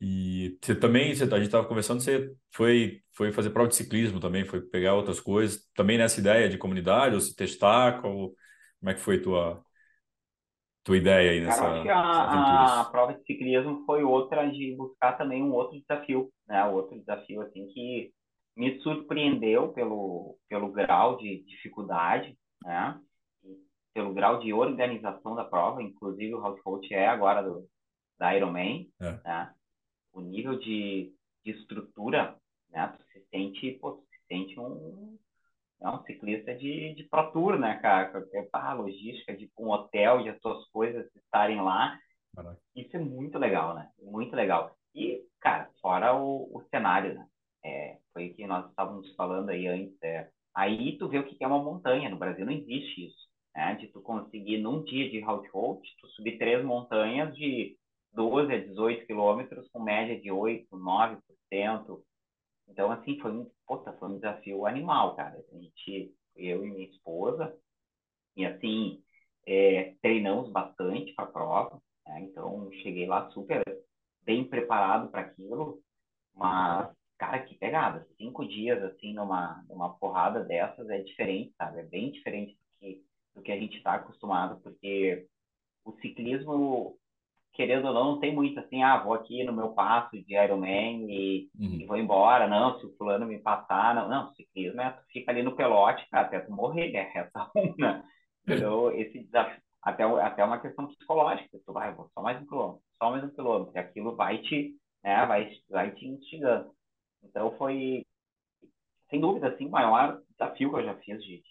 E 0.00 0.58
você 0.62 0.74
também, 0.74 1.14
você, 1.14 1.24
a 1.24 1.36
gente 1.36 1.46
estava 1.46 1.66
conversando, 1.66 2.00
você 2.00 2.34
foi, 2.50 3.02
foi 3.12 3.32
fazer 3.32 3.50
prova 3.50 3.68
de 3.68 3.76
ciclismo 3.76 4.18
também, 4.18 4.46
foi 4.46 4.62
pegar 4.62 4.94
outras 4.94 5.20
coisas, 5.20 5.68
também 5.74 5.98
nessa 5.98 6.18
ideia 6.18 6.48
de 6.48 6.56
comunidade, 6.56 7.14
ou 7.14 7.20
se 7.20 7.36
testar, 7.36 8.00
qual, 8.00 8.30
como 8.80 8.90
é 8.90 8.94
que 8.94 9.00
foi 9.00 9.20
tua, 9.20 9.62
tua 10.82 10.96
ideia 10.96 11.32
aí 11.32 11.40
nessa 11.40 11.60
Cara, 11.60 11.92
a, 11.92 12.80
a, 12.80 12.84
prova 12.86 13.12
de 13.12 13.24
ciclismo 13.24 13.84
foi 13.84 14.02
outra 14.02 14.46
de 14.46 14.74
buscar 14.74 15.18
também 15.18 15.42
um 15.42 15.52
outro 15.52 15.78
desafio, 15.78 16.32
né? 16.48 16.64
Outro 16.64 16.98
desafio, 16.98 17.42
assim, 17.42 17.66
que 17.66 18.10
me 18.56 18.80
surpreendeu 18.80 19.68
pelo, 19.72 20.38
pelo 20.48 20.72
grau 20.72 21.18
de 21.18 21.44
dificuldade, 21.44 22.34
né? 22.64 22.98
Pelo 23.92 24.14
grau 24.14 24.38
de 24.38 24.52
organização 24.52 25.34
da 25.34 25.44
prova, 25.44 25.82
inclusive 25.82 26.34
o 26.34 26.40
House 26.40 26.60
Coach 26.62 26.92
é 26.94 27.06
agora 27.06 27.42
do, 27.42 27.68
da 28.18 28.34
Ironman, 28.34 28.88
é. 28.98 29.12
né? 29.24 29.52
O 30.12 30.20
nível 30.20 30.58
de, 30.58 31.12
de 31.44 31.50
estrutura, 31.52 32.36
né? 32.70 32.94
Tu 32.96 33.04
se 33.12 33.26
sente, 33.30 33.72
pô, 33.80 33.92
tu 33.92 34.02
se 34.02 34.26
sente 34.28 34.58
um, 34.58 35.18
é 35.82 35.88
um 35.88 36.02
ciclista 36.04 36.54
de, 36.54 36.94
de 36.94 37.04
Pro 37.04 37.32
Tour, 37.32 37.58
né, 37.58 37.78
cara? 37.80 38.10
Porque, 38.10 38.42
pá, 38.44 38.72
logística 38.72 39.34
de 39.34 39.50
um 39.58 39.70
hotel, 39.70 40.22
de 40.22 40.28
as 40.28 40.40
suas 40.40 40.68
coisas 40.68 41.06
estarem 41.16 41.60
lá. 41.60 41.98
Caraca. 42.34 42.60
Isso 42.76 42.96
é 42.96 43.00
muito 43.00 43.38
legal, 43.38 43.74
né? 43.74 43.88
Muito 44.02 44.34
legal. 44.36 44.76
E, 44.94 45.22
cara, 45.40 45.70
fora 45.80 46.14
o, 46.14 46.50
o 46.54 46.62
cenário, 46.70 47.14
né? 47.14 47.26
É, 47.64 47.98
foi 48.12 48.28
o 48.28 48.34
que 48.34 48.46
nós 48.46 48.68
estávamos 48.68 49.14
falando 49.14 49.50
aí 49.50 49.66
antes. 49.66 49.96
É, 50.02 50.28
aí 50.54 50.98
tu 50.98 51.08
vê 51.08 51.18
o 51.18 51.24
que 51.24 51.42
é 51.42 51.46
uma 51.46 51.62
montanha. 51.62 52.10
No 52.10 52.18
Brasil 52.18 52.44
não 52.44 52.52
existe 52.52 53.06
isso. 53.06 53.28
Né? 53.54 53.74
De 53.76 53.88
tu 53.88 54.00
conseguir, 54.00 54.58
num 54.58 54.82
dia 54.84 55.10
de 55.10 55.20
route 55.20 55.48
road, 55.50 55.80
tu 56.00 56.08
subir 56.08 56.38
três 56.38 56.64
montanhas 56.64 57.34
de 57.34 57.76
12 58.12 58.52
a 58.52 58.58
18 58.58 59.06
quilômetros 59.06 59.68
com 59.70 59.82
média 59.82 60.20
de 60.20 60.30
8, 60.30 60.68
9%. 60.76 62.02
Então, 62.68 62.90
assim, 62.92 63.18
foi 63.20 63.32
um, 63.32 63.50
puta, 63.66 63.92
foi 63.94 64.08
um 64.08 64.16
desafio 64.16 64.66
animal, 64.66 65.16
cara. 65.16 65.42
A 65.52 65.58
gente, 65.58 66.14
eu 66.36 66.64
e 66.64 66.70
minha 66.70 66.88
esposa, 66.88 67.56
e 68.36 68.44
assim, 68.46 69.02
é, 69.46 69.94
treinamos 70.00 70.50
bastante 70.50 71.12
para 71.14 71.24
a 71.24 71.32
prova, 71.32 71.82
né? 72.06 72.20
então 72.22 72.70
cheguei 72.82 73.06
lá 73.06 73.28
super 73.30 73.62
bem 74.22 74.48
preparado 74.48 75.10
para 75.10 75.22
aquilo, 75.22 75.82
mas, 76.34 76.90
cara, 77.18 77.42
que 77.42 77.54
pegada. 77.56 78.06
Cinco 78.16 78.46
dias, 78.46 78.82
assim, 78.84 79.12
numa, 79.14 79.64
numa 79.68 79.94
porrada 79.98 80.44
dessas 80.44 80.88
é 80.88 81.02
diferente, 81.02 81.52
sabe? 81.56 81.80
É 81.80 81.82
bem 81.82 82.12
diferente 82.12 82.54
do 82.54 82.78
que, 82.78 83.04
do 83.34 83.42
que 83.42 83.52
a 83.52 83.58
gente 83.58 83.76
está 83.76 83.94
acostumado, 83.94 84.60
porque 84.62 85.26
o 85.84 85.92
ciclismo, 86.00 86.98
querendo 87.52 87.86
ou 87.88 87.94
não, 87.94 88.04
não 88.12 88.20
tem 88.20 88.34
muito 88.34 88.58
assim, 88.60 88.82
ah, 88.82 88.98
vou 88.98 89.14
aqui 89.14 89.44
no 89.44 89.52
meu 89.52 89.70
passo 89.70 90.10
de 90.22 90.34
Ironman 90.34 91.06
e, 91.10 91.48
uhum. 91.58 91.80
e 91.80 91.86
vou 91.86 91.96
embora. 91.96 92.46
Não, 92.46 92.78
se 92.78 92.86
o 92.86 92.96
fulano 92.96 93.26
me 93.26 93.38
passar, 93.38 93.94
não. 93.94 94.08
Não, 94.08 94.34
ciclismo 94.34 94.80
é, 94.80 94.90
tu 94.90 95.02
fica 95.12 95.30
ali 95.30 95.42
no 95.42 95.56
pelote, 95.56 96.08
cara, 96.10 96.26
até 96.26 96.40
tu 96.40 96.52
morrer, 96.52 96.92
né? 96.92 97.10
Reta 97.14 97.50
uma. 97.54 98.04
Então, 98.46 98.90
esse 98.92 99.20
desafio, 99.24 99.62
até, 99.82 100.04
até 100.04 100.44
uma 100.44 100.60
questão 100.60 100.86
psicológica, 100.86 101.58
tu 101.64 101.72
vai, 101.72 101.92
vou 101.94 102.08
só 102.14 102.22
mais 102.22 102.40
um 102.40 102.46
quilômetro, 102.46 102.82
só 102.98 103.10
mais 103.10 103.24
um 103.24 103.30
quilômetro, 103.30 103.72
e 103.74 103.78
aquilo 103.78 104.16
vai 104.16 104.38
te, 104.38 104.74
né, 105.04 105.26
vai, 105.26 105.50
vai 105.68 105.90
te 105.92 106.06
instigando. 106.06 106.70
Então, 107.22 107.56
foi, 107.56 108.04
sem 109.08 109.20
dúvida, 109.20 109.48
assim, 109.48 109.66
o 109.66 109.70
maior 109.70 110.20
desafio 110.30 110.70
que 110.70 110.76
eu 110.76 110.84
já 110.84 110.94
fiz 110.96 111.22
de 111.22 111.42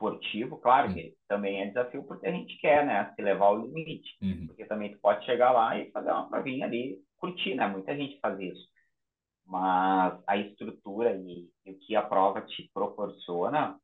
esportivo, 0.00 0.56
claro 0.56 0.88
uhum. 0.88 0.94
que 0.94 1.14
também 1.28 1.60
é 1.60 1.66
desafio 1.66 2.02
porque 2.04 2.26
a 2.26 2.32
gente 2.32 2.56
quer, 2.58 2.86
né, 2.86 3.12
se 3.14 3.20
levar 3.20 3.46
ao 3.46 3.66
limite. 3.66 4.16
Uhum. 4.22 4.46
Porque 4.46 4.64
também 4.64 4.92
tu 4.92 4.98
pode 4.98 5.24
chegar 5.26 5.52
lá 5.52 5.78
e 5.78 5.90
fazer 5.90 6.10
uma 6.10 6.28
provinha 6.28 6.64
ali, 6.64 6.98
curtir, 7.18 7.54
né? 7.54 7.66
Muita 7.66 7.94
gente 7.94 8.18
faz 8.20 8.40
isso. 8.40 8.66
Mas 9.46 10.18
a 10.26 10.36
estrutura 10.38 11.14
e, 11.14 11.48
e 11.66 11.72
o 11.72 11.78
que 11.78 11.94
a 11.94 12.02
prova 12.02 12.40
te 12.40 12.70
proporciona 12.72 13.78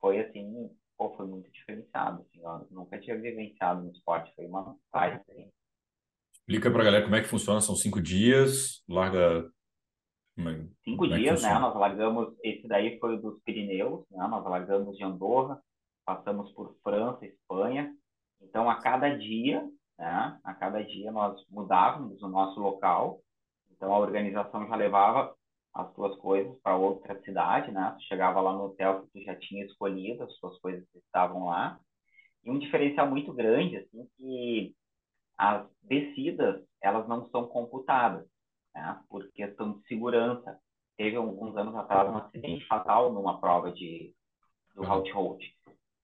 foi, 0.00 0.20
assim, 0.20 0.70
pô, 0.96 1.14
foi 1.16 1.26
muito 1.26 1.50
diferenciado. 1.52 2.22
Assim, 2.22 2.40
eu 2.42 2.66
nunca 2.70 2.98
tinha 2.98 3.20
vivenciado 3.20 3.82
no 3.82 3.92
esporte, 3.92 4.34
foi 4.34 4.46
uma 4.46 4.76
paz. 4.90 5.20
Assim. 5.20 5.50
Explica 6.32 6.70
pra 6.70 6.84
galera 6.84 7.04
como 7.04 7.16
é 7.16 7.20
que 7.20 7.28
funciona, 7.28 7.60
são 7.60 7.76
cinco 7.76 8.00
dias, 8.00 8.82
larga 8.88 9.48
é, 10.38 10.66
Cinco 10.84 11.06
é 11.06 11.16
dias, 11.16 11.42
né? 11.42 11.58
Nós 11.58 11.74
largamos, 11.74 12.34
esse 12.42 12.66
daí 12.66 12.98
foi 12.98 13.18
dos 13.18 13.40
Pirineus, 13.42 14.04
né? 14.10 14.26
Nós 14.26 14.44
largamos 14.44 14.96
de 14.96 15.04
Andorra, 15.04 15.60
passamos 16.04 16.50
por 16.52 16.74
França, 16.82 17.26
Espanha. 17.26 17.94
Então, 18.40 18.68
a 18.68 18.76
cada 18.76 19.10
dia, 19.10 19.68
né? 19.98 20.38
A 20.42 20.54
cada 20.54 20.82
dia 20.82 21.12
nós 21.12 21.44
mudávamos 21.50 22.22
o 22.22 22.28
nosso 22.28 22.60
local. 22.60 23.20
Então, 23.70 23.92
a 23.92 23.98
organização 23.98 24.66
já 24.66 24.76
levava 24.76 25.34
as 25.74 25.92
suas 25.94 26.16
coisas 26.16 26.54
para 26.62 26.76
outra 26.76 27.20
cidade, 27.22 27.70
né? 27.70 27.94
Tu 27.98 28.04
chegava 28.04 28.40
lá 28.40 28.52
no 28.52 28.64
hotel 28.64 29.02
que 29.02 29.20
tu 29.20 29.24
já 29.24 29.34
tinha 29.36 29.64
escolhido, 29.64 30.24
as 30.24 30.34
suas 30.36 30.58
coisas 30.60 30.84
estavam 30.94 31.46
lá. 31.46 31.78
E 32.44 32.50
um 32.50 32.58
diferencial 32.58 33.08
muito 33.08 33.32
grande, 33.32 33.76
assim, 33.76 34.08
que 34.16 34.74
as 35.38 35.66
descidas, 35.82 36.62
elas 36.82 37.06
não 37.08 37.28
são 37.30 37.46
computadas 37.46 38.26
né, 38.74 39.00
por 39.08 39.26
questão 39.32 39.72
de 39.72 39.86
segurança. 39.86 40.58
Teve 40.96 41.16
alguns 41.16 41.56
anos 41.56 41.74
atrás 41.74 42.08
um 42.08 42.18
acidente 42.18 42.66
fatal 42.66 43.12
numa 43.12 43.40
prova 43.40 43.72
de, 43.72 44.14
do 44.74 44.84
Route 44.84 45.10
Road. 45.12 45.54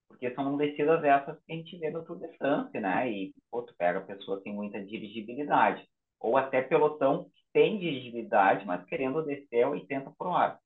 Porque 0.07 0.33
são 0.33 0.57
descidas 0.57 1.03
essas 1.03 1.39
que 1.43 1.53
a 1.53 1.55
gente 1.55 1.77
vê 1.77 1.89
no 1.91 2.03
Tour 2.03 2.19
de 2.19 2.35
France, 2.37 2.77
né? 2.79 3.09
E, 3.09 3.33
pô, 3.49 3.61
tu 3.61 3.73
pega 3.77 4.01
pessoas 4.01 4.39
que 4.39 4.45
têm 4.45 4.53
muita 4.53 4.83
dirigibilidade. 4.83 5.87
Ou 6.19 6.35
até 6.35 6.61
pelotão 6.61 7.25
que 7.25 7.43
tem 7.53 7.79
dirigibilidade, 7.79 8.65
mas 8.65 8.83
querendo 8.85 9.23
descer 9.23 9.63
a 9.63 9.69
80 9.69 10.11
por 10.17 10.27
hora. 10.27 10.59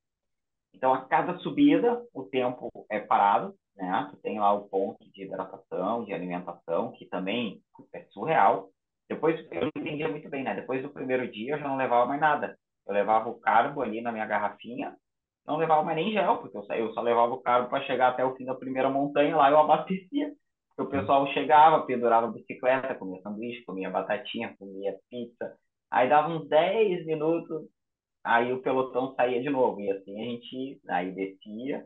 Então, 0.74 0.94
a 0.94 1.06
cada 1.06 1.38
subida, 1.40 2.04
o 2.14 2.24
tempo 2.24 2.72
é 2.90 3.00
parado, 3.00 3.54
né? 3.76 4.08
Tu 4.12 4.18
tem 4.18 4.40
lá 4.40 4.52
o 4.54 4.68
ponto 4.68 5.04
de 5.12 5.24
hidratação, 5.24 6.04
de 6.04 6.14
alimentação, 6.14 6.92
que 6.92 7.06
também 7.06 7.62
é 7.94 8.04
surreal. 8.06 8.70
Depois, 9.10 9.40
eu 9.52 9.62
não 9.62 9.72
entendia 9.78 10.08
muito 10.08 10.30
bem, 10.30 10.44
né? 10.44 10.56
Depois 10.56 10.82
do 10.82 10.90
primeiro 10.90 11.30
dia, 11.32 11.56
eu 11.56 11.60
já 11.60 11.68
não 11.68 11.78
levava 11.78 12.06
mais 12.06 12.20
nada. 12.22 12.58
Eu 12.88 12.94
levava 12.94 13.30
o 13.30 13.40
carbo 13.40 13.82
ali 13.82 14.02
na 14.02 14.12
minha 14.12 14.26
garrafinha, 14.26 14.96
não 15.46 15.58
levava 15.58 15.84
mais 15.84 15.98
nem 15.98 16.12
gel, 16.12 16.38
porque 16.38 16.58
eu, 16.58 16.64
eu 16.76 16.94
só 16.94 17.02
levava 17.02 17.34
o 17.34 17.42
carbo 17.42 17.70
para 17.70 17.84
chegar 17.86 18.10
até 18.10 18.26
o 18.26 18.36
fim 18.36 18.46
da 18.46 18.56
primeira 18.56 18.90
montanha, 18.90 19.36
lá 19.36 19.50
eu 19.50 19.60
abastecia. 19.60 20.34
O 20.78 20.86
pessoal 20.86 21.28
chegava, 21.28 21.86
pendurava 21.86 22.28
a 22.28 22.32
bicicleta, 22.32 22.96
comia 22.96 23.22
sanduíche, 23.22 23.64
comia 23.64 23.90
batatinha, 23.90 24.56
comia 24.58 24.98
pizza. 25.10 25.56
Aí 25.92 26.10
dava 26.10 26.30
uns 26.30 26.50
10 26.50 27.06
minutos, 27.06 27.68
aí 28.24 28.52
o 28.52 28.62
pelotão 28.62 29.14
saía 29.16 29.42
de 29.42 29.50
novo. 29.50 29.80
E 29.82 29.92
assim 29.92 30.20
a 30.20 30.26
gente 30.26 30.82
aí 30.90 31.12
descia, 31.12 31.86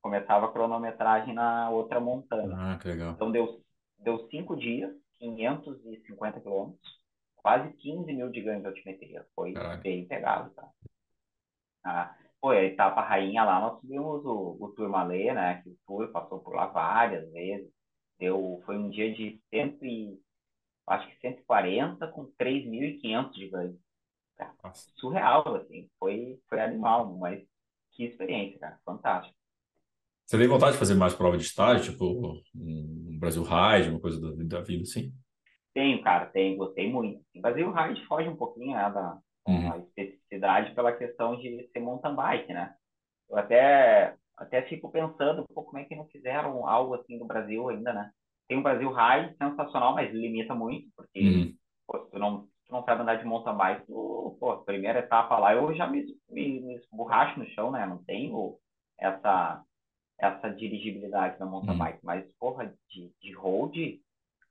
começava 0.00 0.46
a 0.46 0.52
cronometragem 0.52 1.34
na 1.34 1.70
outra 1.70 1.98
montanha. 1.98 2.54
Ah, 2.56 2.78
que 2.80 2.88
legal. 2.88 3.12
Então 3.12 3.32
deu, 3.32 3.60
deu 3.98 4.28
cinco 4.28 4.56
dias 4.56 5.01
550 5.22 6.40
quilômetros, 6.40 7.00
quase 7.36 7.72
15 7.74 8.12
mil 8.12 8.30
de 8.30 8.40
ganho 8.40 8.60
de 8.60 8.66
altimetria. 8.66 9.24
Foi 9.34 9.52
Caraca. 9.52 9.82
bem 9.82 10.06
pegado, 10.06 10.50
tá? 10.50 10.68
Ah, 11.84 12.14
foi 12.40 12.58
a 12.58 12.64
etapa 12.64 13.00
rainha 13.02 13.44
lá, 13.44 13.60
nós 13.60 13.80
subimos 13.80 14.24
o, 14.24 14.56
o 14.60 14.68
Turmalê, 14.70 15.32
né? 15.32 15.62
Que 15.62 15.70
o 15.70 15.78
Tour 15.86 16.10
passou 16.10 16.40
por 16.40 16.54
lá 16.54 16.66
várias 16.66 17.30
vezes. 17.32 17.70
Deu, 18.18 18.60
foi 18.66 18.76
um 18.76 18.90
dia 18.90 19.12
de 19.14 19.40
100 19.50 19.78
e, 19.82 20.20
acho 20.88 21.08
que 21.08 21.20
140 21.20 22.06
com 22.08 22.26
3.500 22.38 23.32
de 23.32 23.48
ganho. 23.48 23.78
Tá? 24.36 24.54
Surreal, 24.96 25.54
assim. 25.56 25.88
Foi, 25.98 26.40
foi 26.48 26.60
animal, 26.60 27.16
mas 27.16 27.44
que 27.92 28.04
experiência, 28.04 28.58
cara. 28.58 28.78
Fantástico. 28.84 29.36
Você 30.26 30.38
tem 30.38 30.48
vontade 30.48 30.72
de 30.72 30.78
fazer 30.78 30.94
mais 30.94 31.14
prova 31.14 31.36
de 31.36 31.44
estágio, 31.44 31.92
tipo 31.92 32.40
um 32.54 33.11
Brasil 33.22 33.44
Ride, 33.44 33.88
uma 33.88 34.00
coisa 34.00 34.20
da, 34.20 34.58
da 34.58 34.64
vida 34.64 34.82
assim? 34.82 35.12
Tenho, 35.72 36.02
cara, 36.02 36.26
tenho, 36.26 36.56
gostei 36.56 36.92
muito. 36.92 37.22
O 37.36 37.40
Brasil 37.40 37.72
Ride 37.72 38.04
foge 38.06 38.28
um 38.28 38.34
pouquinho 38.36 38.74
né, 38.74 38.90
da, 38.90 39.16
uhum. 39.46 39.78
especificidade 39.78 40.74
pela 40.74 40.92
questão 40.92 41.38
de 41.38 41.68
ser 41.72 41.78
mountain 41.78 42.16
bike, 42.16 42.52
né? 42.52 42.74
Eu 43.30 43.36
até, 43.36 44.16
até 44.36 44.62
fico 44.62 44.90
pensando, 44.90 45.46
pô, 45.54 45.62
como 45.62 45.78
é 45.78 45.84
que 45.84 45.94
não 45.94 46.06
fizeram 46.08 46.66
algo 46.66 46.94
assim 46.94 47.16
no 47.16 47.24
Brasil 47.24 47.68
ainda, 47.68 47.92
né? 47.92 48.10
Tem 48.48 48.58
um 48.58 48.62
Brasil 48.62 48.92
Ride 48.92 49.36
sensacional, 49.36 49.94
mas 49.94 50.12
limita 50.12 50.52
muito, 50.52 50.88
porque 50.96 51.20
uhum. 51.20 51.54
pô, 51.86 51.98
tu, 52.00 52.18
não, 52.18 52.42
tu 52.66 52.72
não 52.72 52.84
sabe 52.84 53.02
andar 53.02 53.14
de 53.14 53.24
mountain 53.24 53.56
bike, 53.56 53.86
tu, 53.86 54.36
pô, 54.40 54.58
primeira 54.64 54.98
etapa 54.98 55.38
lá, 55.38 55.54
eu 55.54 55.72
já 55.74 55.86
me, 55.86 56.04
me, 56.28 56.60
me 56.60 56.74
esborracho 56.74 57.38
no 57.38 57.46
chão, 57.50 57.70
né? 57.70 57.86
Não 57.86 58.02
tenho 58.02 58.56
essa 58.98 59.62
essa 60.22 60.48
dirigibilidade 60.50 61.36
da 61.38 61.44
mountain 61.44 61.74
hum. 61.74 61.78
bike, 61.78 62.04
mas, 62.04 62.32
porra, 62.34 62.72
de, 62.88 63.12
de 63.20 63.32
road, 63.32 64.00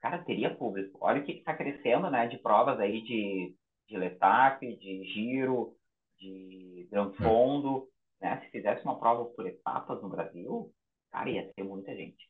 cara, 0.01 0.21
teria 0.23 0.53
público. 0.53 0.97
Olha 1.01 1.21
o 1.21 1.25
que 1.25 1.31
está 1.31 1.55
crescendo, 1.55 2.09
né, 2.11 2.27
de 2.27 2.37
provas 2.37 2.77
aí 2.79 3.01
de, 3.01 3.55
de 3.87 3.97
Letap, 3.97 4.61
de 4.61 5.03
giro, 5.05 5.73
de 6.19 6.87
Gran 6.91 7.07
hum. 7.07 7.13
Fondo, 7.13 7.87
né, 8.21 8.41
se 8.41 8.51
fizesse 8.51 8.83
uma 8.83 8.99
prova 8.99 9.25
por 9.25 9.47
etapas 9.47 10.01
no 10.01 10.09
Brasil, 10.09 10.69
cara, 11.09 11.29
ia 11.29 11.53
ter 11.53 11.63
muita 11.63 11.95
gente. 11.95 12.29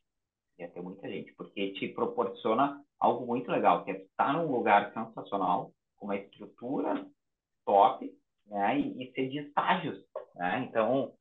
Ia 0.58 0.68
ter 0.68 0.80
muita 0.80 1.08
gente, 1.08 1.34
porque 1.34 1.72
te 1.72 1.88
proporciona 1.88 2.80
algo 3.00 3.26
muito 3.26 3.50
legal, 3.50 3.84
que 3.84 3.90
é 3.90 4.02
estar 4.02 4.34
num 4.34 4.52
lugar 4.52 4.92
sensacional, 4.94 5.72
com 5.96 6.06
uma 6.06 6.16
estrutura 6.16 7.04
top, 7.66 8.08
né, 8.46 8.78
e, 8.78 9.02
e 9.02 9.12
ser 9.12 9.28
de 9.28 9.38
estágios, 9.38 9.98
né, 10.36 10.68
então 10.68 11.12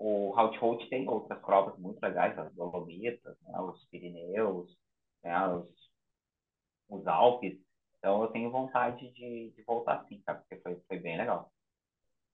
o 0.00 0.30
Route 0.30 0.88
tem 0.88 1.06
outras 1.06 1.38
provas 1.40 1.78
muito 1.78 2.02
legais, 2.02 2.36
as 2.38 2.50
Dolomitas, 2.54 3.36
né, 3.42 3.60
os 3.60 3.84
Pirineus, 3.90 4.74
né, 5.22 5.46
os, 5.48 5.68
os 6.88 7.06
Alpes. 7.06 7.58
Então 7.98 8.22
eu 8.22 8.28
tenho 8.28 8.50
vontade 8.50 9.12
de, 9.12 9.52
de 9.54 9.62
voltar 9.62 10.02
sim, 10.08 10.22
tá? 10.24 10.34
porque 10.34 10.56
foi, 10.62 10.80
foi 10.88 10.98
bem 10.98 11.18
legal. 11.18 11.52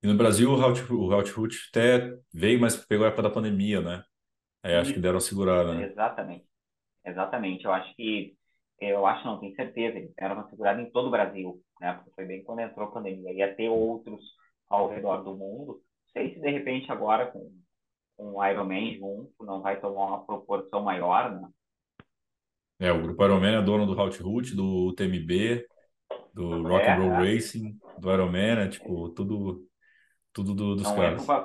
E 0.01 0.07
no 0.07 0.17
Brasil 0.17 0.49
o 0.49 0.55
Route, 0.55 0.81
o 0.93 1.09
Route 1.09 1.59
até 1.71 2.17
veio, 2.33 2.61
mas 2.61 2.77
pegou 2.77 3.05
a 3.05 3.09
época 3.09 3.25
da 3.25 3.31
pandemia, 3.31 3.81
né? 3.81 4.05
Aí 4.63 4.77
acho 4.77 4.95
que 4.95 5.01
deram 5.01 5.19
a 5.19 5.21
segurada, 5.21 5.75
né? 5.75 5.87
Exatamente. 5.87 6.47
Exatamente. 7.05 7.65
Eu 7.65 7.73
acho 7.73 7.97
que, 7.97 8.37
eu 8.81 9.05
acho 9.07 9.27
não, 9.27 9.41
tenho 9.41 9.55
certeza, 9.57 9.99
eles 9.99 10.15
deram 10.15 10.37
uma 10.37 10.49
segurada 10.49 10.81
em 10.81 10.91
todo 10.91 11.09
o 11.09 11.11
Brasil, 11.11 11.61
né? 11.81 11.95
Porque 11.95 12.13
foi 12.13 12.27
bem 12.27 12.45
quando 12.45 12.61
entrou 12.61 12.87
a 12.87 12.93
pandemia. 12.93 13.33
Ia 13.33 13.57
ter 13.57 13.69
outros 13.69 14.23
ao 14.69 14.89
redor 14.89 15.25
do 15.25 15.35
mundo 15.35 15.83
sei 16.17 16.35
se 16.35 16.41
de 16.41 16.51
repente 16.51 16.91
agora 16.93 17.31
com, 17.31 17.53
um 18.19 18.45
Ironman 18.45 18.99
junto, 18.99 19.33
não 19.45 19.63
vai 19.63 19.81
tomar 19.81 20.07
uma 20.09 20.27
proporção 20.27 20.83
maior, 20.83 21.33
né? 21.41 21.49
É, 22.79 22.93
o 22.93 23.01
Grupo 23.03 23.25
Ironman 23.25 23.57
é 23.57 23.63
dono 23.63 23.87
do 23.87 23.99
Hot 23.99 24.23
do 24.55 24.93
TMB, 24.95 25.67
do 26.35 26.63
Rock 26.65 26.89
É, 26.89 26.91
and 26.91 26.97
Roll 26.97 27.17
é. 27.21 27.37
Racing, 27.37 27.81
do 27.97 28.13
Ironman, 28.13 28.59
é 28.61 28.69
tipo, 28.69 29.09
tudo, 29.11 29.67
tudo 30.33 30.55
do- 30.55 30.77
dos 30.77 30.91
não 30.91 31.03
entram 31.05 31.25
caras. 31.25 31.37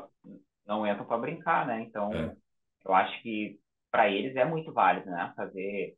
não 0.66 0.86
entram 0.88 1.06
para 1.06 1.18
brincar, 1.18 1.68
né? 1.68 1.82
É. 2.10 2.36
Então, 2.36 2.38
eu 2.86 2.94
acho 2.94 3.22
que 3.22 3.60
para 3.92 4.10
eles 4.10 4.36
é 4.36 4.46
muito 4.46 4.74
válido, 4.74 5.10
né? 5.10 5.34
Fazer 5.36 5.98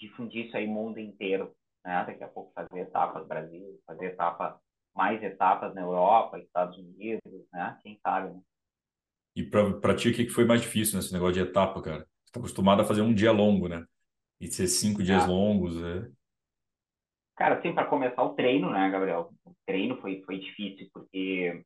difundir 0.00 0.46
isso 0.46 0.58
aí 0.58 0.68
mundo 0.68 1.00
inteiro, 1.00 1.54
né? 1.84 2.04
Daqui 2.06 2.24
a 2.24 2.28
pouco 2.28 2.52
fazer 2.54 2.80
etapas 2.82 3.28
Brasil, 3.28 3.80
fazer 3.86 4.06
etapa 4.08 4.60
mais 4.94 5.22
etapas 5.22 5.74
na 5.74 5.82
Europa, 5.82 6.38
Estados 6.38 6.76
Unidos, 6.78 7.22
né? 7.52 7.78
Quem 7.82 7.98
sabe, 8.02 8.34
né? 8.34 8.40
E 9.34 9.42
pra 9.42 9.94
ti, 9.94 10.10
o 10.10 10.14
que 10.14 10.28
foi 10.28 10.44
mais 10.44 10.60
difícil 10.60 10.96
nesse 10.96 11.12
negócio 11.12 11.34
de 11.34 11.40
etapa, 11.40 11.80
cara? 11.80 12.06
Você 12.24 12.32
tá 12.32 12.40
acostumado 12.40 12.82
a 12.82 12.84
fazer 12.84 13.00
um 13.00 13.14
dia 13.14 13.32
longo, 13.32 13.68
né? 13.68 13.84
E 14.40 14.48
ser 14.48 14.66
cinco 14.66 15.02
dias 15.02 15.24
É. 15.24 15.26
longos, 15.26 15.82
é. 15.82 16.10
Cara, 17.36 17.58
assim, 17.58 17.72
para 17.74 17.86
começar 17.86 18.22
o 18.22 18.34
treino, 18.34 18.70
né, 18.70 18.90
Gabriel? 18.90 19.32
O 19.44 19.54
treino 19.66 19.96
foi, 20.00 20.22
foi 20.22 20.38
difícil, 20.38 20.88
porque 20.92 21.64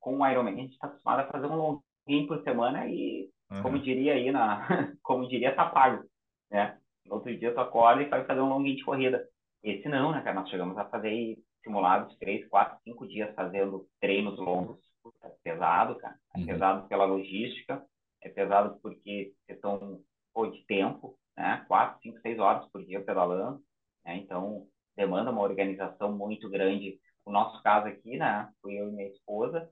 com 0.00 0.18
o 0.18 0.26
Ironman 0.26 0.54
a 0.54 0.56
gente 0.56 0.72
está 0.72 0.86
acostumado 0.86 1.20
a 1.20 1.30
fazer 1.32 1.46
um 1.46 1.56
longuinho 1.56 2.26
por 2.26 2.42
semana 2.42 2.86
e, 2.88 3.28
como 3.62 3.76
Aham. 3.76 3.82
diria 3.82 4.14
aí, 4.14 4.30
na, 4.30 4.66
como 5.02 5.28
diria, 5.28 5.54
tá 5.54 5.66
pago, 5.68 6.04
né? 6.50 6.78
Outro 7.08 7.36
dia 7.36 7.52
tu 7.52 7.60
acorda 7.60 8.02
e 8.02 8.08
vai 8.08 8.24
fazer 8.24 8.40
um 8.40 8.48
longuinho 8.48 8.76
de 8.76 8.84
corrida. 8.84 9.28
Esse 9.62 9.88
não, 9.88 10.12
né, 10.12 10.22
cara? 10.22 10.40
Nós 10.40 10.48
chegamos 10.48 10.76
a 10.78 10.84
fazer 10.86 11.38
simulados 11.66 12.16
três, 12.18 12.48
quatro, 12.48 12.78
cinco 12.84 13.06
dias 13.06 13.34
fazendo 13.34 13.86
treinos 14.00 14.38
longos. 14.38 14.78
É 15.22 15.28
pesado, 15.42 15.96
cara. 15.96 16.16
É 16.34 16.38
Uhum. 16.38 16.46
pesado 16.46 16.88
pela 16.88 17.04
logística, 17.04 17.84
é 18.22 18.28
pesado 18.28 18.78
porque 18.80 19.34
questão 19.46 20.00
pô, 20.32 20.46
de 20.46 20.64
tempo, 20.66 21.18
né? 21.36 21.64
Quatro, 21.68 22.00
cinco, 22.02 22.20
seis 22.20 22.38
horas 22.38 22.68
por 22.70 22.84
dia 22.84 23.02
pedalando, 23.02 23.62
né? 24.04 24.16
Então, 24.16 24.66
demanda 24.96 25.30
uma 25.30 25.42
organização 25.42 26.12
muito 26.12 26.48
grande. 26.48 27.00
O 27.24 27.32
nosso 27.32 27.62
caso 27.62 27.88
aqui, 27.88 28.16
né? 28.16 28.48
Fui 28.62 28.74
eu 28.80 28.88
e 28.88 28.92
minha 28.92 29.08
esposa, 29.08 29.68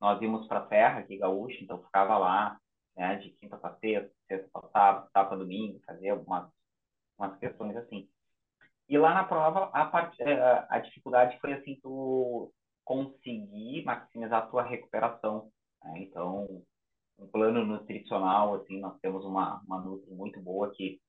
nós 0.00 0.20
íamos 0.22 0.46
para 0.48 0.60
a 0.60 0.68
Serra, 0.68 1.00
aqui 1.00 1.16
gaúcho, 1.16 1.58
então 1.62 1.82
ficava 1.82 2.18
lá, 2.18 2.58
né? 2.96 3.16
De 3.16 3.30
quinta 3.30 3.56
para 3.56 3.74
sexta, 3.76 4.12
sexta 4.28 4.48
para 4.52 4.68
sábado, 4.70 5.08
sábado 5.12 5.28
para 5.30 5.38
domingo, 5.38 5.80
fazia 5.86 6.14
umas, 6.14 6.50
umas 7.18 7.38
questões 7.38 7.76
assim. 7.76 8.08
E 8.88 8.98
lá 8.98 9.14
na 9.14 9.24
prova, 9.24 9.70
a, 9.72 9.86
part... 9.86 10.14
eh, 10.20 10.66
a 10.68 10.78
dificuldade 10.80 11.38
foi 11.40 11.54
assim, 11.54 11.78
tu 11.82 12.52
conseguir 12.84 13.84
maximizar 13.84 14.42
a 14.42 14.46
tua 14.46 14.62
recuperação. 14.62 15.50
Né? 15.84 16.00
Então, 16.02 16.62
um 17.18 17.26
plano 17.28 17.64
nutricional, 17.64 18.54
assim, 18.56 18.80
nós 18.80 18.98
temos 19.00 19.24
uma, 19.24 19.60
uma 19.66 19.80
nutri 19.80 20.12
muito 20.14 20.40
boa 20.40 20.70
que 20.74 21.00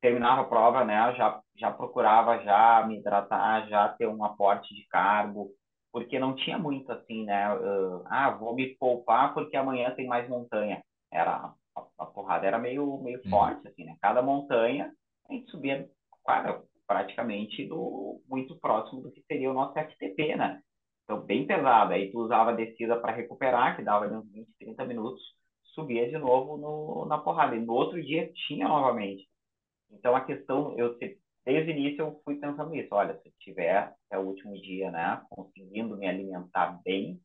terminava 0.00 0.42
a 0.42 0.44
prova, 0.44 0.84
né, 0.84 1.14
já, 1.16 1.42
já 1.56 1.70
procurava 1.70 2.42
já 2.42 2.86
me 2.86 2.98
hidratar, 2.98 3.68
já 3.68 3.88
ter 3.90 4.06
um 4.08 4.24
aporte 4.24 4.74
de 4.74 4.86
carbo, 4.88 5.50
porque 5.92 6.18
não 6.18 6.34
tinha 6.36 6.58
muito 6.58 6.90
assim, 6.92 7.24
né, 7.24 7.54
uh, 7.54 8.02
ah, 8.06 8.30
vou 8.30 8.54
me 8.54 8.76
poupar 8.76 9.34
porque 9.34 9.56
amanhã 9.56 9.90
tem 9.94 10.06
mais 10.06 10.28
montanha. 10.28 10.82
Era, 11.12 11.52
a, 11.76 11.86
a 11.98 12.06
porrada 12.06 12.46
era 12.46 12.58
meio, 12.58 12.98
meio 13.02 13.20
Uhum. 13.24 13.30
forte, 13.30 13.66
assim, 13.68 13.84
né, 13.84 13.96
cada 14.00 14.22
montanha 14.22 14.92
a 15.28 15.32
gente 15.34 15.50
subia, 15.50 15.88
cara, 16.26 16.62
praticamente 16.90 17.64
do, 17.68 18.20
muito 18.28 18.58
próximo 18.58 19.00
do 19.00 19.12
que 19.12 19.22
seria 19.22 19.48
o 19.48 19.54
nosso 19.54 19.78
FTP, 19.78 20.34
né, 20.34 20.60
então 21.04 21.20
bem 21.20 21.46
pesado, 21.46 21.92
aí 21.92 22.10
tu 22.10 22.18
usava 22.18 22.50
a 22.50 22.54
descida 22.54 22.96
para 22.96 23.14
recuperar, 23.14 23.76
que 23.76 23.82
dava 23.82 24.06
ali 24.06 24.16
uns 24.16 24.28
20, 24.32 24.48
30 24.58 24.84
minutos, 24.86 25.22
subia 25.72 26.08
de 26.08 26.18
novo 26.18 26.56
no, 26.56 27.06
na 27.06 27.16
porrada, 27.16 27.54
e 27.54 27.60
no 27.60 27.72
outro 27.72 28.02
dia 28.02 28.32
tinha 28.48 28.66
novamente. 28.66 29.28
Então, 29.92 30.16
a 30.16 30.24
questão, 30.24 30.76
eu 30.76 30.98
desde 31.44 31.70
o 31.70 31.76
início 31.76 32.00
eu 32.00 32.20
fui 32.24 32.36
pensando 32.36 32.70
nisso. 32.70 32.88
Olha, 32.92 33.16
se 33.20 33.28
eu 33.28 33.32
tiver 33.38 33.76
até 33.76 34.18
o 34.18 34.22
último 34.22 34.52
dia, 34.60 34.90
né, 34.90 35.22
conseguindo 35.30 35.96
me 35.96 36.08
alimentar 36.08 36.80
bem, 36.84 37.20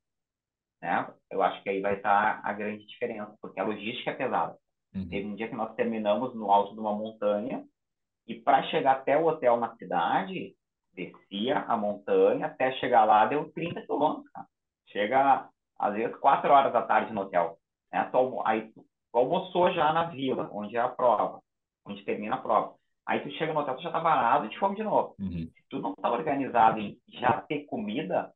né, 0.80 1.12
eu 1.32 1.42
acho 1.42 1.62
que 1.64 1.70
aí 1.70 1.82
vai 1.82 1.96
estar 1.96 2.40
a 2.44 2.54
grande 2.54 2.86
diferença, 2.86 3.36
porque 3.42 3.60
a 3.60 3.64
logística 3.64 4.12
é 4.12 4.16
pesada. 4.16 4.56
Uhum. 4.94 5.10
Teve 5.10 5.28
um 5.28 5.36
dia 5.36 5.48
que 5.48 5.56
nós 5.56 5.74
terminamos 5.74 6.36
no 6.36 6.52
alto 6.52 6.74
de 6.76 6.80
uma 6.80 6.96
montanha 6.96 7.66
e 8.28 8.36
para 8.36 8.64
chegar 8.64 8.94
até 8.94 9.18
o 9.18 9.28
hotel 9.28 9.58
na 9.58 9.76
cidade, 9.76 10.56
descia 10.94 11.60
a 11.60 11.78
montanha, 11.78 12.48
até 12.48 12.72
chegar 12.74 13.06
lá 13.06 13.26
deu 13.26 13.52
30 13.52 13.82
quilômetros, 13.82 14.32
cara. 14.32 14.48
Chega, 14.88 15.50
às 15.78 15.94
vezes, 15.94 16.16
4 16.18 16.52
horas 16.52 16.74
da 16.74 16.82
tarde 16.82 17.14
no 17.14 17.22
hotel. 17.22 17.58
Né? 17.92 18.08
Tu, 18.12 18.42
aí 18.46 18.72
tu, 18.72 18.86
tu 19.12 19.18
almoçou 19.18 19.72
já 19.74 19.92
na 19.92 20.06
vila, 20.06 20.50
onde 20.52 20.78
é 20.78 20.80
a 20.80 20.90
prova 20.90 21.42
onde 21.86 22.04
termina 22.04 22.36
a 22.36 22.42
prova. 22.42 22.76
Aí 23.06 23.20
tu 23.20 23.30
chega 23.38 23.54
no 23.54 23.60
hotel, 23.60 23.76
tu 23.76 23.84
já 23.84 23.92
tá 23.92 24.02
parado 24.02 24.46
e 24.46 24.50
de 24.50 24.58
fome 24.58 24.76
de 24.76 24.84
novo. 24.84 25.16
Uhum. 25.20 25.48
Se 25.56 25.64
tu 25.70 25.80
não 25.80 25.94
tá 25.94 26.12
organizado 26.12 26.80
em 26.80 27.00
já 27.08 27.42
ter 27.42 27.66
comida, 27.66 28.34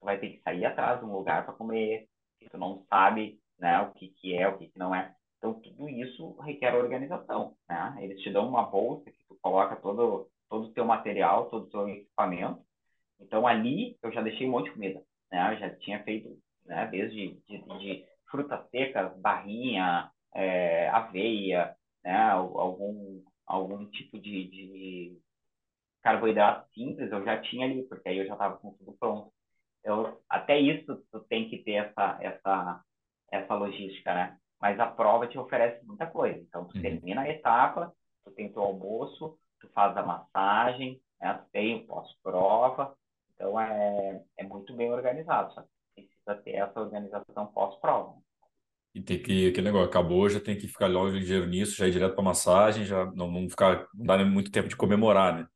tu 0.00 0.04
vai 0.04 0.18
ter 0.18 0.30
que 0.30 0.42
sair 0.42 0.64
atrás 0.64 0.98
de 0.98 1.06
um 1.06 1.12
lugar 1.12 1.44
para 1.44 1.54
comer, 1.54 2.08
que 2.38 2.50
tu 2.50 2.58
não 2.58 2.84
sabe, 2.90 3.38
né, 3.58 3.80
o 3.80 3.92
que 3.92 4.08
que 4.08 4.36
é, 4.36 4.48
o 4.48 4.58
que 4.58 4.68
que 4.68 4.78
não 4.78 4.92
é. 4.92 5.14
Então 5.44 5.60
tudo 5.60 5.90
isso 5.90 6.32
requer 6.40 6.74
organização, 6.74 7.54
né? 7.68 7.98
Eles 8.00 8.22
te 8.22 8.32
dão 8.32 8.48
uma 8.48 8.62
bolsa 8.62 9.10
que 9.10 9.24
tu 9.28 9.36
coloca 9.42 9.76
todo 9.76 10.26
todo 10.48 10.66
o 10.68 10.72
teu 10.72 10.86
material, 10.86 11.50
todo 11.50 11.64
o 11.64 11.70
teu 11.70 11.86
equipamento. 11.86 12.64
Então 13.20 13.46
ali 13.46 13.98
eu 14.02 14.10
já 14.10 14.22
deixei 14.22 14.48
um 14.48 14.52
monte 14.52 14.66
de 14.66 14.72
comida, 14.72 15.02
né? 15.30 15.52
Eu 15.52 15.58
já 15.58 15.76
tinha 15.76 16.02
feito, 16.02 16.34
né, 16.64 16.86
desde 16.86 17.34
de, 17.46 17.58
de, 17.78 18.06
frutas 18.30 18.66
secas, 18.70 19.14
barrinha, 19.20 20.10
é, 20.34 20.88
aveia, 20.88 21.76
né, 22.02 22.30
algum, 22.30 23.22
algum 23.46 23.84
tipo 23.90 24.18
de, 24.18 24.48
de 24.48 25.18
carboidrato 26.02 26.72
simples, 26.72 27.12
eu 27.12 27.22
já 27.22 27.38
tinha 27.42 27.66
ali, 27.66 27.82
porque 27.84 28.08
aí 28.08 28.16
eu 28.16 28.26
já 28.26 28.32
estava 28.32 28.56
com 28.56 28.72
tudo 28.74 28.96
pronto. 28.98 29.30
Eu, 29.84 30.22
até 30.26 30.58
isso 30.58 31.04
tu 31.12 31.20
tem 31.28 31.50
que 31.50 31.58
ter 31.58 31.72
essa, 31.72 32.18
essa, 32.22 32.84
essa 33.30 33.54
logística, 33.54 34.14
né? 34.14 34.38
Mas 34.64 34.80
a 34.80 34.86
prova 34.86 35.26
te 35.26 35.38
oferece 35.38 35.84
muita 35.84 36.06
coisa. 36.06 36.40
Então, 36.40 36.64
tu 36.64 36.74
Uhum. 36.74 36.80
termina 36.80 37.20
a 37.20 37.28
etapa, 37.28 37.92
tu 38.24 38.30
tem 38.30 38.50
teu 38.50 38.62
almoço, 38.62 39.38
tu 39.60 39.68
faz 39.74 39.94
a 39.94 40.02
massagem, 40.02 40.98
né? 41.20 41.34
tu 41.34 41.44
tem 41.52 41.76
o 41.76 41.86
pós-prova. 41.86 42.96
Então, 43.34 43.60
é, 43.60 44.22
é 44.38 44.42
muito 44.42 44.74
bem 44.74 44.90
organizado. 44.90 45.52
Só 45.52 45.62
precisa 45.94 46.34
ter 46.42 46.52
essa 46.52 46.80
organização 46.80 47.46
pós-prova. 47.48 48.14
E 48.94 49.02
tem 49.02 49.22
que, 49.22 49.48
aquele 49.48 49.66
negócio, 49.66 49.86
acabou, 49.86 50.30
já 50.30 50.40
tem 50.40 50.56
que 50.56 50.66
ficar 50.66 50.86
logo 50.86 51.10
ligeiro 51.10 51.44
nisso, 51.44 51.76
já 51.76 51.86
ir 51.86 51.90
direto 51.90 52.14
para 52.14 52.24
massagem, 52.24 52.86
já 52.86 53.04
não, 53.12 53.30
não 53.30 53.50
ficar, 53.50 53.86
não 53.92 54.06
dá 54.06 54.16
nem 54.16 54.30
muito 54.30 54.50
tempo 54.50 54.68
de 54.68 54.76
comemorar, 54.76 55.40
né? 55.40 55.46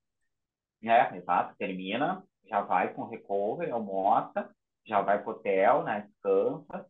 É, 0.83 1.17
exato. 1.17 1.57
Termina, 1.57 2.23
já 2.47 2.61
vai 2.61 2.93
com 2.93 3.09
recovery, 3.09 3.71
almoça, 3.71 4.55
já 4.85 5.01
vai 5.01 5.23
pro 5.23 5.31
hotel, 5.33 5.83
né? 5.83 6.07
Descansa 6.07 6.87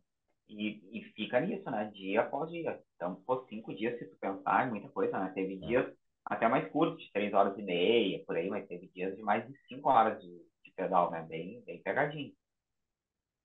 e, 0.49 0.99
e 0.99 1.03
fica 1.15 1.39
nisso, 1.39 1.69
né? 1.71 1.91
Dia 1.93 2.21
após 2.21 2.49
dia. 2.51 2.79
Então, 2.95 3.15
por 3.25 3.47
cinco 3.49 3.73
dias, 3.75 3.97
se 3.99 4.05
tu 4.09 4.17
pensar, 4.17 4.67
é 4.67 4.69
muita 4.69 4.89
coisa, 4.89 5.19
né? 5.19 5.31
Teve 5.33 5.57
dias 5.57 5.85
até 6.25 6.47
mais 6.47 6.69
curtos, 6.71 7.03
de 7.03 7.11
três 7.11 7.33
horas 7.33 7.57
e 7.57 7.61
meia, 7.63 8.23
por 8.25 8.35
aí, 8.37 8.49
mas 8.49 8.67
teve 8.67 8.87
dias 8.89 9.15
de 9.15 9.21
mais 9.23 9.47
de 9.47 9.53
cinco 9.67 9.89
horas 9.89 10.21
de, 10.21 10.29
de 10.63 10.71
pedal, 10.75 11.11
né? 11.11 11.23
Bem, 11.23 11.61
bem 11.65 11.81
pegadinho. 11.81 12.33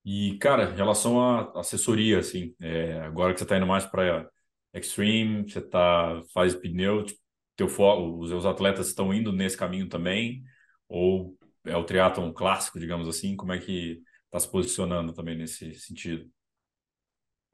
E, 0.03 0.37
cara, 0.37 0.71
em 0.71 0.75
relação 0.75 1.19
à 1.19 1.59
assessoria, 1.59 2.19
assim, 2.19 2.55
é, 2.61 2.99
agora 3.01 3.33
que 3.33 3.39
você 3.39 3.43
está 3.45 3.57
indo 3.57 3.65
mais 3.65 3.85
para 3.85 4.29
Extreme, 4.73 5.49
você 5.49 5.61
tá, 5.61 6.21
faz 6.33 6.53
pneu, 6.55 7.03
tipo, 7.03 7.19
teu 7.55 7.67
fo- 7.67 8.19
os 8.19 8.29
seus 8.29 8.45
atletas 8.45 8.87
estão 8.87 9.13
indo 9.13 9.31
nesse 9.31 9.57
caminho 9.57 9.89
também? 9.89 10.43
Ou 10.87 11.35
é 11.65 11.75
o 11.75 11.83
triatlon 11.83 12.31
clássico, 12.33 12.79
digamos 12.79 13.07
assim? 13.07 13.35
Como 13.35 13.51
é 13.53 13.57
que 13.59 14.01
está 14.25 14.39
se 14.39 14.51
posicionando 14.51 15.11
também 15.13 15.35
nesse 15.37 15.73
sentido? 15.75 16.29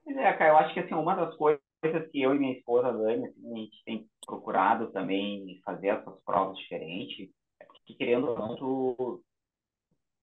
Pois 0.04 0.16
é, 0.16 0.32
cara, 0.34 0.52
eu 0.52 0.56
acho 0.58 0.74
que 0.74 0.80
assim, 0.80 0.94
uma 0.94 1.14
das 1.14 1.36
coisas 1.36 1.60
que 2.10 2.20
eu 2.20 2.34
e 2.34 2.38
minha 2.38 2.52
esposa, 2.58 2.92
Dani, 2.92 3.26
assim, 3.26 3.52
a 3.54 3.58
gente 3.58 3.84
tem 3.84 4.08
procurado 4.26 4.92
também 4.92 5.60
fazer 5.64 5.88
essas 5.88 6.20
provas 6.24 6.56
diferentes, 6.58 7.30
é 7.60 7.64
porque, 7.64 7.94
querendo 7.94 8.28
ou 8.30 8.38
não, 8.38 8.56
tu, 8.56 9.22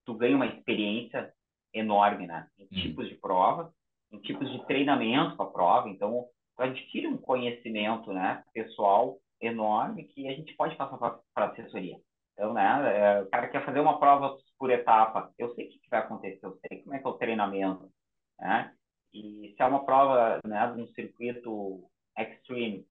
tu 0.04 0.14
ganha 0.14 0.36
uma 0.36 0.46
experiência 0.46 1.32
enorme, 1.72 2.26
né? 2.26 2.48
Em 2.58 2.64
Uhum. 2.64 2.68
tipos 2.82 3.08
de 3.08 3.14
prova, 3.16 3.72
em 4.12 4.20
tipos 4.20 4.50
de 4.50 4.64
treinamento 4.66 5.36
para 5.36 5.46
a 5.46 5.50
prova. 5.50 5.88
Então, 5.88 6.26
tu 6.56 6.62
adquire 6.62 7.06
um 7.06 7.16
conhecimento, 7.18 8.12
né, 8.12 8.42
pessoal 8.52 9.18
enorme 9.40 10.04
que 10.04 10.28
a 10.28 10.32
gente 10.34 10.54
pode 10.56 10.76
passar 10.76 10.98
para 11.34 11.46
assessoria. 11.46 11.96
Então, 12.34 12.52
né, 12.54 13.18
é, 13.18 13.22
o 13.22 13.30
cara 13.30 13.48
quer 13.48 13.64
fazer 13.64 13.80
uma 13.80 13.98
prova 13.98 14.36
por 14.58 14.70
etapa, 14.70 15.32
eu 15.38 15.54
sei 15.54 15.66
o 15.66 15.70
que, 15.70 15.78
que 15.78 15.90
vai 15.90 16.00
acontecer, 16.00 16.44
eu 16.44 16.58
sei 16.68 16.82
como 16.82 16.94
é 16.94 16.98
que 16.98 17.06
é 17.06 17.10
o 17.10 17.14
treinamento, 17.18 17.90
né? 18.38 18.74
E 19.12 19.54
se 19.56 19.62
é 19.62 19.66
uma 19.66 19.84
prova, 19.84 20.40
né, 20.44 20.72
de 20.74 20.82
um 20.82 20.86
circuito 20.88 21.84
extreme, 22.16 22.86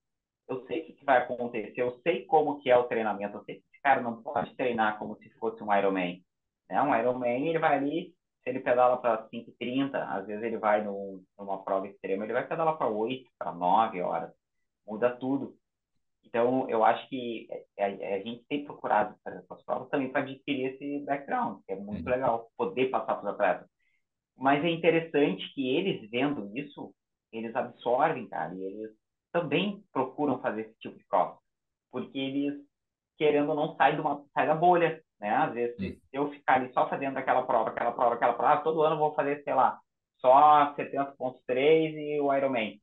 eu 0.48 0.66
sei 0.66 0.82
o 0.82 0.86
que, 0.86 0.94
que 0.94 1.06
vai 1.06 1.20
acontecer, 1.20 1.74
eu 1.78 2.00
sei 2.02 2.26
como 2.26 2.60
que 2.60 2.70
é 2.70 2.78
o 2.78 2.86
treinamento, 2.86 3.38
eu 3.38 3.44
sei 3.44 3.56
que 3.56 3.64
esse 3.72 3.82
cara 3.82 4.02
não 4.02 4.22
pode 4.22 4.56
treinar 4.56 4.98
como 4.98 5.16
se 5.18 5.30
fosse 5.32 5.64
um 5.64 5.74
Ironman. 5.74 6.24
Né? 6.70 6.82
Um 6.82 6.96
Ironman, 6.96 7.48
ele 7.48 7.60
vai 7.60 7.78
ali 7.78 8.14
se 8.44 8.50
ele 8.50 8.60
pedala 8.62 8.98
para 8.98 9.28
5h30, 9.30 9.94
às 9.94 10.26
vezes 10.26 10.44
ele 10.44 10.58
vai 10.58 10.84
no, 10.84 11.24
numa 11.38 11.64
prova 11.64 11.88
extrema, 11.88 12.24
ele 12.24 12.34
vai 12.34 12.48
pedalar 12.48 12.78
para 12.78 12.88
8, 12.88 13.30
para 13.38 13.52
9 13.52 14.02
horas. 14.02 14.32
Muda 14.88 15.16
tudo. 15.18 15.56
Então, 16.26 16.70
eu 16.70 16.84
acho 16.84 17.08
que 17.10 17.48
a, 17.78 17.86
a 17.86 18.20
gente 18.20 18.44
tem 18.48 18.64
procurado 18.64 19.16
fazer 19.24 19.40
essas 19.40 19.64
provas 19.64 19.90
também 19.90 20.12
para 20.12 20.22
adquirir 20.22 20.74
esse 20.74 21.06
background, 21.06 21.62
que 21.66 21.74
é 21.74 21.76
muito 21.76 22.06
uhum. 22.06 22.12
legal 22.12 22.50
poder 22.58 22.90
passar 22.90 23.16
para 23.16 23.30
os 23.30 23.34
atletas. 23.34 23.69
Mas 24.40 24.64
é 24.64 24.70
interessante 24.70 25.54
que 25.54 25.76
eles 25.76 26.10
vendo 26.10 26.56
isso, 26.58 26.94
eles 27.32 27.56
absorvem, 27.56 28.28
cara, 28.28 28.54
e 28.56 28.64
eles 28.64 28.92
também 29.32 29.84
procuram 29.92 30.42
fazer 30.42 30.62
esse 30.62 30.80
tipo 30.80 30.98
de 30.98 31.06
prova. 31.08 31.38
Porque 31.92 32.18
eles, 32.18 32.56
querendo 33.18 33.50
ou 33.50 33.56
não, 33.56 33.76
saem, 33.76 33.96
de 33.96 34.02
uma, 34.02 34.24
saem 34.34 34.48
da 34.48 34.56
bolha, 34.56 35.02
né? 35.20 35.30
Às 35.30 35.54
vezes, 35.54 35.76
se 35.78 36.02
eu 36.14 36.32
ficar 36.32 36.56
ali 36.56 36.72
só 36.74 36.90
fazendo 36.90 37.18
aquela 37.18 37.44
prova, 37.44 37.70
aquela 37.70 37.92
prova, 37.92 38.16
aquela 38.16 38.34
prova, 38.34 38.54
ah, 38.54 38.62
todo 38.62 38.82
ano 38.82 38.96
eu 38.96 39.00
vou 39.00 39.14
fazer, 39.14 39.44
sei 39.44 39.54
lá, 39.54 39.80
só 40.18 40.74
70.3 40.76 41.94
e 41.94 42.20
o 42.20 42.34
Ironman. 42.34 42.80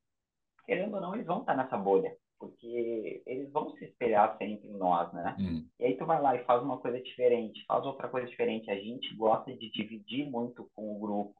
Querendo 0.64 0.94
ou 0.94 1.00
não, 1.00 1.14
eles 1.14 1.26
vão 1.26 1.40
estar 1.40 1.56
nessa 1.56 1.76
bolha 1.76 2.14
porque 2.38 3.22
eles 3.26 3.50
vão 3.50 3.70
se 3.76 3.84
espelhar 3.84 4.36
sempre 4.38 4.68
em 4.68 4.76
nós, 4.76 5.12
né? 5.12 5.36
Hum. 5.38 5.66
E 5.78 5.84
aí 5.84 5.96
tu 5.96 6.04
vai 6.04 6.20
lá 6.20 6.36
e 6.36 6.44
faz 6.44 6.62
uma 6.62 6.78
coisa 6.78 7.00
diferente, 7.00 7.64
faz 7.66 7.84
outra 7.84 8.08
coisa 8.08 8.28
diferente. 8.28 8.70
A 8.70 8.76
gente 8.76 9.14
gosta 9.14 9.54
de 9.54 9.70
dividir 9.70 10.30
muito 10.30 10.68
com 10.74 10.96
o 10.96 10.98
grupo. 10.98 11.34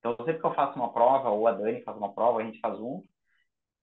Então, 0.00 0.16
sempre 0.16 0.40
que 0.40 0.46
eu 0.46 0.54
faço 0.54 0.76
uma 0.76 0.92
prova, 0.92 1.30
ou 1.30 1.46
a 1.46 1.52
Dani 1.52 1.82
faz 1.82 1.96
uma 1.96 2.12
prova, 2.12 2.40
a 2.40 2.44
gente 2.44 2.58
faz 2.60 2.78
um. 2.80 3.04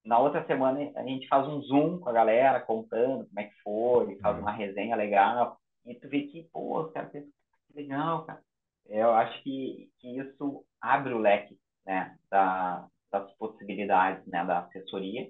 Na 0.04 0.20
outra 0.20 0.46
semana, 0.46 0.92
a 0.96 1.04
gente 1.04 1.28
faz 1.28 1.48
um 1.48 1.62
Zoom 1.62 2.00
com 2.00 2.10
a 2.10 2.14
galera, 2.14 2.60
contando 2.60 3.26
como 3.28 3.40
é 3.40 3.44
que 3.46 3.56
foi, 3.62 4.18
faz 4.20 4.38
hum. 4.38 4.42
uma 4.42 4.52
resenha 4.52 4.96
legal. 4.96 5.60
E 5.86 5.96
tu 5.96 6.10
vê 6.10 6.24
que, 6.24 6.44
pô, 6.52 6.82
os 6.82 6.92
caras 6.92 7.12
que 7.12 7.24
legal, 7.76 8.26
cara. 8.26 8.42
Eu 8.88 9.12
acho 9.12 9.42
que, 9.44 9.90
que 10.00 10.18
isso 10.18 10.66
abre 10.82 11.14
o 11.14 11.20
leque, 11.20 11.58
né, 11.86 12.18
da, 12.30 12.88
das 13.12 13.32
possibilidades, 13.34 14.26
né, 14.28 14.44
da 14.46 14.60
assessoria 14.60 15.30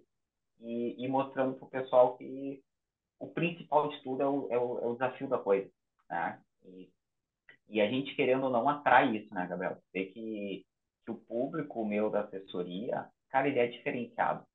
e, 0.59 1.03
e 1.03 1.07
mostrando 1.07 1.55
para 1.55 1.65
o 1.65 1.69
pessoal 1.69 2.17
que 2.17 2.61
o 3.19 3.27
principal 3.27 3.89
de 3.89 4.01
tudo 4.03 4.21
é 4.21 4.27
o, 4.27 4.47
é 4.51 4.57
o, 4.57 4.79
é 4.79 4.87
o 4.87 4.93
desafio 4.93 5.27
da 5.27 5.37
coisa, 5.37 5.69
né? 6.09 6.39
E, 6.65 6.89
e, 7.69 7.81
a 7.81 7.89
gente, 7.89 8.15
querendo 8.15 8.45
ou 8.45 8.49
não, 8.49 8.69
atrai 8.69 9.15
isso, 9.15 9.33
né, 9.33 9.47
Gabriel? 9.47 9.77
Vê 9.93 10.05
que, 10.05 10.65
que 11.07 11.11
o 11.11 11.15
público 11.15 11.85
meu 11.85 12.09
da 12.09 12.21
assessoria, 12.21 13.07
cara, 13.29 13.47
ele 13.47 13.59
é 13.59 13.67
diferenciado. 13.67 14.45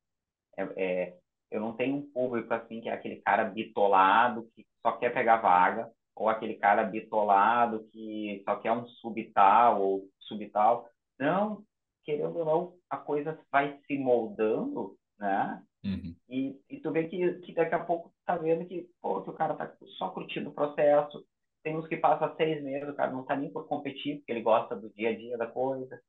É, 0.55 0.63
é, 0.77 1.19
eu 1.51 1.61
não 1.61 1.75
tenho 1.75 1.97
um 1.97 2.11
público, 2.13 2.53
assim, 2.53 2.83
que 2.83 2.91
é 2.91 2.93
aquele 2.93 3.23
cara 3.23 3.45
bitolado 3.45 4.47
que 4.55 4.67
só 4.83 4.93
quer 4.93 5.15
pegar 5.15 5.39
vaga, 5.39 5.91
ou 6.15 6.29
aquele 6.29 6.55
cara 6.57 6.85
bitolado 6.85 7.89
que 7.91 8.43
só 8.45 8.57
quer 8.57 8.73
um 8.73 8.87
subtal 8.87 9.81
ou 9.81 10.09
subtal. 10.21 10.87
Não, 11.19 11.65
querendo 12.05 12.39
ou 12.39 12.45
não, 12.45 12.75
a 12.91 12.99
coisa 12.99 13.39
vai 13.51 13.79
se 13.87 13.97
moldando, 13.97 14.95
né? 15.19 15.63
Uhum. 15.83 16.15
E, 16.29 16.61
e 16.69 16.81
tu 16.81 16.93
vê 16.93 17.09
que, 17.09 17.33
que 17.41 17.55
daqui 17.55 17.75
a 17.75 17.83
pouco 17.83 18.13
tá 18.27 18.37
vendo 18.37 18.67
que, 18.67 18.89
pô, 19.01 19.23
que 19.23 19.31
o 19.31 19.35
cara 19.35 19.55
tá 19.55 19.73
só 19.97 20.11
curtindo 20.11 20.51
o 20.51 20.55
processo. 20.55 21.25
Tem 21.63 21.77
uns 21.77 21.87
que 21.87 21.97
passam 21.97 22.35
seis 22.37 22.63
meses, 22.63 22.89
o 22.89 22.95
cara 22.95 23.11
não 23.11 23.25
tá 23.25 23.37
nem 23.37 23.51
por 23.51 23.67
competir, 23.67 24.19
porque 24.19 24.33
ele 24.33 24.43
gosta 24.43 24.77
do 24.77 24.91
dia 24.91 25.11
a 25.11 25.17
dia 25.17 25.39
da 25.39 25.47
coisa. 25.47 26.01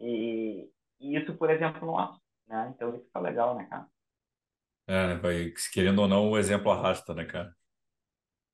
E, 0.00 0.68
e 1.00 1.16
isso, 1.16 1.36
por 1.36 1.50
exemplo, 1.50 1.86
nosso, 1.86 2.20
né? 2.48 2.72
Então 2.74 2.94
isso 2.94 3.04
fica 3.04 3.20
legal, 3.20 3.54
né, 3.56 3.66
cara? 3.68 3.86
É, 4.86 5.06
né, 5.08 5.14
vai, 5.16 5.52
querendo 5.72 6.00
ou 6.00 6.08
não, 6.08 6.30
o 6.30 6.38
exemplo 6.38 6.70
arrasta, 6.70 7.14
né, 7.14 7.24
cara? 7.24 7.54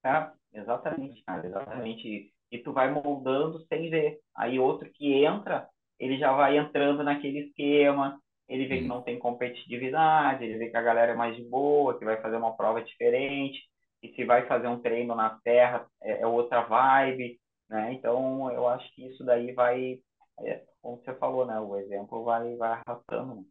É, 0.04 0.30
exatamente, 0.60 1.22
cara, 1.24 1.46
exatamente. 1.46 2.32
E 2.50 2.58
tu 2.58 2.72
vai 2.72 2.90
moldando 2.90 3.64
sem 3.66 3.90
ver. 3.90 4.20
Aí 4.36 4.58
outro 4.58 4.90
que 4.92 5.24
entra, 5.24 5.68
ele 5.98 6.18
já 6.18 6.32
vai 6.32 6.58
entrando 6.58 7.02
naquele 7.02 7.40
esquema, 7.40 8.20
ele 8.48 8.66
vê 8.66 8.78
que 8.80 8.86
não 8.86 9.02
tem 9.02 9.18
competitividade, 9.18 10.44
ele 10.44 10.58
vê 10.58 10.70
que 10.70 10.76
a 10.76 10.82
galera 10.82 11.12
é 11.12 11.16
mais 11.16 11.36
de 11.36 11.42
boa, 11.44 11.98
que 11.98 12.04
vai 12.04 12.20
fazer 12.20 12.36
uma 12.36 12.56
prova 12.56 12.82
diferente, 12.82 13.60
e 14.02 14.12
se 14.14 14.24
vai 14.24 14.46
fazer 14.46 14.68
um 14.68 14.80
treino 14.80 15.14
na 15.14 15.30
terra 15.42 15.86
é, 16.02 16.20
é 16.22 16.26
outra 16.26 16.62
vibe, 16.62 17.40
né? 17.68 17.92
Então 17.92 18.50
eu 18.52 18.68
acho 18.68 18.92
que 18.94 19.06
isso 19.06 19.24
daí 19.24 19.52
vai, 19.52 19.98
é, 20.40 20.64
como 20.80 20.98
você 20.98 21.14
falou, 21.14 21.46
né? 21.46 21.58
O 21.58 21.76
exemplo 21.76 22.24
vai, 22.24 22.56
vai 22.56 22.72
arrastando. 22.72 23.36
Né? 23.36 23.44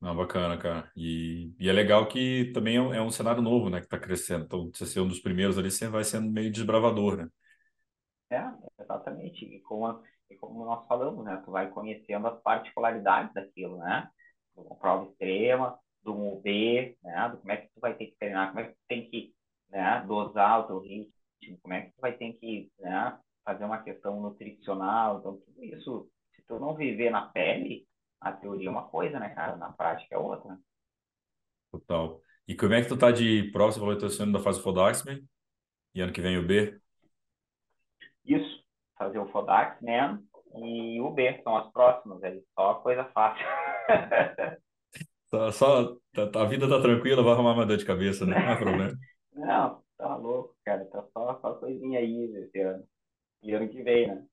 Não, 0.00 0.16
bacana, 0.16 0.56
cara. 0.56 0.90
E, 0.96 1.54
e 1.58 1.68
é 1.68 1.72
legal 1.72 2.08
que 2.08 2.50
também 2.54 2.76
é 2.76 2.80
um, 2.80 2.94
é 2.94 3.02
um 3.02 3.10
cenário 3.10 3.42
novo, 3.42 3.68
né? 3.68 3.80
Que 3.80 3.86
está 3.86 3.98
crescendo. 3.98 4.44
Então, 4.44 4.70
você 4.72 4.86
ser 4.86 5.00
um 5.00 5.08
dos 5.08 5.20
primeiros 5.20 5.58
ali, 5.58 5.70
você 5.70 5.88
vai 5.88 6.04
sendo 6.04 6.30
meio 6.30 6.50
desbravador, 6.50 7.16
né? 7.16 7.28
É, 8.30 8.82
exatamente. 8.82 9.44
E 9.44 9.60
com 9.60 9.86
a, 9.86 10.00
e 10.30 10.36
como 10.36 10.64
nós 10.64 10.86
falamos, 10.86 11.24
né? 11.24 11.40
Tu 11.44 11.50
vai 11.50 11.70
conhecendo 11.70 12.26
as 12.28 12.40
particularidades 12.40 13.34
daquilo, 13.34 13.78
né? 13.78 14.08
uma 14.56 14.76
prova 14.76 15.10
extrema, 15.10 15.78
do 16.02 16.14
UB, 16.14 16.96
né? 17.02 17.28
Do 17.30 17.38
como 17.38 17.52
é 17.52 17.56
que 17.58 17.68
tu 17.68 17.80
vai 17.80 17.94
ter 17.94 18.06
que 18.06 18.16
treinar, 18.18 18.48
como 18.48 18.60
é 18.60 18.64
que 18.68 18.72
tu 18.72 18.78
tem 18.88 19.10
que 19.10 19.34
né, 19.70 20.04
dosar 20.06 20.60
o 20.60 20.66
teu 20.66 20.78
ritmo, 20.80 21.58
como 21.62 21.74
é 21.74 21.82
que 21.82 21.92
tu 21.92 22.00
vai 22.00 22.12
ter 22.16 22.32
que 22.34 22.70
né, 22.78 23.18
fazer 23.50 23.64
uma 23.64 23.82
questão 23.82 24.20
nutricional. 24.20 25.18
Então, 25.18 25.36
tudo 25.38 25.64
isso, 25.64 26.08
se 26.34 26.42
tu 26.46 26.58
não 26.60 26.76
viver 26.76 27.10
na 27.10 27.22
pele, 27.22 27.84
a 28.20 28.32
teoria 28.32 28.68
é 28.68 28.70
uma 28.70 28.88
coisa, 28.88 29.18
né, 29.18 29.30
cara? 29.30 29.56
Na 29.56 29.72
prática 29.72 30.14
é 30.14 30.18
outra. 30.18 30.56
Total. 31.72 32.20
E 32.46 32.54
como 32.54 32.74
é 32.74 32.82
que 32.82 32.88
tu 32.88 32.96
tá 32.96 33.10
de 33.10 33.50
prova? 33.52 33.72
Você 33.72 33.80
falou 33.80 33.96
que 33.96 34.06
tá 34.06 34.24
da 34.26 34.38
fase 34.38 34.62
Fodaxman 34.62 35.20
e 35.94 36.00
ano 36.00 36.12
que 36.12 36.20
vem 36.20 36.38
o 36.38 36.46
B? 36.46 36.78
Isso 38.24 38.60
fazer 38.96 39.18
o 39.18 39.28
Fodax 39.28 39.80
Man 39.82 40.22
e 40.54 41.00
o 41.00 41.10
B, 41.10 41.40
são 41.42 41.56
as 41.56 41.70
próximas, 41.72 42.22
aí 42.22 42.42
só 42.54 42.74
coisa 42.74 43.04
fácil. 43.06 43.44
Só, 45.30 45.52
só 45.52 45.96
tá, 46.12 46.42
a 46.42 46.44
vida 46.44 46.68
tá 46.68 46.82
tranquila, 46.82 47.22
vai 47.22 47.34
arrumar 47.34 47.52
uma 47.52 47.64
dor 47.64 47.76
de 47.76 47.84
cabeça, 47.84 48.26
né? 48.26 48.36
Não 48.36 48.50
é 48.50 48.56
problema. 48.56 48.98
Não, 49.32 49.80
tá 49.96 50.16
louco, 50.16 50.56
cara, 50.64 50.84
tá 50.86 51.04
só, 51.12 51.38
só 51.40 51.54
coisinha 51.54 52.00
aí 52.00 52.34
esse 52.34 52.60
ano. 52.60 52.84
E 53.42 53.52
ano 53.54 53.68
que 53.68 53.82
vem, 53.82 54.06
né? 54.08 54.26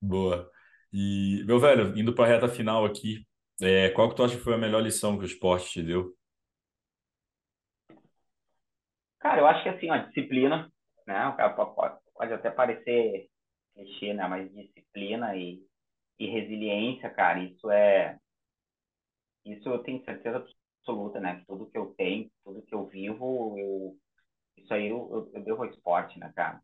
Boa. 0.00 0.50
E, 0.92 1.42
meu 1.46 1.58
velho, 1.60 1.96
indo 1.98 2.14
para 2.14 2.24
a 2.24 2.28
reta 2.28 2.48
final 2.48 2.84
aqui, 2.84 3.26
é, 3.60 3.88
qual 3.90 4.08
que 4.10 4.16
tu 4.16 4.22
acha 4.24 4.36
que 4.36 4.42
foi 4.42 4.54
a 4.54 4.58
melhor 4.58 4.82
lição 4.82 5.16
que 5.16 5.24
o 5.24 5.26
esporte 5.26 5.70
te 5.70 5.82
deu? 5.82 6.14
Cara, 9.20 9.40
eu 9.40 9.46
acho 9.46 9.62
que 9.62 9.68
assim, 9.68 9.88
a 9.90 9.98
disciplina, 9.98 10.70
né? 11.06 11.26
O 11.28 11.36
cara 11.36 11.50
pode, 11.54 11.96
pode 12.14 12.32
até 12.32 12.50
parecer 12.50 13.28
clichê, 13.74 14.12
né? 14.14 14.26
Mas 14.28 14.52
disciplina 14.52 15.36
e, 15.36 15.62
e 16.18 16.26
resiliência, 16.26 17.10
cara, 17.10 17.42
isso 17.42 17.70
é. 17.70 18.18
Isso 19.44 19.68
eu 19.68 19.78
tenho 19.82 20.04
certeza 20.04 20.44
absoluta, 20.80 21.20
né? 21.20 21.38
Que 21.40 21.46
tudo 21.46 21.70
que 21.70 21.78
eu 21.78 21.94
tenho, 21.96 22.30
tudo 22.44 22.62
que 22.62 22.74
eu 22.74 22.86
vivo, 22.86 23.56
eu, 23.58 23.96
isso 24.58 24.72
aí 24.74 24.88
eu, 24.88 25.08
eu, 25.12 25.32
eu 25.34 25.44
devo 25.44 25.62
ao 25.64 25.70
esporte, 25.70 26.18
né, 26.18 26.32
cara? 26.34 26.62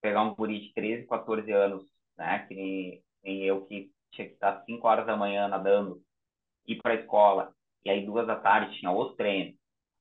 Pegar 0.00 0.22
um 0.22 0.34
guri 0.34 0.60
de 0.60 0.72
13, 0.74 1.06
14 1.06 1.50
anos, 1.52 1.84
né? 2.16 2.40
Que 2.46 2.54
nem, 2.54 3.02
nem 3.24 3.42
eu 3.44 3.66
que 3.66 3.90
tinha 4.12 4.26
que 4.28 4.34
estar 4.34 4.62
5 4.64 4.86
horas 4.86 5.06
da 5.06 5.16
manhã 5.16 5.48
nadando, 5.48 6.02
ir 6.66 6.80
para 6.82 6.92
a 6.94 6.96
escola, 6.96 7.54
e 7.84 7.90
aí 7.90 8.04
duas 8.06 8.26
da 8.26 8.36
tarde 8.36 8.78
tinha 8.78 8.90
outro 8.90 9.16
treino, 9.16 9.56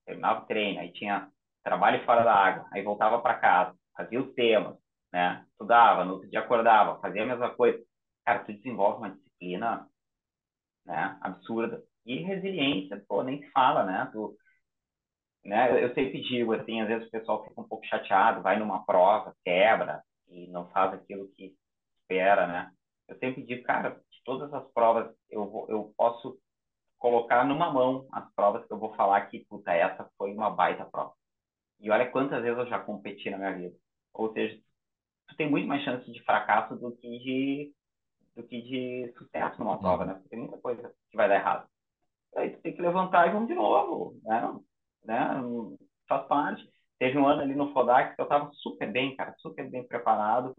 terminava 0.05 0.41
o 0.43 0.45
treino, 0.45 0.79
aí 0.79 0.91
tinha 0.93 1.29
trabalho 1.63 2.03
fora 2.05 2.23
da 2.23 2.33
água, 2.33 2.67
aí 2.73 2.81
voltava 2.83 3.21
para 3.21 3.39
casa, 3.39 3.77
fazia 3.95 4.21
os 4.21 4.33
temas, 4.33 4.77
né? 5.11 5.45
Estudava, 5.51 6.05
no 6.05 6.13
outro 6.13 6.29
dia 6.29 6.39
acordava, 6.39 6.99
fazia 7.01 7.23
a 7.23 7.27
mesma 7.27 7.49
coisa. 7.55 7.79
Cara, 8.25 8.43
tu 8.43 8.53
desenvolve 8.53 8.99
uma 8.99 9.11
disciplina, 9.11 9.87
né? 10.85 11.17
Absurda. 11.21 11.83
E 12.05 12.17
resiliência, 12.17 13.03
pô, 13.07 13.23
nem 13.23 13.41
se 13.41 13.49
fala, 13.51 13.83
né? 13.85 14.09
Tu, 14.11 14.35
né? 15.43 15.83
Eu 15.83 15.93
sempre 15.93 16.21
digo, 16.21 16.53
assim, 16.53 16.81
às 16.81 16.87
vezes 16.87 17.07
o 17.07 17.11
pessoal 17.11 17.43
fica 17.43 17.61
um 17.61 17.67
pouco 17.67 17.85
chateado, 17.85 18.41
vai 18.41 18.57
numa 18.59 18.85
prova, 18.85 19.35
quebra 19.43 20.03
e 20.27 20.47
não 20.47 20.69
faz 20.69 20.93
aquilo 20.93 21.29
que 21.35 21.55
espera, 22.01 22.47
né? 22.47 22.71
Eu 23.07 23.17
sempre 23.17 23.43
digo, 23.43 23.63
cara, 23.63 23.89
de 23.89 24.23
todas 24.23 24.53
as 24.53 24.71
provas, 24.71 25.13
eu, 25.29 25.49
vou, 25.49 25.67
eu 25.69 25.93
posso 25.97 26.37
colocar 26.97 27.45
numa 27.45 27.71
mão 27.71 28.07
as 28.11 28.31
provas 28.33 28.65
que 28.65 28.73
eu 28.73 28.77
vou 28.77 28.93
falar 28.95 29.21
que, 29.27 29.45
puta, 29.45 29.71
essa 29.71 30.09
foi 30.17 30.33
uma 30.33 30.49
baita 30.49 30.85
prova. 30.85 31.13
E 31.79 31.89
olha 31.89 32.09
quantas 32.11 32.41
vezes 32.43 32.57
eu 32.57 32.67
já 32.67 32.79
competi 32.79 33.29
na 33.29 33.37
minha 33.37 33.55
vida. 33.55 33.75
Ou 34.13 34.31
seja, 34.33 34.61
tu 35.27 35.35
tem 35.37 35.49
muito 35.49 35.67
mais 35.67 35.83
chance 35.83 36.11
de 36.11 36.21
fracasso 36.23 36.75
do 36.75 36.91
que 36.91 37.19
de, 37.19 37.73
do 38.35 38.43
que 38.43 38.61
de 38.61 39.13
sucesso 39.17 39.59
numa 39.59 39.79
prova, 39.79 40.05
né? 40.05 40.13
Porque 40.13 40.29
tem 40.29 40.39
muita 40.39 40.57
coisa 40.57 40.93
que 41.09 41.17
vai 41.17 41.29
dar 41.29 41.35
errado. 41.35 41.69
Aí 42.35 42.51
tu 42.51 42.61
tem 42.61 42.75
que 42.75 42.81
levantar 42.81 43.27
e 43.27 43.31
vamos 43.31 43.47
de 43.47 43.55
novo, 43.55 44.19
né? 44.23 44.59
Né? 45.03 45.41
Faz 46.07 46.27
parte. 46.27 46.67
Teve 46.97 47.17
um 47.17 47.27
ano 47.27 47.41
ali 47.41 47.55
no 47.55 47.71
Fodac 47.73 48.15
que 48.15 48.21
eu 48.21 48.27
tava 48.27 48.49
super 48.53 48.91
bem, 48.91 49.15
cara, 49.15 49.33
super 49.37 49.69
bem 49.69 49.87
preparado. 49.87 50.55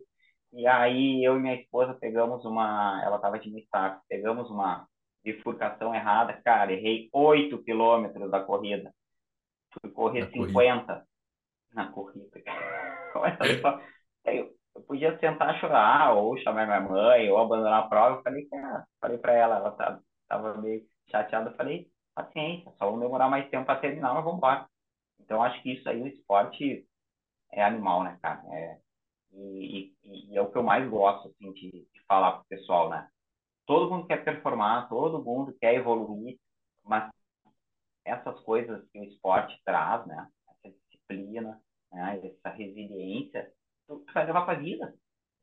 E 0.53 0.67
aí 0.67 1.23
eu 1.25 1.37
e 1.37 1.41
minha 1.41 1.55
esposa 1.55 1.95
pegamos 1.95 2.45
uma, 2.45 3.01
ela 3.05 3.19
tava 3.19 3.39
de 3.39 3.51
destaque, 3.53 4.03
pegamos 4.09 4.51
uma 4.51 4.87
bifurcação 5.23 5.95
errada, 5.95 6.41
cara, 6.43 6.73
errei 6.73 7.09
8 7.13 7.63
quilômetros 7.63 8.31
da 8.31 8.41
corrida. 8.43 8.93
Fui 9.81 9.91
correr 9.91 10.25
na 10.25 10.31
50 10.31 10.87
corrida. 10.87 11.07
na 11.73 11.93
corrida. 11.93 12.43
Olha 13.15 13.61
só. 13.61 13.81
Aí 14.27 14.39
eu, 14.39 14.51
eu 14.75 14.83
podia 14.83 15.17
tentar 15.19 15.59
chorar, 15.61 16.15
ou 16.15 16.37
chamar 16.39 16.67
minha 16.67 16.81
mãe, 16.81 17.31
ou 17.31 17.39
abandonar 17.39 17.85
a 17.85 17.89
prova. 17.89 18.17
Eu 18.19 18.23
falei, 18.23 18.47
cara, 18.49 18.87
falei 19.01 19.19
para 19.19 19.33
ela, 19.35 19.57
ela 19.57 19.71
tá, 19.73 20.01
tava 20.29 20.57
meio 20.59 20.83
chateada. 21.11 21.51
Eu 21.51 21.57
falei, 21.57 21.89
paciência, 22.23 22.73
só 22.79 22.91
vou 22.91 23.01
demorar 23.01 23.29
mais 23.29 23.49
tempo 23.51 23.67
para 23.67 23.81
terminar, 23.81 24.15
mas 24.15 24.25
vamos 24.25 24.39
embora. 24.39 24.69
Então, 25.21 25.43
acho 25.43 25.63
que 25.63 25.73
isso 25.73 25.89
aí, 25.89 26.01
o 26.01 26.07
esporte 26.07 26.87
é 27.53 27.63
animal, 27.63 28.03
né, 28.03 28.19
cara? 28.23 28.43
É, 28.53 28.79
e, 29.33 29.95
e, 30.03 30.33
e, 30.33 30.37
é 30.37 30.43
o 30.43 30.51
que 30.51 30.59
eu 30.59 30.63
mais 30.63 30.89
gosto, 30.89 31.29
assim, 31.29 31.53
de, 31.53 31.71
de 31.71 32.05
falar 32.09 32.33
pro 32.33 32.49
pessoal, 32.49 32.89
né? 32.89 33.09
Todo 33.67 33.91
mundo 33.91 34.07
quer 34.07 34.25
performar, 34.25 34.89
todo 34.89 35.23
mundo 35.23 35.57
quer 35.61 35.75
evoluir, 35.75 36.39
mas 36.85 37.11
essas 38.05 38.41
coisas 38.41 38.85
que 38.91 38.99
o 38.99 39.05
esporte 39.05 39.61
traz, 39.65 40.05
né? 40.07 40.29
Essa 40.49 40.75
disciplina, 40.89 41.61
né? 41.93 42.21
essa 42.25 42.55
resiliência, 42.55 43.53
tu 43.87 44.05
vai 44.13 44.27
levar 44.27 44.43
para 44.43 44.59
a 44.59 44.61
vida. 44.61 44.95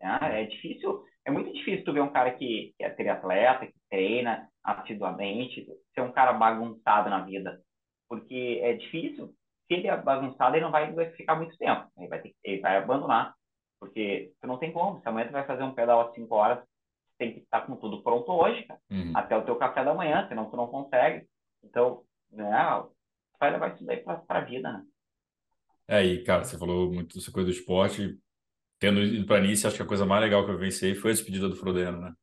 Né? 0.02 0.42
É 0.42 0.46
difícil, 0.46 1.04
é 1.26 1.32
muito 1.32 1.54
difícil 1.54 1.86
tu 1.86 1.94
ver 1.94 2.02
um 2.02 2.12
cara 2.12 2.32
que, 2.34 2.74
que 2.78 2.84
é 2.84 2.90
triatleta, 2.90 3.68
que 3.68 3.80
treina 3.90 4.50
assiduamente, 4.68 5.66
ser 5.96 6.02
um 6.02 6.12
cara 6.12 6.34
bagunçado 6.34 7.10
na 7.10 7.22
vida. 7.22 7.62
Porque 8.10 8.60
é 8.62 8.74
difícil, 8.74 9.28
se 9.68 9.74
ele 9.74 9.88
é 9.88 9.96
bagunçado, 9.96 10.56
ele 10.56 10.66
não 10.66 10.72
vai, 10.72 10.92
vai 10.92 11.10
ficar 11.12 11.36
muito 11.36 11.58
tempo. 11.58 11.88
Ele 11.98 12.08
vai, 12.10 12.22
ter, 12.22 12.36
ele 12.44 12.62
vai 12.62 12.78
abandonar. 12.78 13.34
Porque 13.80 14.34
tu 14.42 14.48
não 14.48 14.58
tem 14.58 14.72
como. 14.72 15.00
Se 15.00 15.08
amanhã 15.08 15.28
tu 15.28 15.32
vai 15.32 15.46
fazer 15.46 15.64
um 15.64 15.74
pedal 15.74 16.02
às 16.02 16.14
5 16.14 16.36
horas, 16.36 16.60
tem 17.18 17.34
que 17.34 17.40
estar 17.40 17.62
com 17.62 17.76
tudo 17.78 18.04
pronto 18.04 18.30
hoje, 18.32 18.64
cara. 18.64 18.80
Uhum. 18.92 19.14
Até 19.16 19.38
o 19.38 19.46
teu 19.46 19.56
café 19.56 19.86
da 19.86 19.94
manhã, 19.94 20.28
senão 20.28 20.50
tu 20.50 20.58
não 20.58 20.68
consegue. 20.68 21.26
Então, 21.64 22.04
né, 22.30 22.52
vai 23.40 23.52
levar 23.52 23.74
isso 23.74 23.86
daí 23.86 24.04
para 24.04 24.22
a 24.28 24.42
vida, 24.42 24.72
né? 24.72 24.84
É, 25.88 26.04
e, 26.04 26.24
cara, 26.24 26.44
você 26.44 26.58
falou 26.58 26.92
muito 26.92 27.16
dessa 27.16 27.32
coisa 27.32 27.50
do 27.50 27.56
esporte. 27.56 28.20
Tendo 28.80 29.02
ido 29.02 29.26
para 29.26 29.42
Nice, 29.42 29.66
acho 29.66 29.78
que 29.78 29.82
a 29.82 29.88
coisa 29.88 30.06
mais 30.06 30.22
legal 30.22 30.46
que 30.46 30.52
eu 30.52 30.58
venci 30.58 30.94
foi 30.96 31.12
a 31.12 31.14
despedida 31.14 31.48
do 31.48 31.56
Frodeno, 31.56 32.02
né? 32.02 32.14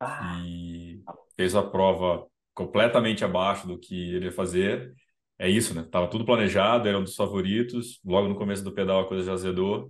Ah. 0.00 0.40
E 0.44 0.73
fez 1.36 1.54
a 1.54 1.62
prova 1.62 2.26
completamente 2.54 3.24
abaixo 3.24 3.66
do 3.66 3.78
que 3.78 4.14
ele 4.14 4.26
ia 4.26 4.32
fazer. 4.32 4.94
É 5.38 5.48
isso, 5.48 5.74
né? 5.74 5.86
Tava 5.90 6.08
tudo 6.08 6.24
planejado, 6.24 6.88
era 6.88 6.98
um 6.98 7.04
dos 7.04 7.16
favoritos. 7.16 8.00
Logo 8.04 8.28
no 8.28 8.36
começo 8.36 8.62
do 8.62 8.72
pedal 8.72 9.00
a 9.00 9.08
coisa 9.08 9.24
já 9.24 9.32
azedou. 9.32 9.88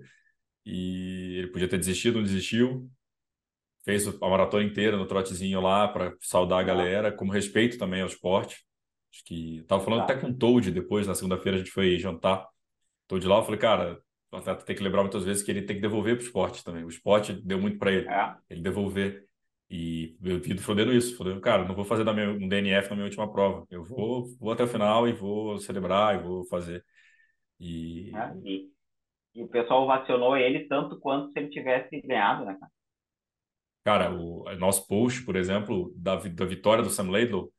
E 0.65 1.37
ele 1.39 1.49
podia 1.49 1.69
ter 1.69 1.79
desistido, 1.79 2.17
não 2.17 2.23
desistiu. 2.23 2.89
Fez 3.85 4.07
a 4.09 4.29
maratona 4.29 4.65
inteira 4.65 4.97
no 4.97 5.07
trotezinho 5.07 5.61
lá 5.61 5.87
para 5.87 6.15
saudar 6.21 6.61
a 6.61 6.63
galera, 6.63 7.13
como 7.13 7.33
respeito 7.33 7.79
também 7.79 8.01
ao 8.01 8.09
esporte. 8.09 8.65
Acho 9.13 9.25
que 9.27 9.63
tava 9.69 9.85
falando 9.85 10.03
até 10.03 10.17
com 10.17 10.29
o 10.29 10.35
Toad 10.35 10.71
depois, 10.71 11.07
na 11.07 11.15
segunda-feira 11.15 11.57
a 11.57 11.59
gente 11.59 11.71
foi 11.71 11.99
jantar. 11.99 12.49
Toad 13.07 13.27
lá, 13.27 13.37
eu 13.37 13.45
falei, 13.45 13.61
cara, 13.61 14.01
o 14.33 14.37
atleta 14.37 14.65
tem 14.65 14.75
que 14.75 14.83
lembrar 14.83 15.03
muitas 15.03 15.25
vezes 15.25 15.43
que 15.43 15.51
ele 15.51 15.63
tem 15.63 15.77
que 15.77 15.83
devolver 15.83 16.17
para 16.17 16.25
o 16.25 16.27
esporte 16.27 16.65
também. 16.65 16.83
O 16.83 16.89
esporte 16.89 17.33
deu 17.33 17.61
muito 17.61 17.79
para 17.79 17.93
ele, 17.93 18.09
é. 18.09 18.35
ele 18.51 18.63
devolver. 18.63 19.24
E 19.71 20.17
eu 20.23 20.41
vi 20.41 20.55
do 20.55 20.63
Frodeno 20.63 20.93
isso. 20.93 21.17
Frodeno, 21.17 21.41
cara, 21.41 21.65
não 21.65 21.75
vou 21.75 21.85
fazer 21.85 22.05
meu, 22.13 22.33
um 22.33 22.49
DNF 22.49 22.91
na 22.91 22.97
minha 22.97 23.07
última 23.07 23.31
prova. 23.31 23.67
Eu 23.71 23.83
vou, 23.85 24.25
vou 24.39 24.53
até 24.53 24.65
o 24.65 24.69
final 24.69 25.09
e 25.09 25.13
vou 25.13 25.59
celebrar 25.59 26.15
e 26.15 26.23
vou 26.23 26.47
fazer. 26.47 26.85
E... 27.59 28.11
É, 28.15 28.33
e, 28.45 28.71
e, 29.35 29.43
o 29.43 29.49
pessoal 29.49 29.87
vacionou 29.87 30.37
ele 30.37 30.69
tanto 30.69 30.99
quanto 30.99 31.33
se 31.33 31.39
ele 31.39 31.49
tivesse 31.49 32.01
ganhado, 32.03 32.45
né, 32.45 32.57
cara? 32.59 32.73
Cara, 33.85 34.15
o 34.15 34.45
nosso 34.57 34.87
post, 34.87 35.23
por 35.25 35.37
exemplo, 35.37 35.93
da, 35.97 36.17
da 36.17 36.45
vitória 36.47 36.83
do 36.83 36.89
Sam 36.89 37.11
Laidlow, 37.11 37.53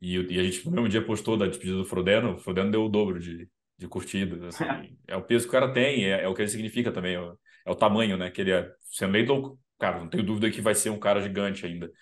e, 0.00 0.16
e, 0.34 0.38
a 0.38 0.42
gente 0.44 0.64
no 0.66 0.72
mesmo 0.72 0.88
dia 0.88 1.04
postou 1.04 1.36
da 1.36 1.46
despedida 1.46 1.78
do 1.78 1.84
Frodeno, 1.84 2.34
o 2.34 2.38
Frodeno 2.38 2.70
deu 2.70 2.84
o 2.84 2.88
dobro 2.88 3.18
de, 3.18 3.48
de 3.78 3.88
curtidas. 3.88 4.42
Assim. 4.42 4.64
é 5.08 5.16
o 5.16 5.22
peso 5.22 5.44
que 5.44 5.48
o 5.48 5.52
cara 5.52 5.72
tem, 5.72 6.04
é, 6.04 6.22
é, 6.22 6.28
o 6.28 6.34
que 6.34 6.42
ele 6.42 6.48
significa 6.48 6.92
também, 6.92 7.16
é, 7.16 7.32
é 7.66 7.70
o 7.70 7.74
tamanho, 7.74 8.16
né? 8.16 8.30
Que 8.30 8.42
ele 8.42 8.52
é. 8.52 8.70
Sam 8.82 9.08
Laidlow, 9.08 9.58
cara, 9.84 9.98
não 9.98 10.08
tenho 10.08 10.24
dúvida 10.24 10.50
que 10.50 10.62
vai 10.62 10.74
ser 10.74 10.88
um 10.88 10.98
cara 10.98 11.20
gigante 11.20 11.66
ainda. 11.66 11.92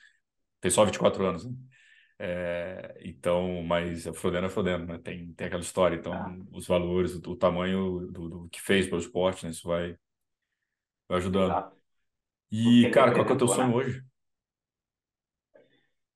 Tem 0.61 0.71
só 0.71 0.85
24 0.85 1.27
anos, 1.27 1.45
né? 1.45 1.53
É, 2.17 3.01
então, 3.01 3.61
mas 3.65 4.07
Frodeno 4.15 4.47
é 4.47 4.51
Frodeno, 4.51 4.87
né? 4.87 5.01
Tem, 5.03 5.33
tem 5.35 5.49
aquela 5.49 5.63
história. 5.63 5.97
Então, 5.97 6.13
ah. 6.13 6.33
os 6.53 6.69
valores, 6.69 7.17
o, 7.17 7.31
o 7.31 7.37
tamanho 7.37 8.07
do, 8.07 8.29
do, 8.29 8.49
que 8.51 8.61
fez 8.61 8.87
pelo 8.87 9.01
esporte, 9.01 9.45
né? 9.45 9.51
Isso 9.51 9.67
vai, 9.67 9.97
vai 11.09 11.19
ajudando. 11.19 11.51
Exato. 11.51 11.77
E, 12.53 12.91
cara, 12.91 13.13
qual 13.13 13.27
que 13.27 13.33
é 13.33 13.35
o 13.35 13.39
teu 13.39 13.49
sonho 13.49 13.75
hoje? 13.75 14.05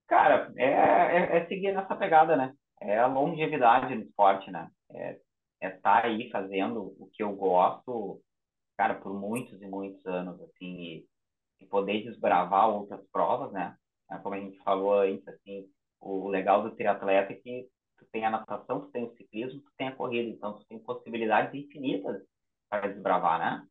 Cara, 0.07 0.53
é, 0.57 0.67
é, 0.67 1.37
é, 1.39 1.47
seguir 1.47 1.73
nessa 1.73 1.97
pegada, 1.97 2.37
né? 2.37 2.55
É 2.81 2.99
a 3.01 3.09
longevidade 3.09 3.93
no 3.93 4.03
esporte, 4.03 4.49
né? 4.53 4.71
É 4.93 5.19
estar 5.61 6.03
tá 6.03 6.07
aí 6.07 6.31
fazendo 6.31 6.95
o 7.01 7.11
que 7.13 7.25
eu 7.25 7.35
gosto, 7.35 8.23
cara, 8.77 8.95
por 8.95 9.13
muitos 9.19 9.61
e 9.61 9.67
muitos 9.67 10.07
anos, 10.07 10.41
assim, 10.43 10.81
e, 10.81 11.07
e 11.61 11.67
poder 11.67 12.05
desbravar 12.05 12.69
outras 12.69 13.01
provas, 13.11 13.53
né? 13.53 13.77
É, 14.11 14.19
como 14.19 14.35
a 14.35 14.41
gente 14.41 14.59
falou 14.59 15.01
antes, 15.01 15.27
assim, 15.29 15.69
o 16.01 16.29
legal 16.29 16.63
do 16.63 16.75
triatleta 16.77 17.33
é 17.33 17.37
que 17.37 17.69
tu 17.99 18.07
tem 18.13 18.25
a 18.25 18.31
natação, 18.31 18.81
tu 18.81 18.91
tem 18.91 19.05
o 19.05 19.15
ciclismo, 19.17 19.61
tu 19.61 19.71
tem 19.77 19.89
a 19.89 19.97
corrida, 19.97 20.29
então 20.29 20.55
tu 20.55 20.65
tem 20.67 20.79
possibilidades 20.79 21.55
infinitas 21.55 22.23
para 22.69 22.89
desbravar, 22.89 23.39
né? 23.39 23.67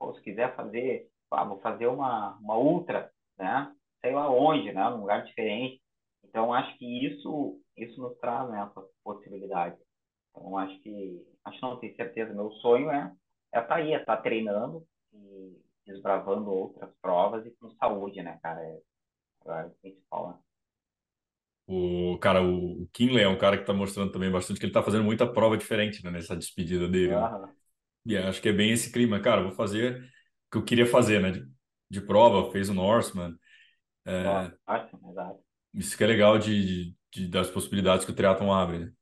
Ou 0.00 0.14
se 0.14 0.22
quiser 0.22 0.54
fazer, 0.56 1.08
ah, 1.30 1.44
vou 1.44 1.60
fazer 1.60 1.86
uma, 1.86 2.36
uma 2.38 2.58
ultra, 2.58 3.10
né? 3.38 3.72
Sei 4.00 4.12
lá 4.12 4.30
onde, 4.30 4.72
né? 4.72 4.88
Num 4.90 5.00
lugar 5.00 5.24
diferente. 5.24 5.80
Então, 6.24 6.52
acho 6.52 6.76
que 6.78 7.06
isso, 7.06 7.60
isso 7.76 8.00
nos 8.00 8.16
traz 8.18 8.48
né, 8.50 8.70
possibilidade. 9.04 9.76
Então, 10.30 10.56
acho 10.58 10.78
que, 10.80 11.24
acho 11.44 11.62
não 11.62 11.78
tenho 11.78 11.96
certeza, 11.96 12.34
meu 12.34 12.50
sonho 12.52 12.90
é 12.90 13.12
é 13.52 13.60
estar 13.60 13.68
tá 13.68 13.74
aí, 13.76 13.92
é 13.92 14.00
estar 14.00 14.16
tá 14.16 14.22
treinando 14.22 14.84
e 15.12 15.58
desbravando 15.86 16.50
outras 16.50 16.90
provas 17.00 17.46
e 17.46 17.50
com 17.52 17.70
saúde, 17.70 18.22
né, 18.22 18.38
cara? 18.42 18.60
É, 18.60 18.78
é 19.46 19.66
o 19.66 19.70
principal, 19.80 20.28
né? 20.30 20.38
O 21.68 22.16
cara, 22.18 22.42
o 22.42 22.88
Kinley 22.92 23.24
é 23.24 23.28
um 23.28 23.38
cara 23.38 23.56
que 23.56 23.64
está 23.64 23.72
mostrando 23.72 24.12
também 24.12 24.30
bastante 24.30 24.58
que 24.58 24.66
ele 24.66 24.70
está 24.70 24.82
fazendo 24.82 25.02
muita 25.02 25.26
prova 25.26 25.56
diferente 25.56 26.04
né, 26.04 26.12
nessa 26.12 26.36
despedida 26.36 26.86
dele. 26.88 27.16
Né? 27.16 27.54
E 28.04 28.16
acho 28.16 28.40
que 28.40 28.48
é 28.48 28.52
bem 28.52 28.70
esse 28.70 28.92
clima, 28.92 29.18
cara. 29.18 29.42
Vou 29.42 29.50
fazer 29.50 30.00
o 30.00 30.50
que 30.52 30.58
eu 30.58 30.64
queria 30.64 30.86
fazer, 30.86 31.20
né? 31.20 31.32
De, 31.32 31.48
de 31.90 32.00
prova, 32.00 32.52
fez 32.52 32.68
o 32.68 32.74
Norseman. 32.74 33.36
É, 34.04 34.20
exato. 34.20 34.58
Isso 35.74 35.96
que 35.96 36.04
é 36.04 36.06
legal 36.06 36.38
de, 36.38 36.94
de, 37.12 37.28
das 37.28 37.50
possibilidades 37.50 38.04
que 38.04 38.12
o 38.12 38.14
triatlon 38.14 38.52
abre, 38.52 38.78
né? 38.78 38.92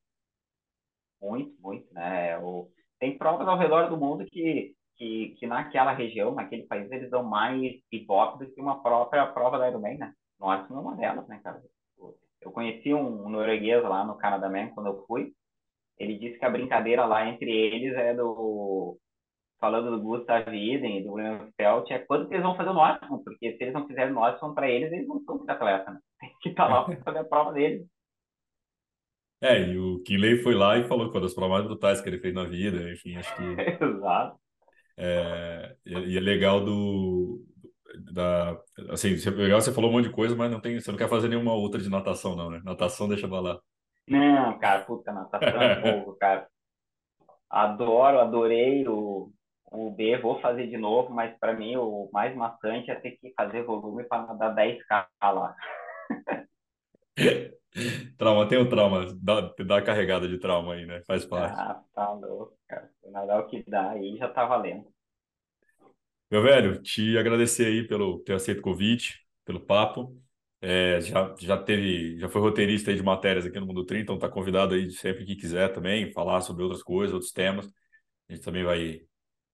Muito, 1.20 1.54
muito, 1.60 1.92
né? 1.92 2.38
O, 2.38 2.70
tem 2.98 3.18
provas 3.18 3.46
ao 3.46 3.58
redor 3.58 3.90
do 3.90 3.98
mundo 3.98 4.24
que, 4.24 4.74
que, 4.96 5.34
que 5.38 5.46
naquela 5.46 5.92
região, 5.92 6.34
naquele 6.34 6.64
país, 6.64 6.90
eles 6.90 7.10
dão 7.10 7.22
mais 7.22 7.74
ibope 7.90 8.44
do 8.44 8.50
que 8.52 8.60
uma 8.60 8.82
própria 8.82 9.26
prova 9.26 9.58
da 9.58 9.68
Ironman, 9.68 9.98
né? 9.98 10.12
Nós 10.38 10.68
é 10.70 10.74
uma 10.74 10.96
delas, 10.96 11.26
né, 11.28 11.40
cara? 11.42 11.60
Eu 12.40 12.52
conheci 12.52 12.92
um 12.92 13.28
norueguês 13.28 13.82
lá 13.82 14.04
no 14.04 14.18
Canadá 14.18 14.50
Man 14.50 14.68
quando 14.68 14.88
eu 14.88 15.04
fui. 15.06 15.32
Ele 15.98 16.18
disse 16.18 16.38
que 16.38 16.44
a 16.44 16.50
brincadeira 16.50 17.04
lá 17.06 17.26
entre 17.26 17.50
eles 17.50 17.94
é 17.94 18.14
do 18.14 18.98
falando 19.60 19.92
do 19.92 20.02
Gustav 20.02 20.52
Iden 20.52 20.98
e 20.98 21.04
do 21.04 21.12
William 21.12 21.48
Felt, 21.56 21.90
é 21.90 21.98
quando 22.00 22.28
que 22.28 22.34
eles 22.34 22.44
vão 22.44 22.54
fazer 22.54 22.68
o 22.68 22.74
Norton, 22.74 23.18
porque 23.24 23.56
se 23.56 23.62
eles 23.62 23.72
não 23.72 23.86
fizerem 23.86 24.10
o 24.10 24.14
Norton 24.14 24.52
para 24.52 24.68
eles, 24.68 24.92
eles 24.92 25.08
não 25.08 25.22
são 25.24 25.42
atleta, 25.48 25.90
né? 25.90 26.00
Tem 26.20 26.30
que 26.42 26.48
estar 26.50 26.66
tá 26.66 26.74
lá 26.74 26.84
para 26.84 27.02
fazer 27.02 27.18
a 27.20 27.24
prova 27.24 27.52
deles. 27.52 27.86
É, 29.42 29.62
e 29.62 29.78
o 29.78 30.02
Kinley 30.02 30.42
foi 30.42 30.54
lá 30.54 30.76
e 30.76 30.86
falou 30.86 31.06
que 31.06 31.12
foi 31.12 31.20
das 31.22 31.34
provas 31.34 31.52
mais 31.52 31.66
brutais 31.66 32.00
que 32.00 32.08
ele 32.08 32.18
fez 32.18 32.34
na 32.34 32.44
vida, 32.44 32.90
enfim, 32.92 33.16
acho 33.16 33.34
que... 33.36 33.42
Exato. 33.82 34.38
É, 34.96 35.76
e 35.84 36.16
é 36.16 36.20
legal 36.20 36.64
do... 36.64 37.44
Da, 38.12 38.60
assim, 38.90 39.14
legal, 39.30 39.60
você 39.60 39.72
falou 39.72 39.88
um 39.88 39.92
monte 39.92 40.08
de 40.08 40.14
coisa, 40.14 40.34
mas 40.34 40.50
não 40.50 40.60
tem, 40.60 40.80
você 40.80 40.90
não 40.90 40.98
quer 40.98 41.08
fazer 41.08 41.28
nenhuma 41.28 41.52
outra 41.52 41.80
de 41.80 41.88
natação, 41.88 42.34
não, 42.34 42.50
né? 42.50 42.60
Natação 42.64 43.08
deixa 43.08 43.28
pra 43.28 43.38
lá. 43.38 43.60
Não, 44.08 44.58
cara, 44.58 44.82
puta, 44.82 45.12
natação 45.12 45.62
é 45.62 45.80
pouco, 46.02 46.18
cara. 46.18 46.48
Adoro, 47.48 48.18
adorei 48.18 48.86
o, 48.88 49.30
o 49.70 49.90
B, 49.92 50.18
vou 50.18 50.40
fazer 50.40 50.66
de 50.66 50.76
novo, 50.76 51.14
mas 51.14 51.38
para 51.38 51.54
mim 51.54 51.76
o 51.76 52.10
mais 52.12 52.34
maçante 52.34 52.90
é 52.90 52.96
ter 52.96 53.12
que 53.12 53.32
fazer 53.36 53.62
volume 53.62 54.02
para 54.04 54.26
nadar 54.26 54.54
10k 54.56 55.06
lá. 55.22 55.54
trauma, 58.16 58.48
tem 58.48 58.58
o 58.58 58.68
trauma, 58.68 59.06
dá, 59.20 59.52
dá 59.64 59.82
carregada 59.82 60.28
de 60.28 60.38
trauma 60.38 60.74
aí, 60.74 60.86
né? 60.86 61.02
Faz 61.06 61.24
parte. 61.24 61.58
Ah, 61.58 61.82
tá 61.94 62.12
louco, 62.12 62.56
cara. 62.68 62.90
Nadar 63.10 63.40
o 63.40 63.46
que 63.46 63.62
dá 63.68 63.90
aí 63.90 64.16
já 64.16 64.28
tá 64.28 64.44
valendo. 64.44 64.86
Meu 66.30 66.42
velho, 66.42 66.80
te 66.80 67.16
agradecer 67.18 67.66
aí 67.66 67.86
pelo 67.86 68.18
ter 68.20 68.34
aceito 68.34 68.58
o 68.58 68.62
convite, 68.62 69.20
pelo 69.44 69.60
papo. 69.60 70.16
É, 70.60 71.00
já, 71.00 71.34
já 71.38 71.56
teve, 71.58 72.18
já 72.18 72.28
foi 72.28 72.40
roteirista 72.40 72.90
aí 72.90 72.96
de 72.96 73.02
matérias 73.02 73.44
aqui 73.44 73.60
no 73.60 73.66
Mundo 73.66 73.84
30, 73.84 74.02
então 74.02 74.18
tá 74.18 74.28
convidado 74.28 74.74
aí 74.74 74.90
sempre 74.90 75.24
que 75.26 75.36
quiser 75.36 75.68
também, 75.72 76.10
falar 76.12 76.40
sobre 76.40 76.62
outras 76.62 76.82
coisas, 76.82 77.12
outros 77.12 77.32
temas. 77.32 77.66
A 78.28 78.32
gente 78.34 78.42
também 78.42 78.64
vai 78.64 79.02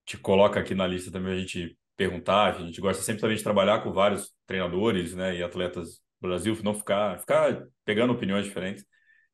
te 0.05 0.17
coloca 0.17 0.59
aqui 0.59 0.73
na 0.73 0.87
lista 0.87 1.11
também 1.11 1.33
a 1.33 1.37
gente 1.37 1.77
perguntar, 1.97 2.55
a 2.55 2.65
gente 2.65 2.81
gosta 2.81 3.03
sempre 3.03 3.21
também 3.21 3.37
de 3.37 3.43
trabalhar 3.43 3.83
com 3.83 3.91
vários 3.91 4.33
treinadores, 4.47 5.13
né, 5.13 5.35
e 5.35 5.43
atletas 5.43 6.01
Brasil, 6.21 6.55
não 6.63 6.73
ficar, 6.73 7.19
ficar 7.19 7.67
pegando 7.83 8.13
opiniões 8.13 8.45
diferentes. 8.45 8.85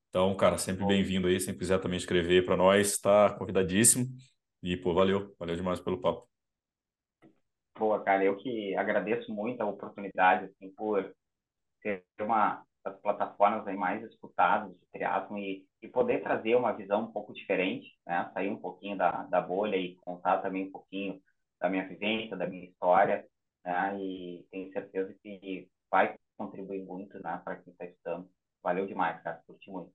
Então, 0.09 0.35
cara, 0.35 0.57
sempre 0.57 0.85
bem-vindo 0.85 1.27
aí, 1.27 1.39
se 1.39 1.53
quiser 1.53 1.79
também 1.79 1.97
escrever 1.97 2.45
para 2.45 2.57
nós, 2.57 2.91
está 2.91 3.33
convidadíssimo. 3.37 4.07
E, 4.63 4.75
pô, 4.77 4.93
valeu, 4.93 5.35
valeu 5.37 5.55
demais 5.55 5.79
pelo 5.79 6.01
papo. 6.01 6.27
Boa, 7.77 8.03
cara, 8.03 8.23
eu 8.23 8.35
que 8.37 8.75
agradeço 8.75 9.31
muito 9.31 9.61
a 9.61 9.65
oportunidade, 9.65 10.45
assim, 10.45 10.73
por 10.73 11.13
ser 11.81 12.03
uma 12.19 12.63
das 12.83 12.99
plataformas 13.01 13.67
aí 13.67 13.75
mais 13.75 14.03
escutadas 14.03 14.71
de 14.71 14.85
triatlon 14.91 15.37
e, 15.37 15.65
e 15.81 15.87
poder 15.87 16.23
trazer 16.23 16.55
uma 16.55 16.71
visão 16.71 17.03
um 17.03 17.11
pouco 17.11 17.33
diferente, 17.33 17.87
né? 18.05 18.31
Sair 18.33 18.49
um 18.49 18.57
pouquinho 18.57 18.97
da, 18.97 19.23
da 19.23 19.41
bolha 19.41 19.75
e 19.75 19.95
contar 19.97 20.37
também 20.41 20.67
um 20.67 20.71
pouquinho 20.71 21.21
da 21.59 21.69
minha 21.69 21.87
vivência, 21.87 22.37
da 22.37 22.47
minha 22.47 22.65
história, 22.65 23.25
né? 23.63 23.97
E 23.99 24.45
tenho 24.49 24.71
certeza 24.71 25.13
que 25.21 25.69
vai 25.91 26.17
contribuir 26.37 26.83
muito, 26.85 27.19
né, 27.21 27.41
para 27.43 27.57
quem 27.57 27.73
está 27.73 27.85
estudando. 27.85 28.29
Valeu 28.63 28.87
demais, 28.87 29.21
cara, 29.23 29.41
curti 29.47 29.69
muito. 29.71 29.93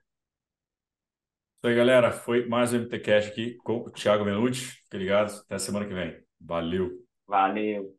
Isso 1.59 1.69
aí, 1.69 1.75
galera. 1.77 2.11
Foi 2.13 2.47
mais 2.49 2.73
um 2.73 2.77
MT 2.79 2.99
Cash 3.01 3.27
aqui 3.29 3.57
com 3.59 3.79
o 3.79 3.91
Thiago 3.91 4.25
Menucci. 4.25 4.67
Fique 4.85 4.99
ligado. 4.99 5.31
Até 5.47 5.59
semana 5.59 5.87
que 5.87 5.95
vem. 5.95 6.23
Valeu. 6.41 7.03
Valeu. 7.27 7.99